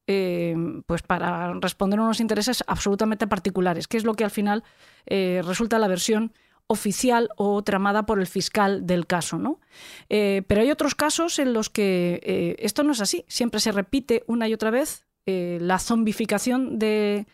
pues 0.87 1.03
para 1.03 1.53
responder 1.55 1.99
a 1.99 2.03
unos 2.03 2.21
intereses 2.21 2.63
absolutamente 2.67 3.27
particulares, 3.27 3.89
que 3.89 3.99
es 3.99 4.05
lo 4.05 4.15
que 4.15 4.25
al 4.25 4.31
final 4.31 4.63
resulta 5.07 5.79
la 5.79 5.89
versión 5.89 6.33
oficial 6.67 7.29
o 7.37 7.63
tramada 7.63 8.07
por 8.07 8.21
el 8.21 8.27
fiscal 8.27 8.87
del 8.87 9.07
caso. 9.07 9.39
¿no? 9.39 9.61
Eh, 10.09 10.43
pero 10.47 10.63
hay 10.63 10.71
otros 10.71 10.95
casos 10.95 11.39
en 11.39 11.53
los 11.53 11.71
que 11.71 12.21
eh, 12.23 12.57
esto 12.59 12.83
no 12.83 12.93
es 12.93 13.01
así. 13.01 13.25
Siempre 13.29 13.61
se 13.61 13.73
repite 13.73 14.25
una 14.27 14.49
y 14.49 14.55
otra 14.55 14.71
vez 14.71 15.05
eh, 15.27 15.59
la 15.61 15.79
zombificación 15.79 16.79
de, 16.79 17.27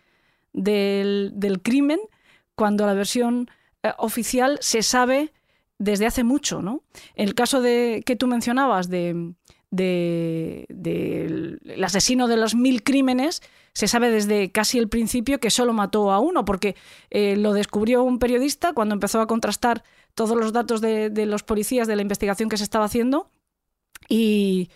del, 0.52 1.61
crimen 1.62 2.01
cuando 2.55 2.86
la 2.86 2.94
versión 2.94 3.51
oficial 3.97 4.59
se 4.61 4.82
sabe 4.82 5.32
desde 5.78 6.07
hace 6.07 6.24
mucho. 6.24 6.61
¿no? 6.61 6.82
El 7.15 7.35
caso 7.35 7.62
de, 7.62 8.02
que 8.05 8.16
tú 8.16 8.27
mencionabas 8.27 8.89
de, 8.89 9.32
del 9.71 11.61
asesino 11.85 12.27
de 12.29 12.37
los 12.37 12.55
mil 12.55 12.83
crímenes 12.83 13.43
se 13.73 13.87
sabe 13.89 14.11
desde 14.11 14.51
casi 14.51 14.79
el 14.79 14.89
principio 14.89 15.39
que 15.39 15.51
solo 15.51 15.73
mató 15.73 16.11
a 16.11 16.19
uno, 16.19 16.45
porque 16.45 16.75
eh, 17.11 17.37
lo 17.37 17.53
descubrió 17.53 18.03
un 18.03 18.19
periodista 18.19 18.73
cuando 18.73 18.95
empezó 18.95 19.21
a 19.21 19.27
contrastar 19.27 19.85
todos 20.15 20.37
los 20.37 20.53
datos 20.53 20.81
de, 20.81 21.11
los 21.27 21.43
policías 21.43 21.87
de 21.87 21.97
la 21.97 22.03
investigación 22.03 22.49
que 22.49 22.57
se 22.57 22.65
estaba 22.65 22.85
haciendo 22.85 23.31
y, 24.09 24.71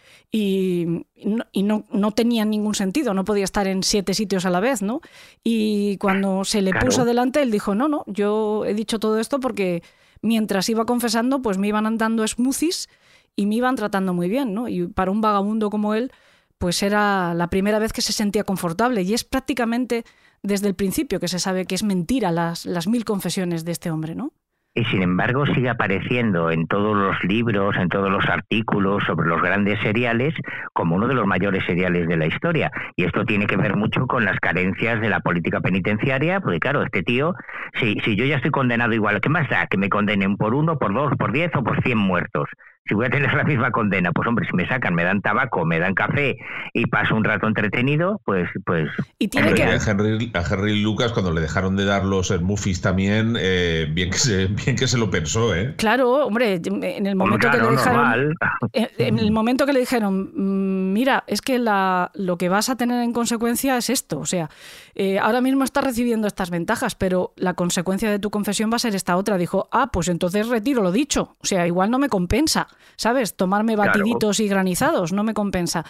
no, 1.54 1.84
no, 1.90 2.12
tenía 2.12 2.44
ningún 2.44 2.76
sentido, 2.76 3.14
no 3.14 3.24
podía 3.24 3.44
estar 3.44 3.66
en 3.66 3.82
siete 3.82 4.14
sitios 4.14 4.46
a 4.46 4.50
la 4.50 4.60
vez, 4.60 4.80
¿no? 4.80 5.00
Y 5.42 5.96
cuando 5.96 6.44
se 6.44 6.62
le 6.62 6.72
puso 6.72 7.04
delante, 7.04 7.42
él 7.42 7.50
dijo, 7.50 7.74
no, 7.74 7.88
no, 7.88 8.04
yo 8.06 8.64
he 8.64 8.74
dicho 8.74 9.00
todo 9.00 9.18
esto 9.18 9.40
porque 9.40 9.82
mientras 10.22 10.68
iba 10.68 10.86
confesando, 10.86 11.42
pues 11.42 11.58
me 11.58 11.66
iban 11.66 11.86
andando 11.86 12.26
smoothies 12.26 12.88
y 13.36 13.46
me 13.46 13.56
iban 13.56 13.76
tratando 13.76 14.14
muy 14.14 14.28
bien, 14.28 14.54
¿no? 14.54 14.68
Y 14.68 14.86
para 14.88 15.10
un 15.10 15.20
vagabundo 15.20 15.70
como 15.70 15.94
él, 15.94 16.12
pues 16.58 16.82
era 16.82 17.34
la 17.34 17.48
primera 17.48 17.78
vez 17.78 17.92
que 17.92 18.02
se 18.02 18.12
sentía 18.12 18.44
confortable 18.44 19.02
y 19.02 19.14
es 19.14 19.24
prácticamente 19.24 20.04
desde 20.42 20.68
el 20.68 20.74
principio 20.74 21.20
que 21.20 21.28
se 21.28 21.38
sabe 21.38 21.66
que 21.66 21.74
es 21.74 21.82
mentira 21.82 22.30
las, 22.30 22.66
las 22.66 22.86
mil 22.86 23.04
confesiones 23.04 23.64
de 23.64 23.72
este 23.72 23.90
hombre, 23.90 24.14
¿no? 24.14 24.32
y 24.74 24.84
sin 24.86 25.02
embargo 25.02 25.46
sigue 25.46 25.68
apareciendo 25.68 26.50
en 26.50 26.66
todos 26.66 26.96
los 26.96 27.22
libros, 27.22 27.76
en 27.76 27.88
todos 27.88 28.10
los 28.10 28.28
artículos 28.28 29.04
sobre 29.06 29.28
los 29.28 29.40
grandes 29.40 29.78
seriales 29.80 30.34
como 30.72 30.96
uno 30.96 31.06
de 31.06 31.14
los 31.14 31.26
mayores 31.26 31.64
seriales 31.64 32.08
de 32.08 32.16
la 32.16 32.26
historia. 32.26 32.72
Y 32.96 33.04
esto 33.04 33.24
tiene 33.24 33.46
que 33.46 33.56
ver 33.56 33.76
mucho 33.76 34.06
con 34.06 34.24
las 34.24 34.40
carencias 34.40 35.00
de 35.00 35.08
la 35.08 35.20
política 35.20 35.60
penitenciaria, 35.60 36.40
porque 36.40 36.58
claro, 36.58 36.82
este 36.82 37.04
tío, 37.04 37.34
si, 37.78 38.00
si 38.04 38.16
yo 38.16 38.24
ya 38.24 38.36
estoy 38.36 38.50
condenado 38.50 38.92
igual, 38.92 39.20
¿qué 39.20 39.28
más 39.28 39.48
da? 39.48 39.68
Que 39.68 39.78
me 39.78 39.88
condenen 39.88 40.36
por 40.36 40.54
uno, 40.54 40.76
por 40.76 40.92
dos, 40.92 41.12
por 41.16 41.30
diez 41.30 41.52
o 41.54 41.62
por 41.62 41.80
cien 41.82 41.98
muertos 41.98 42.48
si 42.86 42.94
voy 42.94 43.06
a 43.06 43.10
tener 43.10 43.32
la 43.32 43.44
misma 43.44 43.70
condena, 43.70 44.12
pues 44.12 44.28
hombre, 44.28 44.46
si 44.46 44.54
me 44.54 44.68
sacan, 44.68 44.94
me 44.94 45.04
dan 45.04 45.22
tabaco, 45.22 45.64
me 45.64 45.78
dan 45.78 45.94
café 45.94 46.36
y 46.74 46.86
paso 46.86 47.14
un 47.14 47.24
rato 47.24 47.46
entretenido, 47.46 48.20
pues... 48.24 48.48
pues 48.66 48.90
y 49.18 49.28
tiene 49.28 49.54
que... 49.54 49.62
A 49.62 49.76
Henry, 49.76 50.30
a 50.34 50.42
Henry, 50.42 50.82
Lucas, 50.82 51.12
cuando 51.12 51.32
le 51.32 51.40
dejaron 51.40 51.76
de 51.76 51.86
dar 51.86 52.04
los 52.04 52.38
Mufis 52.42 52.82
también, 52.82 53.36
eh, 53.40 53.86
bien, 53.90 54.10
que 54.10 54.18
se, 54.18 54.46
bien 54.64 54.76
que 54.76 54.86
se 54.86 54.98
lo 54.98 55.10
pensó, 55.10 55.54
¿eh? 55.54 55.74
Claro, 55.78 56.26
hombre, 56.26 56.60
en 56.62 57.06
el 57.06 57.16
momento 57.16 57.50
que 57.50 57.58
le 57.58 57.70
dejaron... 57.70 58.34
En, 58.72 59.18
el 59.18 59.32
momento 59.32 59.64
que 59.64 59.72
le 59.72 59.80
dijeron, 59.80 60.32
mm, 60.34 60.92
mira, 60.92 61.24
es 61.26 61.40
que 61.40 61.58
la, 61.58 62.10
lo 62.14 62.36
que 62.36 62.50
vas 62.50 62.68
a 62.68 62.76
tener 62.76 63.02
en 63.02 63.12
consecuencia 63.12 63.78
es 63.78 63.88
esto, 63.88 64.18
o 64.18 64.26
sea, 64.26 64.50
eh, 64.94 65.18
ahora 65.18 65.40
mismo 65.40 65.64
estás 65.64 65.84
recibiendo 65.84 66.28
estas 66.28 66.50
ventajas, 66.50 66.94
pero 66.94 67.32
la 67.36 67.54
consecuencia 67.54 68.10
de 68.10 68.18
tu 68.18 68.30
confesión 68.30 68.70
va 68.70 68.76
a 68.76 68.80
ser 68.80 68.94
esta 68.94 69.16
otra. 69.16 69.38
Dijo, 69.38 69.68
ah, 69.72 69.90
pues 69.92 70.08
entonces 70.08 70.48
retiro 70.48 70.82
lo 70.82 70.92
dicho, 70.92 71.36
o 71.40 71.46
sea, 71.46 71.66
igual 71.66 71.90
no 71.90 71.98
me 71.98 72.08
compensa. 72.08 72.68
¿Sabes? 72.96 73.36
Tomarme 73.36 73.76
batiditos 73.76 74.40
y 74.40 74.48
granizados, 74.48 75.12
no 75.12 75.24
me 75.24 75.34
compensa. 75.34 75.84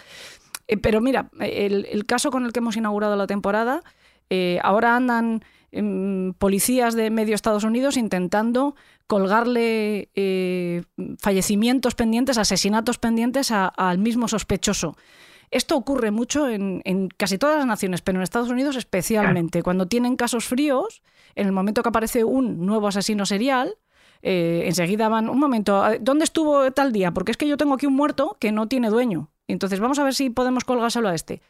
Eh, 0.67 0.77
pero 0.77 1.01
mira, 1.01 1.29
el, 1.39 2.05
caso 2.05 2.31
con 2.31 2.45
el 2.45 2.51
que 2.51 2.59
hemos 2.59 2.77
inaugurado 2.77 3.15
la 3.15 3.27
temporada, 3.27 3.81
eh, 4.29 4.59
ahora 4.63 4.95
andan 4.95 5.43
em, 5.71 6.33
policías 6.33 6.95
de 6.95 7.09
medio 7.09 7.35
Estados 7.35 7.63
Unidos 7.63 7.97
intentando 7.97 8.75
colgarle 9.07 10.09
eh, 10.15 10.83
fallecimientos 11.19 11.93
pendientes, 11.93 12.37
asesinatos 12.37 12.97
pendientes 12.97 13.51
al 13.51 13.99
mismo 13.99 14.27
sospechoso. 14.27 14.95
Esto 15.51 15.77
ocurre 15.77 16.11
mucho 16.11 16.49
en, 16.49 16.81
casi 17.15 17.37
todas 17.37 17.57
las 17.57 17.67
naciones, 17.67 18.01
pero 18.01 18.17
en 18.17 18.23
Estados 18.23 18.49
Unidos 18.49 18.75
especialmente. 18.75 19.61
Cuando 19.61 19.87
tienen 19.87 20.15
casos 20.15 20.45
fríos, 20.45 21.03
en 21.35 21.45
el 21.45 21.53
momento 21.53 21.83
que 21.83 21.89
aparece 21.89 22.23
un 22.23 22.65
nuevo 22.65 22.87
asesino 22.87 23.25
serial, 23.25 23.77
eh, 24.27 24.63
enseguida 24.65 25.07
van, 25.07 25.29
un 25.29 25.39
momento, 25.39 25.83
¿dónde 26.01 26.23
estuvo 26.23 26.71
tal 26.71 26.91
día? 26.91 27.11
Porque 27.11 27.29
es 27.29 27.37
que 27.37 27.47
yo 27.47 27.57
tengo 27.57 27.75
aquí 27.75 27.85
un 27.85 27.93
muerto 27.93 28.37
que 28.39 28.51
no 28.51 28.67
tiene 28.67 28.89
dueño. 28.89 29.29
Entonces 29.47 29.79
vamos 29.79 29.99
a 29.99 30.03
ver 30.03 30.15
si 30.15 30.31
podemos 30.31 30.63
colgárselo 30.63 31.09
a 31.09 31.13
este. 31.13 31.43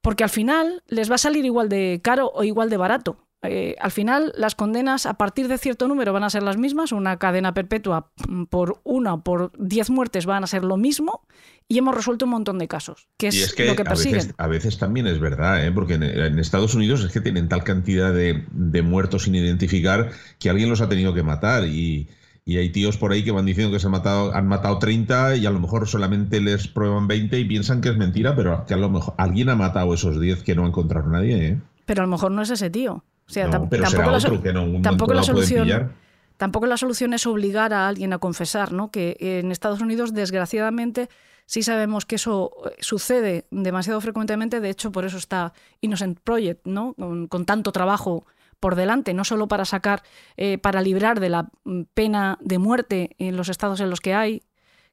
Porque 0.00 0.24
al 0.24 0.30
final 0.30 0.82
les 0.88 1.10
va 1.10 1.16
a 1.16 1.18
salir 1.18 1.44
igual 1.44 1.68
de 1.68 2.00
caro 2.02 2.32
o 2.34 2.42
igual 2.42 2.70
de 2.70 2.78
barato. 2.78 3.18
Eh, 3.44 3.74
al 3.80 3.90
final 3.90 4.32
las 4.36 4.54
condenas 4.54 5.04
a 5.04 5.14
partir 5.14 5.48
de 5.48 5.58
cierto 5.58 5.88
número 5.88 6.12
van 6.12 6.22
a 6.22 6.30
ser 6.30 6.44
las 6.44 6.56
mismas, 6.56 6.92
una 6.92 7.18
cadena 7.18 7.52
perpetua 7.52 8.12
mm, 8.28 8.44
por 8.44 8.80
una 8.84 9.14
o 9.14 9.24
por 9.24 9.50
diez 9.58 9.90
muertes 9.90 10.26
van 10.26 10.44
a 10.44 10.46
ser 10.46 10.62
lo 10.62 10.76
mismo 10.76 11.26
y 11.66 11.78
hemos 11.78 11.94
resuelto 11.94 12.24
un 12.24 12.30
montón 12.30 12.58
de 12.58 12.68
casos, 12.68 13.08
que 13.16 13.28
es, 13.28 13.58
lo 13.58 13.74
que 13.74 13.84
persiguen. 13.84 14.32
A 14.38 14.46
veces, 14.46 14.78
también 14.78 15.08
es 15.08 15.18
verdad, 15.18 15.66
¿eh? 15.66 15.72
porque 15.72 15.94
en, 15.94 16.38
Estados 16.38 16.74
Unidos 16.74 17.02
es 17.02 17.10
que 17.12 17.20
tienen 17.20 17.48
tal 17.48 17.64
cantidad 17.64 18.12
de, 18.12 18.82
muertos 18.82 19.24
sin 19.24 19.34
identificar 19.34 20.10
que 20.38 20.48
alguien 20.48 20.68
los 20.68 20.80
ha 20.80 20.88
tenido 20.88 21.12
que 21.12 21.22
matar 21.24 21.66
y, 21.66 22.08
hay 22.46 22.70
tíos 22.70 22.96
por 22.96 23.12
ahí 23.12 23.24
que 23.24 23.30
van 23.30 23.46
diciendo 23.46 23.72
que 23.72 23.80
se 23.80 23.86
han 23.86 23.92
matado, 23.92 24.34
han 24.34 24.46
matado 24.46 24.78
30 24.78 25.36
y 25.36 25.46
a 25.46 25.50
lo 25.50 25.60
mejor 25.60 25.88
solamente 25.88 26.40
les 26.40 26.68
prueban 26.68 27.08
20 27.08 27.38
y 27.38 27.44
piensan 27.44 27.80
que 27.80 27.88
es 27.88 27.96
mentira, 27.96 28.36
pero 28.36 28.66
que 28.66 28.74
a 28.74 28.76
lo 28.76 28.90
mejor 28.90 29.14
alguien 29.16 29.48
ha 29.48 29.56
matado 29.56 29.94
esos 29.94 30.20
10 30.20 30.42
que 30.42 30.54
no 30.54 30.64
ha 30.64 30.68
encontrado 30.68 31.08
nadie. 31.08 31.46
¿eh? 31.46 31.60
Pero 31.86 32.02
a 32.02 32.06
lo 32.06 32.10
mejor 32.10 32.32
no 32.32 32.42
es 32.42 32.50
ese 32.50 32.68
tío. 32.68 33.04
O 33.32 33.34
sea, 33.34 33.48
tampoco, 33.48 33.76
la, 33.76 33.88
tampoco 34.82 35.14
la 35.14 35.22
solución. 35.22 35.90
Tampoco 36.36 36.66
la 36.66 36.76
solución 36.76 37.14
es 37.14 37.26
obligar 37.26 37.72
a 37.72 37.88
alguien 37.88 38.12
a 38.12 38.18
confesar, 38.18 38.72
¿no? 38.72 38.90
Que 38.90 39.16
en 39.18 39.50
Estados 39.50 39.80
Unidos, 39.80 40.12
desgraciadamente, 40.12 41.08
sí 41.46 41.62
sabemos 41.62 42.04
que 42.04 42.16
eso 42.16 42.50
eh, 42.66 42.76
sucede 42.80 43.46
demasiado 43.50 44.02
frecuentemente. 44.02 44.60
De 44.60 44.68
hecho, 44.68 44.92
por 44.92 45.06
eso 45.06 45.16
está 45.16 45.54
Innocent 45.80 46.20
Project, 46.20 46.66
¿no? 46.66 46.94
Con, 47.30 47.46
tanto 47.46 47.72
trabajo 47.72 48.26
por 48.60 48.74
delante, 48.74 49.14
no 49.14 49.24
solo 49.24 49.48
para 49.48 49.64
sacar, 49.64 50.02
eh, 50.36 50.58
para 50.58 50.82
librar 50.82 51.20
de 51.20 51.30
la 51.30 51.48
mm, 51.64 51.82
pena 51.94 52.36
de 52.42 52.58
muerte 52.58 53.16
en 53.18 53.38
los 53.38 53.48
estados 53.48 53.80
en 53.80 53.88
los 53.88 54.00
que 54.00 54.12
hay, 54.12 54.42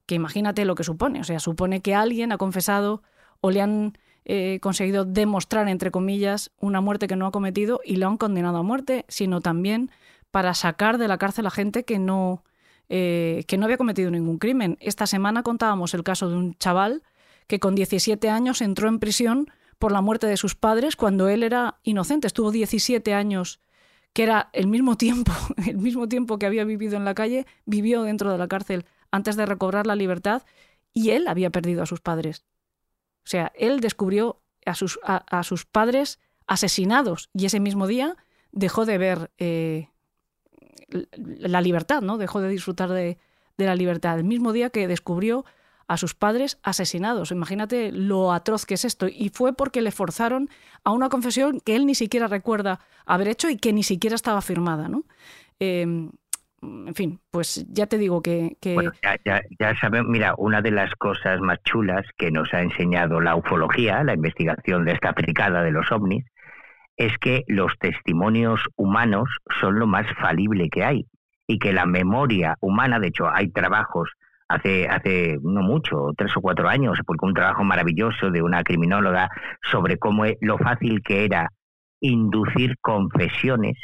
que 0.06 0.16
imagínate 0.16 0.64
lo 0.64 0.76
que 0.76 0.86
supone. 0.86 1.20
O 1.20 1.26
sea, 1.26 1.41
supone 1.41 1.82
que 1.82 1.94
alguien 1.94 2.32
ha 2.32 2.38
confesado 2.38 3.03
o 3.41 3.52
le 3.52 3.61
han 3.61 3.98
eh, 4.25 4.59
conseguido 4.61 5.05
demostrar, 5.05 5.67
entre 5.69 5.91
comillas, 5.91 6.51
una 6.59 6.81
muerte 6.81 7.07
que 7.07 7.15
no 7.15 7.25
ha 7.25 7.31
cometido 7.31 7.81
y 7.83 7.95
lo 7.95 8.07
han 8.07 8.17
condenado 8.17 8.57
a 8.57 8.63
muerte, 8.63 9.05
sino 9.07 9.41
también 9.41 9.91
para 10.31 10.53
sacar 10.53 10.97
de 10.97 11.07
la 11.07 11.17
cárcel 11.17 11.47
a 11.47 11.51
gente 11.51 11.83
que 11.83 11.99
no, 11.99 12.43
eh, 12.89 13.43
que 13.47 13.57
no 13.57 13.65
había 13.65 13.77
cometido 13.77 14.11
ningún 14.11 14.37
crimen. 14.37 14.77
Esta 14.79 15.07
semana 15.07 15.43
contábamos 15.43 15.93
el 15.93 16.03
caso 16.03 16.29
de 16.29 16.35
un 16.35 16.55
chaval 16.55 17.03
que 17.47 17.59
con 17.59 17.75
17 17.75 18.29
años 18.29 18.61
entró 18.61 18.87
en 18.87 18.99
prisión 18.99 19.47
por 19.79 19.91
la 19.91 20.01
muerte 20.01 20.27
de 20.27 20.37
sus 20.37 20.55
padres 20.55 20.95
cuando 20.95 21.29
él 21.29 21.41
era 21.41 21.79
inocente. 21.83 22.27
Estuvo 22.27 22.51
17 22.51 23.13
años, 23.13 23.59
que 24.13 24.23
era 24.23 24.49
el 24.53 24.67
mismo 24.67 24.97
tiempo, 24.97 25.31
el 25.67 25.77
mismo 25.77 26.07
tiempo 26.07 26.37
que 26.37 26.45
había 26.45 26.65
vivido 26.65 26.97
en 26.97 27.05
la 27.05 27.15
calle, 27.15 27.47
vivió 27.65 28.03
dentro 28.03 28.31
de 28.31 28.37
la 28.37 28.47
cárcel 28.47 28.85
antes 29.11 29.35
de 29.35 29.45
recobrar 29.45 29.87
la 29.87 29.95
libertad 29.95 30.43
y 30.93 31.11
él 31.11 31.27
había 31.27 31.49
perdido 31.49 31.81
a 31.81 31.85
sus 31.85 32.01
padres. 32.01 32.45
O 33.30 33.31
sea, 33.31 33.51
él 33.53 33.80
descubrió 33.80 34.41
a 34.65 34.73
sus, 34.73 34.99
a, 35.03 35.43
sus 35.43 35.64
padres 35.64 36.18
asesinados 36.47 37.30
y 37.31 37.45
ese 37.45 37.60
mismo 37.60 37.85
día 37.85 38.18
dejó 38.51 38.88
de 38.88 38.97
ver 38.97 39.30
eh, 39.38 39.89
la 41.15 41.61
libertad, 41.61 42.01
¿no? 42.01 42.18
Dejó 42.18 42.41
de 42.41 42.49
disfrutar 42.49 42.89
de, 42.89 43.19
la 43.57 43.76
libertad. 43.76 44.18
El 44.18 44.23
mismo 44.23 44.51
día 44.51 44.72
que 44.72 44.88
descubrió 44.88 45.45
a 45.88 45.97
sus 45.97 46.15
padres 46.15 46.57
asesinados. 46.64 47.30
Imagínate 47.30 47.91
lo 47.91 48.34
atroz 48.34 48.65
que 48.65 48.73
es 48.73 48.84
esto. 48.84 49.07
Y 49.07 49.30
fue 49.30 49.53
porque 49.53 49.84
le 49.84 49.91
forzaron 49.91 50.49
a 50.84 50.89
una 50.89 51.10
confesión 51.10 51.60
que 51.60 51.76
él 51.76 51.85
ni 51.85 51.93
siquiera 51.93 52.26
recuerda 52.26 52.80
haber 53.06 53.27
hecho 53.27 53.47
y 53.51 53.57
que 53.57 53.73
ni 53.73 53.84
siquiera 53.84 54.15
estaba 54.15 54.41
firmada. 54.41 54.88
¿no? 54.88 55.03
Em, 55.60 56.10
en 56.61 56.94
fin, 56.95 57.19
pues 57.31 57.65
ya 57.69 57.88
te 57.88 57.98
digo 57.98 58.22
que... 58.22 58.57
Bueno, 58.73 58.91
ya, 59.26 59.41
ya, 59.60 59.76
sabemos, 59.80 60.10
mira, 60.10 60.34
una 60.38 60.61
de 60.61 60.72
las 60.72 60.94
cosas 60.95 61.40
más 61.40 61.60
chulas 61.64 62.06
que 62.18 62.31
nos 62.31 62.53
ha 62.53 62.61
enseñado 62.61 63.22
la 63.22 63.36
ufología, 63.36 64.03
la 64.03 64.14
investigación 64.14 64.86
de 64.86 64.94
esta 64.94 65.10
aplicada 65.10 65.61
de 65.64 65.72
los 65.72 65.91
ovnis, 65.91 66.26
es 66.98 67.18
que 67.19 67.44
los 67.48 67.72
testimonios 67.80 68.61
humanos 68.76 69.30
son 69.60 69.80
lo 69.80 69.88
más 69.88 70.06
falible 70.19 70.69
que 70.69 70.84
hay 70.84 71.06
y 71.48 71.57
que 71.57 71.73
la 71.73 71.86
memoria 71.86 72.56
humana, 72.60 72.99
de 72.99 73.07
hecho 73.07 73.30
hay 73.30 73.49
trabajos, 73.49 74.11
hace, 74.49 74.88
hace 74.88 75.40
no 75.41 75.61
mucho, 75.61 76.11
tres 76.18 76.36
o 76.36 76.41
cuatro 76.41 76.68
años, 76.68 76.99
publicó 77.06 77.27
un 77.27 77.34
trabajo 77.34 77.64
maravilloso 77.64 78.31
de 78.31 78.41
una 78.41 78.64
criminóloga 78.64 79.30
sobre 79.61 79.98
cómo 79.98 80.26
e, 80.26 80.38
lo 80.41 80.57
fácil 80.57 81.02
que 81.02 81.23
era 81.23 81.49
inducir 82.02 82.76
confesiones 82.81 83.77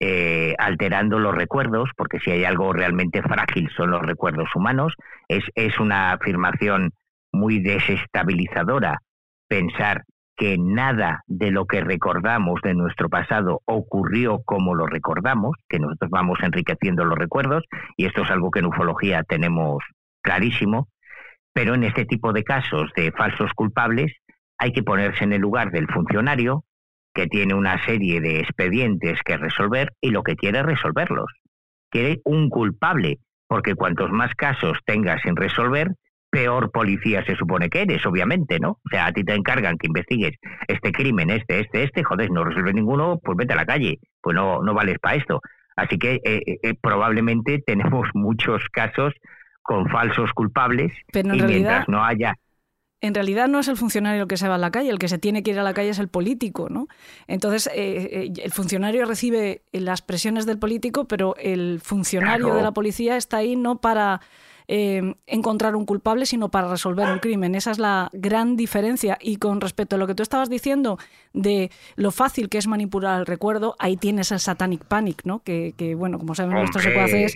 eh, 0.00 0.54
alterando 0.58 1.18
los 1.18 1.34
recuerdos, 1.34 1.90
porque 1.96 2.18
si 2.20 2.30
hay 2.30 2.44
algo 2.44 2.72
realmente 2.72 3.22
frágil 3.22 3.68
son 3.76 3.90
los 3.90 4.00
recuerdos 4.00 4.48
humanos. 4.54 4.94
Es, 5.28 5.44
es 5.54 5.78
una 5.78 6.12
afirmación 6.12 6.92
muy 7.32 7.60
desestabilizadora 7.60 8.98
pensar 9.46 10.04
que 10.36 10.56
nada 10.58 11.22
de 11.26 11.50
lo 11.50 11.66
que 11.66 11.82
recordamos 11.82 12.62
de 12.62 12.72
nuestro 12.72 13.10
pasado 13.10 13.60
ocurrió 13.66 14.40
como 14.42 14.74
lo 14.74 14.86
recordamos, 14.86 15.54
que 15.68 15.78
nosotros 15.78 16.10
vamos 16.10 16.38
enriqueciendo 16.42 17.04
los 17.04 17.18
recuerdos, 17.18 17.64
y 17.98 18.06
esto 18.06 18.22
es 18.22 18.30
algo 18.30 18.50
que 18.50 18.60
en 18.60 18.66
ufología 18.66 19.22
tenemos 19.22 19.84
clarísimo, 20.22 20.88
pero 21.52 21.74
en 21.74 21.84
este 21.84 22.06
tipo 22.06 22.32
de 22.32 22.42
casos 22.42 22.90
de 22.96 23.12
falsos 23.12 23.52
culpables 23.54 24.14
hay 24.56 24.72
que 24.72 24.82
ponerse 24.82 25.24
en 25.24 25.34
el 25.34 25.42
lugar 25.42 25.72
del 25.72 25.88
funcionario 25.88 26.64
que 27.14 27.26
tiene 27.26 27.54
una 27.54 27.84
serie 27.84 28.20
de 28.20 28.40
expedientes 28.40 29.20
que 29.24 29.36
resolver 29.36 29.92
y 30.00 30.10
lo 30.10 30.22
que 30.22 30.36
quiere 30.36 30.60
es 30.60 30.66
resolverlos. 30.66 31.30
Quiere 31.90 32.20
un 32.24 32.48
culpable, 32.50 33.18
porque 33.48 33.74
cuantos 33.74 34.10
más 34.10 34.34
casos 34.34 34.78
tengas 34.84 35.20
sin 35.22 35.36
resolver, 35.36 35.88
peor 36.30 36.70
policía 36.70 37.24
se 37.24 37.34
supone 37.34 37.68
que 37.68 37.82
eres, 37.82 38.06
obviamente, 38.06 38.60
¿no? 38.60 38.70
O 38.70 38.88
sea, 38.90 39.06
a 39.06 39.12
ti 39.12 39.24
te 39.24 39.34
encargan 39.34 39.76
que 39.76 39.88
investigues 39.88 40.36
este 40.68 40.92
crimen, 40.92 41.30
este, 41.30 41.60
este, 41.60 41.82
este, 41.82 42.04
joder, 42.04 42.30
no 42.30 42.44
resuelve 42.44 42.72
ninguno, 42.72 43.18
pues 43.22 43.36
vete 43.36 43.52
a 43.52 43.56
la 43.56 43.66
calle, 43.66 43.98
pues 44.20 44.36
no, 44.36 44.62
no 44.62 44.72
vales 44.72 44.98
para 45.00 45.16
esto. 45.16 45.40
Así 45.76 45.98
que 45.98 46.20
eh, 46.24 46.42
eh, 46.46 46.58
eh, 46.62 46.74
probablemente 46.80 47.62
tenemos 47.66 48.08
muchos 48.14 48.62
casos 48.70 49.12
con 49.62 49.88
falsos 49.88 50.30
culpables 50.32 50.92
y 51.12 51.42
mientras 51.42 51.88
no 51.88 52.04
haya 52.04 52.34
en 53.00 53.14
realidad 53.14 53.48
no 53.48 53.60
es 53.60 53.68
el 53.68 53.76
funcionario 53.76 54.22
el 54.22 54.28
que 54.28 54.36
se 54.36 54.48
va 54.48 54.56
a 54.56 54.58
la 54.58 54.70
calle, 54.70 54.90
el 54.90 54.98
que 54.98 55.08
se 55.08 55.18
tiene 55.18 55.42
que 55.42 55.52
ir 55.52 55.58
a 55.58 55.62
la 55.62 55.74
calle 55.74 55.90
es 55.90 55.98
el 55.98 56.08
político, 56.08 56.68
¿no? 56.68 56.88
Entonces, 57.26 57.68
eh, 57.68 57.72
eh, 57.76 58.32
el 58.42 58.52
funcionario 58.52 59.04
recibe 59.06 59.62
las 59.72 60.02
presiones 60.02 60.46
del 60.46 60.58
político, 60.58 61.06
pero 61.06 61.34
el 61.36 61.80
funcionario 61.82 62.54
de 62.54 62.62
la 62.62 62.72
policía 62.72 63.16
está 63.16 63.38
ahí 63.38 63.56
no 63.56 63.80
para 63.80 64.20
eh, 64.72 65.14
encontrar 65.26 65.74
un 65.74 65.84
culpable, 65.84 66.26
sino 66.26 66.48
para 66.48 66.68
resolver 66.68 67.10
un 67.10 67.18
crimen. 67.18 67.56
Esa 67.56 67.72
es 67.72 67.80
la 67.80 68.08
gran 68.12 68.56
diferencia. 68.56 69.18
Y 69.20 69.38
con 69.38 69.60
respecto 69.60 69.96
a 69.96 69.98
lo 69.98 70.06
que 70.06 70.14
tú 70.14 70.22
estabas 70.22 70.48
diciendo 70.48 70.96
de 71.32 71.72
lo 71.96 72.12
fácil 72.12 72.48
que 72.48 72.58
es 72.58 72.68
manipular 72.68 73.18
el 73.18 73.26
recuerdo, 73.26 73.74
ahí 73.80 73.96
tienes 73.96 74.30
el 74.30 74.38
satanic 74.38 74.84
panic, 74.84 75.22
¿no? 75.24 75.42
Que, 75.42 75.74
bueno, 75.98 76.20
como 76.20 76.36
saben 76.36 76.52
nuestros 76.52 76.84
secuaces, 76.84 77.34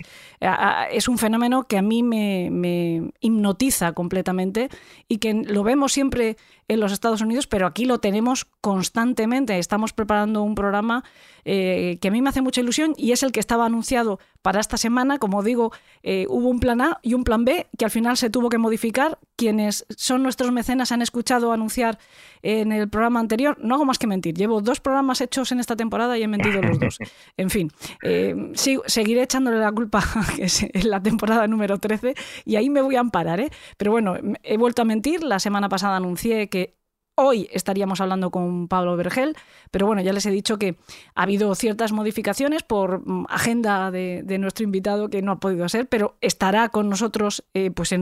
es 0.91 1.07
un 1.09 1.17
fenómeno 1.17 1.63
que 1.63 1.77
a 1.77 1.81
mí 1.81 2.03
me, 2.03 2.47
me 2.49 3.11
hipnotiza 3.19 3.91
completamente 3.91 4.69
y 5.09 5.17
que 5.17 5.33
lo 5.33 5.63
vemos 5.63 5.91
siempre 5.91 6.37
en 6.67 6.79
los 6.79 6.91
Estados 6.91 7.21
Unidos, 7.21 7.45
pero 7.47 7.67
aquí 7.67 7.85
lo 7.85 7.99
tenemos 7.99 8.45
constantemente. 8.61 9.59
Estamos 9.59 9.93
preparando 9.93 10.41
un 10.41 10.55
programa 10.55 11.03
eh, 11.43 11.99
que 12.01 12.07
a 12.07 12.11
mí 12.11 12.21
me 12.21 12.29
hace 12.29 12.41
mucha 12.41 12.61
ilusión 12.61 12.93
y 12.97 13.11
es 13.11 13.21
el 13.21 13.31
que 13.31 13.39
estaba 13.39 13.65
anunciado 13.65 14.19
para 14.41 14.59
esta 14.59 14.77
semana. 14.77 15.19
Como 15.19 15.43
digo, 15.43 15.71
eh, 16.01 16.25
hubo 16.27 16.49
un 16.49 16.59
plan 16.59 16.81
A 16.81 16.99
y 17.03 17.13
un 17.13 17.23
plan 17.23 17.45
B 17.45 17.67
que 17.77 17.85
al 17.85 17.91
final 17.91 18.17
se 18.17 18.29
tuvo 18.29 18.49
que 18.49 18.57
modificar. 18.57 19.19
Quienes 19.35 19.85
son 19.95 20.23
nuestros 20.23 20.51
mecenas 20.51 20.91
han 20.91 21.01
escuchado 21.01 21.51
anunciar 21.51 21.99
en 22.45 22.71
el 22.71 22.87
programa 22.87 23.19
anterior. 23.19 23.57
No 23.59 23.73
hago 23.73 23.85
más 23.85 23.97
que 23.97 24.05
mentir. 24.05 24.35
Llevo 24.35 24.61
dos 24.61 24.79
programas 24.79 25.19
hechos 25.19 25.51
en 25.51 25.59
esta 25.59 25.75
temporada 25.75 26.15
y 26.17 26.23
he 26.23 26.27
mentido 26.27 26.61
los 26.61 26.79
dos. 26.79 26.99
En 27.37 27.49
fin, 27.49 27.71
eh, 28.03 28.35
seguiré 28.53 29.23
echándole 29.23 29.57
la 29.57 29.71
culpa 29.71 30.03
que 30.35 30.43
es 30.45 30.63
en 30.63 30.89
la 30.89 31.01
temporada 31.01 31.47
número 31.47 31.79
13 31.79 32.13
y 32.45 32.55
ahí 32.55 32.69
me 32.69 32.81
voy 32.81 32.95
a 32.95 32.99
amparar. 32.99 33.49
Pero 33.77 33.91
bueno, 33.91 34.15
he 34.43 34.57
vuelto 34.57 34.83
a 34.83 34.85
mentir. 34.85 35.23
La 35.23 35.39
semana 35.39 35.69
pasada 35.69 35.97
anuncié 35.97 36.47
que 36.49 36.75
Hoy 37.17 37.47
estaríamos 37.53 38.01
hablando 38.01 38.29
con 38.29 38.67
Pablo 38.67 38.97
Vergel, 38.97 39.37
pero 39.71 39.87
bueno, 39.87 40.01
ya 40.01 40.11
les 40.11 40.25
he 40.25 40.31
dicho 40.31 40.59
que 40.59 40.75
ha 41.15 41.23
habido 41.23 41.55
ciertas 41.55 41.93
modificaciones 41.93 42.61
por 42.63 43.07
mm, 43.07 43.27
agenda 43.29 43.89
de, 43.89 44.37
nuestro 44.37 44.65
invitado 44.65 45.07
que 45.09 45.21
no 45.21 45.31
ha 45.31 45.39
podido 45.39 45.69
ser, 45.69 45.87
pero 45.87 46.17
estará 46.19 46.67
con 46.67 46.89
nosotros 46.89 47.45
eh, 47.53 47.71
pues 47.71 47.93
en 47.93 48.01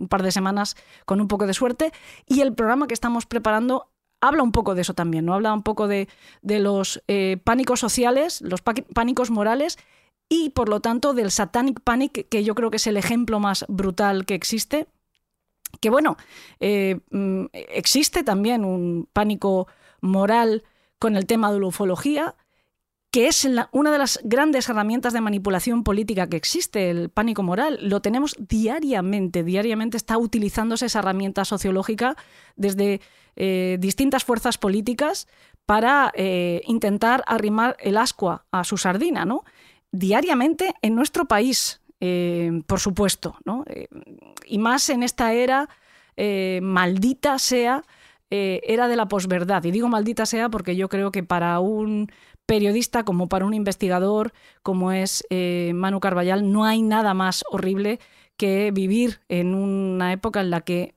un 0.00 0.08
par 0.08 0.22
de 0.22 0.32
semanas 0.32 0.76
con 1.04 1.20
un 1.20 1.28
poco 1.28 1.46
de 1.46 1.52
suerte. 1.52 1.92
Y 2.26 2.40
el 2.40 2.54
programa 2.54 2.86
que 2.86 2.94
estamos 2.94 3.26
preparando 3.26 3.90
habla 4.22 4.42
un 4.42 4.52
poco 4.52 4.74
de 4.74 4.80
eso 4.80 4.94
también, 4.94 5.26
¿no? 5.26 5.34
Habla 5.34 5.52
un 5.52 5.62
poco 5.62 5.86
de, 5.86 6.08
los 6.42 7.02
eh, 7.06 7.36
pánicos 7.44 7.80
sociales, 7.80 8.40
los 8.40 8.62
pánicos 8.62 9.30
morales 9.30 9.78
y 10.30 10.50
por 10.50 10.70
lo 10.70 10.80
tanto 10.80 11.12
del 11.12 11.30
satanic 11.30 11.80
panic, 11.80 12.26
que 12.30 12.44
yo 12.44 12.54
creo 12.54 12.70
que 12.70 12.78
es 12.78 12.86
el 12.86 12.96
ejemplo 12.96 13.40
más 13.40 13.66
brutal 13.68 14.24
que 14.24 14.34
existe 14.34 14.86
que 15.80 15.90
bueno, 15.90 16.16
eh, 16.60 17.00
mm, 17.10 17.46
existe 17.52 18.24
también 18.24 18.64
un 18.64 19.08
pánico 19.12 19.68
moral 20.00 20.64
con 20.98 21.16
el 21.16 21.26
tema 21.26 21.52
de 21.52 21.60
la 21.60 21.66
ufología, 21.66 22.34
que 23.10 23.26
es 23.26 23.48
una 23.72 23.90
de 23.90 23.98
las 23.98 24.20
grandes 24.22 24.68
herramientas 24.68 25.14
de 25.14 25.20
manipulación 25.20 25.82
política 25.82 26.28
que 26.28 26.36
existe, 26.36 26.90
el 26.90 27.08
pánico 27.08 27.42
moral. 27.42 27.78
Lo 27.80 28.00
tenemos 28.00 28.36
diariamente, 28.38 29.42
diariamente 29.42 29.96
está 29.96 30.18
utilizándose 30.18 30.86
esa 30.86 30.98
herramienta 30.98 31.46
sociológica 31.46 32.16
desde 32.56 33.00
eh, 33.36 33.78
distintas 33.80 34.24
fuerzas 34.24 34.58
políticas 34.58 35.26
para 35.64 36.12
eh, 36.14 36.60
intentar 36.66 37.24
arrimar 37.26 37.76
el 37.80 37.96
ascua 37.96 38.44
a 38.50 38.64
su 38.64 38.76
sardina, 38.76 39.24
¿no? 39.24 39.44
Diariamente 39.90 40.74
en 40.82 40.94
nuestro 40.94 41.26
país, 41.26 41.80
eh, 42.00 42.62
por 42.66 42.80
supuesto, 42.80 43.36
¿no? 43.44 43.64
Eh, 43.66 43.88
y 44.46 44.58
más 44.58 44.88
en 44.90 45.02
esta 45.02 45.32
era 45.32 45.68
maldita 46.60 47.38
sea 47.38 47.84
era 48.28 48.88
de 48.88 48.96
la 48.96 49.06
posverdad. 49.06 49.62
Y 49.62 49.70
digo 49.70 49.88
maldita 49.88 50.26
sea 50.26 50.48
porque 50.48 50.74
yo 50.74 50.88
creo 50.88 51.12
que 51.12 51.22
para 51.22 51.60
un 51.60 52.10
periodista 52.44 53.04
como 53.04 53.28
para 53.28 53.46
un 53.46 53.54
investigador 53.54 54.32
como 54.64 54.90
es 54.90 55.24
Manu 55.30 56.00
Carballal 56.00 56.50
no 56.50 56.64
hay 56.64 56.82
nada 56.82 57.14
más 57.14 57.44
horrible 57.48 58.00
que 58.36 58.72
vivir 58.72 59.20
en 59.28 59.54
una 59.54 60.12
época 60.12 60.40
en 60.40 60.50
la 60.50 60.62
que 60.62 60.94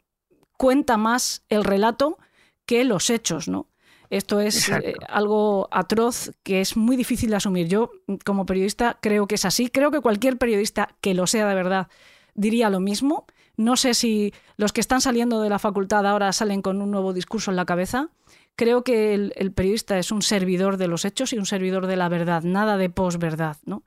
cuenta 0.57 0.98
más 0.98 1.44
el 1.49 1.64
relato 1.64 2.18
que 2.65 2.84
los 2.84 3.10
hechos, 3.10 3.48
¿no? 3.48 3.68
Esto 4.11 4.41
es 4.41 4.67
eh, 4.67 4.93
algo 5.07 5.69
atroz 5.71 6.31
que 6.43 6.59
es 6.59 6.75
muy 6.75 6.97
difícil 6.97 7.29
de 7.29 7.38
asumir. 7.38 7.69
Yo, 7.69 7.91
como 8.25 8.45
periodista, 8.45 8.97
creo 9.01 9.25
que 9.25 9.35
es 9.35 9.45
así. 9.45 9.69
Creo 9.69 9.89
que 9.89 10.01
cualquier 10.01 10.38
periodista 10.38 10.89
que 10.99 11.13
lo 11.13 11.27
sea 11.27 11.47
de 11.47 11.55
verdad 11.55 11.88
diría 12.35 12.69
lo 12.69 12.81
mismo. 12.81 13.25
No 13.55 13.77
sé 13.77 13.93
si 13.93 14.33
los 14.57 14.73
que 14.73 14.81
están 14.81 14.99
saliendo 14.99 15.41
de 15.41 15.49
la 15.49 15.59
facultad 15.59 16.05
ahora 16.05 16.33
salen 16.33 16.61
con 16.61 16.81
un 16.81 16.91
nuevo 16.91 17.13
discurso 17.13 17.51
en 17.51 17.55
la 17.55 17.65
cabeza. 17.65 18.09
Creo 18.57 18.83
que 18.83 19.13
el, 19.13 19.31
el 19.38 19.53
periodista 19.53 19.97
es 19.97 20.11
un 20.11 20.21
servidor 20.21 20.75
de 20.75 20.89
los 20.89 21.05
hechos 21.05 21.31
y 21.31 21.38
un 21.38 21.45
servidor 21.45 21.88
de 21.88 21.95
la 21.95 22.09
verdad, 22.09 22.43
nada 22.43 22.75
de 22.75 22.89
posverdad, 22.89 23.55
¿no? 23.65 23.83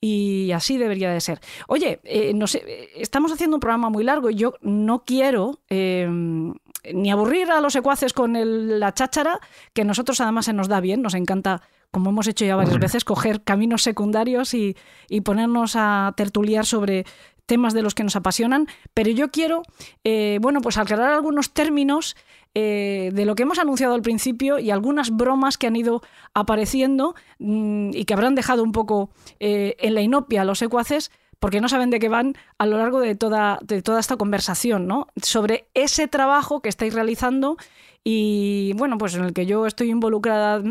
Y 0.00 0.52
así 0.52 0.78
debería 0.78 1.10
de 1.10 1.20
ser. 1.20 1.40
Oye, 1.66 2.00
eh, 2.04 2.32
no 2.34 2.46
sé, 2.46 2.90
estamos 2.96 3.32
haciendo 3.32 3.56
un 3.56 3.60
programa 3.60 3.90
muy 3.90 4.04
largo 4.04 4.30
y 4.30 4.36
yo 4.36 4.54
no 4.60 5.04
quiero 5.04 5.60
em, 5.68 6.54
ni 6.92 7.10
aburrir 7.10 7.50
a 7.50 7.60
los 7.60 7.72
secuaces 7.72 8.12
con 8.12 8.34
la 8.78 8.94
cháchara, 8.94 9.40
que 9.72 9.84
nosotros 9.84 10.20
además 10.20 10.44
se 10.44 10.52
nos 10.52 10.68
da 10.68 10.80
bien, 10.80 11.02
nos 11.02 11.14
encanta 11.14 11.62
como 11.90 12.10
hemos 12.10 12.26
hecho 12.28 12.44
ya 12.44 12.54
varias 12.54 12.78
veces, 12.78 13.02
coger 13.02 13.42
caminos 13.42 13.82
secundarios 13.82 14.52
y, 14.52 14.76
y, 15.08 15.22
ponernos 15.22 15.72
a 15.74 16.12
tertuliar 16.18 16.66
sobre 16.66 17.06
temas 17.48 17.72
de 17.72 17.80
los 17.80 17.94
que 17.94 18.04
nos 18.04 18.14
apasionan, 18.14 18.66
pero 18.92 19.10
yo 19.10 19.30
quiero, 19.30 19.62
eh, 20.04 20.38
bueno, 20.42 20.60
pues 20.60 20.76
aclarar 20.76 21.12
algunos 21.12 21.54
términos 21.54 22.14
eh, 22.54 23.10
de 23.12 23.24
lo 23.24 23.34
que 23.34 23.44
hemos 23.44 23.58
anunciado 23.58 23.94
al 23.94 24.02
principio 24.02 24.58
y 24.58 24.70
algunas 24.70 25.10
bromas 25.10 25.58
que 25.58 25.66
han 25.66 25.76
ido 25.76 26.02
apareciendo 26.34 27.14
mm, 27.38 27.90
y 27.92 28.04
que 28.04 28.14
habrán 28.14 28.34
dejado 28.34 28.62
un 28.62 28.72
poco 28.72 29.10
eh, 29.38 29.76
en 29.78 29.94
la 29.94 30.00
inopia 30.00 30.42
a 30.42 30.44
los 30.44 30.58
secuaces 30.58 31.10
porque 31.38 31.60
no 31.60 31.68
saben 31.68 31.90
de 31.90 32.00
qué 32.00 32.08
van 32.08 32.34
a 32.58 32.66
lo 32.66 32.78
largo 32.78 33.00
de 33.00 33.14
toda, 33.14 33.58
de 33.62 33.82
toda 33.82 34.00
esta 34.00 34.16
conversación, 34.16 34.86
¿no? 34.86 35.06
Sobre 35.22 35.68
ese 35.74 36.08
trabajo 36.08 36.60
que 36.60 36.68
estáis 36.68 36.94
realizando 36.94 37.56
y, 38.02 38.72
bueno, 38.74 38.98
pues 38.98 39.14
en 39.14 39.24
el 39.24 39.32
que 39.32 39.46
yo 39.46 39.66
estoy 39.66 39.90
involucrada 39.90 40.62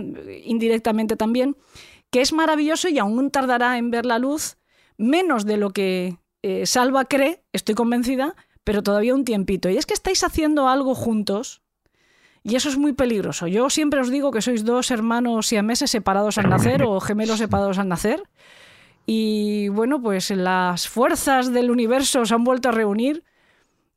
indirectamente 0.44 1.16
también, 1.16 1.56
que 2.10 2.22
es 2.22 2.34
maravilloso 2.34 2.90
y 2.90 3.00
aún 3.00 3.32
tardará 3.32 3.78
en 3.78 3.92
ver 3.92 4.06
la 4.06 4.20
luz, 4.20 4.58
menos 4.98 5.46
de 5.46 5.58
lo 5.58 5.70
que 5.70 6.18
eh, 6.42 6.66
Salva 6.66 7.06
cree, 7.06 7.44
estoy 7.54 7.76
convencida, 7.76 8.36
pero 8.64 8.84
todavía 8.84 9.16
un 9.16 9.26
tiempito. 9.26 9.70
Y 9.70 9.78
es 9.78 9.86
que 9.86 9.94
estáis 9.94 10.24
haciendo 10.24 10.68
algo 10.68 10.96
juntos 10.96 11.62
y 12.48 12.56
eso 12.56 12.70
es 12.70 12.78
muy 12.78 12.94
peligroso. 12.94 13.48
Yo 13.48 13.70
siempre 13.70 14.00
os 14.00 14.10
digo 14.10 14.32
que 14.32 14.42
sois 14.42 14.64
dos 14.64 14.90
hermanos 14.90 15.48
siameses 15.48 15.92
separados 15.92 16.38
al 16.38 16.48
nacer 16.48 16.82
o 16.84 17.02
gemelos 17.02 17.40
separados 17.40 17.78
al 17.78 17.90
nacer. 17.90 18.24
Y 19.06 19.68
bueno, 19.68 20.02
pues 20.02 20.32
las 20.32 20.88
fuerzas 20.88 21.52
del 21.52 21.70
universo 21.70 22.26
se 22.26 22.34
han 22.34 22.46
vuelto 22.46 22.70
a 22.70 22.72
reunir. 22.72 23.26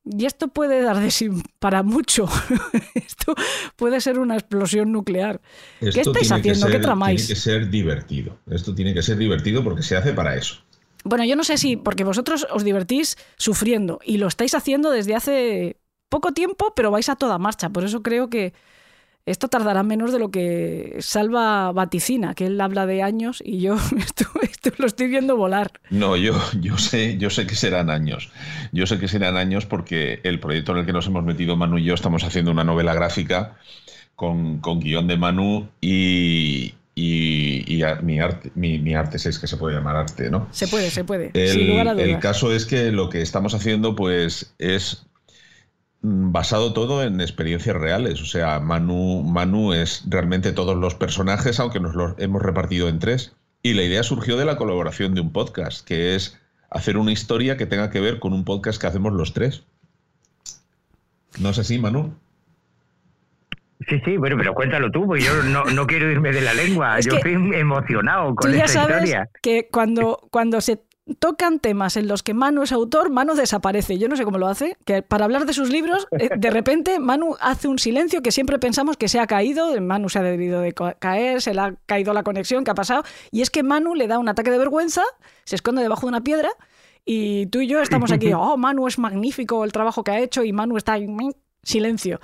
Y 0.04 0.24
esto 0.24 0.48
puede 0.48 0.82
dar 0.82 0.98
de 0.98 1.12
sí 1.12 1.30
para 1.60 1.84
mucho. 1.84 2.28
esto 2.94 3.36
puede 3.76 4.00
ser 4.00 4.18
una 4.18 4.34
explosión 4.34 4.90
nuclear. 4.90 5.40
¿Qué 5.78 6.00
estáis 6.00 6.32
haciendo? 6.32 6.66
¿Qué 6.66 6.80
tramáis? 6.80 7.26
Tiene 7.26 7.34
que 7.34 7.40
ser 7.40 7.70
divertido. 7.70 8.36
Esto 8.50 8.74
tiene 8.74 8.94
que 8.94 9.02
ser 9.02 9.16
divertido 9.16 9.62
porque 9.62 9.84
se 9.84 9.96
hace 9.96 10.12
para 10.12 10.34
eso. 10.34 10.56
Bueno, 11.04 11.24
yo 11.24 11.36
no 11.36 11.44
sé 11.44 11.56
si, 11.56 11.76
porque 11.76 12.02
vosotros 12.02 12.48
os 12.50 12.64
divertís 12.64 13.16
sufriendo 13.36 14.00
y 14.04 14.16
lo 14.16 14.26
estáis 14.26 14.54
haciendo 14.56 14.90
desde 14.90 15.14
hace 15.14 15.76
poco 16.10 16.32
tiempo, 16.32 16.74
pero 16.76 16.90
vais 16.90 17.08
a 17.08 17.16
toda 17.16 17.38
marcha. 17.38 17.70
Por 17.70 17.84
eso 17.84 18.02
creo 18.02 18.28
que 18.28 18.52
esto 19.26 19.48
tardará 19.48 19.82
menos 19.82 20.12
de 20.12 20.18
lo 20.18 20.30
que 20.30 20.96
Salva 21.00 21.72
vaticina, 21.72 22.34
que 22.34 22.46
él 22.46 22.60
habla 22.60 22.84
de 22.84 23.02
años 23.02 23.42
y 23.44 23.60
yo 23.60 23.76
esto, 23.98 24.70
lo 24.78 24.86
estoy 24.86 25.08
viendo 25.08 25.36
volar. 25.36 25.72
No, 25.88 26.16
yo, 26.16 26.34
yo, 26.60 26.76
sé, 26.76 27.16
yo 27.16 27.30
sé 27.30 27.46
que 27.46 27.54
serán 27.54 27.90
años. 27.90 28.30
Yo 28.72 28.86
sé 28.86 28.98
que 28.98 29.08
serán 29.08 29.36
años 29.36 29.66
porque 29.66 30.20
el 30.24 30.40
proyecto 30.40 30.72
en 30.72 30.78
el 30.78 30.86
que 30.86 30.92
nos 30.92 31.06
hemos 31.06 31.24
metido 31.24 31.56
Manu 31.56 31.78
y 31.78 31.84
yo 31.84 31.94
estamos 31.94 32.24
haciendo 32.24 32.50
una 32.50 32.64
novela 32.64 32.92
gráfica 32.92 33.56
con, 34.16 34.58
con 34.58 34.80
guion 34.80 35.06
de 35.06 35.16
Manu 35.16 35.68
y, 35.80 36.74
y, 36.94 37.82
mi 38.02 38.20
arte, 38.20 38.50
mi, 38.54 38.94
arte 38.94 39.16
es 39.16 39.38
que 39.38 39.46
se 39.46 39.56
puede 39.56 39.76
llamar 39.76 39.96
arte, 39.96 40.30
¿no? 40.30 40.48
Se 40.50 40.66
puede, 40.66 40.90
se 40.90 41.04
puede. 41.04 41.30
El, 41.34 42.00
el 42.00 42.18
caso 42.18 42.52
es 42.52 42.66
que 42.66 42.90
lo 42.90 43.08
que 43.08 43.22
estamos 43.22 43.54
haciendo, 43.54 43.94
pues, 43.94 44.54
es 44.58 45.06
basado 46.02 46.72
todo 46.72 47.02
en 47.02 47.20
experiencias 47.20 47.76
reales. 47.76 48.20
O 48.22 48.26
sea, 48.26 48.60
Manu, 48.60 49.22
Manu 49.22 49.72
es 49.72 50.04
realmente 50.08 50.52
todos 50.52 50.76
los 50.76 50.94
personajes, 50.94 51.60
aunque 51.60 51.80
nos 51.80 51.94
los 51.94 52.14
hemos 52.18 52.42
repartido 52.42 52.88
en 52.88 52.98
tres. 52.98 53.34
Y 53.62 53.74
la 53.74 53.82
idea 53.82 54.02
surgió 54.02 54.36
de 54.36 54.46
la 54.46 54.56
colaboración 54.56 55.14
de 55.14 55.20
un 55.20 55.32
podcast, 55.32 55.86
que 55.86 56.14
es 56.14 56.40
hacer 56.70 56.96
una 56.96 57.12
historia 57.12 57.56
que 57.56 57.66
tenga 57.66 57.90
que 57.90 58.00
ver 58.00 58.18
con 58.18 58.32
un 58.32 58.44
podcast 58.44 58.80
que 58.80 58.86
hacemos 58.86 59.12
los 59.12 59.34
tres. 59.34 59.64
¿No 61.38 61.50
es 61.50 61.58
así, 61.58 61.78
Manu? 61.78 62.14
Sí, 63.88 64.00
sí, 64.04 64.16
bueno, 64.16 64.36
pero 64.36 64.54
cuéntalo 64.54 64.90
tú, 64.90 65.06
porque 65.06 65.22
yo 65.22 65.42
no, 65.42 65.86
quiero 65.86 66.10
irme 66.10 66.32
de 66.32 66.42
la 66.42 66.52
lengua. 66.52 67.00
yo 67.00 67.16
estoy 67.16 67.32
emocionado 67.54 68.34
con 68.34 68.50
tú 68.50 68.56
ya 68.56 68.68
sabes 68.68 69.14
Que 69.42 69.68
cuando, 69.70 70.28
cuando 70.30 70.60
se 70.60 70.80
tocan 71.18 71.58
temas 71.58 71.96
en 71.96 72.08
los 72.08 72.22
que 72.22 72.34
Manu 72.34 72.62
es 72.62 72.72
autor, 72.72 73.10
Manu 73.10 73.34
desaparece. 73.34 73.98
Yo 73.98 74.08
no 74.08 74.16
sé 74.16 74.24
cómo 74.24 74.38
lo 74.38 74.46
hace, 74.48 74.76
que 74.84 75.02
para 75.02 75.24
hablar 75.24 75.46
de 75.46 75.52
sus 75.52 75.70
libros, 75.70 76.06
eh, 76.18 76.30
de 76.36 76.50
repente 76.50 76.98
Manu 76.98 77.36
hace 77.40 77.68
un 77.68 77.78
silencio 77.78 78.22
que 78.22 78.32
siempre 78.32 78.58
pensamos 78.58 78.96
que 78.96 79.08
se 79.08 79.18
ha 79.18 79.26
caído, 79.26 79.80
Manu 79.80 80.08
se 80.08 80.18
ha 80.18 80.22
debido 80.22 80.60
de 80.60 80.74
caer, 80.98 81.42
se 81.42 81.54
le 81.54 81.60
ha 81.60 81.74
caído 81.86 82.12
la 82.12 82.22
conexión, 82.22 82.64
¿qué 82.64 82.70
ha 82.70 82.74
pasado? 82.74 83.02
Y 83.30 83.42
es 83.42 83.50
que 83.50 83.62
Manu 83.62 83.94
le 83.94 84.06
da 84.06 84.18
un 84.18 84.28
ataque 84.28 84.50
de 84.50 84.58
vergüenza, 84.58 85.02
se 85.44 85.56
esconde 85.56 85.82
debajo 85.82 86.02
de 86.02 86.08
una 86.08 86.22
piedra 86.22 86.50
y 87.04 87.46
tú 87.46 87.60
y 87.60 87.66
yo 87.66 87.80
estamos 87.80 88.12
aquí, 88.12 88.32
oh, 88.36 88.56
Manu 88.56 88.86
es 88.86 88.98
magnífico 88.98 89.64
el 89.64 89.72
trabajo 89.72 90.04
que 90.04 90.10
ha 90.10 90.20
hecho 90.20 90.44
y 90.44 90.52
Manu 90.52 90.76
está 90.76 90.96
en 90.96 91.34
silencio. 91.62 92.20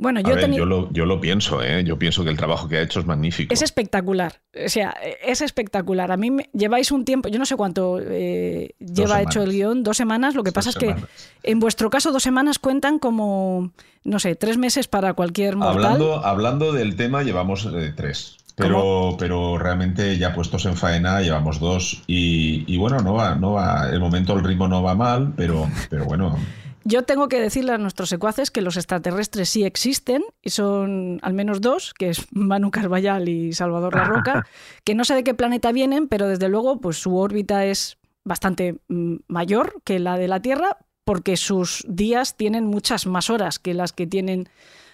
Bueno, 0.00 0.20
yo, 0.20 0.34
yo, 0.34 0.64
lo, 0.64 0.90
yo 0.92 1.04
lo 1.04 1.20
pienso, 1.20 1.62
¿eh? 1.62 1.84
yo 1.84 1.98
pienso 1.98 2.24
que 2.24 2.30
el 2.30 2.36
trabajo 2.38 2.66
que 2.68 2.78
ha 2.78 2.80
hecho 2.80 3.00
es 3.00 3.06
magnífico. 3.06 3.52
Es 3.52 3.60
espectacular, 3.60 4.40
o 4.64 4.68
sea, 4.70 4.94
es 5.22 5.42
espectacular. 5.42 6.10
A 6.10 6.16
mí 6.16 6.30
me, 6.30 6.48
lleváis 6.54 6.90
un 6.90 7.04
tiempo, 7.04 7.28
yo 7.28 7.38
no 7.38 7.44
sé 7.44 7.54
cuánto 7.54 8.00
eh, 8.00 8.74
lleva 8.78 9.20
hecho 9.20 9.42
el 9.42 9.52
guion, 9.52 9.82
dos 9.82 9.98
semanas. 9.98 10.34
Lo 10.34 10.42
que 10.42 10.52
pasa 10.52 10.70
es 10.70 10.76
que 10.76 10.96
en 11.42 11.60
vuestro 11.60 11.90
caso 11.90 12.12
dos 12.12 12.22
semanas 12.22 12.58
cuentan 12.58 12.98
como, 12.98 13.72
no 14.02 14.18
sé, 14.18 14.36
tres 14.36 14.56
meses 14.56 14.88
para 14.88 15.12
cualquier 15.12 15.56
mortal. 15.56 15.84
Hablando, 15.84 16.24
hablando 16.24 16.72
del 16.72 16.96
tema, 16.96 17.22
llevamos 17.22 17.66
eh, 17.66 17.92
tres. 17.94 18.38
Pero, 18.56 19.16
pero 19.18 19.58
realmente 19.58 20.16
ya 20.16 20.34
puestos 20.34 20.64
en 20.64 20.76
faena 20.76 21.20
llevamos 21.20 21.60
dos 21.60 22.02
y, 22.06 22.64
y, 22.66 22.78
bueno, 22.78 23.00
no 23.00 23.14
va, 23.14 23.34
no 23.34 23.52
va, 23.52 23.88
el 23.90 24.00
momento 24.00 24.34
el 24.34 24.44
ritmo 24.44 24.66
no 24.66 24.82
va 24.82 24.94
mal, 24.94 25.32
pero, 25.36 25.68
pero 25.88 26.04
bueno, 26.04 26.36
yo 26.84 27.02
tengo 27.02 27.28
que 27.28 27.40
decirle 27.40 27.72
a 27.72 27.78
nuestros 27.78 28.08
secuaces 28.08 28.50
que 28.50 28.62
los 28.62 28.76
extraterrestres 28.76 29.48
sí 29.48 29.64
existen, 29.64 30.24
y 30.42 30.50
son 30.50 31.18
al 31.22 31.34
menos 31.34 31.60
dos, 31.60 31.94
que 31.94 32.10
es 32.10 32.26
Manu 32.32 32.70
Carballal 32.70 33.28
y 33.28 33.52
Salvador 33.52 33.94
La 33.94 34.04
Roca, 34.04 34.46
que 34.84 34.94
no 34.94 35.04
sé 35.04 35.14
de 35.14 35.24
qué 35.24 35.34
planeta 35.34 35.72
vienen, 35.72 36.08
pero 36.08 36.28
desde 36.28 36.48
luego 36.48 36.80
pues, 36.80 36.96
su 36.96 37.16
órbita 37.16 37.66
es 37.66 37.98
bastante 38.24 38.80
mm, 38.88 39.16
mayor 39.28 39.82
que 39.84 39.98
la 39.98 40.16
de 40.16 40.28
la 40.28 40.40
Tierra, 40.40 40.78
porque 41.04 41.36
sus 41.36 41.84
días 41.88 42.36
tienen 42.36 42.64
muchas 42.64 43.06
más 43.06 43.30
horas 43.30 43.58
que 43.58 43.74
las 43.74 43.92
que 43.92 44.06
tienen 44.06 44.48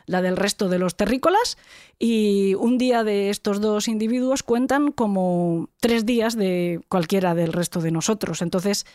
la 0.07 0.23
del 0.23 0.37
resto 0.37 0.69
de 0.69 0.79
los 0.79 0.97
terrícolas, 0.97 1.59
y 1.99 2.55
un 2.55 2.79
día 2.79 3.03
de 3.03 3.29
estos 3.29 3.61
dos 3.61 3.89
individuos 3.89 4.43
cuentan 4.43 4.93
como 4.93 5.69
tres 5.81 6.07
días 6.07 6.37
de 6.37 6.81
cualquiera 6.89 7.35
del 7.35 7.53
resto 7.53 7.81
de 7.81 7.91
nosotros. 7.91 8.41
Entonces, 8.41 8.87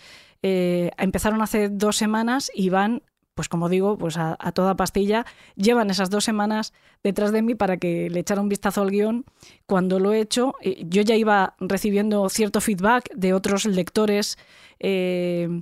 eh, 0.43 0.91
empezaron 0.97 1.41
hace 1.41 1.69
dos 1.69 1.97
semanas 1.97 2.51
y 2.53 2.69
van, 2.69 3.03
pues 3.35 3.47
como 3.49 3.69
digo, 3.69 3.97
pues 3.97 4.18
a, 4.18 4.35
toda 4.53 4.76
pastilla. 4.76 5.26
Llevan 5.55 5.89
esas 5.89 6.09
dos 6.09 6.23
semanas 6.23 6.73
detrás 7.03 7.31
de 7.31 7.41
mí 7.41 7.55
para 7.55 7.77
que 7.77 8.09
le 8.09 8.19
echara 8.19 8.41
un 8.41 8.49
vistazo 8.49 8.81
al 8.81 8.91
guion. 8.91 9.26
Cuando 9.65 9.99
lo 9.99 10.13
he 10.13 10.19
hecho, 10.19 10.55
eh, 10.61 10.84
yo 10.88 11.01
ya 11.01 11.15
iba 11.15 11.55
recibiendo 11.59 12.27
cierto 12.30 12.61
feedback 12.61 13.09
de 13.15 13.34
otros 13.34 13.65
lectores. 13.65 14.38
Eh, 14.80 15.61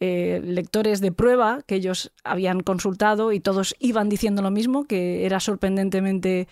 lectores 0.00 1.00
de 1.00 1.10
prueba 1.10 1.62
que 1.66 1.74
ellos 1.74 2.12
habían 2.22 2.60
consultado 2.60 3.32
y 3.32 3.40
todos 3.40 3.74
iban 3.80 4.08
diciendo 4.08 4.42
lo 4.42 4.52
mismo, 4.52 4.84
que 4.84 5.26
era 5.26 5.40
sorprendentemente 5.40 6.46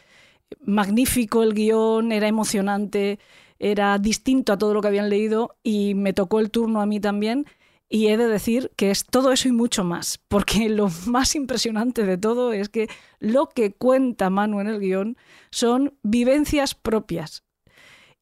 magnífico 0.64 1.44
el 1.44 1.54
guion, 1.54 2.10
era 2.10 2.26
emocionante, 2.26 3.20
era 3.58 3.98
distinto 3.98 4.52
a 4.52 4.58
todo 4.58 4.74
lo 4.74 4.80
que 4.80 4.88
habían 4.88 5.10
leído 5.10 5.56
y 5.62 5.94
me 5.94 6.12
tocó 6.12 6.40
el 6.40 6.50
turno 6.50 6.80
a 6.80 6.86
mí 6.86 7.00
también 7.00 7.46
Y 7.88 8.08
he 8.08 8.16
de 8.16 8.26
decir 8.26 8.72
que 8.76 8.90
es 8.90 9.04
todo 9.04 9.30
eso 9.30 9.48
y 9.48 9.52
mucho 9.52 9.84
más, 9.84 10.18
porque 10.28 10.68
lo 10.68 10.88
más 11.06 11.34
impresionante 11.34 12.04
de 12.04 12.18
todo 12.18 12.52
es 12.52 12.68
que 12.68 12.88
lo 13.20 13.48
que 13.48 13.72
cuenta 13.72 14.28
Manu 14.28 14.60
en 14.60 14.66
el 14.66 14.80
guion 14.80 15.16
son 15.50 15.94
vivencias 16.02 16.74
propias. 16.74 17.44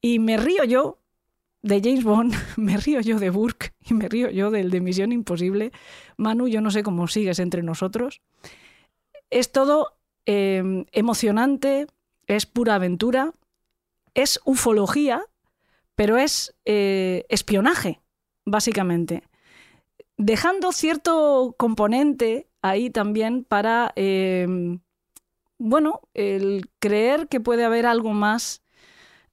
Y 0.02 0.18
me 0.18 0.36
río 0.36 0.64
yo 0.64 1.00
de 1.62 1.80
James 1.82 2.04
Bond, 2.04 2.34
me 2.56 2.76
río 2.76 3.00
yo 3.00 3.18
de 3.18 3.30
Burke 3.30 3.72
y 3.80 3.94
me 3.94 4.08
río 4.08 4.30
yo 4.30 4.50
del 4.50 4.70
de 4.70 4.80
Misión 4.80 5.12
Imposible. 5.12 5.72
Manu, 6.18 6.46
yo 6.46 6.60
no 6.60 6.70
sé 6.70 6.82
cómo 6.82 7.08
sigues 7.08 7.38
entre 7.38 7.62
nosotros. 7.62 8.20
Es 9.30 9.50
todo 9.50 9.96
eh, 10.26 10.84
emocionante, 10.92 11.86
es 12.26 12.44
pura 12.44 12.74
aventura, 12.74 13.32
es 14.12 14.40
ufología, 14.44 15.24
pero 15.94 16.18
es 16.18 16.54
eh, 16.66 17.24
espionaje, 17.30 18.00
básicamente. 18.44 19.22
Dejando 20.16 20.72
cierto 20.72 21.54
componente 21.58 22.48
ahí 22.62 22.90
también 22.90 23.44
para, 23.44 23.92
eh, 23.96 24.46
bueno, 25.58 26.00
el 26.14 26.70
creer 26.78 27.28
que 27.28 27.40
puede 27.40 27.64
haber 27.64 27.86
algo 27.86 28.12
más 28.12 28.64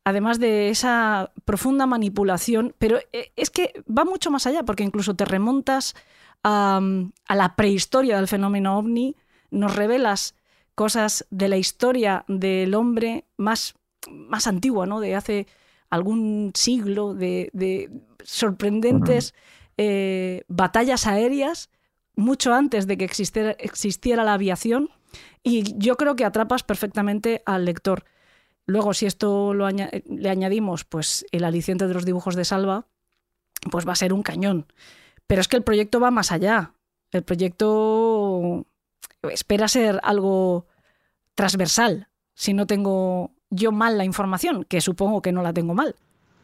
además 0.03 0.39
de 0.39 0.69
esa 0.69 1.31
profunda 1.45 1.85
manipulación, 1.85 2.75
pero 2.79 2.99
eh, 3.13 3.31
es 3.35 3.49
que 3.49 3.83
va 3.87 4.05
mucho 4.05 4.31
más 4.31 4.47
allá, 4.47 4.63
porque 4.63 4.83
incluso 4.83 5.15
te 5.15 5.25
remontas 5.25 5.95
a, 6.43 6.81
la 7.29 7.55
prehistoria 7.55 8.15
del 8.17 8.27
fenómeno 8.27 8.77
ovni, 8.77 9.15
nos 9.51 9.75
revelas 9.75 10.35
cosas 10.75 11.27
de 11.29 11.49
la 11.49 11.57
historia 11.57 12.25
del 12.27 12.73
hombre 12.73 13.25
más, 13.37 13.75
más 14.09 14.47
antigua, 14.47 14.87
¿no? 14.87 14.99
de 14.99 15.15
hace 15.15 15.47
algún 15.89 16.51
siglo, 16.55 17.13
de, 17.13 17.91
sorprendentes 18.23 19.35
eh, 19.83 20.43
batallas 20.47 21.07
aéreas, 21.07 21.71
mucho 22.15 22.53
antes 22.53 22.85
de 22.85 22.97
que 22.97 23.05
existiera, 23.05 24.23
la 24.23 24.35
aviación, 24.35 24.91
y 25.41 25.75
yo 25.79 25.97
creo 25.97 26.15
que 26.15 26.23
atrapas 26.23 26.61
perfectamente 26.61 27.41
al 27.47 27.65
lector. 27.65 28.05
Luego, 28.67 28.93
si 28.93 29.07
esto 29.07 29.55
le 29.55 30.29
añadimos 30.29 30.85
pues, 30.85 31.25
el 31.31 31.43
aliciente 31.45 31.87
de 31.87 31.95
los 31.95 32.05
dibujos 32.05 32.35
de 32.35 32.45
Salva, 32.45 32.85
pues 33.71 33.87
va 33.87 33.93
a 33.93 33.95
ser 33.95 34.13
un 34.13 34.21
cañón. 34.21 34.67
Pero 35.25 35.41
es 35.41 35.47
que 35.47 35.57
el 35.57 35.63
proyecto 35.63 35.99
va 35.99 36.11
más 36.11 36.31
allá. 36.31 36.75
El 37.11 37.23
proyecto 37.23 38.67
espera 39.23 39.67
ser 39.67 39.99
algo 40.03 40.67
transversal, 41.33 42.07
si 42.35 42.53
no 42.53 42.67
tengo 42.67 43.31
yo 43.49 43.71
mal 43.71 43.97
la 43.97 44.05
información, 44.05 44.63
que 44.63 44.79
supongo 44.79 45.23
que 45.23 45.31
no 45.31 45.41
la 45.41 45.53
tengo 45.53 45.73
mal. 45.73 45.95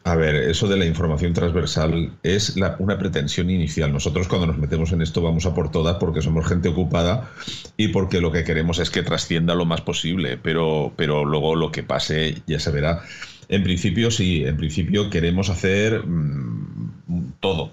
A 0.04 0.16
ver, 0.16 0.36
eso 0.36 0.68
de 0.68 0.76
la 0.76 0.86
información 0.86 1.34
transversal 1.34 2.12
es 2.22 2.56
una 2.78 2.98
pretensión 2.98 3.50
inicial. 3.50 3.92
Nosotros 3.92 4.26
cuando 4.26 4.46
nos 4.46 4.58
metemos 4.58 4.92
en 4.92 5.02
esto 5.02 5.20
vamos 5.20 5.44
a 5.44 5.54
por 5.54 5.70
todas 5.70 5.96
porque 5.96 6.22
somos 6.22 6.46
gente 6.46 6.68
ocupada 6.68 7.30
y 7.76 7.88
porque 7.88 8.20
lo 8.20 8.32
que 8.32 8.44
queremos 8.44 8.78
es 8.78 8.90
que 8.90 9.02
trascienda 9.02 9.54
lo 9.54 9.66
más 9.66 9.82
posible, 9.82 10.38
pero, 10.38 10.92
pero 10.96 11.24
luego 11.26 11.56
lo 11.56 11.70
que 11.70 11.82
pase 11.82 12.42
ya 12.46 12.58
se 12.58 12.70
verá. 12.70 13.02
En 13.50 13.62
principio 13.62 14.10
sí, 14.10 14.44
en 14.44 14.56
principio 14.56 15.10
queremos 15.10 15.50
hacer 15.50 16.02
mm, 16.06 17.32
todo. 17.40 17.72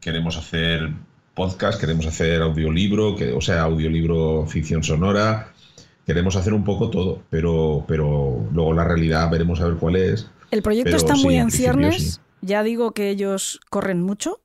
Queremos 0.00 0.36
hacer 0.36 0.90
podcast, 1.34 1.80
queremos 1.80 2.06
hacer 2.06 2.42
audiolibro, 2.42 3.16
que, 3.16 3.32
o 3.32 3.40
sea, 3.40 3.62
audiolibro 3.62 4.46
ficción 4.46 4.84
sonora, 4.84 5.52
queremos 6.06 6.36
hacer 6.36 6.52
un 6.52 6.64
poco 6.64 6.90
todo, 6.90 7.22
pero, 7.30 7.84
pero 7.88 8.46
luego 8.52 8.72
la 8.74 8.84
realidad 8.84 9.30
veremos 9.30 9.60
a 9.60 9.66
ver 9.66 9.76
cuál 9.76 9.96
es 9.96 10.28
el 10.54 10.62
proyecto 10.62 10.96
está 10.96 11.16
muy 11.16 11.36
en 11.36 11.50
ciernes. 11.50 12.20
Ya 12.40 12.62
digo 12.62 12.92
que 12.92 13.10
ellos 13.10 13.60
corren 13.70 14.02
mucho. 14.02 14.40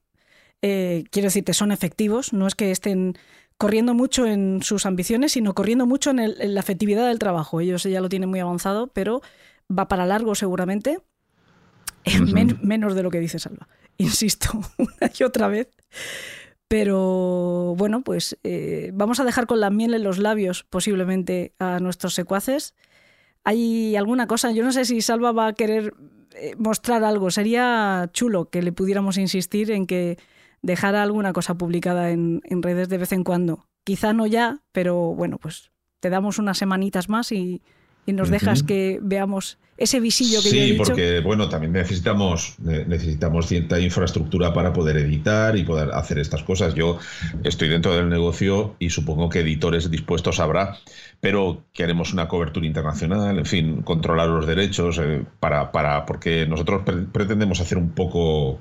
Eh, 0.61 1.03
quiero 1.11 1.27
decirte, 1.27 1.53
son 1.53 1.71
efectivos. 1.71 2.33
No 2.33 2.47
es 2.47 2.55
que 2.55 2.71
estén 2.71 3.15
corriendo 3.57 3.93
mucho 3.93 4.25
en 4.25 4.63
sus 4.63 4.87
ambiciones, 4.87 5.33
sino 5.33 5.53
corriendo 5.53 5.85
mucho 5.85 6.09
en, 6.09 6.17
la 6.17 6.59
efectividad 6.59 7.07
del 7.07 7.19
trabajo. 7.19 7.61
Ellos 7.61 7.83
ya 7.83 8.01
lo 8.01 8.09
tienen 8.09 8.29
muy 8.29 8.39
avanzado, 8.39 8.87
pero 8.87 9.21
va 9.69 9.87
para 9.87 10.07
largo 10.07 10.33
seguramente. 10.33 10.99
menos 12.63 12.95
de 12.95 13.03
lo 13.03 13.11
que 13.11 13.19
dice 13.19 13.37
Salva. 13.37 13.67
Insisto, 13.97 14.49
una 14.77 15.11
y 15.17 15.23
otra 15.23 15.47
vez. 15.47 15.69
Pero 16.67 17.75
bueno, 17.77 18.01
pues 18.01 18.37
eh, 18.43 18.89
vamos 18.93 19.19
a 19.19 19.25
dejar 19.25 19.45
con 19.45 19.59
la 19.59 19.69
miel 19.69 19.93
en 19.93 20.03
los 20.03 20.17
labios 20.17 20.63
posiblemente 20.63 21.53
a 21.59 21.79
nuestros 21.79 22.15
secuaces 22.15 22.73
hay 23.43 23.95
alguna 23.95 24.27
cosa. 24.27 24.51
Yo 24.51 24.63
no 24.63 24.71
sé 24.71 24.85
si 24.85 25.01
Salva 25.01 25.31
va 25.31 25.47
a 25.47 25.53
querer 25.53 25.93
eh, 26.35 26.55
mostrar 26.57 27.03
algo. 27.03 27.31
Sería 27.31 28.09
chulo 28.13 28.49
que 28.49 28.61
le 28.61 28.71
pudiéramos 28.71 29.17
insistir 29.17 29.71
en 29.71 29.87
que 29.87 30.17
dejara 30.61 31.03
alguna 31.03 31.33
cosa 31.33 31.55
publicada 31.55 32.11
en, 32.11 32.41
redes 32.61 32.89
de 32.89 32.97
vez 32.97 33.11
en 33.11 33.23
cuando. 33.23 33.65
Quizá 33.83 34.13
no 34.13 34.27
ya, 34.27 34.61
pero 34.71 35.15
bueno, 35.15 35.37
pues 35.37 35.71
te 35.99 36.09
damos 36.09 36.37
unas 36.37 36.57
semanitas 36.57 37.09
más 37.09 37.31
y, 37.31 37.61
nos 38.13 38.29
dejas 38.29 38.63
que 38.63 38.99
veamos 39.01 39.57
ese 39.77 40.01
visillo 40.01 40.41
que 40.41 40.49
sí, 40.49 40.57
yo 40.57 40.61
he 40.61 40.65
dicho. 40.71 40.83
porque 40.83 41.19
bueno, 41.21 41.47
también 41.47 41.71
necesitamos 41.71 42.55
necesitamos 42.59 43.47
cierta 43.47 43.79
infraestructura 43.79 44.53
para 44.53 44.73
poder 44.73 44.97
editar 44.97 45.55
y 45.57 45.63
poder 45.63 45.91
hacer 45.91 46.19
estas 46.19 46.43
cosas. 46.43 46.75
Yo 46.75 46.99
estoy 47.43 47.69
dentro 47.69 47.95
del 47.95 48.09
negocio 48.09 48.75
y 48.79 48.89
supongo 48.89 49.29
que 49.29 49.39
editores 49.39 49.89
dispuestos 49.89 50.39
habrá 50.39 50.79
pero 51.21 51.63
queremos 51.73 52.13
una 52.13 52.27
cobertura 52.27 52.65
internacional, 52.65 53.37
en 53.37 53.45
fin, 53.45 53.81
controlar 53.81 54.29
los 54.29 54.47
derechos, 54.47 54.99
eh, 54.99 55.25
para, 55.39 55.71
para, 55.71 56.05
porque 56.05 56.45
nosotros 56.45 56.83
pretendemos 57.11 57.59
hacer 57.59 57.77
un 57.77 57.89
poco 57.89 58.59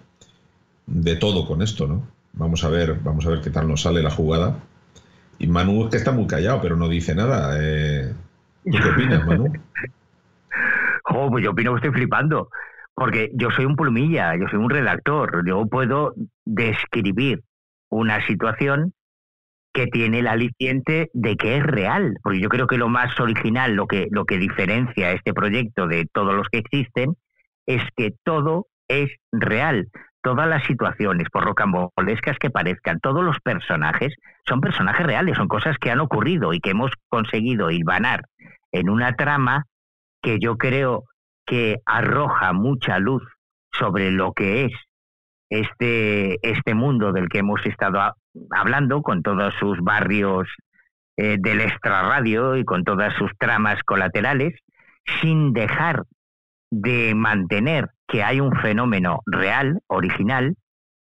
de 0.87 1.17
todo 1.17 1.47
con 1.47 1.63
esto, 1.63 1.87
¿no? 1.87 2.09
Vamos 2.33 2.65
a 2.65 2.69
ver, 2.69 2.95
vamos 3.03 3.27
a 3.27 3.31
ver 3.31 3.41
qué 3.41 3.51
tal 3.51 3.69
nos 3.69 3.83
sale 3.83 4.03
la 4.03 4.11
jugada. 4.11 4.59
Y 5.39 5.47
Manu 5.47 5.85
es 5.85 5.91
que 5.91 5.97
está 5.97 6.11
muy 6.11 6.27
callado, 6.27 6.61
pero 6.61 6.77
no 6.77 6.89
dice 6.89 7.15
nada. 7.15 7.57
Eh, 7.61 8.13
¿Qué 8.65 8.79
opinas, 8.79 9.27
Manu? 9.27 9.53
pues 11.31 11.45
yo 11.45 11.51
opino 11.51 11.73
que 11.73 11.77
estoy 11.77 11.93
flipando, 11.93 12.49
porque 12.95 13.31
yo 13.35 13.51
soy 13.51 13.65
un 13.65 13.77
plumilla, 13.77 14.37
yo 14.37 14.49
soy 14.49 14.59
un 14.59 14.71
redactor, 14.71 15.47
yo 15.47 15.67
puedo 15.67 16.15
describir 16.45 17.43
una 17.91 18.27
situación 18.27 18.93
que 19.73 19.87
tiene 19.87 20.21
el 20.21 20.27
aliciente 20.27 21.11
de 21.13 21.37
que 21.37 21.57
es 21.57 21.63
real, 21.63 22.17
porque 22.23 22.41
yo 22.41 22.49
creo 22.49 22.67
que 22.67 22.79
lo 22.79 22.89
más 22.89 23.19
original, 23.21 23.75
lo 23.75 23.87
que, 23.87 24.09
lo 24.11 24.25
que 24.25 24.39
diferencia 24.39 25.13
este 25.13 25.33
proyecto 25.33 25.87
de 25.87 26.07
todos 26.13 26.35
los 26.35 26.49
que 26.49 26.59
existen, 26.59 27.15
es 27.67 27.83
que 27.97 28.13
todo 28.25 28.67
es 28.89 29.11
real. 29.31 29.89
Todas 30.29 30.47
las 30.47 30.63
situaciones, 30.65 31.31
por 31.31 31.43
rocambolescas 31.43 32.37
que 32.39 32.51
parezcan, 32.51 33.01
todos 33.01 33.25
los 33.25 33.41
personajes 33.41 34.15
son 34.47 34.61
personajes 34.61 35.07
reales, 35.07 35.39
son 35.39 35.49
cosas 35.49 35.79
que 35.79 35.91
han 35.91 36.01
ocurrido 36.01 36.53
y 36.53 36.61
que 36.61 36.73
hemos 36.73 36.91
conseguido 37.09 37.71
hilvanar 37.71 38.27
en 38.71 38.91
una 38.91 39.17
trama 39.17 39.65
que 40.21 40.37
yo 40.39 40.59
creo 40.59 41.05
que 41.47 41.79
arroja 41.87 42.53
mucha 42.53 42.99
luz 42.99 43.23
sobre 43.73 44.11
lo 44.11 44.35
que 44.35 44.67
es 44.67 44.73
este, 45.49 46.47
este 46.47 46.75
mundo 46.75 47.13
del 47.13 47.31
que 47.31 47.39
hemos 47.39 47.65
estado 47.65 48.13
hablando, 48.51 49.01
con 49.01 49.23
todos 49.23 49.55
sus 49.59 49.81
barrios 49.81 50.47
eh, 51.17 51.39
del 51.41 51.63
extrarradio 51.63 52.57
y 52.57 52.67
con 52.67 52.85
todas 52.85 53.15
sus 53.15 53.31
tramas 53.39 53.83
colaterales, 53.83 54.53
sin 55.23 55.55
dejar 55.55 56.03
de 56.71 57.15
mantener 57.15 57.89
que 58.09 58.25
hay 58.25 58.41
un 58.41 58.53
fenómeno 58.53 59.21
real, 59.27 59.81
original, 59.87 60.57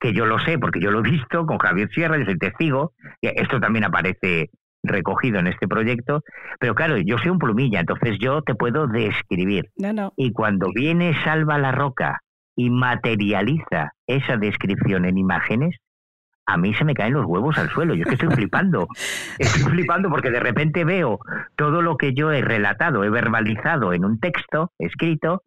que 0.00 0.12
yo 0.12 0.24
lo 0.24 0.38
sé 0.38 0.58
porque 0.58 0.80
yo 0.80 0.90
lo 0.90 1.00
he 1.00 1.10
visto 1.10 1.44
con 1.46 1.58
Javier 1.58 1.90
Sierra, 1.90 2.18
yo 2.18 2.24
soy 2.24 2.38
testigo, 2.38 2.92
y 3.20 3.28
esto 3.28 3.60
también 3.60 3.84
aparece 3.84 4.50
recogido 4.82 5.38
en 5.38 5.46
este 5.46 5.68
proyecto, 5.68 6.22
pero 6.58 6.74
claro, 6.74 6.96
yo 6.98 7.18
soy 7.18 7.30
un 7.30 7.38
plumilla, 7.38 7.80
entonces 7.80 8.18
yo 8.20 8.42
te 8.42 8.54
puedo 8.54 8.86
describir. 8.86 9.70
Y 10.16 10.32
cuando 10.32 10.68
viene 10.74 11.14
Salva 11.22 11.58
la 11.58 11.72
Roca 11.72 12.20
y 12.56 12.70
materializa 12.70 13.92
esa 14.06 14.36
descripción 14.36 15.04
en 15.04 15.18
imágenes, 15.18 15.76
a 16.46 16.56
mí 16.56 16.74
se 16.74 16.84
me 16.84 16.94
caen 16.94 17.14
los 17.14 17.24
huevos 17.24 17.56
al 17.58 17.70
suelo. 17.70 17.94
Yo 17.94 18.02
es 18.02 18.08
que 18.08 18.14
estoy 18.14 18.34
flipando. 18.34 18.88
Estoy 19.38 19.62
flipando 19.62 20.10
porque 20.10 20.30
de 20.30 20.40
repente 20.40 20.84
veo 20.84 21.20
todo 21.56 21.82
lo 21.82 21.96
que 21.96 22.14
yo 22.14 22.32
he 22.32 22.42
relatado, 22.42 23.04
he 23.04 23.10
verbalizado 23.10 23.92
en 23.92 24.04
un 24.04 24.18
texto 24.18 24.72
escrito, 24.78 25.42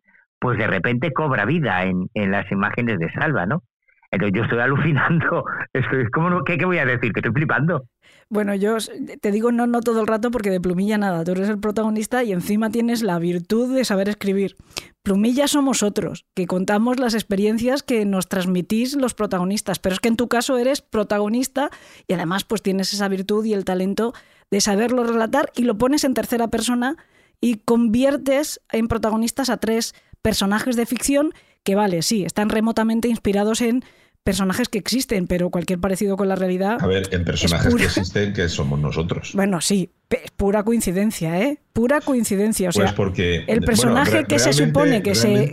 pues 0.46 0.60
de 0.60 0.68
repente 0.68 1.12
cobra 1.12 1.44
vida 1.44 1.86
en, 1.86 2.08
en 2.14 2.30
las 2.30 2.52
imágenes 2.52 3.00
de 3.00 3.12
Salva, 3.14 3.48
¿no? 3.48 3.64
Entonces 4.12 4.38
yo 4.38 4.44
estoy 4.44 4.60
alucinando. 4.62 5.44
Estoy, 5.74 6.06
¿cómo, 6.12 6.44
qué, 6.44 6.60
¿Qué 6.60 6.66
voy 6.66 6.78
a 6.78 6.86
decir? 6.86 7.12
Que 7.14 7.22
estoy 7.22 7.34
flipando. 7.34 7.88
Bueno, 8.30 8.54
yo 8.54 8.78
te 9.22 9.32
digo 9.32 9.52
no, 9.52 9.66
no 9.66 9.82
todo 9.82 10.02
el 10.02 10.06
rato 10.06 10.30
porque 10.30 10.52
de 10.52 10.62
plumilla 10.62 11.00
nada. 11.00 11.24
Tú 11.24 11.32
eres 11.32 11.50
el 11.50 11.60
protagonista 11.60 12.24
y 12.24 12.32
encima 12.32 12.70
tienes 12.70 13.02
la 13.02 13.18
virtud 13.18 13.76
de 13.76 13.86
saber 13.86 14.08
escribir. 14.08 14.56
Plumilla 15.02 15.48
somos 15.48 15.82
otros, 15.82 16.28
que 16.36 16.46
contamos 16.46 17.00
las 17.00 17.16
experiencias 17.16 17.82
que 17.82 18.06
nos 18.06 18.30
transmitís 18.30 18.96
los 18.96 19.16
protagonistas. 19.16 19.80
Pero 19.80 19.94
es 19.94 20.00
que 20.00 20.10
en 20.10 20.16
tu 20.16 20.28
caso 20.28 20.60
eres 20.60 20.82
protagonista 20.82 21.72
y 22.08 22.14
además 22.14 22.44
pues 22.44 22.62
tienes 22.62 22.94
esa 22.94 23.08
virtud 23.08 23.46
y 23.46 23.54
el 23.54 23.66
talento 23.66 24.14
de 24.52 24.62
saberlo 24.62 25.06
relatar 25.06 25.52
y 25.56 25.64
lo 25.64 25.80
pones 25.80 26.04
en 26.04 26.14
tercera 26.14 26.50
persona 26.50 26.98
y 27.42 27.58
conviertes 27.58 28.62
en 28.72 28.88
protagonistas 28.88 29.50
a 29.50 29.58
tres 29.58 29.94
personajes 30.26 30.76
de 30.76 30.88
ficción 30.88 31.34
que, 31.64 31.76
vale, 31.76 32.02
sí, 32.02 32.26
están 32.26 32.49
remotamente 32.49 33.07
inspirados 33.07 33.61
en 33.61 33.84
personajes 34.23 34.69
que 34.69 34.80
existen, 34.80 35.27
pero 35.27 35.52
cualquier 35.52 35.80
parecido 35.80 36.18
con 36.18 36.27
la 36.27 36.35
realidad. 36.35 36.80
A 36.81 36.88
ver, 36.88 37.10
en 37.11 37.23
personajes 37.23 37.76
que 37.76 37.84
existen, 37.84 38.34
que 38.34 38.49
somos 38.49 38.80
nosotros. 38.80 39.34
Bueno, 39.35 39.61
sí, 39.61 39.91
pura 40.35 40.64
coincidencia, 40.64 41.39
¿eh? 41.39 41.60
Pura 41.73 42.02
coincidencia. 42.02 42.69
O 42.69 42.72
pues 42.72 42.88
sea, 42.88 42.95
porque. 42.95 43.43
El 43.45 43.61
personaje 43.61 44.26
que 44.26 44.39
se 44.39 44.52
supone 44.52 45.03
que 45.03 45.14
se. 45.14 45.43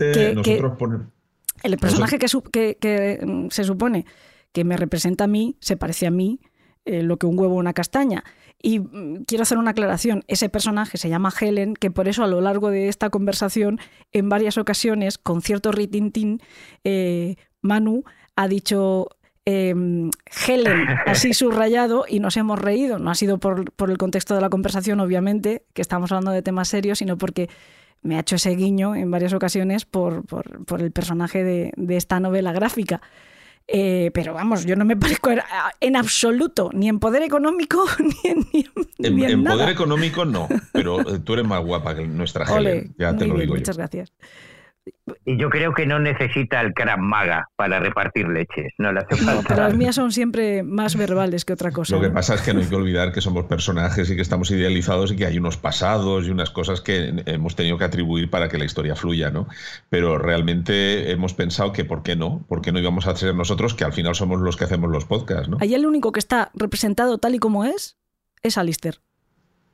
el 1.63 1.77
personaje 1.77 2.19
que, 2.19 2.79
que, 2.81 3.21
mm, 3.23 3.49
se 3.51 3.65
supone 3.65 4.07
que 4.53 4.65
me 4.65 4.79
representa 4.79 5.25
a 5.25 5.27
mí 5.27 5.59
se 5.61 5.77
parece 5.77 6.07
a 6.07 6.11
mí 6.11 6.41
eh, 6.87 7.03
lo 7.03 7.19
que 7.19 7.27
un 7.27 7.39
huevo 7.39 7.57
o 7.57 7.59
una 7.59 7.75
castaña. 7.75 8.25
Y 8.63 8.79
mm, 8.79 9.25
quiero 9.27 9.43
hacer 9.43 9.59
una 9.59 9.73
aclaración. 9.73 10.25
Ese 10.29 10.49
personaje 10.49 10.97
se 10.97 11.09
llama 11.09 11.33
Helen, 11.39 11.75
que 11.75 11.91
por 11.91 12.09
eso 12.09 12.23
a 12.23 12.29
lo 12.29 12.41
largo 12.41 12.71
de 12.71 12.89
esta 12.89 13.11
conversación, 13.11 13.81
en 14.13 14.29
varias 14.29 14.57
ocasiones, 14.57 15.19
con 15.19 15.43
cierto 15.43 15.73
ritintín, 15.73 16.41
eh, 16.85 17.37
Manu 17.61 18.05
ha 18.37 18.49
dicho 18.49 19.09
em, 19.45 20.11
Helen 20.47 20.87
así 21.07 21.35
subrayado 21.35 22.05
y 22.09 22.21
nos 22.21 22.37
hemos 22.37 22.59
reído. 22.59 22.99
No 22.99 23.11
ha 23.11 23.15
sido 23.17 23.39
por, 23.39 23.65
el 23.91 23.99
contexto 23.99 24.35
de 24.37 24.41
la 24.41 24.49
conversación, 24.49 25.01
obviamente, 25.01 25.65
que 25.75 25.83
estamos 25.83 26.13
hablando 26.13 26.31
de 26.31 26.43
temas 26.43 26.69
serios, 26.69 26.99
sino 26.99 27.19
porque 27.19 27.51
me 28.03 28.17
ha 28.17 28.21
hecho 28.21 28.37
ese 28.37 28.51
guiño 28.51 28.95
en 28.95 29.11
varias 29.11 29.33
ocasiones 29.33 29.85
por, 29.85 30.25
el 30.79 30.93
personaje 30.93 31.45
de, 31.45 31.97
esta 31.97 32.21
novela 32.21 32.53
gráfica. 32.53 33.01
Eh, 33.69 34.11
pero 34.13 34.35
vamos, 34.35 34.65
yo 34.67 34.77
no 34.77 34.85
me 34.85 34.97
parezco 34.97 35.31
en 35.81 35.97
absoluto, 35.97 36.71
ni 36.73 36.89
en 36.89 36.99
poder 36.99 37.23
económico, 37.23 37.85
ni 37.99 38.31
en, 38.31 38.47
ni 38.99 39.25
en, 39.25 39.45
poder 39.45 39.69
económico 39.69 40.25
no, 40.25 40.49
pero 40.73 40.99
tú 41.21 41.35
eres 41.35 41.47
más 41.47 41.65
guapa 41.65 41.95
que 41.95 42.07
nuestra 42.07 42.45
Helen, 42.45 42.95
ya 42.99 43.17
te 43.17 43.27
lo 43.27 43.39
digo 43.39 43.55
Muchas 43.55 43.77
gracias. 43.77 44.13
Y 45.25 45.37
yo 45.37 45.51
creo 45.51 45.73
que 45.73 45.87
no 45.87 46.01
necesita 46.01 46.61
el 46.61 46.75
Krav 46.75 46.99
Maga 46.99 47.49
para 47.57 47.79
repartir 47.79 48.27
leches. 48.29 48.73
No, 48.79 48.91
pero 49.47 49.63
las 49.63 49.77
mías 49.77 49.95
son 49.95 50.11
siempre 50.11 50.63
más 50.63 50.97
verbales 50.97 51.45
que 51.45 51.53
otra 51.53 51.71
cosa. 51.71 51.95
Lo 51.95 52.03
que 52.03 52.11
pasa 52.11 52.35
es 52.35 52.43
que 52.43 52.53
no 52.53 52.61
hay 52.61 52.67
que 52.67 52.75
olvidar 52.75 53.13
que 53.13 53.21
somos 53.21 53.45
personajes 53.45 54.11
y 54.11 54.17
que 54.17 54.23
estamos 54.23 54.51
idealizados 54.51 55.13
y 55.13 55.17
que 55.17 55.27
hay 55.27 55.39
unos 55.39 55.57
pasados 55.57 56.27
y 56.27 56.31
unas 56.31 56.51
cosas 56.51 56.81
que 56.81 57.23
hemos 57.27 57.55
tenido 57.55 57.79
que 57.79 57.85
atribuir 57.85 58.31
para 58.31 58.49
que 58.49 58.59
la 58.59 58.65
historia 58.65 58.97
fluya, 58.97 59.31
¿no? 59.31 59.47
Pero 59.89 60.19
realmente 60.19 61.13
hemos 61.13 61.35
pensado 61.35 61.73
que 61.73 61.85
¿por 61.85 62.03
qué 62.03 62.17
no? 62.17 62.45
¿Por 62.49 62.61
qué 62.61 62.73
no 62.73 62.81
íbamos 62.81 63.07
a 63.07 63.15
ser 63.15 63.35
nosotros 63.35 63.75
que 63.75 63.85
al 63.85 63.93
final 63.93 64.15
somos 64.15 64.41
los 64.41 64.57
que 64.57 64.65
hacemos 64.65 64.91
los 64.91 65.05
podcasts, 65.05 65.49
¿no? 65.49 65.59
Ahí 65.61 65.75
el 65.75 65.87
único 65.87 66.11
que 66.11 66.21
está 66.21 66.51
representado 66.55 67.19
tal 67.19 67.35
y 67.35 67.39
como 67.39 67.65
es 67.65 67.97
es 68.43 68.59
Alistair. 68.59 68.99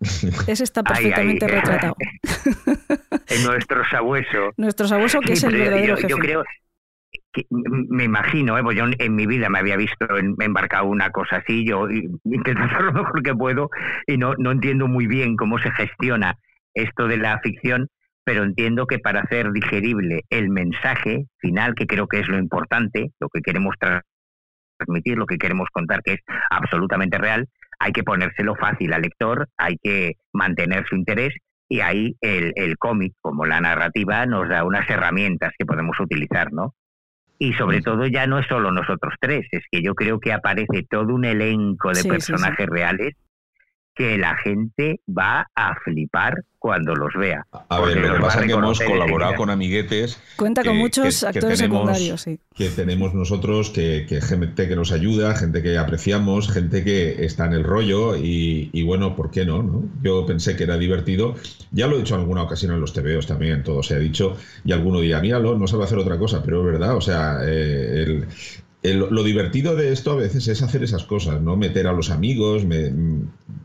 Ese 0.47 0.65
está 0.65 0.83
perfectamente 0.83 1.47
retratado. 1.47 1.97
en 3.29 3.45
nuestro 3.45 3.85
sabueso. 3.89 4.53
Nuestro 4.57 4.87
sabueso 4.87 5.21
que 5.21 5.33
es 5.33 5.43
el 5.45 5.57
verdadero 5.57 5.99
yo, 5.99 6.09
Yo 6.09 6.19
creo, 6.19 6.45
que, 7.33 7.47
me 7.51 8.05
imagino, 8.05 8.59
¿eh? 8.59 8.63
pues 8.63 8.77
yo 8.77 8.85
en 8.99 9.15
mi 9.15 9.27
vida 9.27 9.49
me 9.49 9.59
había 9.59 9.77
visto 9.77 10.07
embarcado 10.41 10.87
una 10.87 11.11
cosa 11.11 11.37
así, 11.37 11.65
yo 11.67 11.89
intento 11.91 12.63
hacer 12.65 12.83
lo 12.83 12.93
mejor 12.93 13.23
que 13.23 13.35
puedo 13.35 13.71
y 14.07 14.17
no, 14.17 14.35
no 14.39 14.53
entiendo 14.53 14.89
muy 14.89 15.07
bien 15.07 15.37
cómo 15.37 15.59
se 15.59 15.71
gestiona 15.73 16.37
esto 16.75 17.09
de 17.09 17.19
la 17.19 17.39
ficción, 17.41 17.89
pero 18.25 18.45
entiendo 18.45 18.87
que 18.87 18.99
para 18.99 19.21
hacer 19.21 19.51
digerible 19.53 20.23
el 20.31 20.51
mensaje 20.51 21.27
final, 21.39 21.75
que 21.75 21.87
creo 21.87 22.07
que 22.07 22.21
es 22.21 22.29
lo 22.29 22.39
importante, 22.39 23.11
lo 23.21 23.29
que 23.29 23.41
queremos 23.41 23.75
transmitir, 24.79 25.17
lo 25.17 25.27
que 25.27 25.39
queremos 25.39 25.69
contar, 25.73 26.03
que 26.03 26.15
es 26.15 26.21
absolutamente 26.51 27.19
real, 27.19 27.49
hay 27.79 27.93
que 27.93 28.03
ponérselo 28.03 28.55
fácil 28.57 28.93
al 28.93 29.03
lector, 29.03 29.49
hay 29.57 29.77
que 29.83 30.15
mantener 30.33 30.85
su 30.89 30.97
interés 30.97 31.35
y 31.69 31.81
ahí 31.81 32.17
el, 32.21 32.53
el 32.57 32.79
cómic, 32.79 33.13
como 33.21 33.45
la 33.45 33.61
narrativa, 33.61 34.25
nos 34.27 34.49
da 34.49 34.65
unas 34.65 34.89
herramientas 34.89 35.53
que 35.59 35.67
podemos 35.67 35.99
utilizar, 36.01 36.53
¿no? 36.53 36.75
Y 37.39 37.53
sobre 37.53 37.83
todo 37.83 38.07
ya 38.07 38.27
no 38.27 38.41
es 38.41 38.47
solo 38.49 38.73
nosotros 38.73 39.15
tres, 39.21 39.47
es 39.53 39.65
que 39.71 39.81
yo 39.83 39.95
creo 39.95 40.19
que 40.19 40.33
aparece 40.33 40.85
todo 40.91 41.15
un 41.15 41.25
elenco 41.25 41.93
de 41.93 42.03
personajes 42.03 42.67
reales 42.67 43.15
que 43.99 44.17
la 44.17 44.37
gente 44.37 45.01
va 45.07 45.51
a 45.57 45.75
flipar 45.83 46.45
cuando 46.61 46.95
los 46.95 47.13
vea. 47.15 47.45
A 47.69 47.81
ver, 47.81 47.97
lo 47.97 48.15
que 48.15 48.21
pasa 48.21 48.41
es 48.41 48.47
que 48.47 48.53
hemos 48.53 48.79
colaborado 48.79 49.35
con 49.35 49.51
amiguetes. 49.51 50.23
Cuenta 50.37 50.63
con 50.63 50.77
muchos 50.77 51.25
actores 51.25 51.59
secundarios, 51.59 52.21
sí. 52.21 52.39
Que 52.55 52.69
tenemos 52.69 53.13
nosotros, 53.13 53.71
que, 53.71 54.07
gente 54.23 54.69
que 54.69 54.77
nos 54.77 54.93
ayuda, 54.93 55.35
gente 55.35 55.65
que 55.65 55.77
apreciamos, 55.79 56.49
gente 56.49 56.85
que 56.85 57.25
está 57.25 57.47
en 57.47 57.55
el 57.55 57.65
rollo 57.65 58.15
y, 58.17 58.83
bueno, 58.85 59.17
¿por 59.17 59.33
qué 59.33 59.45
no, 59.45 59.65
no, 59.65 59.83
Yo 60.01 60.25
pensé 60.25 60.55
que 60.55 60.63
era 60.63 60.79
divertido. 60.79 61.35
Ya 61.73 61.89
lo 61.89 61.97
he 61.97 61.99
dicho 61.99 62.15
en 62.15 62.21
alguna 62.21 62.45
ocasión 62.45 62.73
en 62.73 62.81
los 62.81 62.93
TVOs 62.93 63.27
también, 63.27 63.65
todo 63.65 63.83
se 63.83 63.97
ha 63.97 63.99
dicho. 63.99 64.37
Y 64.65 64.71
alguno 64.71 65.01
dirá, 65.01 65.21
míralo, 65.21 65.59
no 65.59 65.67
sabe 65.67 65.85
hacer 65.85 65.99
otra 65.99 66.19
cosa, 66.19 66.41
pero 66.45 66.61
es 66.61 66.67
verdad, 66.67 66.95
o 66.95 67.01
sea, 67.01 67.41
eh, 67.43 68.05
el, 68.05 68.29
lo 68.83 69.23
divertido 69.25 69.75
de 69.75 69.93
esto 69.93 70.13
a 70.13 70.17
veces 70.17 70.47
es 70.49 70.63
hacer 70.63 70.85
esas 70.85 71.05
cosas, 71.05 71.41
¿no? 71.41 71.57
Meter 71.57 71.87
a 71.87 71.93
los 71.93 72.11
amigos, 72.11 72.65
mm, 72.65 73.23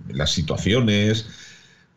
las 0.09 0.31
situaciones. 0.31 1.27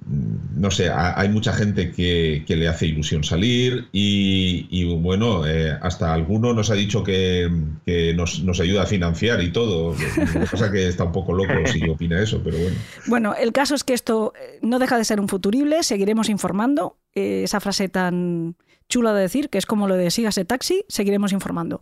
Mm, 0.05 0.61
no 0.61 0.71
sé, 0.71 0.91
hay 0.91 1.29
mucha 1.31 1.53
gente 1.53 1.91
que, 1.93 2.45
le 2.47 2.69
hace 2.69 2.87
ilusión 2.87 3.25
salir 3.25 3.89
y, 3.93 4.85
bueno, 4.97 5.47
eh, 5.47 5.77
hasta 5.81 6.13
alguno 6.13 6.53
nos 6.53 6.71
ha 6.71 6.75
dicho 6.75 7.03
que, 7.03 7.51
nos, 8.15 8.61
ayuda 8.61 8.83
a 8.83 8.87
financiar 8.87 9.43
y 9.43 9.51
todo. 9.51 9.95
Lo 9.95 10.41
que 10.41 10.47
pasa 10.51 10.71
que 10.71 10.87
está 10.87 11.05
un 11.05 11.13
poco 11.13 11.33
loco 11.33 11.55
si 11.73 11.89
opina 11.89 12.21
eso, 12.23 12.43
pero 12.45 12.59
bueno. 12.59 12.77
Bueno, 13.07 13.35
el 13.35 13.53
caso 13.53 13.75
es 13.75 13.83
que 13.83 13.95
esto 13.95 14.35
eh, 14.39 14.59
no 14.63 14.79
deja 14.79 14.99
de 14.99 15.05
ser 15.05 15.21
un 15.21 15.29
futurible, 15.29 15.83
seguiremos 15.83 16.29
informando. 16.29 16.99
Eh, 17.15 17.45
esa 17.45 17.61
frase 17.61 17.89
tan 17.89 18.57
chula 18.89 19.13
de 19.15 19.23
decir, 19.23 19.49
que 19.51 19.59
es 19.59 19.67
como 19.67 19.89
lo 19.89 19.97
de 19.97 20.11
sígase 20.11 20.45
taxi, 20.45 20.85
seguiremos 20.89 21.33
informando. 21.33 21.81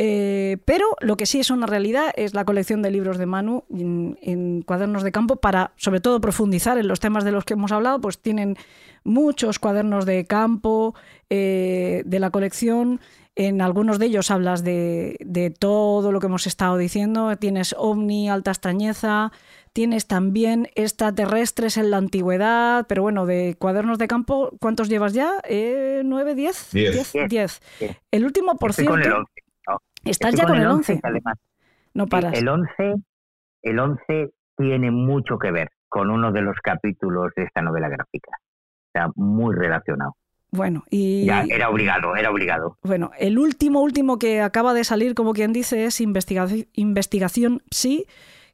Eh, 0.00 0.58
pero 0.64 0.86
lo 1.00 1.16
que 1.16 1.26
sí 1.26 1.40
es 1.40 1.50
una 1.50 1.66
realidad 1.66 2.12
es 2.14 2.32
la 2.32 2.44
colección 2.44 2.82
de 2.82 2.92
libros 2.92 3.18
de 3.18 3.26
Manu 3.26 3.64
en, 3.68 4.62
cuadernos 4.62 5.02
de 5.02 5.10
campo 5.10 5.36
para, 5.36 5.72
sobre 5.76 6.00
todo, 6.00 6.20
profundizar 6.20 6.78
en 6.78 6.86
los 6.86 7.00
temas 7.00 7.24
de 7.24 7.32
los 7.32 7.44
que 7.44 7.54
hemos 7.54 7.72
hablado, 7.72 8.00
pues 8.00 8.20
tienen 8.20 8.56
muchos 9.02 9.58
cuadernos 9.58 10.06
de 10.06 10.24
campo 10.24 10.94
eh, 11.30 12.02
de 12.06 12.20
la 12.20 12.30
colección. 12.30 13.00
En 13.34 13.60
algunos 13.60 13.98
de 13.98 14.06
ellos 14.06 14.30
hablas 14.30 14.62
de, 14.62 15.54
todo 15.58 16.12
lo 16.12 16.20
que 16.20 16.26
hemos 16.26 16.46
estado 16.46 16.76
diciendo. 16.76 17.36
Tienes 17.36 17.74
ovni, 17.76 18.28
alta 18.28 18.52
extrañeza, 18.52 19.32
tienes 19.78 20.08
también 20.08 20.66
extraterrestres 20.74 21.76
en 21.76 21.92
la 21.92 21.98
antigüedad, 21.98 22.86
pero 22.88 23.02
bueno, 23.02 23.26
de 23.26 23.54
cuadernos 23.56 23.96
de 23.98 24.08
campo, 24.08 24.50
¿cuántos 24.58 24.88
llevas 24.88 25.12
ya? 25.12 25.34
¿Eh, 25.48 26.02
¿Nueve, 26.04 26.34
diez? 26.34 26.72
Diez. 26.72 27.12
Diez. 27.28 27.60
El 28.10 28.24
último, 28.24 28.56
por 28.56 28.72
cierto... 28.72 29.24
Estás 30.04 30.34
ya 30.34 30.46
con, 30.46 30.56
el 30.56 30.66
11. 30.66 30.98
Además. 31.00 31.38
No 31.94 32.08
paras. 32.08 32.36
El 32.36 32.48
11, 32.48 32.94
el 33.62 33.78
11 33.78 34.30
tiene 34.56 34.90
mucho 34.90 35.38
que 35.38 35.52
ver 35.52 35.70
con 35.88 36.10
uno 36.10 36.32
de 36.32 36.42
los 36.42 36.56
capítulos 36.60 37.30
de 37.36 37.44
esta 37.44 37.62
novela 37.62 37.88
gráfica. 37.88 38.32
Está 38.92 39.12
muy 39.14 39.54
relacionado. 39.54 40.16
Bueno, 40.50 40.82
y. 40.90 41.24
Ya, 41.24 41.44
era 41.48 41.70
obligado, 41.70 42.16
era 42.16 42.32
obligado. 42.32 42.78
Bueno, 42.82 43.12
el 43.16 43.38
último, 43.38 43.80
último 43.80 44.18
que 44.18 44.40
acaba 44.40 44.74
de 44.74 44.82
salir, 44.82 45.14
como 45.14 45.34
quien 45.34 45.52
dice, 45.52 45.84
es 45.84 46.00
Investigación, 46.00 46.66
investigación 46.72 47.62
Sí, 47.70 48.06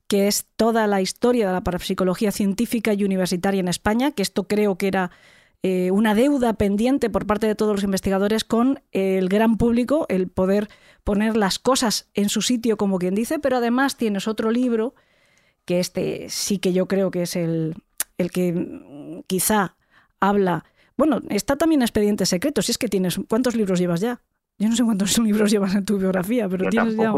que 0.09 0.28
es 0.28 0.47
toda 0.56 0.86
la 0.86 1.01
historia 1.01 1.47
de 1.47 1.52
la 1.52 1.62
parapsicología 1.62 2.32
científica 2.32 2.93
y 2.93 3.05
universitaria 3.05 3.60
en 3.60 3.68
España, 3.68 4.12
que 4.12 4.22
esto 4.22 4.47
creo 4.47 4.76
que 4.76 4.89
era 4.89 5.10
eh, 5.62 5.90
una 5.90 6.14
deuda 6.14 6.52
pendiente 6.55 7.09
por 7.09 7.26
parte 7.26 7.47
de 7.47 7.55
todos 7.55 7.74
los 7.74 7.85
investigadores 7.85 8.44
con 8.44 8.82
el 8.93 9.28
gran 9.28 9.56
público, 9.56 10.05
el 10.10 10.28
poder 10.28 10.68
poner 11.05 11.36
las 11.36 11.59
cosas 11.59 12.10
en 12.12 12.28
su 12.28 12.43
sitio, 12.43 12.76
como 12.76 12.98
quien 12.98 13.14
dice, 13.14 13.39
pero 13.39 13.56
además 13.56 13.97
tienes 13.97 14.28
otro 14.28 14.51
libro, 14.51 14.94
que 15.64 15.81
este 15.81 16.26
sí 16.28 16.59
que 16.59 16.74
yo 16.74 16.86
creo 16.86 17.10
que 17.10 17.22
es 17.22 17.35
el, 17.36 17.76
el 18.18 18.31
que 18.31 19.22
quizá 19.26 19.76
habla. 20.20 20.64
Bueno, 20.97 21.20
está 21.31 21.56
también 21.56 21.82
Expedientes 21.82 22.28
Secretos, 22.28 22.66
si 22.66 22.72
es 22.72 22.78
que 22.78 22.89
tienes. 22.89 23.18
¿Cuántos 23.28 23.55
libros 23.55 23.78
llevas 23.78 24.01
ya? 24.01 24.20
Yo 24.59 24.68
no 24.68 24.76
sé 24.76 24.85
cuántos 24.85 25.18
libros 25.24 25.51
llevas 25.51 25.74
en 25.74 25.85
tu 25.85 25.98
biografía, 25.98 26.48
pero 26.48 26.68
tienes 26.68 26.94
ya. 26.94 27.12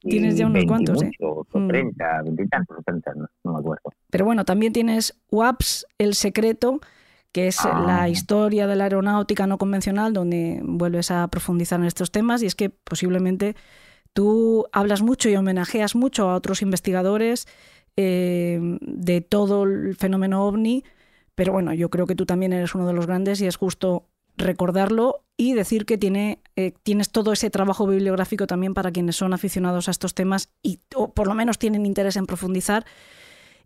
Tienes 0.00 0.36
ya 0.36 0.46
unos 0.46 0.64
cuantos, 0.64 1.02
¿eh? 1.02 1.10
30, 1.52 2.22
20 2.22 2.42
y 2.42 2.48
tantos, 2.48 2.84
30, 2.84 3.12
no 3.44 3.52
me 3.52 3.58
acuerdo. 3.58 3.82
Pero 4.10 4.24
bueno, 4.24 4.44
también 4.44 4.72
tienes 4.72 5.18
WAPS, 5.30 5.86
El 5.98 6.14
Secreto, 6.14 6.80
que 7.32 7.48
es 7.48 7.64
la 7.64 8.02
ah. 8.02 8.08
historia 8.08 8.66
de 8.66 8.76
la 8.76 8.84
aeronáutica 8.84 9.46
no 9.46 9.58
convencional, 9.58 10.12
donde 10.12 10.60
vuelves 10.64 11.10
a 11.10 11.26
profundizar 11.28 11.80
en 11.80 11.86
estos 11.86 12.10
temas 12.10 12.42
y 12.42 12.46
es 12.46 12.54
que 12.54 12.70
posiblemente 12.70 13.54
tú 14.12 14.66
hablas 14.72 15.02
mucho 15.02 15.28
y 15.28 15.36
homenajeas 15.36 15.94
mucho 15.94 16.30
a 16.30 16.34
otros 16.34 16.62
investigadores 16.62 17.46
eh, 17.96 18.58
de 18.80 19.20
todo 19.20 19.64
el 19.64 19.96
fenómeno 19.96 20.44
ovni, 20.44 20.84
pero 21.34 21.52
bueno, 21.52 21.74
yo 21.74 21.90
creo 21.90 22.06
que 22.06 22.14
tú 22.14 22.26
también 22.26 22.52
eres 22.52 22.74
uno 22.74 22.86
de 22.86 22.92
los 22.92 23.06
grandes 23.06 23.40
y 23.40 23.46
es 23.46 23.56
justo 23.56 24.08
recordarlo 24.38 25.24
y 25.36 25.54
decir 25.54 25.86
que 25.86 25.98
tiene, 25.98 26.40
eh, 26.56 26.72
tienes 26.82 27.10
todo 27.10 27.32
ese 27.32 27.50
trabajo 27.50 27.86
bibliográfico 27.86 28.46
también 28.46 28.74
para 28.74 28.90
quienes 28.90 29.16
son 29.16 29.32
aficionados 29.32 29.88
a 29.88 29.90
estos 29.90 30.14
temas 30.14 30.48
y 30.62 30.80
por 31.14 31.28
lo 31.28 31.34
menos 31.34 31.58
tienen 31.58 31.86
interés 31.86 32.16
en 32.16 32.26
profundizar 32.26 32.84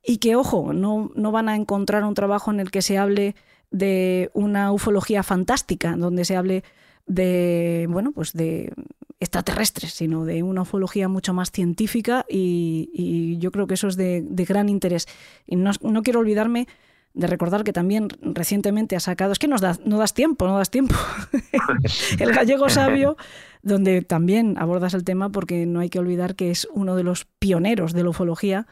y 0.05 0.19
que, 0.19 0.37
ojo, 0.37 0.73
no, 0.73 1.11
no 1.15 1.33
van 1.33 1.49
a 1.49 1.57
encontrar 1.57 2.05
un 2.05 2.15
trabajo 2.15 2.51
en 2.51 2.61
el 2.61 2.71
que 2.71 2.83
se 2.83 2.99
hable 2.99 3.35
de 3.71 4.31
una 4.35 4.73
ufología 4.73 5.23
fantástica, 5.23 5.97
donde 5.97 6.25
se 6.25 6.37
hable 6.37 6.65
de, 7.07 7.87
bueno, 7.89 8.13
pues 8.13 8.33
de 8.33 8.73
extraterrestres, 9.21 9.93
sino 9.93 10.25
de 10.25 10.43
una 10.43 10.63
ufología 10.63 11.09
mucho 11.09 11.33
más 11.33 11.53
científica 11.53 12.27
y, 12.29 13.39
yo 13.39 13.51
creo 13.51 13.67
que 13.67 13.75
eso 13.75 13.89
es 13.89 13.97
de, 13.97 14.25
gran 14.47 14.69
interés. 14.69 15.07
Y 15.47 15.57
no, 15.57 16.03
quiero 16.03 16.21
olvidarme 16.21 16.67
de 17.15 17.27
recordar 17.27 17.63
que 17.65 17.73
también 17.73 18.09
recientemente 18.21 18.97
ha 18.97 19.01
sacado, 19.01 19.33
es 19.33 19.39
que 19.39 19.49
nos 19.49 19.61
da, 19.61 19.77
no 19.85 19.99
das 19.99 20.15
tiempo, 20.15 20.47
no 20.47 20.57
das 20.57 20.71
tiempo, 20.71 20.95
el 22.19 22.33
gallego 22.33 22.69
sabio, 22.71 23.17
donde 23.63 24.03
también 24.03 24.57
abordas 24.59 24.95
el 24.95 25.05
tema 25.05 25.29
porque 25.29 25.67
no 25.67 25.81
hay 25.81 25.91
que 25.91 25.99
olvidar 25.99 26.35
que 26.35 26.51
es 26.51 26.67
uno 26.73 26.97
de 26.97 27.05
los 27.05 27.27
pioneros 27.39 27.93
de 27.93 28.03
la 28.03 28.11
ufología, 28.11 28.67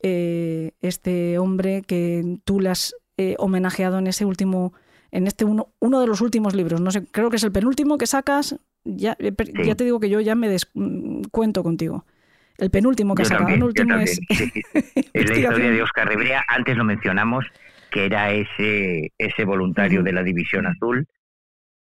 eh, 0.00 0.72
este 0.80 1.38
hombre 1.38 1.82
que 1.82 2.38
tú 2.44 2.60
le 2.60 2.68
has 2.68 2.94
eh, 3.16 3.34
homenajeado 3.38 3.98
en 3.98 4.06
ese 4.06 4.24
último, 4.24 4.72
en 5.10 5.26
este 5.26 5.44
uno, 5.44 5.70
uno 5.80 6.00
de 6.00 6.06
los 6.06 6.20
últimos 6.20 6.54
libros, 6.54 6.80
no 6.80 6.90
sé, 6.92 7.04
creo 7.06 7.30
que 7.30 7.36
es 7.36 7.44
el 7.44 7.52
penúltimo 7.52 7.98
que 7.98 8.06
sacas, 8.06 8.56
ya, 8.84 9.16
eh, 9.18 9.34
ya 9.64 9.74
te 9.74 9.84
digo 9.84 9.98
que 9.98 10.08
yo 10.08 10.20
ya 10.20 10.36
me 10.36 10.48
descuento 10.48 11.64
contigo. 11.64 12.04
El 12.58 12.70
penúltimo 12.70 13.14
que 13.14 13.22
ha 13.22 13.26
sacado. 13.26 13.48
el 13.48 13.62
último 13.62 13.94
es. 14.00 14.20
la 15.14 15.36
historia 15.36 15.70
de 15.70 15.82
Oscar 15.82 16.08
Rivera, 16.08 16.44
antes 16.48 16.76
lo 16.76 16.84
mencionamos, 16.84 17.44
que 17.90 18.06
era 18.06 18.32
ese, 18.32 19.12
ese 19.18 19.44
voluntario 19.44 20.02
de 20.02 20.12
la 20.12 20.22
División 20.22 20.66
Azul 20.66 21.06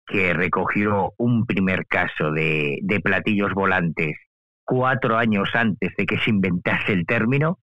que 0.07 0.33
recogió 0.35 1.15
un 1.17 1.47
primer 1.47 1.87
caso 1.87 2.31
de, 2.31 2.79
de 2.83 3.01
platillos 3.01 3.53
volantes 3.55 4.17
cuatro 4.65 5.17
años 5.17 5.49
antes 5.55 5.95
de 5.97 6.07
que 6.07 6.19
se 6.19 6.31
inventase 6.31 6.93
el 6.93 7.07
término, 7.07 7.59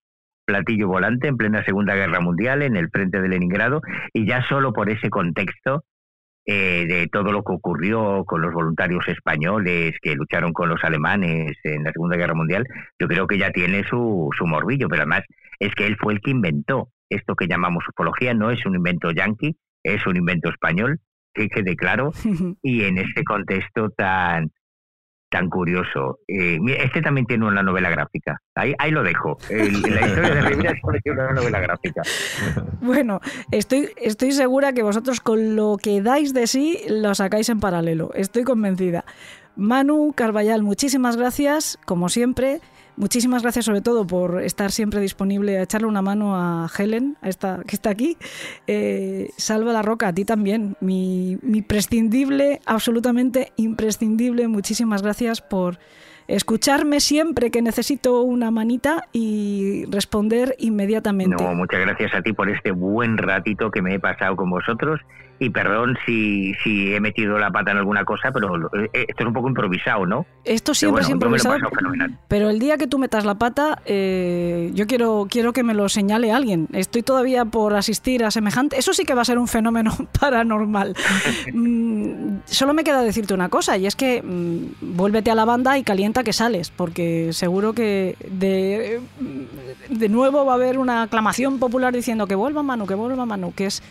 platillo 0.45 0.87
volante 0.87 1.27
en 1.27 1.37
plena 1.37 1.63
Segunda 1.63 1.95
Guerra 1.95 2.19
Mundial, 2.21 2.63
en 2.63 2.75
el 2.75 2.89
frente 2.89 3.21
de 3.21 3.29
Leningrado, 3.29 3.81
y 4.13 4.25
ya 4.25 4.43
solo 4.47 4.73
por 4.73 4.89
ese 4.89 5.09
contexto 5.09 5.83
eh, 6.45 6.85
de 6.87 7.07
todo 7.07 7.31
lo 7.31 7.43
que 7.43 7.53
ocurrió 7.53 8.23
con 8.25 8.41
los 8.41 8.53
voluntarios 8.53 9.07
españoles 9.07 9.93
que 10.01 10.15
lucharon 10.15 10.51
con 10.51 10.69
los 10.69 10.83
alemanes 10.83 11.57
en 11.63 11.83
la 11.83 11.91
Segunda 11.91 12.17
Guerra 12.17 12.33
Mundial, 12.33 12.65
yo 12.99 13.07
creo 13.07 13.27
que 13.27 13.37
ya 13.37 13.51
tiene 13.51 13.83
su, 13.83 14.29
su 14.37 14.45
morbillo, 14.45 14.89
pero 14.89 15.03
además 15.03 15.23
es 15.59 15.73
que 15.75 15.87
él 15.87 15.97
fue 15.99 16.13
el 16.13 16.21
que 16.21 16.31
inventó 16.31 16.89
esto 17.09 17.35
que 17.35 17.47
llamamos 17.47 17.83
ufología, 17.87 18.33
no 18.33 18.51
es 18.51 18.65
un 18.65 18.75
invento 18.75 19.11
yanqui, 19.11 19.55
es 19.83 20.05
un 20.07 20.17
invento 20.17 20.49
español, 20.49 20.99
que 21.33 21.47
quede 21.47 21.75
claro, 21.75 22.11
y 22.61 22.83
en 22.83 22.97
este 22.97 23.23
contexto 23.23 23.89
tan, 23.89 24.51
tan 25.33 25.49
curioso. 25.49 26.19
Eh, 26.27 26.59
este 26.77 27.01
también 27.01 27.25
tiene 27.25 27.47
una 27.47 27.63
novela 27.63 27.89
gráfica. 27.89 28.39
Ahí, 28.53 28.75
ahí 28.77 28.91
lo 28.91 29.01
dejo. 29.01 29.35
la 29.49 29.63
historia 29.63 30.35
de 30.35 30.41
Rivera 30.41 30.75
tiene 31.03 31.21
una 31.23 31.33
novela 31.33 31.59
gráfica. 31.59 32.01
Bueno, 32.81 33.21
estoy, 33.51 33.89
estoy 33.97 34.33
segura 34.33 34.73
que 34.73 34.83
vosotros 34.83 35.21
con 35.21 35.55
lo 35.55 35.77
que 35.81 36.01
dais 36.01 36.33
de 36.33 36.47
sí 36.47 36.79
lo 36.87 37.15
sacáis 37.15 37.49
en 37.49 37.59
paralelo. 37.59 38.11
Estoy 38.13 38.43
convencida. 38.43 39.05
Manu 39.55 40.13
Carballal, 40.13 40.61
muchísimas 40.61 41.15
gracias, 41.17 41.79
como 41.85 42.09
siempre. 42.09 42.59
Muchísimas 42.95 43.41
gracias 43.41 43.65
sobre 43.65 43.81
todo 43.81 44.05
por 44.05 44.41
estar 44.41 44.71
siempre 44.71 44.99
disponible 44.99 45.57
a 45.57 45.63
echarle 45.63 45.87
una 45.87 46.01
mano 46.01 46.35
a 46.35 46.69
Helen, 46.77 47.17
a 47.21 47.29
esta, 47.29 47.61
que 47.67 47.75
está 47.75 47.89
aquí. 47.89 48.17
Eh, 48.67 49.29
Salva 49.37 49.73
la 49.73 49.81
Roca, 49.81 50.09
a 50.09 50.13
ti 50.13 50.25
también, 50.25 50.75
mi, 50.79 51.37
mi 51.41 51.63
absolutamente 52.65 53.51
imprescindible. 53.55 54.47
Muchísimas 54.47 55.01
gracias 55.01 55.41
por 55.41 55.79
escucharme 56.27 56.99
siempre 56.99 57.51
que 57.51 57.61
necesito 57.61 58.21
una 58.21 58.51
manita 58.51 59.07
y 59.11 59.85
responder 59.89 60.55
inmediatamente. 60.59 61.43
Muchas 61.55 61.81
gracias 61.81 62.13
a 62.13 62.21
ti 62.21 62.33
por 62.33 62.49
este 62.49 62.71
buen 62.71 63.17
ratito 63.17 63.71
que 63.71 63.81
me 63.81 63.95
he 63.95 63.99
pasado 63.99 64.35
con 64.35 64.49
vosotros 64.49 65.01
y 65.39 65.49
perdón 65.49 65.97
si, 66.05 66.53
si 66.63 66.93
he 66.93 66.99
metido 66.99 67.37
la 67.37 67.51
pata 67.51 67.71
en 67.71 67.77
alguna 67.77 68.05
cosa, 68.05 68.31
pero 68.31 68.55
eh, 68.55 68.89
esto 69.07 69.23
es 69.23 69.25
un 69.27 69.33
poco 69.33 69.49
improvisado, 69.49 70.05
¿no? 70.05 70.25
Esto 70.45 70.73
siempre 70.73 71.03
es 71.03 71.09
improvisado, 71.09 71.57
pero 72.27 72.49
el 72.49 72.59
día 72.59 72.77
que 72.77 72.87
tú 72.87 72.99
metas 72.99 73.25
la 73.25 73.35
pata, 73.35 73.81
eh, 73.85 74.71
yo 74.73 74.87
quiero, 74.87 75.27
quiero 75.29 75.53
que 75.53 75.63
me 75.63 75.73
lo 75.73 75.89
señale 75.89 76.31
alguien. 76.31 76.67
Estoy 76.73 77.03
todavía 77.03 77.45
por 77.45 77.75
asistir 77.75 78.23
a 78.23 78.31
semejante... 78.31 78.77
Eso 78.77 78.93
sí 78.93 79.03
que 79.05 79.13
va 79.13 79.23
a 79.23 79.25
ser 79.25 79.37
un 79.37 79.47
fenómeno 79.47 79.95
paranormal. 80.19 80.95
Mm, 81.53 82.37
solo 82.45 82.73
me 82.73 82.83
queda 82.83 83.01
decirte 83.01 83.33
una 83.33 83.49
cosa, 83.49 83.77
y 83.77 83.85
es 83.85 83.95
que 83.95 84.21
mm, 84.21 84.95
vuélvete 84.95 85.31
a 85.31 85.35
la 85.35 85.45
banda 85.45 85.77
y 85.77 85.83
calienta 85.83 86.23
que 86.23 86.33
sales, 86.33 86.71
porque 86.71 87.31
seguro 87.33 87.73
que 87.73 88.15
de, 88.29 89.01
de 89.89 90.09
nuevo 90.09 90.45
va 90.45 90.53
a 90.53 90.55
haber 90.55 90.77
una 90.77 91.03
aclamación 91.03 91.59
popular 91.59 91.93
diciendo 91.93 92.27
que 92.27 92.35
vuelva 92.35 92.63
Manu, 92.63 92.85
que 92.85 92.95
vuelva 92.95 93.25
Manu, 93.25 93.53
que 93.53 93.65
es 93.65 93.81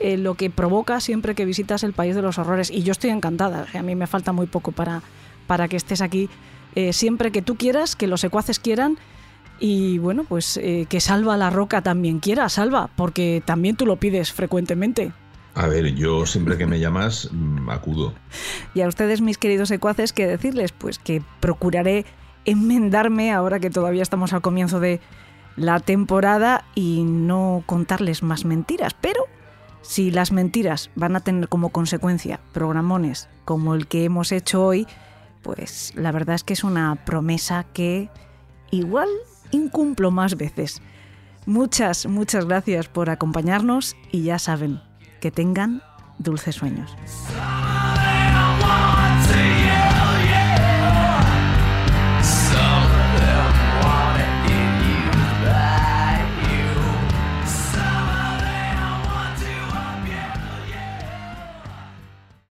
eh, 0.00 0.16
lo 0.16 0.34
que 0.34 0.50
provoca 0.50 1.00
siempre 1.00 1.34
que 1.34 1.44
visitas 1.44 1.84
el 1.84 1.92
país 1.92 2.14
de 2.14 2.22
los 2.22 2.38
horrores. 2.38 2.70
Y 2.70 2.82
yo 2.82 2.92
estoy 2.92 3.10
encantada, 3.10 3.66
a 3.72 3.82
mí 3.82 3.94
me 3.94 4.06
falta 4.06 4.32
muy 4.32 4.46
poco 4.46 4.72
para, 4.72 5.02
para 5.46 5.68
que 5.68 5.76
estés 5.76 6.00
aquí 6.00 6.28
eh, 6.74 6.92
siempre 6.92 7.32
que 7.32 7.42
tú 7.42 7.56
quieras, 7.56 7.96
que 7.96 8.06
los 8.06 8.20
secuaces 8.20 8.58
quieran. 8.58 8.98
Y 9.58 9.98
bueno, 9.98 10.24
pues 10.24 10.56
eh, 10.56 10.86
que 10.88 11.00
Salva 11.00 11.36
la 11.36 11.50
Roca 11.50 11.82
también 11.82 12.18
quiera, 12.18 12.48
Salva, 12.48 12.88
porque 12.96 13.42
también 13.44 13.76
tú 13.76 13.84
lo 13.84 13.96
pides 13.96 14.32
frecuentemente. 14.32 15.12
A 15.54 15.66
ver, 15.66 15.94
yo 15.94 16.24
siempre 16.24 16.56
que 16.56 16.66
me 16.66 16.78
llamas, 16.80 17.28
mm, 17.30 17.68
acudo. 17.68 18.14
Y 18.72 18.80
a 18.80 18.88
ustedes, 18.88 19.20
mis 19.20 19.36
queridos 19.36 19.68
secuaces, 19.68 20.12
que 20.12 20.26
decirles, 20.26 20.72
pues 20.72 20.98
que 20.98 21.22
procuraré 21.40 22.06
enmendarme 22.46 23.32
ahora 23.32 23.60
que 23.60 23.68
todavía 23.68 24.02
estamos 24.02 24.32
al 24.32 24.40
comienzo 24.40 24.80
de 24.80 25.00
la 25.56 25.80
temporada 25.80 26.64
y 26.74 27.02
no 27.02 27.62
contarles 27.66 28.22
más 28.22 28.46
mentiras, 28.46 28.94
pero 28.98 29.26
si 29.82 30.10
las 30.10 30.32
mentiras 30.32 30.90
van 30.94 31.16
a 31.16 31.20
tener 31.20 31.48
como 31.48 31.70
consecuencia 31.70 32.40
programones 32.52 33.28
como 33.44 33.74
el 33.74 33.86
que 33.86 34.04
hemos 34.04 34.32
hecho 34.32 34.64
hoy, 34.64 34.86
pues 35.42 35.92
la 35.96 36.12
verdad 36.12 36.34
es 36.34 36.44
que 36.44 36.52
es 36.52 36.64
una 36.64 36.94
promesa 37.04 37.64
que 37.72 38.10
igual 38.70 39.08
incumplo 39.50 40.10
más 40.10 40.36
veces. 40.36 40.82
Muchas, 41.46 42.06
muchas 42.06 42.44
gracias 42.44 42.88
por 42.88 43.10
acompañarnos 43.10 43.96
y 44.12 44.22
ya 44.22 44.38
saben, 44.38 44.80
que 45.20 45.30
tengan 45.30 45.82
dulces 46.18 46.56
sueños. 46.56 46.94